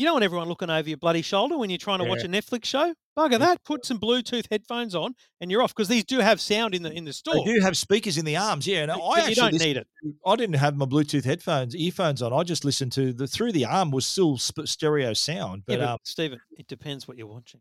you 0.00 0.06
don't 0.06 0.14
want 0.14 0.24
everyone 0.24 0.48
looking 0.48 0.70
over 0.70 0.88
your 0.88 0.96
bloody 0.96 1.20
shoulder 1.20 1.58
when 1.58 1.68
you're 1.68 1.76
trying 1.76 1.98
to 1.98 2.06
watch 2.06 2.24
a 2.24 2.28
Netflix 2.28 2.64
show. 2.64 2.94
Bugger 3.18 3.38
that. 3.38 3.62
Put 3.64 3.84
some 3.84 4.00
Bluetooth 4.00 4.46
headphones 4.50 4.94
on 4.94 5.14
and 5.42 5.50
you're 5.50 5.62
off 5.62 5.74
because 5.74 5.88
these 5.88 6.04
do 6.04 6.20
have 6.20 6.40
sound 6.40 6.74
in 6.74 6.82
the 6.82 6.90
in 6.90 7.04
the 7.04 7.12
store. 7.12 7.34
they 7.34 7.52
do 7.52 7.60
have 7.60 7.76
speakers 7.76 8.16
in 8.16 8.24
the 8.24 8.34
arms. 8.34 8.66
Yeah, 8.66 8.84
and 8.84 8.90
I 8.90 8.96
actually 8.96 9.28
you 9.28 9.34
don't 9.34 9.52
need 9.52 9.76
it. 9.76 9.86
I 10.26 10.36
didn't 10.36 10.54
have 10.56 10.74
my 10.74 10.86
Bluetooth 10.86 11.24
headphones, 11.24 11.76
earphones 11.76 12.22
on. 12.22 12.32
I 12.32 12.44
just 12.44 12.64
listened 12.64 12.92
to 12.92 13.12
the 13.12 13.26
through 13.26 13.52
the 13.52 13.66
arm 13.66 13.90
was 13.90 14.06
still 14.06 14.38
stereo 14.38 15.12
sound. 15.12 15.64
Yeah, 15.66 15.76
But, 15.76 15.80
but 15.80 15.88
um, 15.90 15.98
Stephen, 16.04 16.40
it 16.56 16.66
depends 16.66 17.06
what 17.06 17.18
you're 17.18 17.26
watching. 17.26 17.60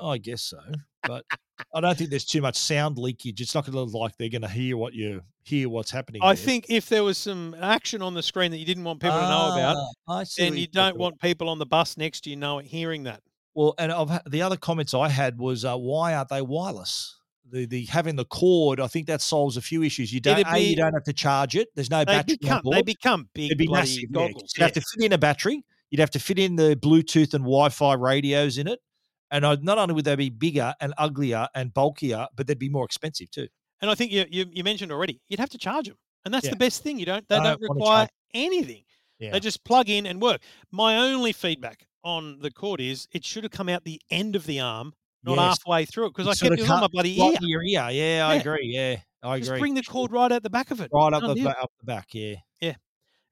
I 0.00 0.18
guess 0.18 0.42
so. 0.42 0.58
But 1.02 1.24
I 1.74 1.80
don't 1.80 1.96
think 1.96 2.10
there's 2.10 2.24
too 2.24 2.42
much 2.42 2.56
sound 2.56 2.98
leakage. 2.98 3.40
It's 3.40 3.54
not 3.54 3.64
going 3.64 3.74
to 3.74 3.80
look 3.80 3.94
like 3.94 4.16
they're 4.16 4.28
going 4.28 4.42
to 4.42 4.48
hear 4.48 4.76
what 4.76 4.94
you 4.94 5.22
hear 5.42 5.68
what's 5.68 5.90
happening. 5.90 6.22
I 6.22 6.34
there. 6.34 6.44
think 6.44 6.66
if 6.68 6.88
there 6.88 7.04
was 7.04 7.18
some 7.18 7.54
action 7.60 8.02
on 8.02 8.14
the 8.14 8.22
screen 8.22 8.50
that 8.50 8.58
you 8.58 8.64
didn't 8.64 8.84
want 8.84 9.00
people 9.00 9.18
to 9.18 9.28
know 9.28 9.52
about, 9.52 9.76
Ah, 10.08 10.18
I 10.20 10.24
see 10.24 10.42
then 10.44 10.56
you 10.56 10.66
don't 10.66 10.96
want 10.96 11.20
people 11.20 11.48
on 11.48 11.58
the 11.58 11.66
bus 11.66 11.96
next 11.96 12.22
to 12.22 12.30
you 12.30 12.36
know 12.36 12.58
hearing 12.58 13.04
that. 13.04 13.20
Well, 13.54 13.74
and 13.78 13.92
I've, 13.92 14.20
the 14.28 14.42
other 14.42 14.56
comments 14.56 14.94
I 14.94 15.08
had 15.08 15.38
was, 15.38 15.64
uh, 15.64 15.76
why 15.76 16.14
aren't 16.14 16.28
they 16.28 16.42
wireless? 16.42 17.16
the 17.50 17.66
the 17.66 17.84
having 17.86 18.16
the 18.16 18.24
cord, 18.24 18.80
I 18.80 18.86
think 18.86 19.06
that 19.06 19.20
solves 19.20 19.56
a 19.56 19.62
few 19.62 19.82
issues. 19.82 20.12
You 20.12 20.20
don't 20.20 20.38
It'd 20.38 20.52
a, 20.52 20.58
you 20.58 20.76
don't 20.76 20.92
have 20.92 21.04
to 21.04 21.12
charge 21.12 21.56
it. 21.56 21.68
There's 21.74 21.90
no 21.90 22.04
battery 22.04 22.36
become 22.40 22.62
they 22.70 22.82
become 22.82 23.28
big 23.34 23.50
They'd 23.50 23.58
be 23.58 23.68
massive. 23.68 24.04
yeah. 24.10 24.26
goggles. 24.28 24.52
You'd 24.56 24.62
have 24.64 24.72
to 24.72 24.80
fit 24.80 25.04
in 25.04 25.12
a 25.12 25.18
battery. 25.18 25.64
You'd 25.90 26.00
have 26.00 26.10
to 26.10 26.18
fit 26.18 26.38
in 26.38 26.56
the 26.56 26.76
Bluetooth 26.76 27.34
and 27.34 27.44
Wi-Fi 27.44 27.94
radios 27.94 28.58
in 28.58 28.66
it. 28.66 28.80
And 29.34 29.44
I, 29.44 29.56
not 29.60 29.78
only 29.78 29.94
would 29.94 30.04
they 30.04 30.14
be 30.16 30.30
bigger 30.30 30.72
and 30.80 30.94
uglier 30.96 31.48
and 31.54 31.74
bulkier, 31.74 32.26
but 32.36 32.46
they'd 32.46 32.58
be 32.58 32.68
more 32.68 32.84
expensive 32.84 33.30
too. 33.30 33.48
And 33.82 33.90
I 33.90 33.94
think 33.94 34.12
you, 34.12 34.24
you 34.30 34.46
you 34.52 34.62
mentioned 34.64 34.92
already, 34.92 35.20
you'd 35.28 35.40
have 35.40 35.50
to 35.50 35.58
charge 35.58 35.86
them, 35.88 35.96
and 36.24 36.32
that's 36.32 36.44
Yeah. 36.46 36.52
the 36.52 36.56
best 36.56 36.82
thing. 36.82 36.98
You 36.98 37.06
don't 37.06 37.28
they 37.28 37.36
I 37.36 37.42
don't 37.42 37.60
don't 37.60 37.70
require 37.70 38.08
anything. 38.32 38.84
Yeah. 39.18 39.32
They 39.32 39.40
just 39.40 39.62
plug 39.64 39.90
in 39.90 40.06
and 40.06 40.22
work. 40.22 40.40
My 40.70 40.96
only 40.98 41.32
feedback 41.32 41.84
on 42.04 42.38
the 42.40 42.50
cord 42.50 42.80
is 42.80 43.08
it 43.12 43.24
should 43.24 43.42
have 43.44 43.50
come 43.52 43.68
out 43.68 43.82
the 43.84 44.00
end 44.10 44.36
of 44.36 44.46
the 44.46 44.60
arm, 44.60 44.92
not 45.24 45.36
Yes. 45.36 45.58
halfway 45.58 45.84
through 45.84 46.06
it, 46.06 46.14
because 46.14 46.28
I 46.28 46.34
kept 46.48 46.60
it 46.60 46.70
on 46.70 46.80
my 46.80 46.86
bloody 46.88 47.20
ear. 47.20 47.32
your 47.40 47.62
ear. 47.62 47.88
Yeah, 47.90 48.26
I 48.28 48.34
agree. 48.36 48.70
Yeah, 48.72 48.96
I 49.22 49.38
Just 49.38 49.50
agree. 49.50 49.60
bring 49.60 49.74
the 49.74 49.82
cord 49.82 50.12
right 50.12 50.30
out 50.30 50.42
the 50.44 50.50
back 50.50 50.70
of 50.70 50.80
it. 50.80 50.90
right 50.92 51.12
up 51.12 51.22
the, 51.34 51.42
ba- 51.42 51.60
up 51.60 51.72
the 51.80 51.86
back. 51.86 52.08
Yeah. 52.14 52.36
Yeah. 52.60 52.74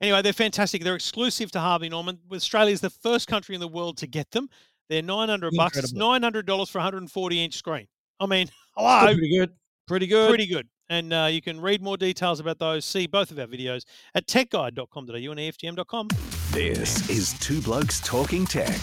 Anyway, 0.01 0.21
they're 0.23 0.33
fantastic. 0.33 0.83
They're 0.83 0.97
exclusive 0.97 1.53
to 1.53 1.61
Harvey 1.61 1.89
Norman. 1.89 2.19
Australia's 2.33 2.81
the 2.81 2.91
first 2.91 3.29
country 3.29 3.55
in 3.55 3.61
the 3.61 3.69
world 3.69 3.99
to 3.99 4.09
get 4.09 4.31
them. 4.33 4.49
They're 4.93 5.01
900 5.01 5.55
bucks. 5.57 5.78
It's 5.78 5.95
$900 5.95 6.70
for 6.70 6.78
a 6.78 6.82
hundred 6.82 6.99
and 6.99 7.11
forty 7.11 7.43
inch 7.43 7.55
screen. 7.55 7.86
I 8.20 8.26
mean, 8.26 8.47
Still 8.76 8.86
hello, 8.86 9.14
pretty 9.14 9.34
good. 9.34 9.51
Pretty 9.88 10.07
good. 10.07 10.28
pretty 10.28 10.47
good. 10.47 10.68
And 10.90 11.14
uh, 11.14 11.28
you 11.30 11.40
can 11.40 11.59
read 11.62 11.80
more 11.80 11.97
details 11.97 12.40
about 12.40 12.59
those. 12.59 12.84
See 12.84 13.07
both 13.07 13.30
of 13.30 13.38
our 13.38 13.47
videos 13.47 13.86
at 14.14 14.26
techguide.com.au 14.26 15.14
and 15.14 15.40
EFTM.com. 15.40 16.09
This 16.51 17.09
is 17.09 17.32
Two 17.38 17.62
Blokes 17.62 18.01
Talking 18.01 18.45
Tech. 18.45 18.78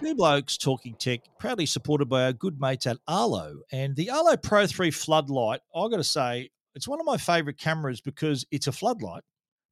Two 0.00 0.14
Blokes 0.14 0.56
Talking 0.56 0.94
Tech, 0.94 1.22
proudly 1.40 1.66
supported 1.66 2.08
by 2.08 2.26
our 2.26 2.32
good 2.32 2.60
mates 2.60 2.86
at 2.86 2.98
Arlo. 3.08 3.62
And 3.72 3.96
the 3.96 4.10
Arlo 4.10 4.36
Pro 4.36 4.68
3 4.68 4.92
floodlight, 4.92 5.58
i 5.74 5.88
got 5.88 5.96
to 5.96 6.04
say, 6.04 6.50
it's 6.76 6.86
one 6.86 7.00
of 7.00 7.06
my 7.06 7.16
favorite 7.16 7.58
cameras 7.58 8.00
because 8.00 8.46
it's 8.52 8.68
a 8.68 8.72
floodlight, 8.72 9.24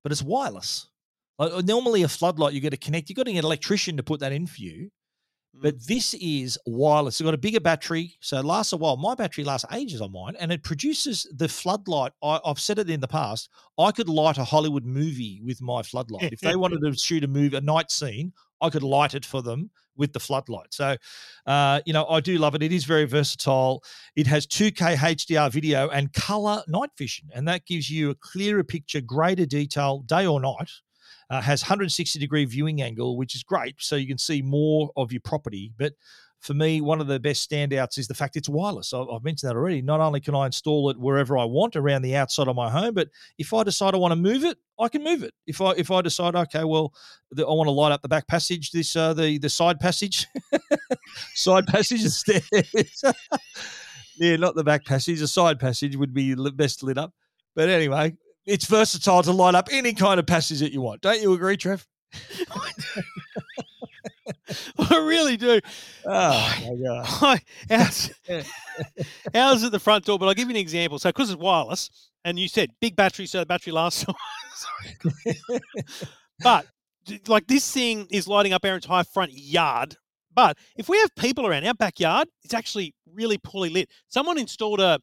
but 0.03 0.11
it's 0.11 0.22
wireless. 0.22 0.89
Like, 1.41 1.55
uh, 1.55 1.62
normally, 1.64 2.03
a 2.03 2.09
floodlight, 2.09 2.53
you 2.53 2.61
got 2.61 2.72
to 2.72 2.76
connect, 2.76 3.09
you've 3.09 3.16
got 3.16 3.24
to 3.24 3.32
get 3.32 3.38
an 3.38 3.47
electrician 3.47 3.97
to 3.97 4.03
put 4.03 4.20
that 4.20 4.30
in 4.30 4.47
for 4.47 4.61
you. 4.61 4.91
But 5.55 5.86
this 5.88 6.14
is 6.14 6.59
wireless. 6.66 7.18
It's 7.18 7.24
got 7.24 7.34
a 7.34 7.38
bigger 7.38 7.61
battery, 7.61 8.16
so 8.20 8.38
it 8.38 8.45
lasts 8.45 8.72
a 8.72 8.76
while. 8.76 8.97
My 8.99 9.14
battery 9.14 9.43
lasts 9.43 9.66
ages 9.72 10.01
on 10.01 10.12
mine, 10.12 10.36
and 10.38 10.53
it 10.53 10.62
produces 10.62 11.26
the 11.34 11.49
floodlight. 11.49 12.12
I, 12.22 12.41
I've 12.45 12.61
said 12.61 12.78
it 12.78 12.91
in 12.91 13.01
the 13.01 13.09
past. 13.09 13.49
I 13.78 13.91
could 13.91 14.09
light 14.09 14.38
a 14.38 14.45
Hollywood 14.45 14.84
movie 14.84 15.41
with 15.43 15.61
my 15.61 15.82
floodlight. 15.82 16.32
if 16.32 16.41
they 16.41 16.57
wanted 16.57 16.80
to 16.84 16.95
shoot 16.95 17.24
a 17.24 17.28
movie, 17.28 17.57
a 17.57 17.61
night 17.61 17.91
scene, 17.91 18.32
I 18.61 18.68
could 18.68 18.82
light 18.82 19.14
it 19.14 19.24
for 19.24 19.43
them 19.43 19.70
with 19.97 20.12
the 20.12 20.20
floodlight. 20.20 20.72
So, 20.72 20.97
uh, 21.47 21.80
you 21.84 21.95
know, 21.95 22.07
I 22.07 22.20
do 22.20 22.36
love 22.38 22.55
it. 22.55 22.62
It 22.62 22.72
is 22.72 22.84
very 22.84 23.07
versatile. 23.07 23.82
It 24.14 24.26
has 24.26 24.47
2K 24.47 24.97
HDR 24.97 25.51
video 25.51 25.88
and 25.88 26.12
color 26.12 26.62
night 26.68 26.91
vision, 26.97 27.28
and 27.34 27.49
that 27.49 27.66
gives 27.66 27.91
you 27.91 28.11
a 28.11 28.14
clearer 28.14 28.62
picture, 28.62 29.01
greater 29.01 29.47
detail, 29.47 30.01
day 30.01 30.26
or 30.26 30.38
night 30.38 30.70
uh, 31.31 31.41
has 31.41 31.62
160 31.62 32.18
degree 32.18 32.45
viewing 32.45 32.83
angle, 32.83 33.16
which 33.16 33.35
is 33.35 33.43
great. 33.43 33.76
So 33.78 33.97
you 33.97 34.07
can 34.07 34.18
see 34.18 34.43
more 34.43 34.91
of 34.97 35.12
your 35.12 35.20
property. 35.22 35.72
But 35.78 35.95
for 36.41 36.55
me, 36.55 36.81
one 36.81 37.01
of 37.01 37.07
the 37.07 37.20
best 37.20 37.49
standouts 37.49 37.99
is 37.99 38.09
the 38.09 38.14
fact 38.14 38.35
it's 38.35 38.49
wireless. 38.49 38.93
I've 38.95 39.22
mentioned 39.22 39.51
that 39.51 39.57
already. 39.57 39.83
Not 39.83 40.01
only 40.01 40.20
can 40.20 40.35
I 40.35 40.47
install 40.47 40.89
it 40.89 40.99
wherever 40.99 41.37
I 41.37 41.45
want 41.45 41.76
around 41.76 42.03
the 42.03 42.16
outside 42.16 42.49
of 42.49 42.57
my 42.57 42.70
home, 42.70 42.95
but 42.95 43.09
if 43.39 43.53
I 43.53 43.62
decide 43.62 43.95
I 43.95 43.99
want 43.99 44.12
to 44.12 44.16
move 44.16 44.45
it, 44.45 44.57
I 44.78 44.89
can 44.89 45.05
move 45.05 45.22
it. 45.22 45.35
If 45.47 45.61
I 45.61 45.72
if 45.72 45.91
I 45.91 46.01
decide, 46.01 46.35
okay, 46.35 46.64
well, 46.64 46.95
the, 47.31 47.47
I 47.47 47.53
want 47.53 47.68
to 47.68 47.72
light 47.72 47.93
up 47.93 48.01
the 48.01 48.09
back 48.09 48.26
passage, 48.26 48.70
this 48.70 48.97
uh, 48.97 49.12
the 49.12 49.39
the 49.39 49.51
side 49.51 49.78
passage, 49.81 50.26
side 51.35 51.66
passage 51.66 52.01
and 52.01 52.12
stairs. 52.12 52.43
yeah, 54.16 54.37
not 54.37 54.55
the 54.55 54.64
back 54.64 54.87
passage. 54.87 55.20
The 55.20 55.28
side 55.28 55.61
passage 55.61 55.95
would 55.95 56.14
be 56.14 56.35
best 56.55 56.83
lit 56.83 56.97
up. 56.97 57.12
But 57.55 57.68
anyway, 57.68 58.14
it's 58.47 58.66
versatile 58.66 59.22
to 59.22 59.32
light 59.32 59.55
up 59.55 59.68
any 59.70 59.93
kind 59.93 60.18
of 60.18 60.26
passage 60.26 60.61
that 60.61 60.72
you 60.72 60.80
want. 60.80 61.01
Don't 61.01 61.20
you 61.20 61.32
agree, 61.32 61.57
Trev? 61.57 61.86
I 62.51 62.70
do. 62.95 63.03
I 64.78 64.97
really 64.97 65.36
do. 65.36 65.61
Oh 66.07 66.55
my 66.62 66.76
god! 66.82 67.41
Ours, 67.70 68.11
ours 69.34 69.64
at 69.64 69.72
the 69.72 69.80
front 69.80 70.05
door, 70.05 70.18
but 70.18 70.26
I'll 70.26 70.34
give 70.34 70.49
you 70.49 70.55
an 70.55 70.61
example. 70.61 70.99
So, 70.99 71.11
because 71.11 71.30
it's 71.30 71.38
wireless, 71.38 71.91
and 72.24 72.38
you 72.38 72.49
said 72.49 72.70
big 72.80 72.97
battery, 72.97 73.26
so 73.26 73.41
the 73.41 73.47
battery 73.47 73.72
lasts. 73.72 74.05
Sorry. 74.55 75.30
but 76.43 76.66
like 77.28 77.47
this 77.47 77.70
thing 77.70 78.07
is 78.11 78.28
lighting 78.28 78.53
up 78.53 78.64
our 78.64 78.74
entire 78.74 79.05
front 79.05 79.32
yard. 79.32 79.97
But 80.34 80.57
if 80.76 80.88
we 80.88 80.99
have 80.99 81.14
people 81.16 81.47
around 81.47 81.66
our 81.66 81.74
backyard, 81.74 82.28
it's 82.43 82.55
actually 82.55 82.95
really 83.12 83.38
poorly 83.38 83.68
lit. 83.68 83.91
Someone 84.09 84.38
installed 84.38 84.80
a 84.80 85.01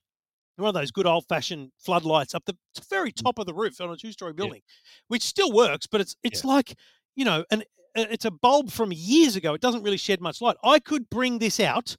one 0.57 0.69
of 0.69 0.73
those 0.75 0.91
good 0.91 1.05
old 1.05 1.25
fashioned 1.27 1.71
floodlights 1.77 2.33
up 2.35 2.43
the 2.45 2.55
very 2.89 3.11
top 3.11 3.39
of 3.39 3.45
the 3.45 3.53
roof 3.53 3.79
on 3.81 3.89
a 3.91 3.97
two 3.97 4.11
story 4.11 4.33
building, 4.33 4.61
which 5.07 5.23
still 5.23 5.51
works, 5.51 5.87
but 5.87 6.01
it's 6.01 6.15
it's 6.23 6.43
like 6.43 6.75
you 7.15 7.25
know 7.25 7.43
an 7.51 7.61
uh, 7.97 8.05
it's 8.11 8.25
a 8.25 8.31
bulb 8.31 8.71
from 8.71 8.91
years 8.93 9.35
ago. 9.35 9.53
It 9.53 9.61
doesn't 9.61 9.83
really 9.83 9.97
shed 9.97 10.21
much 10.21 10.41
light. 10.41 10.57
I 10.63 10.79
could 10.79 11.09
bring 11.09 11.39
this 11.39 11.59
out, 11.59 11.95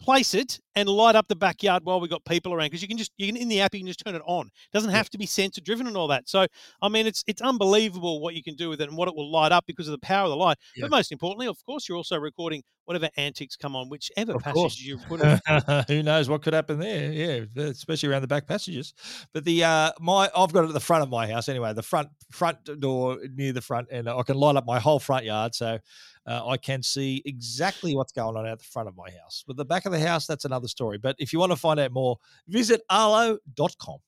place 0.00 0.34
it, 0.34 0.60
and 0.76 0.88
light 0.88 1.16
up 1.16 1.26
the 1.26 1.34
backyard 1.34 1.82
while 1.84 1.98
we've 2.00 2.10
got 2.10 2.24
people 2.24 2.52
around 2.52 2.66
because 2.66 2.82
you 2.82 2.88
can 2.88 2.98
just 2.98 3.10
you 3.16 3.26
can 3.26 3.36
in 3.36 3.48
the 3.48 3.60
app 3.60 3.74
you 3.74 3.80
can 3.80 3.86
just 3.86 4.02
turn 4.04 4.14
it 4.14 4.22
on. 4.26 4.46
It 4.46 4.72
doesn't 4.74 4.90
have 4.90 5.08
to 5.10 5.18
be 5.18 5.26
sensor 5.26 5.60
driven 5.62 5.86
and 5.86 5.96
all 5.96 6.08
that. 6.08 6.28
So 6.28 6.46
I 6.82 6.88
mean, 6.88 7.06
it's 7.06 7.24
it's 7.26 7.40
unbelievable 7.42 8.20
what 8.20 8.34
you 8.34 8.42
can 8.42 8.54
do 8.54 8.68
with 8.68 8.80
it 8.80 8.88
and 8.88 8.96
what 8.96 9.08
it 9.08 9.16
will 9.16 9.30
light 9.32 9.52
up 9.52 9.64
because 9.66 9.88
of 9.88 9.92
the 9.92 9.98
power 9.98 10.24
of 10.24 10.30
the 10.30 10.36
light. 10.36 10.58
Yeah. 10.76 10.82
But 10.82 10.90
most 10.92 11.10
importantly, 11.10 11.46
of 11.48 11.56
course, 11.64 11.88
you're 11.88 11.96
also 11.96 12.18
recording 12.18 12.62
whatever 12.84 13.08
antics 13.16 13.56
come 13.56 13.74
on, 13.74 13.88
whichever 13.88 14.34
Of 14.34 14.42
passage 14.42 14.54
course. 14.54 14.80
you 14.80 14.98
put. 14.98 15.20
Who 15.88 16.02
knows 16.02 16.28
what 16.28 16.42
could 16.42 16.54
happen 16.54 16.78
there? 16.78 17.10
Yeah, 17.12 17.62
especially 17.64 18.08
around 18.10 18.22
the 18.22 18.28
back 18.28 18.46
passages. 18.46 18.94
But 19.32 19.44
the 19.44 19.64
uh, 19.64 19.92
my 20.00 20.30
I've 20.36 20.52
got 20.52 20.64
it 20.64 20.68
at 20.68 20.74
the 20.74 20.80
front 20.80 21.02
of 21.02 21.10
my 21.10 21.26
house 21.26 21.48
anyway. 21.48 21.72
The 21.72 21.82
front 21.82 22.08
front 22.30 22.58
door 22.80 23.18
near 23.34 23.52
the 23.52 23.62
front, 23.62 23.88
and 23.90 24.08
I 24.08 24.22
can 24.22 24.36
light 24.36 24.56
up 24.56 24.66
my 24.66 24.78
whole 24.78 24.98
front 25.00 25.24
yard, 25.24 25.54
so 25.54 25.78
uh, 26.26 26.46
I 26.46 26.56
can 26.56 26.82
see 26.82 27.22
exactly 27.24 27.94
what's 27.94 28.12
going 28.12 28.36
on 28.36 28.46
out 28.46 28.58
the 28.58 28.64
front 28.64 28.88
of 28.88 28.96
my 28.96 29.10
house. 29.22 29.44
But 29.46 29.56
the 29.56 29.64
back 29.64 29.86
of 29.86 29.92
the 29.92 30.00
house, 30.00 30.26
that's 30.26 30.44
another 30.44 30.65
story. 30.68 30.98
But 30.98 31.16
if 31.18 31.32
you 31.32 31.38
want 31.38 31.52
to 31.52 31.56
find 31.56 31.80
out 31.80 31.92
more, 31.92 32.18
visit 32.48 32.82
arlo.com. 32.90 33.98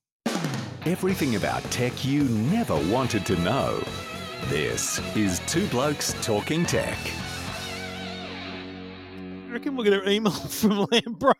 Everything 0.85 1.35
about 1.35 1.63
tech 1.71 2.05
you 2.05 2.23
never 2.23 2.75
wanted 2.91 3.25
to 3.27 3.35
know. 3.37 3.81
This 4.45 4.99
is 5.15 5.39
Two 5.47 5.67
Blokes 5.67 6.15
Talking 6.21 6.65
Tech. 6.65 6.97
I 9.49 9.51
reckon 9.51 9.75
we'll 9.75 9.83
get 9.83 9.93
an 9.93 10.09
email 10.09 10.31
from 10.31 10.85
Lambro. 10.87 11.33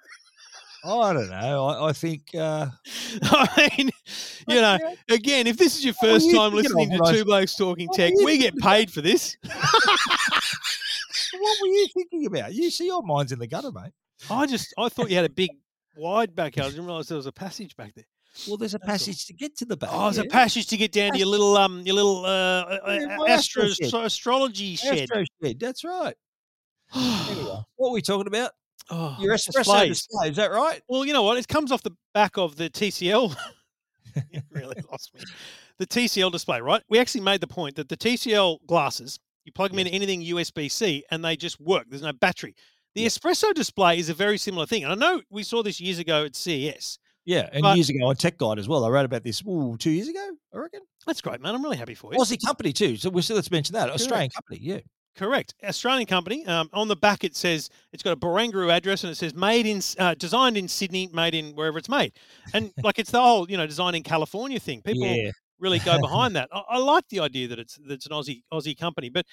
I 0.84 1.14
don't 1.14 1.30
know. 1.30 1.66
I, 1.66 1.90
I 1.90 1.94
think 1.94 2.24
uh, 2.36 2.68
I 3.24 3.72
mean, 3.78 3.90
you 4.48 4.62
know, 4.62 4.78
again, 5.10 5.48
if 5.48 5.58
this 5.58 5.78
is 5.78 5.84
your 5.84 5.94
first 5.96 6.28
you 6.28 6.36
time 6.36 6.54
listening 6.54 6.92
to 6.92 7.00
Two 7.12 7.26
Blokes 7.26 7.56
Talking 7.56 7.88
What 7.88 7.98
Tech, 7.98 8.14
we 8.24 8.38
get 8.38 8.56
paid 8.58 8.92
for 8.92 9.02
this. 9.02 9.38
what 9.44 11.58
were 11.62 11.68
you 11.68 11.88
thinking 11.94 12.26
about? 12.26 12.54
You 12.54 12.70
see, 12.70 12.88
your 12.88 13.04
mind's 13.04 13.32
in 13.32 13.40
the 13.40 13.48
gutter, 13.48 13.72
mate. 13.72 13.92
I 14.30 14.46
just, 14.48 14.74
I 14.78 14.90
thought 14.90 15.10
you 15.10 15.16
had 15.16 15.26
a 15.26 15.30
big, 15.30 15.50
wide 15.98 16.36
backyard. 16.36 16.68
I 16.68 16.70
didn't 16.72 16.86
realise 16.86 17.08
there 17.08 17.18
was 17.18 17.26
a 17.26 17.32
passage 17.32 17.76
back 17.76 17.94
there. 17.96 18.06
Well, 18.48 18.58
there's 18.58 18.74
a 18.76 18.78
That's 18.78 18.84
all. 18.90 18.94
passage 18.94 19.26
to 19.26 19.34
get 19.34 19.58
to 19.58 19.66
the 19.66 19.76
back. 19.78 19.90
Oh, 19.92 20.04
there's 20.04 20.18
a 20.20 20.26
passage 20.26 20.68
to 20.68 20.78
get 20.78 20.92
down 20.92 21.12
to 21.14 21.18
your 21.18 21.28
little, 21.28 21.58
um, 21.58 21.82
your 21.86 21.96
little 21.96 22.26
uh, 22.26 22.30
uh, 22.30 22.80
Yeah, 22.88 23.18
uh, 23.20 23.26
astro 23.26 23.64
astro 23.66 23.90
shed. 23.90 24.06
astrology 24.06 24.76
shed. 24.76 25.00
Astro 25.00 25.24
shed. 25.44 25.60
That's 25.60 25.84
right. 25.84 26.16
Anyway, 26.96 27.60
what 27.76 27.90
are 27.90 27.94
we 27.94 28.02
talking 28.02 28.28
about? 28.28 28.52
oh, 28.92 29.18
Your 29.20 29.36
espresso 29.36 29.54
displays. 29.58 29.90
display. 29.90 30.30
Is 30.30 30.36
that 30.38 30.52
right? 30.52 30.82
Well, 30.88 31.06
you 31.06 31.14
know 31.14 31.24
what? 31.24 31.38
It 31.38 31.48
comes 31.48 31.72
off 31.72 31.84
the 31.84 31.96
back 32.14 32.38
of 32.38 32.56
the 32.56 32.70
TCL. 32.70 33.36
it 34.32 34.44
really 34.52 34.76
lost 34.92 35.14
me. 35.16 35.22
The 35.78 35.88
TCL 35.88 36.32
display, 36.32 36.62
right? 36.62 36.82
We 36.90 37.00
actually 37.00 37.22
made 37.22 37.42
the 37.42 37.48
point 37.48 37.76
that 37.78 37.90
the 37.90 37.98
TCL 37.98 38.66
glasses, 38.68 39.20
you 39.46 39.52
plug 39.52 39.72
them 39.72 39.80
into 39.80 39.92
anything 39.92 40.22
USB 40.22 40.72
C 40.72 41.04
and 41.12 41.24
they 41.24 41.36
just 41.36 41.60
work. 41.60 41.86
There's 41.90 42.02
no 42.02 42.14
battery. 42.14 42.56
The 42.96 43.06
espresso 43.06 43.54
display 43.54 44.00
is 44.00 44.10
a 44.10 44.14
very 44.14 44.38
similar 44.38 44.66
thing. 44.66 44.84
And 44.84 44.92
I 44.92 44.96
know 44.96 45.22
we 45.30 45.44
saw 45.44 45.64
this 45.64 45.80
years 45.80 46.00
ago 46.00 46.26
at 46.26 46.36
CES. 46.36 47.00
Yeah, 47.26 47.50
and 47.52 47.62
But- 47.62 47.76
years 47.76 47.90
ago 47.90 48.08
on 48.08 48.16
Tech 48.16 48.38
Guide 48.38 48.58
as 48.58 48.68
well. 48.68 48.84
I 48.84 48.90
wrote 48.90 49.06
about 49.06 49.24
this 49.24 49.44
ooh, 49.48 49.78
two 49.78 49.92
years 49.92 50.08
ago, 50.08 50.32
I 50.54 50.58
reckon. 50.58 50.82
That's 51.06 51.22
great, 51.22 51.42
man. 51.42 51.54
I'm 51.54 51.64
really 51.64 51.78
happy 51.78 51.94
for 51.94 52.12
you. 52.12 52.20
Aussie 52.20 52.44
company 52.44 52.74
too. 52.74 52.98
So 52.98 53.10
we 53.10 53.22
let's 53.30 53.52
mention 53.52 53.74
that 53.74 53.90
Australian 53.90 54.32
company. 54.32 54.60
Yeah, 54.62 54.80
Correct. 55.20 55.54
Australian 55.66 56.06
company. 56.06 56.46
Um, 56.46 56.70
on 56.72 56.88
the 56.88 56.96
back, 56.96 57.26
it 57.26 57.36
says 57.36 57.70
it's 57.92 58.02
got 58.02 58.14
a 58.14 58.16
Barangaroo 58.16 58.72
address 58.72 59.04
and 59.04 59.12
it 59.12 59.16
says 59.16 59.34
made 59.34 59.66
in, 59.66 59.82
uh, 59.98 60.14
designed 60.16 60.56
in 60.56 60.68
Sydney, 60.68 61.10
made 61.12 61.36
in 61.36 61.54
wherever 61.56 61.78
it's 61.78 61.90
made. 61.90 62.14
And 62.54 62.72
like 62.84 63.00
it's 63.00 63.12
the 63.12 63.20
whole, 63.20 63.50
you 63.52 63.58
know, 63.58 63.68
design 63.68 63.96
in 63.96 64.04
California 64.04 64.62
thing. 64.62 64.82
People 64.82 65.08
yeah, 65.08 65.32
really 65.60 65.80
go 65.80 66.00
behind 66.00 66.38
that. 66.38 66.48
I, 66.54 66.64
I 66.70 66.78
like 66.78 67.04
the 67.10 67.20
idea 67.20 67.50
that 67.50 67.60
it's 67.60 67.76
that 67.76 67.92
it's 67.92 68.06
an 68.06 68.14
Aussie 68.14 68.44
Aussie 68.54 68.78
company, 68.78 69.10
but 69.10 69.26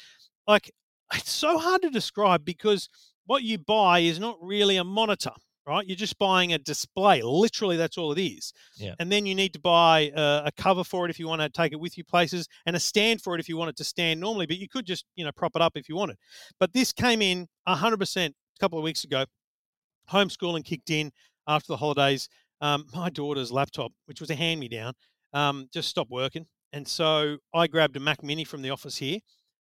like 0.48 0.72
it's 1.14 1.30
so 1.30 1.56
hard 1.56 1.82
to 1.82 1.90
describe 1.90 2.44
because 2.44 2.88
what 3.26 3.42
you 3.42 3.58
buy 3.58 4.00
is 4.00 4.18
not 4.18 4.38
really 4.40 4.76
a 4.76 4.84
monitor, 4.84 5.32
right? 5.66 5.86
You're 5.86 5.96
just 5.96 6.18
buying 6.18 6.52
a 6.52 6.58
display. 6.58 7.22
Literally, 7.22 7.76
that's 7.76 7.98
all 7.98 8.12
it 8.12 8.20
is. 8.20 8.52
Yeah. 8.76 8.94
And 8.98 9.10
then 9.10 9.26
you 9.26 9.34
need 9.34 9.52
to 9.52 9.60
buy 9.60 10.10
uh, 10.16 10.42
a 10.46 10.52
cover 10.52 10.84
for 10.84 11.04
it 11.04 11.10
if 11.10 11.18
you 11.18 11.28
want 11.28 11.42
to 11.42 11.48
take 11.48 11.72
it 11.72 11.80
with 11.80 11.98
you 11.98 12.04
places, 12.04 12.48
and 12.64 12.76
a 12.76 12.80
stand 12.80 13.22
for 13.22 13.34
it 13.34 13.40
if 13.40 13.48
you 13.48 13.56
want 13.56 13.70
it 13.70 13.76
to 13.76 13.84
stand 13.84 14.20
normally. 14.20 14.46
But 14.46 14.58
you 14.58 14.68
could 14.68 14.86
just 14.86 15.04
you 15.16 15.24
know 15.24 15.32
prop 15.32 15.56
it 15.56 15.62
up 15.62 15.72
if 15.76 15.88
you 15.88 15.96
wanted. 15.96 16.16
But 16.58 16.72
this 16.72 16.92
came 16.92 17.20
in 17.20 17.48
100% 17.68 18.26
a 18.26 18.32
couple 18.60 18.78
of 18.78 18.84
weeks 18.84 19.04
ago. 19.04 19.24
Homeschooling 20.10 20.64
kicked 20.64 20.90
in. 20.90 21.10
after 21.48 21.72
the 21.72 21.76
holidays, 21.76 22.28
um, 22.60 22.86
my 22.94 23.10
daughter's 23.10 23.52
laptop, 23.52 23.92
which 24.06 24.20
was 24.20 24.30
a 24.30 24.34
hand 24.34 24.60
me 24.60 24.68
down, 24.68 24.94
um, 25.32 25.68
just 25.72 25.88
stopped 25.88 26.10
working. 26.10 26.46
And 26.72 26.86
so 26.86 27.38
I 27.54 27.66
grabbed 27.66 27.96
a 27.96 28.00
Mac 28.00 28.22
Mini 28.22 28.44
from 28.44 28.62
the 28.62 28.70
office 28.70 28.96
here, 28.96 29.18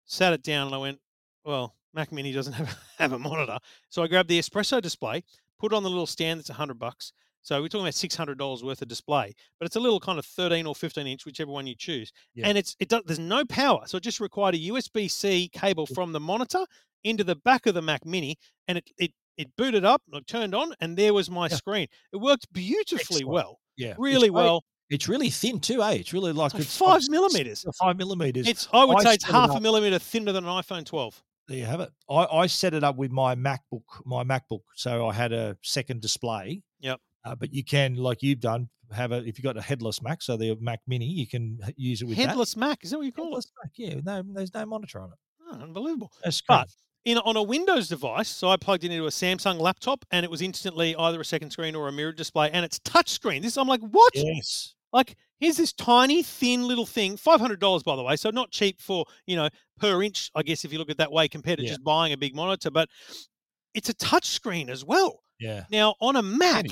sat 0.05 0.33
it 0.33 0.43
down, 0.43 0.67
and 0.67 0.75
I 0.75 0.79
went, 0.79 0.99
well, 1.45 1.75
Mac 1.95 2.12
Mini 2.12 2.32
doesn't 2.32 2.53
have, 2.55 2.78
have 2.99 3.12
a 3.12 3.18
monitor. 3.18 3.59
So 3.88 4.03
I 4.03 4.07
grabbed 4.09 4.28
the 4.28 4.38
espresso 4.38 4.80
display, 4.80 5.24
put 5.59 5.72
it 5.72 5.76
on 5.76 5.82
the 5.82 5.90
little 5.90 6.07
stand 6.07 6.38
that's 6.40 6.49
100 6.51 6.78
bucks. 6.78 7.12
So 7.45 7.61
we're 7.61 7.66
talking 7.66 7.84
about 7.86 7.95
six 7.95 8.14
hundred 8.14 8.38
dollars 8.38 8.62
worth 8.62 8.82
of 8.82 8.88
display, 8.88 9.34
but 9.59 9.66
it's 9.66 9.74
a 9.74 9.80
little 9.80 9.99
kind 9.99 10.16
of 10.16 10.24
thirteen 10.24 10.64
or 10.64 10.76
fifteen 10.76 11.09
inch, 11.09 11.26
whichever 11.26 11.51
one 11.51 11.66
you 11.66 11.74
choose. 11.74 12.12
Yeah. 12.36 12.47
And 12.47 12.57
it's 12.57 12.76
it 12.78 12.88
does, 12.88 13.03
there's 13.05 13.18
no 13.18 13.45
power, 13.45 13.80
so 13.86 13.97
it 13.97 14.05
just 14.05 14.20
required 14.20 14.55
a 14.55 14.59
USB 14.59 15.11
C 15.11 15.51
cable 15.53 15.84
from 15.86 16.12
the 16.12 16.20
monitor 16.20 16.64
into 17.03 17.24
the 17.24 17.34
back 17.34 17.66
of 17.66 17.74
the 17.74 17.82
Mac 17.82 18.07
Mini, 18.07 18.36
and 18.68 18.78
it 18.78 18.88
it 18.97 19.11
it 19.36 19.49
booted 19.57 19.84
up, 19.84 20.03
it 20.12 20.26
turned 20.28 20.55
on, 20.55 20.72
and 20.80 20.97
there 20.97 21.12
was 21.12 21.28
my 21.32 21.49
Yeah. 21.49 21.57
screen. 21.57 21.88
It 22.12 22.18
worked 22.18 22.47
beautifully 22.53 23.01
Excellent. 23.22 23.28
well, 23.28 23.59
Yeah, 23.76 23.95
really 23.99 24.28
very- 24.28 24.30
well. 24.30 24.62
It's 24.88 25.09
really 25.09 25.30
thin 25.30 25.59
too, 25.59 25.82
eh? 25.82 25.95
It's 25.95 26.12
really 26.12 26.30
like, 26.32 26.55
like 26.55 26.62
it's 26.62 26.76
five 26.76 27.01
millimeters. 27.09 27.64
Five 27.80 27.97
millimeters. 27.97 28.47
It's 28.47 28.68
I 28.72 28.84
would 28.84 28.99
I 28.99 29.03
say 29.03 29.14
it's 29.14 29.28
it 29.28 29.32
half 29.32 29.51
a 29.51 29.59
millimeter 29.61 29.99
thinner 29.99 30.30
than 30.30 30.45
an 30.45 30.51
iPhone 30.62 30.84
12. 30.86 31.20
There 31.49 31.59
you 31.59 31.64
have 31.64 31.80
it. 31.80 31.90
I, 32.09 32.24
I 32.24 32.47
set 32.47 32.74
it 32.74 32.84
up 32.84 32.97
with 32.97 33.11
my 33.11 33.34
MacBook, 33.34 33.82
my 34.05 34.24
MacBook. 34.24 34.62
So 34.76 35.09
I 35.09 35.12
had 35.12 35.32
a 35.32 35.57
second 35.62 36.01
display. 36.01 36.62
Yep. 36.80 37.01
Uh, 37.24 37.34
but 37.34 37.53
you 37.53 37.64
can, 37.64 37.97
like 37.97 38.22
you've 38.22 38.40
done, 38.40 38.68
have 38.93 39.12
a 39.12 39.18
if 39.18 39.38
you've 39.38 39.45
got 39.45 39.57
a 39.57 39.62
headless 39.62 40.03
Mac, 40.03 40.22
so 40.22 40.36
the 40.36 40.57
Mac 40.61 40.80
Mini, 40.86 41.07
you 41.07 41.26
can 41.26 41.59
use 41.76 42.03
it 42.03 42.07
with 42.07 42.16
Headless 42.16 42.57
Mac, 42.57 42.84
is 42.84 42.90
that 42.90 42.99
what 42.99 43.05
you 43.05 43.12
that. 43.12 43.16
call 43.16 43.26
it? 43.26 43.30
Headless 43.30 43.53
Mac, 43.62 43.72
yeah. 43.76 44.01
No, 44.05 44.22
there's 44.34 44.53
no 44.53 44.66
monitor 44.66 45.01
on 45.01 45.11
it. 45.11 45.18
Oh, 45.51 45.62
unbelievable. 45.62 46.12
That's 46.22 46.43
But 46.47 46.68
in 47.05 47.18
on 47.18 47.36
a 47.36 47.43
Windows 47.43 47.88
device, 47.88 48.28
so 48.28 48.49
I 48.49 48.57
plugged 48.57 48.84
it 48.84 48.90
into 48.93 49.07
a 49.07 49.11
Samsung 49.11 49.59
laptop, 49.61 50.05
and 50.11 50.24
it 50.24 50.30
was 50.30 50.43
instantly 50.43 50.95
either 50.97 51.20
a 51.20 51.24
second 51.24 51.51
screen 51.51 51.74
or 51.74 51.88
a 51.88 51.93
mirrored 51.93 52.16
display, 52.16 52.51
and 52.51 52.64
it's 52.64 52.78
touch 52.80 53.11
screen. 53.11 53.43
This 53.43 53.57
I'm 53.57 53.68
like, 53.68 53.80
what? 53.80 54.12
yes, 54.14 54.74
Like, 54.93 55.16
here's 55.43 55.57
this 55.57 55.72
tiny, 55.72 56.22
thin 56.22 56.66
little 56.68 56.86
thing, 56.86 57.16
five 57.16 57.40
hundred 57.40 57.59
dollars 57.61 57.82
by 57.82 57.97
the 57.97 58.03
way, 58.03 58.14
so 58.16 58.30
not 58.30 58.51
cheap 58.53 58.80
for 58.80 59.05
you 59.26 59.36
know 59.36 59.49
per 59.78 60.03
inch, 60.03 60.30
I 60.34 60.43
guess 60.43 60.64
if 60.64 60.72
you 60.72 60.78
look 60.78 60.88
at 60.88 60.93
it 60.93 60.99
that 60.99 61.11
way 61.12 61.26
compared 61.28 61.59
to 61.59 61.64
Yeah. 61.64 61.70
just 61.70 61.82
buying 61.84 62.12
a 62.12 62.16
big 62.16 62.34
monitor, 62.34 62.70
but 62.70 62.88
it's 63.74 63.88
a 63.88 63.95
touch 63.95 64.26
screen 64.26 64.70
as 64.70 64.84
well. 64.84 65.22
yeah, 65.40 65.64
Now 65.70 65.95
on 66.01 66.16
a 66.16 66.22
Mac, 66.22 66.66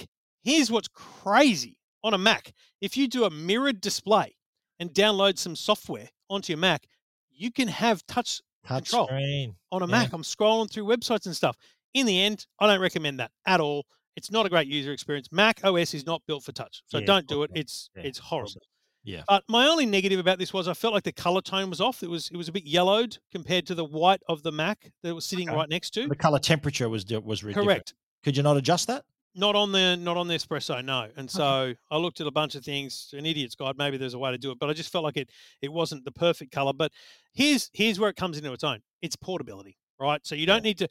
here's 0.45 0.71
what's 0.71 0.89
crazy 0.89 1.79
on 2.05 2.15
a 2.15 2.19
Mac: 2.19 2.53
if 2.81 2.97
you 2.97 3.09
do 3.09 3.25
a 3.25 3.31
mirrored 3.31 3.81
display 3.81 4.37
and 4.79 4.91
download 4.93 5.37
some 5.39 5.57
software 5.57 6.09
onto 6.31 6.53
your 6.53 6.59
Mac, 6.59 6.87
you 7.31 7.51
can 7.51 7.69
have 7.69 8.07
touch 8.07 8.41
touch 8.67 8.91
control. 8.91 9.07
screen. 9.09 9.57
on 9.73 9.83
a 9.83 9.87
Yeah. 9.87 9.91
Mac. 9.93 10.13
I'm 10.13 10.23
scrolling 10.23 10.71
through 10.71 10.85
websites 10.85 11.27
and 11.27 11.35
stuff. 11.35 11.57
In 11.95 12.07
the 12.07 12.21
end, 12.23 12.47
I 12.61 12.67
don't 12.69 12.81
recommend 12.81 13.19
that 13.19 13.33
at 13.47 13.61
all. 13.61 13.85
It's 14.21 14.31
not 14.31 14.45
a 14.45 14.51
great 14.51 14.69
user 14.69 14.93
experience. 14.93 15.29
Mac 15.33 15.61
OS 15.65 15.95
is 15.95 16.05
not 16.05 16.21
built 16.27 16.45
for 16.45 16.53
touch, 16.53 16.83
so 16.87 16.99
Yeah, 16.99 17.07
don't 17.07 17.27
do 17.27 17.43
it. 17.43 17.51
It's 17.55 17.89
Yeah, 17.97 18.03
it's 18.03 18.19
horrible. 18.19 18.61
Yeah. 19.03 19.23
But 19.27 19.45
my 19.49 19.67
only 19.67 19.87
negative 19.87 20.19
about 20.21 20.39
this 20.39 20.53
was 20.53 20.69
I 20.69 20.75
felt 20.75 20.93
like 20.93 21.05
the 21.05 21.13
color 21.13 21.41
tone 21.41 21.71
was 21.71 21.81
off. 21.81 22.03
It 22.03 22.11
was 22.11 22.29
it 22.31 22.37
was 22.37 22.49
a 22.49 22.53
bit 22.53 22.65
yellowed 22.65 23.17
compared 23.33 23.67
to 23.69 23.75
the 23.75 23.85
white 23.85 24.21
of 24.29 24.43
the 24.43 24.53
Mac 24.53 24.93
that 25.03 25.09
it 25.09 25.13
was 25.15 25.25
sitting 25.25 25.49
Okay. 25.49 25.57
right 25.57 25.69
next 25.71 25.91
to. 25.95 26.07
The 26.07 26.15
color 26.15 26.39
temperature 26.39 26.89
was 26.89 27.07
was 27.25 27.41
different. 27.41 27.67
Correct. 27.67 27.95
Could 28.23 28.37
you 28.37 28.43
not 28.43 28.59
adjust 28.59 28.89
that? 28.89 29.05
Not 29.35 29.57
on 29.57 29.73
the 29.73 29.97
not 29.97 30.19
on 30.19 30.29
the 30.29 30.35
espresso, 30.35 30.85
no. 30.85 31.09
And 31.17 31.31
so 31.31 31.73
I 31.91 31.97
looked 31.97 32.21
at 32.21 32.27
a 32.27 32.31
bunch 32.31 32.57
of 32.57 32.65
things, 32.65 33.09
an 33.17 33.25
idiot's 33.25 33.55
guide. 33.55 33.79
Maybe 33.79 33.97
there's 33.97 34.13
a 34.15 34.19
way 34.19 34.33
to 34.33 34.39
do 34.39 34.51
it, 34.51 34.59
but 34.59 34.69
I 34.69 34.75
just 34.75 34.93
felt 34.93 35.05
like 35.05 35.17
it 35.17 35.31
it 35.63 35.73
wasn't 35.73 36.05
the 36.05 36.13
perfect 36.13 36.53
color. 36.53 36.75
But 36.75 36.93
here's 37.33 37.71
here's 37.73 37.99
where 37.99 38.11
it 38.11 38.17
comes 38.17 38.37
into 38.37 38.53
its 38.53 38.65
own. 38.65 38.81
It's 39.01 39.17
portability, 39.17 39.79
right? 39.99 40.21
So 40.27 40.35
you 40.35 40.45
don't 40.47 40.65
need 40.65 40.77
to 40.79 40.89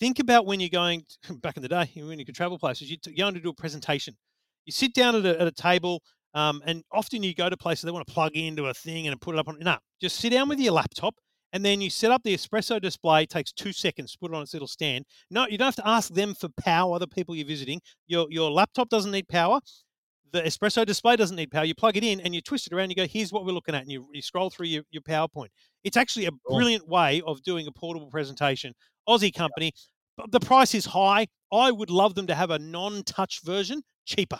think 0.00 0.18
about 0.18 0.46
when 0.46 0.58
you're 0.58 0.70
going 0.70 1.04
back 1.42 1.56
in 1.56 1.62
the 1.62 1.68
day 1.68 1.88
when 1.96 2.18
you 2.18 2.24
could 2.24 2.34
travel 2.34 2.58
places. 2.58 2.90
You're 2.90 3.14
going 3.16 3.34
to 3.34 3.40
do 3.40 3.50
a 3.50 3.54
presentation. 3.54 4.16
You 4.64 4.72
sit 4.72 4.94
down 4.94 5.14
at 5.14 5.24
a, 5.24 5.40
at 5.40 5.46
a 5.46 5.52
table, 5.52 6.02
um, 6.34 6.62
and 6.66 6.82
often 6.92 7.22
you 7.22 7.34
go 7.34 7.48
to 7.48 7.56
places 7.56 7.82
they 7.82 7.90
want 7.90 8.06
to 8.06 8.12
plug 8.12 8.32
into 8.34 8.66
a 8.66 8.74
thing 8.74 9.06
and 9.06 9.20
put 9.20 9.34
it 9.34 9.38
up 9.38 9.48
on. 9.48 9.58
No, 9.60 9.76
just 10.00 10.16
sit 10.16 10.30
down 10.30 10.48
with 10.48 10.58
your 10.58 10.72
laptop. 10.72 11.14
And 11.52 11.64
then 11.64 11.80
you 11.80 11.90
set 11.90 12.12
up 12.12 12.22
the 12.22 12.32
espresso 12.32 12.80
display. 12.80 13.24
It 13.24 13.30
takes 13.30 13.52
two 13.52 13.72
seconds 13.72 14.12
to 14.12 14.18
put 14.18 14.30
it 14.30 14.36
on 14.36 14.42
its 14.42 14.52
little 14.52 14.68
stand. 14.68 15.04
No, 15.32 15.48
you 15.48 15.58
don't 15.58 15.66
have 15.66 15.74
to 15.76 15.88
ask 15.88 16.12
them 16.14 16.32
for 16.32 16.48
power. 16.48 17.00
The 17.00 17.08
people 17.08 17.34
you're 17.34 17.46
visiting, 17.46 17.80
your 18.06 18.28
your 18.30 18.52
laptop 18.52 18.88
doesn't 18.88 19.10
need 19.10 19.26
power. 19.28 19.58
The 20.32 20.42
espresso 20.42 20.86
display 20.86 21.16
doesn't 21.16 21.34
need 21.34 21.50
power. 21.50 21.64
You 21.64 21.74
plug 21.74 21.96
it 21.96 22.04
in 22.04 22.20
and 22.20 22.32
you 22.32 22.40
twist 22.40 22.68
it 22.68 22.72
around. 22.72 22.90
You 22.90 22.96
go, 22.96 23.06
here's 23.06 23.32
what 23.32 23.44
we're 23.44 23.50
looking 23.50 23.74
at, 23.74 23.82
and 23.82 23.90
you, 23.90 24.06
you 24.12 24.22
scroll 24.22 24.48
through 24.48 24.66
your, 24.66 24.84
your 24.92 25.02
PowerPoint. 25.02 25.48
It's 25.82 25.96
actually 25.96 26.26
a 26.26 26.32
brilliant 26.48 26.86
way 26.86 27.20
of 27.26 27.42
doing 27.42 27.66
a 27.66 27.72
portable 27.72 28.10
presentation. 28.10 28.72
Aussie 29.08 29.34
company, 29.34 29.72
but 30.16 30.30
the 30.30 30.40
price 30.40 30.74
is 30.74 30.84
high. 30.86 31.26
I 31.52 31.70
would 31.70 31.90
love 31.90 32.14
them 32.14 32.26
to 32.28 32.34
have 32.34 32.50
a 32.50 32.58
non-touch 32.58 33.40
version, 33.42 33.82
cheaper, 34.04 34.38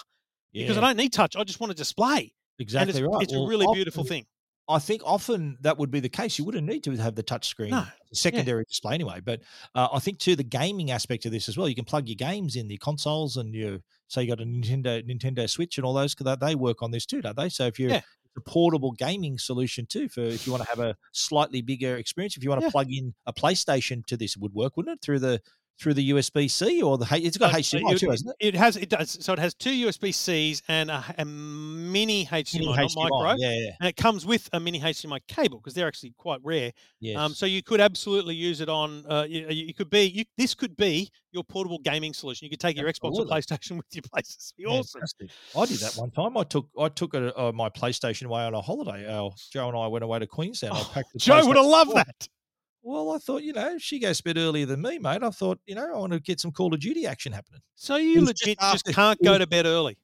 because 0.52 0.76
I 0.76 0.80
don't 0.80 0.96
need 0.96 1.12
touch. 1.12 1.36
I 1.36 1.44
just 1.44 1.60
want 1.60 1.72
a 1.72 1.74
display, 1.76 2.32
exactly 2.58 2.90
and 2.96 3.06
it's, 3.06 3.14
right. 3.14 3.22
it's 3.22 3.32
a 3.32 3.38
really 3.46 3.64
often- 3.66 3.74
beautiful 3.78 4.04
thing. 4.04 4.26
I 4.68 4.78
think 4.78 5.02
often 5.04 5.58
that 5.62 5.78
would 5.78 5.90
be 5.90 5.98
the 5.98 6.08
case. 6.08 6.38
You 6.38 6.44
wouldn't 6.44 6.64
need 6.64 6.84
to 6.84 6.92
have 6.96 7.16
the 7.16 7.24
touch 7.24 7.48
screen 7.48 7.70
No, 7.70 7.84
secondary 8.12 8.62
display 8.68 8.94
anyway. 8.94 9.18
But 9.20 9.40
uh, 9.74 9.88
I 9.92 9.98
think 9.98 10.20
too 10.20 10.36
the 10.36 10.44
gaming 10.44 10.92
aspect 10.92 11.26
of 11.26 11.32
this 11.32 11.48
as 11.48 11.58
well. 11.58 11.68
You 11.68 11.74
can 11.74 11.84
plug 11.84 12.06
your 12.08 12.14
games 12.14 12.54
in, 12.54 12.68
the 12.68 12.76
consoles, 12.76 13.36
and 13.36 13.52
you 13.52 13.82
so 14.06 14.20
you 14.20 14.28
got 14.28 14.40
a 14.40 14.44
Nintendo 14.44 15.02
Nintendo 15.04 15.50
Switch 15.50 15.76
and 15.76 15.84
all 15.84 15.92
those. 15.92 16.14
'cause 16.14 16.24
they- 16.24 16.46
They 16.50 16.54
work 16.54 16.82
on 16.82 16.92
this 16.92 17.04
too, 17.04 17.20
don't 17.20 17.36
they? 17.36 17.48
So 17.48 17.66
if 17.66 17.80
you're 17.80 17.90
Yeah. 17.90 18.00
It's 18.36 18.38
a 18.46 18.50
portable 18.50 18.92
gaming 18.92 19.38
solution 19.38 19.86
too 19.86 20.08
for 20.08 20.20
if 20.22 20.46
you 20.46 20.52
want 20.52 20.62
to 20.64 20.68
have 20.70 20.78
a 20.80 20.96
slightly 21.12 21.62
bigger 21.62 21.96
experience. 21.96 22.36
If 22.36 22.42
you 22.44 22.50
want 22.50 22.62
to 22.62 22.66
Yeah. 22.66 22.70
plug 22.70 22.92
in 22.92 23.14
a 23.26 23.32
PlayStation 23.32 24.04
to 24.06 24.16
this, 24.16 24.36
it 24.36 24.42
would 24.42 24.54
work, 24.54 24.76
wouldn't 24.76 24.94
it? 24.98 25.02
Through 25.02 25.20
the 25.20 25.42
through 25.80 25.94
the 25.94 26.10
USB 26.10 26.50
C 26.50 26.82
or 26.82 26.98
the 26.98 27.06
it's 27.10 27.38
got 27.38 27.54
Uh, 27.54 27.56
HDMI 27.56 27.92
it, 27.94 27.98
too, 27.98 28.10
hasn't 28.10 28.34
it? 28.38 28.48
It 28.48 28.56
has. 28.56 28.76
It 28.76 28.90
does. 28.90 29.16
So 29.20 29.32
it 29.32 29.38
has 29.38 29.54
two 29.54 29.70
USB 29.70 30.12
Cs 30.14 30.62
and 30.68 30.90
a, 30.90 31.02
a 31.18 31.24
mini 31.24 32.26
HDMI, 32.26 32.60
Mini 32.60 32.76
not 32.76 32.94
micro. 32.94 33.34
Yeah, 33.38 33.50
yeah, 33.52 33.70
And 33.80 33.88
it 33.88 33.96
comes 33.96 34.26
with 34.26 34.48
a 34.52 34.60
mini 34.60 34.80
HDMI 34.80 35.20
cable 35.26 35.58
because 35.58 35.74
they're 35.74 35.88
actually 35.88 36.14
quite 36.18 36.40
rare. 36.44 36.72
yes. 37.00 37.16
Um, 37.16 37.32
so 37.34 37.46
you 37.46 37.62
could 37.62 37.80
absolutely 37.80 38.34
use 38.34 38.60
it 38.60 38.68
on. 38.68 39.04
Uh, 39.08 39.24
you, 39.28 39.46
you 39.48 39.74
could 39.74 39.90
be. 39.90 40.02
You, 40.04 40.24
this 40.36 40.54
could 40.54 40.76
be 40.76 41.10
your 41.32 41.44
portable 41.44 41.78
gaming 41.78 42.12
solution. 42.12 42.44
You 42.44 42.50
could 42.50 42.60
take 42.60 42.76
your 42.76 42.86
Xbox 42.92 43.14
or 43.14 43.24
PlayStation 43.24 43.76
with 43.76 43.86
you 43.92 44.02
places. 44.02 44.52
Be 44.58 44.66
awesome. 44.66 45.00
Fantastic. 45.00 45.30
I 45.56 45.64
did 45.66 45.78
that 45.80 45.94
one 46.00 46.10
time. 46.10 46.36
I 46.36 46.42
took 46.44 46.68
I 46.78 46.88
took 46.88 47.14
a, 47.14 47.38
uh, 47.40 47.52
my 47.52 47.68
PlayStation 47.70 48.26
away 48.26 48.42
on 48.42 48.54
a 48.54 48.60
holiday. 48.60 49.06
Uh, 49.06 49.30
Joe 49.52 49.68
and 49.68 49.76
I 49.76 49.86
went 49.86 50.04
away 50.04 50.18
to 50.18 50.26
Queensland. 50.26 50.74
I 50.74 50.80
Oh, 50.80 50.90
packed 50.92 51.12
the 51.12 51.18
Joe 51.18 51.46
would 51.46 51.56
have 51.56 51.66
loved 51.66 51.94
that. 51.94 52.28
Well, 52.90 53.10
I 53.12 53.18
thought 53.18 53.42
you 53.44 53.52
know 53.52 53.78
she 53.78 54.00
goes 54.00 54.18
to 54.18 54.24
bed 54.24 54.36
earlier 54.36 54.66
than 54.66 54.82
me, 54.82 54.98
mate. 54.98 55.22
I 55.22 55.30
thought 55.30 55.60
you 55.66 55.76
know 55.76 55.94
I 55.94 55.96
want 55.98 56.12
to 56.12 56.18
get 56.20 56.40
some 56.40 56.50
Call 56.50 56.74
of 56.74 56.80
Duty 56.80 57.06
action 57.06 57.32
happening. 57.32 57.60
So 57.76 57.96
you 57.96 58.24
legit 58.24 58.58
just 58.58 58.84
just 58.86 58.96
can't 58.96 59.22
go 59.22 59.38
to 59.38 59.46
bed 59.46 59.64
early. 59.66 59.96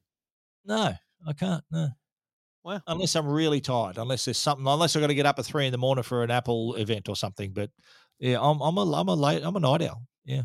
No, 0.65 0.93
I 1.27 1.33
can't. 1.33 1.65
No. 1.71 1.89
Wow. 2.63 2.81
Unless 2.87 3.17
I'm 3.17 3.27
really 3.27 3.61
tired. 3.61 3.99
Unless 3.99 4.25
there's 4.27 4.39
something. 4.39 4.67
Unless 4.67 4.95
I've 4.97 5.01
got 5.01 5.07
to 5.09 5.15
get 5.15 5.27
up 5.27 5.39
at 5.39 5.45
three 5.45 5.67
in 5.67 5.73
the 5.73 5.79
morning 5.79 6.03
for 6.05 6.23
an 6.23 6.31
Apple 6.31 6.75
event 6.77 7.09
or 7.09 7.17
something. 7.17 7.53
But 7.53 7.71
yeah, 8.19 8.39
I'm 8.41 8.61
I'm 8.61 8.77
a 8.77 8.93
I'm 8.93 9.09
a 9.09 9.15
late 9.15 9.43
I'm 9.45 9.57
a 9.57 9.61
night 9.61 9.83
owl. 9.83 10.03
Yeah. 10.25 10.43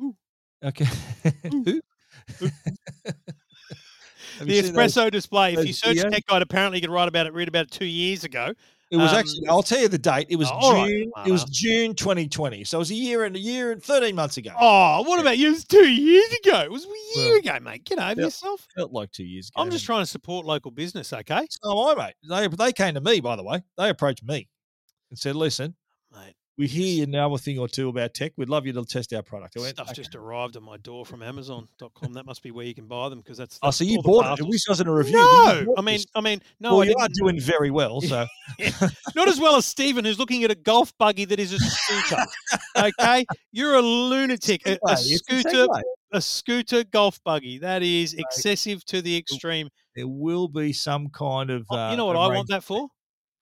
Ooh. 0.00 0.14
Okay. 0.64 0.86
Have 4.38 4.48
you 4.48 4.60
The 4.60 4.62
seen 4.66 4.74
those- 4.74 4.94
espresso 4.94 5.10
display. 5.10 5.54
If 5.54 5.66
you 5.66 5.72
search 5.72 5.96
videos? 5.96 6.10
Tech 6.10 6.26
Guide, 6.26 6.42
apparently 6.42 6.78
you 6.78 6.82
could 6.82 6.90
write 6.92 7.08
about 7.08 7.26
it. 7.26 7.32
Read 7.32 7.48
about 7.48 7.66
it 7.66 7.70
two 7.70 7.86
years 7.86 8.24
ago. 8.24 8.52
It 8.90 8.98
was 8.98 9.10
Um, 9.12 9.18
actually. 9.18 9.48
I'll 9.48 9.64
tell 9.64 9.80
you 9.80 9.88
the 9.88 9.98
date. 9.98 10.26
It 10.30 10.36
was 10.36 10.48
Oh, 10.48 10.54
all 10.54 10.72
right, 10.74 10.88
June. 10.88 11.10
it 11.26 11.32
was 11.32 11.44
June 11.44 11.94
2020. 11.94 12.62
So 12.62 12.78
it 12.78 12.80
was 12.80 12.90
a 12.92 12.94
year 12.94 13.24
and 13.24 13.34
a 13.34 13.38
year 13.38 13.72
and 13.72 13.82
13 13.82 14.14
months 14.14 14.36
ago. 14.36 14.52
Oh, 14.58 15.02
what 15.02 15.18
about 15.20 15.38
you? 15.38 15.48
It 15.48 15.50
was 15.52 15.64
two 15.64 15.88
years 15.88 16.32
ago. 16.44 16.60
It 16.60 16.70
was 16.70 16.84
a 16.84 17.18
year 17.18 17.30
Well, 17.30 17.38
ago, 17.38 17.58
mate. 17.64 17.84
Get 17.84 17.98
over 17.98 18.08
yep. 18.10 18.18
yourself. 18.18 18.66
Felt 18.76 18.92
like 18.92 19.10
two 19.10 19.24
years 19.24 19.48
ago. 19.48 19.60
I'm 19.60 19.70
just 19.72 19.84
trying 19.86 20.02
to 20.02 20.06
support 20.06 20.46
local 20.46 20.70
business, 20.70 21.12
okay? 21.12 21.46
Oh, 21.64 21.90
I 21.90 21.94
mate. 21.96 22.14
They 22.28 22.46
they 22.46 22.72
came 22.72 22.94
to 22.94 23.00
me. 23.00 23.18
By 23.20 23.34
the 23.34 23.42
way, 23.42 23.62
they 23.76 23.88
approached 23.88 24.22
me 24.22 24.48
and 25.10 25.18
said, 25.18 25.34
"Listen, 25.34 25.74
Mate, 26.12 26.34
we 26.58 26.66
hear 26.66 27.06
a 27.06 27.38
thing 27.38 27.58
or 27.58 27.68
two 27.68 27.88
about 27.88 28.14
tech. 28.14 28.32
We'd 28.36 28.48
love 28.48 28.66
you 28.66 28.72
to 28.72 28.84
test 28.84 29.12
our 29.12 29.22
product." 29.22 29.56
I 29.56 29.60
went, 29.60 29.78
"Okay." 29.78 29.92
just 29.92 30.14
arrived 30.14 30.56
at 30.56 30.62
my 30.62 30.76
door 30.78 31.04
from 31.04 31.22
Amazon.com. 31.22 32.12
That 32.14 32.26
must 32.26 32.42
be 32.42 32.50
where 32.50 32.66
you 32.66 32.74
can 32.74 32.86
buy 32.86 33.08
them 33.08 33.20
because 33.20 33.38
that's. 33.38 33.58
Oh, 33.62 33.68
that's 33.68 33.78
so 33.78 33.84
you 33.84 34.00
bought 34.02 34.38
it. 34.38 34.46
This 34.50 34.66
wasn't 34.68 34.88
a 34.88 34.92
review. 34.92 35.16
No, 35.16 35.74
I 35.76 35.80
mean. 35.80 36.00
I 36.14 36.20
mean, 36.20 36.42
no, 36.60 36.72
well, 36.76 36.82
I 36.82 36.84
you 36.90 36.96
are 36.98 37.08
doing 37.12 37.40
very 37.40 37.70
well. 37.70 38.00
So 38.00 38.26
Not 39.14 39.28
as 39.28 39.40
well 39.40 39.56
as 39.56 39.66
Stephen, 39.66 40.04
who's 40.04 40.18
looking 40.18 40.44
at 40.44 40.50
a 40.50 40.54
golf 40.54 40.92
buggy 40.98 41.24
that 41.26 41.38
is 41.38 41.52
a 41.52 41.58
scooter. 41.58 42.22
okay, 42.76 43.24
you're 43.52 43.74
a 43.74 43.82
lunatic. 43.82 44.66
A, 44.66 44.72
a 44.72 44.76
Segway, 44.76 44.90
it's 44.90 45.02
a 45.02 45.18
scooter, 45.18 45.66
a 46.12 46.20
scooter 46.20 46.84
golf 46.84 47.20
buggy. 47.24 47.58
That 47.58 47.82
is 47.82 48.14
excessive 48.14 48.84
to 48.86 49.02
the 49.02 49.16
extreme. 49.16 49.68
there 49.94 50.08
will 50.08 50.48
be 50.48 50.72
some 50.72 51.08
kind 51.08 51.50
of. 51.50 51.66
Oh, 51.70 51.76
Uh, 51.76 51.90
you 51.90 51.96
know 51.96 52.06
what 52.06 52.16
I 52.16 52.28
want 52.28 52.48
that 52.48 52.64
for? 52.64 52.88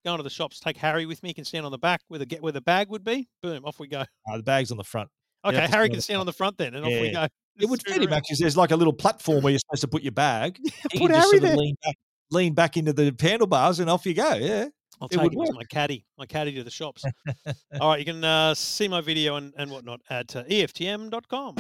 Going 0.05 0.19
to 0.19 0.23
the 0.23 0.31
shops, 0.31 0.61
take 0.61 0.77
Harry 0.77 1.07
with 1.07 1.23
me. 1.23 1.31
He 1.31 1.35
can 1.35 1.45
stand 1.45 1.65
on 1.65 1.73
the 1.73 1.79
back 1.79 2.03
where 2.09 2.19
the 2.19 2.27
get 2.27 2.43
where 2.43 2.53
the 2.53 2.61
bag 2.61 2.89
would 2.91 3.05
be. 3.05 3.29
Boom, 3.43 3.65
off 3.65 3.79
we 3.79 3.89
go. 3.89 4.01
Uh, 4.31 4.37
the 4.37 4.43
bags 4.43 4.71
on 4.71 4.77
the 4.77 4.85
front. 4.85 5.09
Okay, 5.45 5.57
have 5.57 5.71
to 5.71 5.77
Harry 5.77 5.89
can 5.89 6.01
stand 6.01 6.21
on 6.21 6.27
the 6.27 6.33
front 6.33 6.59
then, 6.59 6.75
and 6.75 6.85
off 6.85 6.91
we 6.91 7.11
go. 7.11 7.27
It 7.59 7.69
would 7.69 7.83
fit 7.83 7.97
him 7.97 8.09
around. 8.09 8.13
actually. 8.15 8.37
There's 8.41 8.57
like 8.57 8.71
a 8.71 8.77
little 8.77 8.93
platform 8.93 9.43
where 9.43 9.53
you're 9.53 9.61
supposed 9.61 9.83
to 9.83 9.89
put 9.89 10.03
your 10.03 10.13
bag. 10.13 10.59
He 10.93 10.99
Put 10.99 11.09
can 11.09 11.09
just 11.09 11.19
Harry 11.21 11.23
sort 11.23 11.35
of 11.37 11.43
there. 11.43 11.57
lean 11.57 11.77
back, 11.83 11.97
lean 12.31 12.55
back 12.55 12.77
into 12.77 12.93
the 12.93 13.15
handlebars, 13.19 13.81
and 13.81 13.89
off 13.89 14.05
you 14.07 14.15
go. 14.15 14.35
Yeah. 14.35 14.69
I'll 15.01 15.09
It 15.09 15.13
take 15.13 15.23
would 15.23 15.33
him 15.35 15.43
as 15.43 15.53
my 15.53 15.65
caddy, 15.65 16.05
my 16.19 16.27
caddy 16.27 16.55
to 16.55 16.65
the 16.65 16.71
shops. 16.71 17.05
All 17.81 17.91
right, 17.91 17.99
you 17.99 18.05
can 18.05 18.23
uh, 18.23 18.55
see 18.55 18.89
my 18.89 19.01
video 19.01 19.37
and, 19.37 19.53
and 19.57 19.71
whatnot 19.71 20.01
at 20.11 20.35
uh, 20.37 20.45
EFTM.com. 20.45 21.57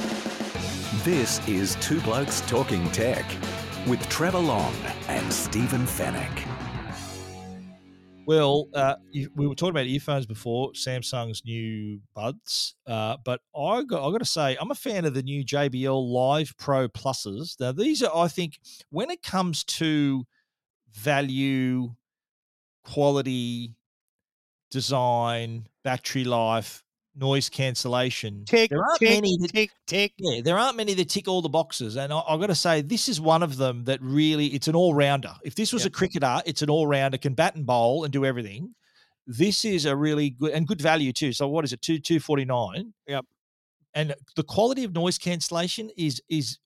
This 1.02 1.46
is 1.48 1.76
Two 1.76 2.00
Blokes 2.02 2.42
Talking 2.42 2.88
Tech 2.90 3.24
with 3.86 4.06
Trevor 4.08 4.38
Long 4.38 4.74
and 5.08 5.32
Stephen 5.32 5.84
Fenech. 5.84 6.53
Well, 8.26 8.68
uh, 8.74 8.94
we 9.34 9.46
were 9.46 9.54
talking 9.54 9.70
about 9.70 9.86
earphones 9.86 10.26
before, 10.26 10.72
Samsung's 10.72 11.42
new 11.44 12.00
buds, 12.14 12.74
uh, 12.86 13.16
but 13.24 13.40
I 13.56 13.82
got 13.82 14.06
I 14.06 14.12
got 14.12 14.18
to 14.18 14.24
say 14.24 14.56
I'm 14.60 14.70
a 14.70 14.74
fan 14.76 15.04
of 15.04 15.14
the 15.14 15.22
new 15.22 15.44
JBL 15.44 16.10
Live 16.10 16.54
Pro 16.56 16.88
Pluses. 16.88 17.58
Now 17.60 17.72
these 17.72 18.02
are, 18.02 18.16
I 18.16 18.28
think, 18.28 18.58
when 18.90 19.10
it 19.10 19.22
comes 19.22 19.64
to 19.64 20.24
value, 20.92 21.94
quality, 22.84 23.74
design, 24.70 25.66
battery 25.82 26.24
life, 26.24 26.83
noise 27.16 27.48
cancellation, 27.48 28.44
Tick, 28.44 28.70
there 28.70 28.82
aren't 28.82 28.98
tick, 28.98 29.10
many 29.10 29.36
that 29.40 29.52
tick, 29.52 29.70
tick. 29.86 30.12
yeah, 30.18 30.40
there 30.42 30.58
aren't 30.58 30.76
many 30.76 30.94
that 30.94 31.08
tick 31.08 31.28
all 31.28 31.42
the 31.42 31.48
boxes, 31.48 31.96
and 31.96 32.12
I, 32.12 32.20
I've 32.28 32.40
got 32.40 32.48
to 32.48 32.54
say 32.54 32.82
this 32.82 33.08
is 33.08 33.20
one 33.20 33.42
of 33.42 33.56
them 33.56 33.84
that 33.84 34.00
really 34.02 34.46
it's 34.48 34.68
an 34.68 34.74
all 34.74 34.94
rounder. 34.94 35.34
If 35.44 35.54
this 35.54 35.72
was 35.72 35.82
Yep. 35.84 35.88
a 35.92 35.96
cricketer, 35.96 36.42
it's 36.46 36.62
an 36.62 36.70
all 36.70 36.86
rounder, 36.86 37.18
can 37.18 37.34
bat 37.34 37.54
and 37.56 37.64
bowl 37.66 38.04
and 38.04 38.12
do 38.12 38.24
everything. 38.24 38.74
This 39.26 39.64
is 39.64 39.86
a 39.86 39.96
really 39.96 40.30
good 40.30 40.52
and 40.52 40.66
good 40.66 40.80
value 40.82 41.12
too. 41.12 41.32
So 41.32 41.48
what 41.48 41.64
is 41.64 41.72
it? 41.72 41.80
Two 41.82 41.98
two 41.98 42.20
forty 42.20 42.44
nine. 42.44 42.92
Yep. 43.06 43.24
And 43.94 44.14
the 44.36 44.42
quality 44.42 44.84
of 44.84 44.92
noise 44.92 45.18
cancellation 45.18 45.90
is 45.96 46.20
is 46.28 46.58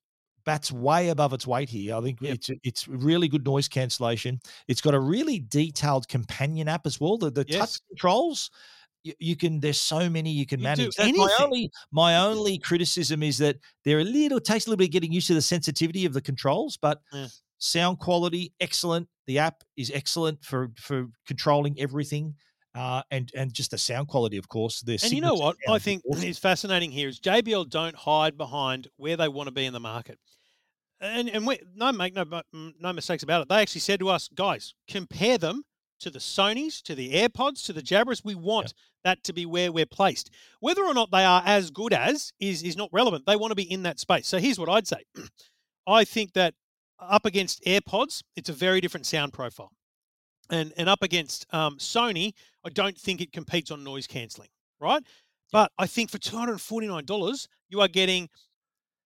bats 0.45 0.71
way 0.71 1.09
above 1.09 1.31
its 1.33 1.45
weight 1.45 1.69
here. 1.69 1.95
I 1.95 2.01
think 2.01 2.19
Yep. 2.21 2.33
it's 2.35 2.49
it's 2.63 2.87
really 2.87 3.27
good 3.27 3.45
noise 3.45 3.67
cancellation. 3.67 4.39
It's 4.67 4.81
got 4.81 4.93
a 4.95 4.99
really 4.99 5.39
detailed 5.39 6.07
companion 6.07 6.67
app 6.67 6.85
as 6.85 6.99
well. 6.99 7.17
The 7.17 7.29
the 7.29 7.45
touch 7.45 7.77
controls. 7.87 8.49
You, 9.03 9.13
you 9.19 9.35
can. 9.35 9.59
There's 9.59 9.79
so 9.79 10.09
many 10.09 10.31
you 10.31 10.45
can 10.45 10.59
You 10.59 10.63
manage. 10.63 10.97
My 10.99 11.29
only 11.41 11.71
my 11.91 12.17
only 12.17 12.57
criticism 12.57 13.23
is 13.23 13.37
that 13.37 13.57
they're 13.85 13.99
a 13.99 14.03
little 14.03 14.39
takes 14.39 14.65
a 14.65 14.69
little 14.69 14.77
bit 14.77 14.91
getting 14.91 15.11
used 15.11 15.27
to 15.27 15.33
the 15.33 15.41
sensitivity 15.41 16.05
of 16.05 16.13
the 16.13 16.21
controls, 16.21 16.77
but 16.77 17.01
Yeah. 17.13 17.27
sound 17.59 17.99
quality 17.99 18.53
excellent. 18.59 19.07
The 19.27 19.39
app 19.39 19.63
is 19.77 19.91
excellent 19.93 20.43
for 20.43 20.71
for 20.77 21.07
controlling 21.27 21.79
everything, 21.79 22.35
uh, 22.75 23.03
and 23.11 23.31
and 23.35 23.53
just 23.53 23.71
the 23.71 23.77
sound 23.77 24.07
quality, 24.09 24.37
of 24.37 24.47
course. 24.49 24.81
The 24.81 24.99
And 25.01 25.11
you 25.13 25.21
know 25.21 25.35
what 25.35 25.55
I 25.69 25.79
think 25.79 26.03
awesome. 26.05 26.23
is 26.23 26.37
fascinating 26.37 26.91
here 26.91 27.07
is 27.07 27.19
JBL 27.19 27.69
don't 27.69 27.95
hide 27.95 28.37
behind 28.37 28.87
where 28.97 29.15
they 29.15 29.27
want 29.29 29.47
to 29.47 29.53
be 29.53 29.65
in 29.65 29.73
the 29.73 29.79
market. 29.79 30.19
And 30.99 31.29
and 31.29 31.47
we, 31.47 31.59
no 31.73 31.93
make 31.93 32.13
no 32.13 32.25
no 32.51 32.91
mistakes 32.93 33.23
about 33.23 33.43
it. 33.43 33.49
They 33.49 33.61
actually 33.61 33.81
said 33.81 33.99
to 34.01 34.09
us, 34.09 34.27
guys, 34.35 34.73
compare 34.89 35.37
them 35.37 35.63
to 35.99 36.09
the 36.09 36.19
Sonys, 36.19 36.81
to 36.83 36.95
the 36.95 37.13
AirPods, 37.13 37.65
to 37.65 37.73
the 37.73 37.81
Jabras. 37.81 38.23
We 38.23 38.35
want 38.35 38.73
that 39.03 39.23
to 39.23 39.33
be 39.33 39.45
where 39.45 39.71
we're 39.71 39.85
placed. 39.85 40.29
Whether 40.59 40.83
or 40.83 40.93
not 40.93 41.11
they 41.11 41.23
are 41.25 41.43
as 41.45 41.71
good 41.71 41.93
as 41.93 42.33
is 42.39 42.63
is 42.63 42.77
not 42.77 42.89
relevant. 42.91 43.25
They 43.25 43.35
want 43.35 43.51
to 43.51 43.55
be 43.55 43.71
in 43.71 43.83
that 43.83 43.99
space. 43.99 44.27
So 44.27 44.37
here's 44.37 44.59
what 44.59 44.69
I'd 44.69 44.87
say. 44.87 45.03
I 45.87 46.03
think 46.03 46.33
that 46.33 46.53
up 46.99 47.25
against 47.25 47.63
AirPods, 47.63 48.23
it's 48.35 48.49
a 48.49 48.53
very 48.53 48.81
different 48.81 49.05
sound 49.05 49.33
profile. 49.33 49.71
And 50.49 50.73
and 50.77 50.89
up 50.89 51.03
against 51.03 51.45
um, 51.53 51.77
Sony, 51.77 52.33
I 52.65 52.69
don't 52.69 52.97
think 52.97 53.21
it 53.21 53.31
competes 53.31 53.71
on 53.71 53.83
noise 53.83 54.07
cancelling, 54.07 54.49
right? 54.79 55.03
But 55.51 55.71
I 55.77 55.87
think 55.87 56.09
for 56.09 56.17
two 56.17 56.37
hundred 56.37 56.53
and 56.53 56.61
forty 56.61 56.87
nine 56.87 57.05
dollars, 57.05 57.47
you 57.69 57.81
are 57.81 57.87
getting 57.87 58.29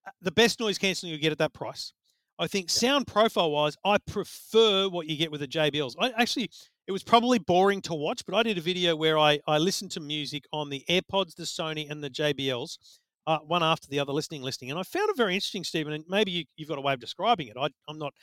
uh, 0.05 0.11
the 0.21 0.31
best 0.31 0.59
noise 0.59 0.77
cancelling 0.77 1.11
you 1.11 1.19
get 1.19 1.31
at 1.31 1.37
that 1.39 1.53
price. 1.53 1.93
I 2.39 2.47
think 2.47 2.69
sound 2.69 3.07
profile 3.07 3.51
wise, 3.51 3.77
I 3.85 3.97
prefer 3.99 4.89
what 4.89 5.07
you 5.07 5.15
get 5.17 5.31
with 5.31 5.41
the 5.41 5.47
JBLs. 5.47 5.95
I 5.99 6.11
actually, 6.17 6.49
it 6.87 6.91
was 6.91 7.03
probably 7.03 7.39
boring 7.39 7.81
to 7.83 7.93
watch, 7.93 8.25
but 8.25 8.35
I 8.35 8.43
did 8.43 8.57
a 8.57 8.61
video 8.61 8.95
where 8.95 9.17
I 9.17 9.39
I 9.47 9.57
listened 9.57 9.91
to 9.91 9.99
music 9.99 10.43
on 10.51 10.69
the 10.69 10.83
AirPods, 10.89 11.35
the 11.35 11.43
Sony, 11.43 11.89
and 11.89 12.03
the 12.03 12.09
JBLs, 12.09 12.77
uh, 13.25 13.39
one 13.39 13.63
after 13.63 13.87
the 13.87 13.99
other, 13.99 14.11
listening, 14.11 14.41
listening, 14.41 14.71
and 14.71 14.79
I 14.79 14.83
found 14.83 15.09
it 15.09 15.17
very 15.17 15.33
interesting, 15.33 15.63
Stephen. 15.63 15.93
And 15.93 16.03
maybe 16.09 16.31
you, 16.31 16.43
you've 16.57 16.69
got 16.69 16.77
a 16.77 16.81
way 16.81 16.93
of 16.93 16.99
describing 16.99 17.47
it. 17.47 17.57
I, 17.57 17.69
I'm 17.87 17.97
not, 17.97 18.13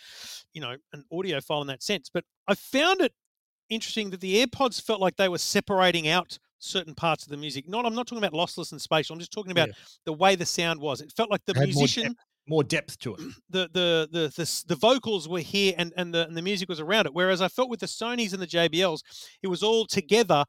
you 0.53 0.61
know, 0.61 0.77
an 0.93 1.05
audiophile 1.13 1.63
in 1.63 1.69
that 1.69 1.83
sense, 1.83 2.11
but 2.13 2.25
I 2.49 2.55
found 2.55 3.01
it 3.01 3.13
interesting 3.71 4.11
that 4.11 4.21
the 4.21 4.45
AirPods 4.45 4.83
felt 4.83 5.01
like 5.01 5.17
they 5.17 5.29
were 5.29 5.39
separating 5.39 6.09
out 6.09 6.39
certain 6.59 6.95
parts 6.95 7.25
of 7.25 7.31
the 7.31 7.37
music. 7.39 7.67
Not, 7.67 7.87
I'm 7.87 7.95
not 7.95 8.07
talking 8.07 8.23
about 8.23 8.35
lossless 8.35 8.73
and 8.73 8.83
spatial. 8.83 9.15
I'm 9.15 9.21
just 9.21 9.33
talking 9.33 9.53
about 9.53 9.69
Yeah. 9.69 9.75
the 10.05 10.13
way 10.13 10.35
the 10.35 10.45
sound 10.45 10.81
was. 10.81 11.01
It 11.01 11.13
felt 11.17 11.31
like 11.31 11.45
the 11.47 11.55
musician 11.67 12.15
more 12.51 12.63
depth 12.65 12.99
to 12.99 13.15
it. 13.15 13.21
the 13.51 13.71
the 13.73 14.09
the 14.13 14.29
the, 14.37 14.65
the 14.67 14.77
vocals 14.77 15.29
were 15.29 15.41
here 15.41 15.73
and 15.79 15.93
and 15.97 16.13
the 16.13 16.27
and 16.27 16.37
the 16.37 16.43
music 16.43 16.69
was 16.69 16.81
around 16.81 17.07
it. 17.07 17.15
Whereas 17.15 17.41
I 17.41 17.49
felt 17.49 17.71
with 17.71 17.81
the 17.81 17.87
Sonys 17.87 18.33
and 18.35 18.43
the 18.43 18.47
JBLs, 18.47 19.03
it 19.43 19.47
was 19.49 19.63
all 19.63 19.87
together. 19.87 20.45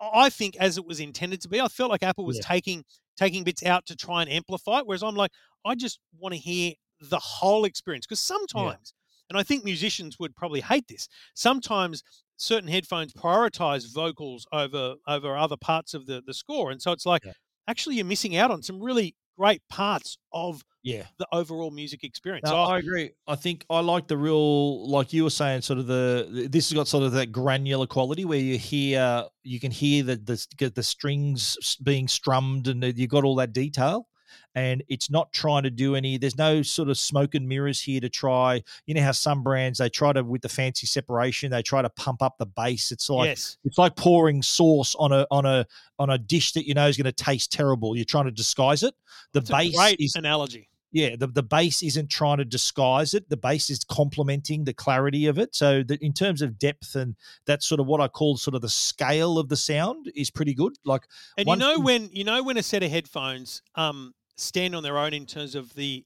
I 0.00 0.28
think 0.30 0.56
as 0.56 0.76
it 0.76 0.84
was 0.86 1.00
intended 1.00 1.40
to 1.40 1.48
be. 1.48 1.60
I 1.60 1.68
felt 1.68 1.90
like 1.90 2.02
Apple 2.02 2.26
was 2.26 2.36
Yeah. 2.36 2.46
taking 2.54 2.84
taking 3.16 3.42
bits 3.44 3.64
out 3.64 3.86
to 3.86 3.96
try 3.96 4.20
and 4.22 4.30
amplify 4.30 4.78
it. 4.80 4.86
Whereas 4.86 5.02
I'm 5.02 5.14
like, 5.16 5.30
I 5.64 5.74
just 5.74 5.98
want 6.18 6.34
to 6.34 6.38
hear 6.38 6.74
the 7.00 7.18
whole 7.18 7.64
experience 7.64 8.06
because 8.06 8.20
sometimes, 8.20 8.92
and 9.30 9.38
I 9.38 9.42
think 9.42 9.64
musicians 9.64 10.18
would 10.18 10.36
probably 10.36 10.60
hate 10.60 10.86
this. 10.88 11.08
Sometimes 11.34 12.02
certain 12.36 12.68
headphones 12.68 13.14
prioritize 13.14 13.92
vocals 13.94 14.46
over 14.52 14.96
over 15.08 15.36
other 15.36 15.56
parts 15.56 15.94
of 15.94 16.04
the 16.06 16.22
the 16.26 16.34
score, 16.34 16.70
and 16.70 16.80
so 16.82 16.92
it's 16.92 17.06
like 17.06 17.24
Yeah. 17.24 17.32
actually 17.66 17.96
you're 17.96 18.04
missing 18.04 18.36
out 18.36 18.50
on 18.50 18.62
some 18.62 18.82
really 18.82 19.14
great 19.38 19.60
parts 19.68 20.16
of 20.32 20.62
Yeah. 20.82 21.06
the 21.18 21.26
overall 21.32 21.70
music 21.70 22.04
experience. 22.04 22.44
No, 22.46 22.52
So 22.52 22.56
I- 22.56 22.76
I 22.76 22.78
agree. 22.78 23.10
I 23.26 23.36
think 23.36 23.64
I 23.68 23.80
like 23.80 24.08
the 24.08 24.16
real, 24.16 24.88
like 24.88 25.12
you 25.12 25.24
were 25.24 25.30
saying, 25.30 25.62
sort 25.62 25.78
of 25.78 25.86
the. 25.86 26.48
This 26.50 26.70
has 26.70 26.74
got 26.76 26.88
sort 26.88 27.02
of 27.04 27.12
that 27.12 27.32
granular 27.32 27.86
quality 27.86 28.24
where 28.24 28.38
you 28.38 28.56
hear, 28.58 29.24
you 29.42 29.60
can 29.60 29.70
hear 29.72 30.02
the 30.04 30.16
the, 30.16 30.70
the 30.70 30.82
strings 30.82 31.56
being 31.82 32.08
strummed, 32.08 32.68
and 32.68 32.82
you 32.98 33.06
got 33.08 33.24
all 33.24 33.36
that 33.36 33.52
detail. 33.52 34.06
And 34.54 34.82
it's 34.88 35.10
not 35.10 35.32
trying 35.32 35.64
to 35.64 35.70
do 35.70 35.94
any. 35.94 36.18
There's 36.18 36.38
no 36.38 36.62
sort 36.62 36.88
of 36.88 36.98
smoke 36.98 37.34
and 37.34 37.48
mirrors 37.48 37.80
here 37.80 38.00
to 38.00 38.08
try. 38.08 38.62
You 38.86 38.94
know 38.94 39.02
how 39.02 39.12
some 39.12 39.42
brands 39.42 39.78
they 39.78 39.88
try 39.88 40.12
to 40.12 40.22
with 40.22 40.42
the 40.42 40.48
fancy 40.48 40.86
separation, 40.86 41.50
they 41.50 41.62
try 41.62 41.82
to 41.82 41.90
pump 41.90 42.22
up 42.22 42.38
the 42.38 42.46
bass 42.46 42.92
It's 42.92 43.08
like 43.10 43.28
yes, 43.28 43.56
it's 43.64 43.78
like 43.78 43.96
pouring 43.96 44.42
sauce 44.42 44.94
on 44.98 45.12
a 45.12 45.26
on 45.30 45.44
a 45.44 45.66
on 45.98 46.10
a 46.10 46.18
dish 46.18 46.52
that 46.52 46.66
you 46.66 46.74
know 46.74 46.86
is 46.86 46.96
going 46.96 47.04
to 47.04 47.12
taste 47.12 47.52
terrible. 47.52 47.96
You're 47.96 48.04
trying 48.04 48.26
to 48.26 48.30
disguise 48.30 48.82
it. 48.82 48.94
The 49.32 49.40
a 49.40 49.42
bass 49.42 49.76
great 49.76 50.00
is 50.00 50.16
analogy. 50.16 50.68
Yeah 50.92 51.16
the, 51.16 51.26
the 51.26 51.42
bass 51.42 51.82
isn't 51.82 52.10
trying 52.10 52.38
to 52.38 52.44
disguise 52.44 53.14
it 53.14 53.28
the 53.28 53.36
bass 53.36 53.70
is 53.70 53.84
complementing 53.84 54.64
the 54.64 54.74
clarity 54.74 55.26
of 55.26 55.38
it 55.38 55.54
so 55.54 55.82
that 55.82 56.00
in 56.02 56.12
terms 56.12 56.42
of 56.42 56.58
depth 56.58 56.94
and 56.94 57.16
that's 57.46 57.66
sort 57.66 57.80
of 57.80 57.86
what 57.86 58.00
i 58.00 58.08
call 58.08 58.36
sort 58.36 58.54
of 58.54 58.62
the 58.62 58.68
scale 58.68 59.38
of 59.38 59.48
the 59.48 59.56
sound 59.56 60.10
is 60.14 60.30
pretty 60.30 60.54
good 60.54 60.72
like 60.84 61.02
And 61.36 61.48
you 61.48 61.56
know 61.56 61.78
when 61.80 62.10
you 62.12 62.24
know 62.24 62.42
when 62.42 62.56
a 62.56 62.62
set 62.62 62.82
of 62.82 62.90
headphones 62.90 63.62
um, 63.74 64.14
stand 64.36 64.74
on 64.74 64.82
their 64.82 64.98
own 64.98 65.12
in 65.12 65.26
terms 65.26 65.54
of 65.54 65.74
the 65.74 66.04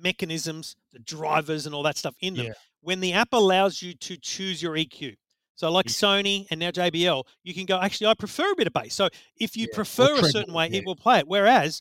mechanisms, 0.00 0.76
the 0.92 0.98
drivers, 0.98 1.66
and 1.66 1.74
all 1.74 1.82
that 1.84 1.96
stuff 1.96 2.14
in 2.20 2.34
them. 2.34 2.46
Yeah. 2.46 2.52
When 2.80 3.00
the 3.00 3.12
app 3.12 3.32
allows 3.32 3.80
you 3.80 3.94
to 3.94 4.16
choose 4.16 4.62
your 4.62 4.74
EQ. 4.74 5.16
So 5.54 5.70
like 5.70 5.86
Yeah. 5.86 5.92
Sony 5.92 6.46
and 6.50 6.58
now 6.58 6.70
JBL, 6.70 7.24
you 7.44 7.54
can 7.54 7.66
go. 7.66 7.78
Actually, 7.78 8.08
I 8.08 8.14
prefer 8.14 8.50
a 8.50 8.56
bit 8.56 8.66
of 8.66 8.72
bass. 8.72 8.94
So 8.94 9.08
if 9.36 9.56
you 9.56 9.68
Yeah, 9.70 9.76
prefer 9.76 10.14
a 10.16 10.24
certain 10.24 10.52
way, 10.52 10.68
it 10.72 10.84
will 10.84 10.96
play 10.96 11.20
it. 11.20 11.28
Whereas 11.28 11.80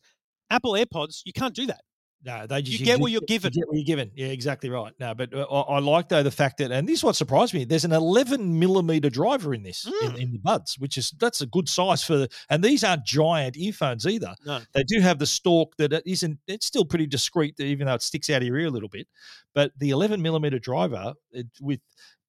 Apple 0.50 0.74
AirPods, 0.74 1.22
you 1.26 1.34
can't 1.34 1.56
do 1.56 1.66
that. 1.68 1.82
No 2.24 2.46
they 2.48 2.62
just 2.62 2.80
You 2.80 2.86
get 2.86 3.00
what 3.00 3.12
you're 3.12 3.22
given. 3.28 3.52
you 3.54 3.62
get 3.62 3.68
what 3.68 3.76
you're 3.78 3.84
given 3.86 4.12
yeah 4.16 4.28
exactly 4.28 4.70
right 4.70 4.94
no 5.00 5.14
but 5.16 5.34
uh, 5.34 5.42
I, 5.44 5.76
I 5.76 5.80
like 5.80 6.10
though 6.10 6.24
the 6.24 6.32
fact 6.32 6.58
that 6.60 6.72
and 6.72 6.88
this 6.88 7.00
is 7.00 7.04
what 7.04 7.16
surprised 7.16 7.54
me 7.54 7.66
there's 7.66 7.86
an 7.86 7.92
11 7.92 8.60
millimeter 8.60 9.10
driver 9.10 9.54
in 9.54 9.64
this 9.64 9.86
in, 9.86 10.12
Mm. 10.12 10.20
in 10.22 10.32
the 10.32 10.40
buds 10.40 10.78
which 10.80 10.98
is 10.98 11.12
that's 11.20 11.42
a 11.42 11.46
good 11.48 11.68
size 11.70 12.04
for 12.04 12.18
the 12.18 12.30
and 12.50 12.64
these 12.64 12.84
aren't 12.84 13.06
giant 13.06 13.58
earphones 13.58 14.06
either 14.06 14.36
No. 14.46 14.60
they 14.74 14.84
do 14.84 15.00
have 15.02 15.20
the 15.20 15.26
stalk 15.28 15.76
that 15.78 15.94
it 15.94 16.04
isn't 16.06 16.40
it's 16.48 16.66
still 16.66 16.86
pretty 16.86 17.08
discreet 17.08 17.60
even 17.60 17.88
though 17.88 17.96
it 17.96 18.02
sticks 18.02 18.30
out 18.30 18.42
of 18.42 18.48
your 18.48 18.58
ear 18.58 18.68
a 18.68 18.72
little 18.72 18.90
bit 18.90 19.08
but 19.54 19.72
the 19.78 19.90
11 19.90 20.22
millimeter 20.22 20.60
driver 20.60 21.14
it, 21.32 21.48
with 21.60 21.80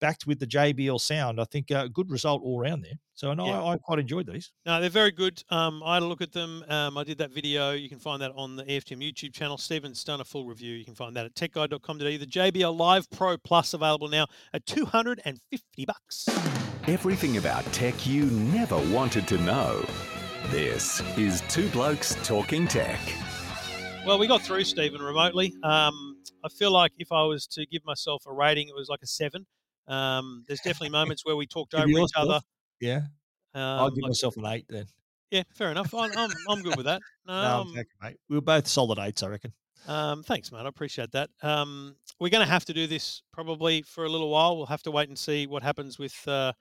backed 0.03 0.27
with 0.27 0.39
the 0.39 0.47
jbl 0.47 1.01
sound 1.01 1.41
i 1.41 1.45
think 1.45 1.71
a 1.71 1.89
good 1.89 2.11
result 2.11 2.43
all 2.45 2.61
around 2.61 2.83
there 2.83 2.99
so 3.15 3.31
and 3.31 3.41
Yeah. 3.41 3.63
I, 3.63 3.75
I 3.75 3.77
quite 3.79 3.99
enjoyed 4.01 4.27
these 4.27 4.51
No, 4.67 4.81
they're 4.81 4.91
very 4.91 5.13
good. 5.13 5.43
Um, 5.49 5.83
I 5.85 5.95
had 5.95 6.03
a 6.03 6.07
look 6.07 6.21
at 6.23 6.33
them. 6.33 6.65
Um, 6.69 6.99
I 6.99 7.05
did 7.05 7.19
that 7.19 7.31
video. 7.31 7.71
You 7.73 7.89
can 7.89 7.99
find 8.01 8.21
that 8.23 8.33
on 8.35 8.57
the 8.57 8.65
EFTM 8.65 9.01
YouTube 9.01 9.33
channel. 9.33 9.59
Stephen's 9.59 10.03
done 10.03 10.21
a 10.21 10.25
full 10.25 10.47
review. 10.47 10.75
You 10.75 10.85
can 10.85 10.95
find 10.95 11.15
that 11.17 11.27
at 11.27 11.35
techguide.com.au. 11.35 11.99
The 11.99 12.27
JBL 12.27 12.77
Live 12.77 13.09
Pro 13.11 13.37
Plus 13.37 13.75
available 13.75 14.09
now 14.09 14.27
at 14.53 14.67
250 14.67 15.85
bucks. 15.87 16.29
Everything 16.89 17.37
about 17.37 17.65
tech 17.73 18.07
you 18.07 18.27
never 18.27 18.79
wanted 18.93 19.29
to 19.29 19.39
know. 19.39 19.85
This 20.51 21.01
is 21.17 21.43
Two 21.49 21.69
Blokes 21.69 22.17
Talking 22.25 22.67
Tech. 22.67 22.99
Well, 24.05 24.19
we 24.19 24.27
got 24.27 24.43
through 24.43 24.65
Stephen 24.65 25.01
remotely. 25.01 25.55
Um, 25.63 26.17
I 26.45 26.49
feel 26.49 26.73
like 26.73 26.93
if 26.99 27.13
I 27.13 27.23
was 27.25 27.47
to 27.49 27.67
give 27.67 27.85
myself 27.85 28.25
a 28.27 28.33
rating, 28.33 28.67
it 28.69 28.75
was 28.75 28.89
like 28.89 29.01
a 29.03 29.07
seven. 29.07 29.47
Um, 29.89 30.45
there's 30.47 30.61
definitely 30.61 30.91
moments 31.01 31.25
where 31.25 31.37
we 31.37 31.47
talked 31.47 31.75
over 31.75 31.89
each 31.89 32.11
other. 32.17 32.41
yeah 32.81 33.03
Um, 33.55 33.63
i'll 33.63 33.91
give 33.91 34.05
I- 34.05 34.09
myself 34.09 34.37
an 34.37 34.47
eight 34.47 34.67
then 34.69 34.87
yeah, 35.31 35.45
fair 35.55 35.71
enough. 35.71 35.95
I'm, 35.95 36.11
I'm, 36.15 36.31
I'm 36.47 36.61
good 36.61 36.77
with 36.77 36.85
that. 36.85 37.01
no, 37.27 37.33
Um, 37.33 37.61
I'm 37.69 37.75
taking 37.75 37.87
mate. 38.03 38.19
we 38.29 38.37
were 38.37 38.43
both 38.43 38.69
solid 38.69 38.99
eights 38.99 39.23
i 39.23 39.29
reckon 39.29 39.55
Um, 39.87 40.23
thanks, 40.23 40.53
mate. 40.53 40.61
I 40.61 40.69
appreciate 40.69 41.11
that. 41.13 41.31
Um, 41.43 41.97
we're 42.21 42.29
going 42.29 42.45
to 42.45 42.53
have 42.53 42.67
to 42.67 42.75
do 42.75 42.87
this 42.87 43.23
probably 43.33 43.81
for 43.81 44.05
a 44.05 44.11
little 44.11 44.29
while. 44.29 44.59
We'll 44.59 44.67
have 44.67 44.83
to 44.83 44.91
wait 44.91 45.09
and 45.09 45.19
see 45.19 45.47
what 45.47 45.63
happens 45.63 45.99
with 45.99 46.15
uh, 46.29 46.53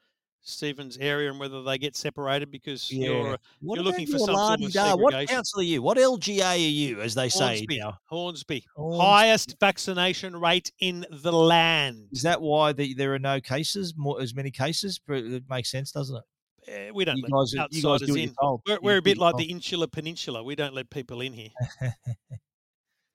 Stephen's 0.43 0.97
area 0.97 1.29
and 1.29 1.39
whether 1.39 1.61
they 1.63 1.77
get 1.77 1.95
separated 1.95 2.51
because 2.51 2.91
Yeah. 2.91 3.05
you're 3.07 3.37
What 3.61 3.75
you're 3.75 3.83
looking 3.83 4.07
for 4.07 4.17
some 4.17 4.27
sort 4.27 4.29
of 4.31 4.35
la-di-da? 4.61 4.95
What 4.95 5.27
council 5.29 5.59
are 5.59 5.63
you? 5.63 5.81
What 5.81 5.97
LGA 5.97 6.43
are 6.53 6.57
you, 6.57 7.01
as 7.01 7.13
they 7.13 7.29
say 7.29 7.57
Hornsby, 7.57 7.79
now? 7.79 7.97
Hornsby, 8.05 8.65
Hornsby. 8.75 9.01
highest 9.05 9.55
vaccination 9.59 10.35
rate 10.35 10.71
in 10.79 11.05
the 11.11 11.31
land. 11.31 12.07
Is 12.11 12.23
that 12.23 12.41
why 12.41 12.73
the, 12.73 12.93
there 12.95 13.13
are 13.13 13.19
no 13.19 13.39
cases, 13.39 13.93
more 13.95 14.19
as 14.21 14.33
many 14.33 14.49
cases? 14.51 14.99
But 15.05 15.17
It 15.17 15.43
makes 15.49 15.69
sense, 15.69 15.91
doesn't 15.91 16.15
it? 16.17 16.23
Eh, 16.67 16.91
we 16.93 17.05
don't 17.05 17.17
You 17.17 17.23
let 17.23 17.31
guys, 17.31 17.53
are- 17.53 17.67
you 17.71 17.81
guys 17.81 17.85
outsiders 18.01 18.07
do 18.07 18.15
in. 18.15 18.35
We're, 18.67 18.79
we're 18.81 18.97
a 18.97 19.01
bit 19.01 19.17
like 19.17 19.35
the 19.37 19.45
Insular 19.45 19.87
Peninsula. 19.87 20.43
We 20.43 20.55
don't 20.55 20.73
let 20.73 20.89
people 20.89 21.21
in 21.21 21.33
here. 21.33 21.49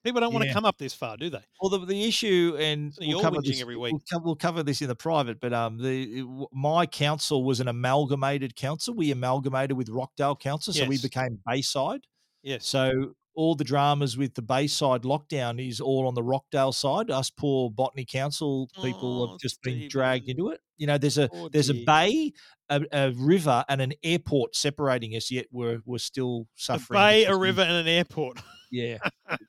People 0.06 0.20
don't 0.20 0.32
want 0.32 0.44
to 0.46 0.52
come 0.52 0.64
up 0.64 0.78
this 0.78 0.94
far, 0.94 1.16
do 1.16 1.28
they? 1.28 1.42
Well, 1.60 1.68
the, 1.68 1.84
the 1.84 2.04
issue, 2.04 2.56
and 2.60 2.94
So 2.94 3.00
we'll 3.00 3.10
you're 3.10 3.20
cover 3.22 3.42
this 3.42 3.60
every 3.60 3.76
week. 3.76 3.92
We'll 3.92 4.02
cover, 4.08 4.24
we'll 4.24 4.36
cover 4.36 4.62
this 4.62 4.80
in 4.80 4.86
the 4.86 4.94
private, 4.94 5.40
but 5.40 5.52
um, 5.52 5.78
the 5.78 6.24
my 6.52 6.86
council 6.86 7.42
was 7.42 7.58
an 7.58 7.66
amalgamated 7.66 8.54
council. 8.54 8.94
We 8.94 9.10
amalgamated 9.10 9.76
with 9.76 9.88
Rockdale 9.88 10.36
Council, 10.36 10.72
so 10.72 10.84
we 10.86 10.98
became 10.98 11.40
Bayside. 11.44 12.02
Yes. 12.44 12.64
So 12.66 13.14
all 13.34 13.56
the 13.56 13.64
dramas 13.64 14.16
with 14.16 14.34
the 14.34 14.42
Bayside 14.42 15.02
lockdown 15.02 15.60
is 15.66 15.80
all 15.80 16.06
on 16.06 16.14
the 16.14 16.22
Rockdale 16.22 16.72
side. 16.72 17.10
Us 17.10 17.28
poor 17.28 17.68
Botany 17.70 18.04
Council 18.04 18.70
people 18.82 19.24
Oh, 19.24 19.32
have 19.32 19.40
just 19.40 19.60
been 19.62 19.88
dragged 19.88 20.28
into 20.28 20.50
it. 20.50 20.60
You 20.78 20.86
know, 20.86 20.98
there's 20.98 21.18
a 21.18 21.28
Oh, 21.32 21.48
there's 21.48 21.68
a 21.68 21.84
bay, 21.84 22.32
a, 22.70 22.80
a 22.92 23.10
river, 23.12 23.64
and 23.68 23.80
an 23.82 23.92
airport 24.04 24.54
separating 24.54 25.16
us. 25.16 25.30
Yet 25.32 25.46
we're 25.50 25.80
we're 25.84 25.98
still 25.98 26.46
A 26.56 26.60
suffering. 26.60 26.98
bay, 27.00 27.24
a 27.24 27.36
river, 27.36 27.62
and 27.62 27.72
an 27.76 27.88
airport. 27.88 28.40
yeah, 28.70 28.98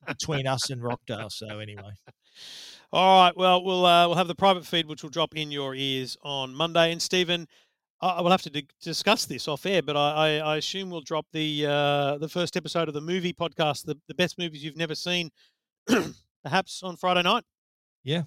between 0.07 0.47
us 0.47 0.69
and 0.69 0.81
Rockdale. 0.83 1.29
So 1.29 1.59
anyway. 1.59 1.91
All 2.93 3.23
right. 3.23 3.35
Well, 3.35 3.63
we'll 3.63 3.85
uh, 3.85 4.07
we'll 4.07 4.15
have 4.17 4.27
the 4.27 4.35
private 4.35 4.65
feed, 4.65 4.87
which 4.87 5.03
will 5.03 5.09
drop 5.09 5.35
in 5.35 5.51
your 5.51 5.75
ears 5.75 6.17
on 6.23 6.53
Monday. 6.53 6.91
And 6.91 7.01
Stephen, 7.01 7.47
I 8.01 8.09
I 8.09 8.21
will 8.21 8.31
have 8.31 8.41
to 8.43 8.49
di- 8.49 8.67
discuss 8.81 9.25
this 9.25 9.47
off 9.47 9.65
air, 9.65 9.81
but 9.81 9.97
I, 9.97 10.11
I, 10.11 10.37
I 10.37 10.55
assume 10.57 10.89
we'll 10.89 11.01
drop 11.01 11.25
the 11.33 11.65
uh, 11.65 12.17
the 12.17 12.29
first 12.29 12.55
episode 12.55 12.87
of 12.87 12.93
the 12.93 13.01
movie 13.01 13.33
podcast, 13.33 13.85
the, 13.85 13.97
the 14.07 14.13
best 14.13 14.37
movies 14.37 14.63
you've 14.63 14.77
never 14.77 14.95
seen, 14.95 15.31
perhaps 16.43 16.81
on 16.83 16.95
Friday 16.95 17.23
night. 17.23 17.43
Yeah. 18.03 18.23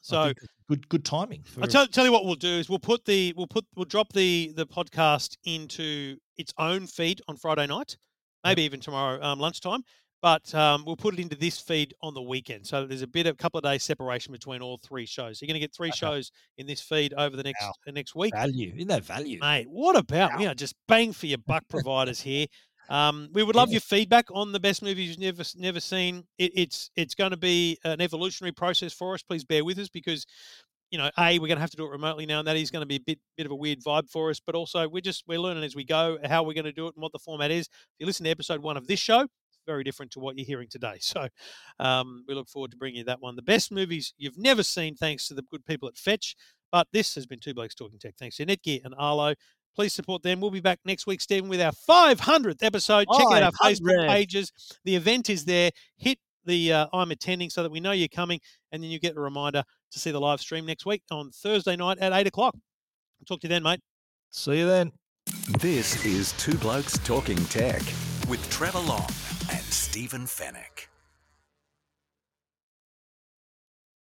So 0.00 0.32
good 0.68 0.88
good 0.88 1.04
timing. 1.04 1.42
For, 1.44 1.62
I'll 1.62 1.68
tell, 1.68 1.86
tell 1.86 2.04
you 2.04 2.12
what 2.12 2.24
we'll 2.24 2.34
do 2.34 2.48
is 2.48 2.68
we'll 2.68 2.78
put 2.78 3.04
the 3.04 3.32
we'll 3.36 3.46
put 3.46 3.66
we'll 3.74 3.84
drop 3.84 4.12
the 4.12 4.52
the 4.56 4.66
podcast 4.66 5.36
into 5.44 6.16
its 6.36 6.52
own 6.58 6.86
feed 6.86 7.22
on 7.28 7.36
Friday 7.36 7.66
night, 7.66 7.96
maybe 8.44 8.62
even 8.62 8.80
tomorrow 8.80 9.22
um, 9.22 9.38
lunchtime. 9.38 9.82
But 10.26 10.52
um, 10.56 10.82
we'll 10.84 10.96
put 10.96 11.14
it 11.14 11.20
into 11.20 11.36
this 11.36 11.60
feed 11.60 11.94
on 12.02 12.12
the 12.12 12.20
weekend, 12.20 12.66
so 12.66 12.84
there's 12.84 13.02
a 13.02 13.06
bit 13.06 13.28
of 13.28 13.34
a 13.34 13.36
couple 13.36 13.58
of 13.58 13.62
days 13.62 13.84
separation 13.84 14.32
between 14.32 14.60
all 14.60 14.76
three 14.76 15.06
shows. 15.06 15.40
You're 15.40 15.46
going 15.46 15.54
to 15.54 15.60
get 15.60 15.72
three 15.72 15.90
Okay. 15.90 15.96
shows 15.98 16.32
in 16.58 16.66
this 16.66 16.80
feed 16.80 17.14
over 17.14 17.36
the 17.36 17.44
next 17.44 17.62
Wow. 17.62 17.72
the 17.86 17.92
next 17.92 18.16
week, 18.16 18.34
value. 18.34 18.72
Isn't 18.74 18.88
that 18.88 19.04
value? 19.04 19.38
mate. 19.38 19.68
What 19.70 19.94
about 19.94 20.36
we 20.36 20.44
are 20.46 20.52
just 20.52 20.74
bang 20.88 21.12
for 21.12 21.26
your 21.26 21.38
buck 21.38 21.62
providers 21.68 22.20
here. 22.20 22.46
Um, 22.88 23.28
we 23.34 23.44
would 23.44 23.54
love 23.54 23.68
Yeah. 23.68 23.74
your 23.74 23.82
feedback 23.82 24.26
on 24.32 24.50
the 24.50 24.58
best 24.58 24.82
movies 24.82 25.10
you've 25.10 25.20
never 25.20 25.44
never 25.54 25.78
seen. 25.78 26.24
It, 26.38 26.50
it's 26.56 26.90
it's 26.96 27.14
going 27.14 27.30
to 27.30 27.36
be 27.36 27.78
an 27.84 28.00
evolutionary 28.00 28.50
process 28.50 28.92
for 28.92 29.14
us. 29.14 29.22
Please 29.22 29.44
bear 29.44 29.64
with 29.64 29.78
us 29.78 29.88
because 29.88 30.26
you 30.90 30.98
know, 30.98 31.08
a 31.18 31.38
we're 31.38 31.46
going 31.46 31.56
to 31.58 31.60
have 31.60 31.70
to 31.70 31.76
do 31.76 31.86
it 31.86 31.90
remotely 31.90 32.26
now, 32.26 32.40
and 32.40 32.48
that 32.48 32.56
is 32.56 32.72
going 32.72 32.82
to 32.82 32.86
be 32.86 32.96
a 32.96 33.00
bit 33.00 33.20
bit 33.36 33.46
of 33.46 33.52
a 33.52 33.56
weird 33.56 33.78
vibe 33.80 34.10
for 34.10 34.30
us. 34.30 34.40
But 34.44 34.56
also, 34.56 34.88
we're 34.88 35.02
just 35.02 35.22
we're 35.28 35.38
learning 35.38 35.62
as 35.62 35.76
we 35.76 35.84
go 35.84 36.18
how 36.24 36.42
we're 36.42 36.54
going 36.54 36.64
to 36.64 36.72
do 36.72 36.88
it 36.88 36.94
and 36.96 37.02
what 37.02 37.12
the 37.12 37.20
format 37.20 37.52
is. 37.52 37.68
If 37.68 38.00
you 38.00 38.06
listen 38.06 38.24
to 38.24 38.30
episode 38.30 38.60
one 38.60 38.76
of 38.76 38.88
this 38.88 38.98
show, 38.98 39.28
very 39.66 39.84
different 39.84 40.12
to 40.12 40.20
what 40.20 40.38
you're 40.38 40.46
hearing 40.46 40.68
today. 40.68 40.98
So, 41.00 41.28
um, 41.78 42.24
we 42.26 42.34
look 42.34 42.48
forward 42.48 42.72
to 42.72 42.76
bringing 42.76 42.98
you 42.98 43.04
that 43.04 43.20
one. 43.20 43.36
The 43.36 43.42
best 43.42 43.70
movies 43.70 44.12
you've 44.18 44.38
never 44.38 44.62
seen, 44.62 44.96
thanks 44.96 45.28
to 45.28 45.34
the 45.34 45.42
good 45.42 45.64
people 45.64 45.88
at 45.88 45.96
Fetch. 45.96 46.36
But 46.72 46.88
this 46.92 47.14
has 47.14 47.26
been 47.26 47.38
Two 47.38 47.54
Blokes 47.54 47.74
Talking 47.74 47.98
Tech. 47.98 48.14
Thanks 48.18 48.36
to 48.36 48.46
Netgear 48.46 48.84
and 48.84 48.94
Arlo. 48.98 49.34
Please 49.74 49.92
support 49.92 50.22
them. 50.22 50.40
We'll 50.40 50.50
be 50.50 50.60
back 50.60 50.80
next 50.84 51.06
week, 51.06 51.20
Stephen, 51.20 51.48
with 51.48 51.60
our 51.60 51.72
500th 51.72 52.62
episode. 52.62 53.06
Check 53.14 53.26
out 53.26 53.42
our 53.42 53.52
Facebook 53.52 54.08
pages. 54.08 54.52
The 54.84 54.96
event 54.96 55.30
is 55.30 55.44
there. 55.44 55.70
Hit 55.96 56.18
the 56.46 56.72
uh, 56.72 56.86
I'm 56.92 57.10
attending 57.10 57.50
so 57.50 57.62
that 57.62 57.70
we 57.70 57.80
know 57.80 57.92
you're 57.92 58.08
coming, 58.08 58.40
and 58.72 58.82
then 58.82 58.90
you 58.90 58.98
get 58.98 59.16
a 59.16 59.20
reminder 59.20 59.62
to 59.92 59.98
see 59.98 60.10
the 60.10 60.20
live 60.20 60.40
stream 60.40 60.64
next 60.66 60.86
week 60.86 61.02
on 61.10 61.30
Thursday 61.30 61.76
night 61.76 61.98
at 61.98 62.12
8 62.12 62.26
o'clock. 62.26 62.54
I'll 62.54 63.26
talk 63.26 63.40
to 63.40 63.46
you 63.46 63.50
then, 63.50 63.62
mate. 63.62 63.80
See 64.30 64.58
you 64.58 64.66
then. 64.66 64.92
This 65.60 66.04
is 66.04 66.32
Two 66.32 66.56
Blokes 66.58 66.98
Talking 66.98 67.42
Tech. 67.46 67.82
with 68.28 68.48
Trevor 68.50 68.80
Long 68.80 69.06
and 69.08 69.25
Stephen 69.70 70.26
Fenech. 70.26 70.95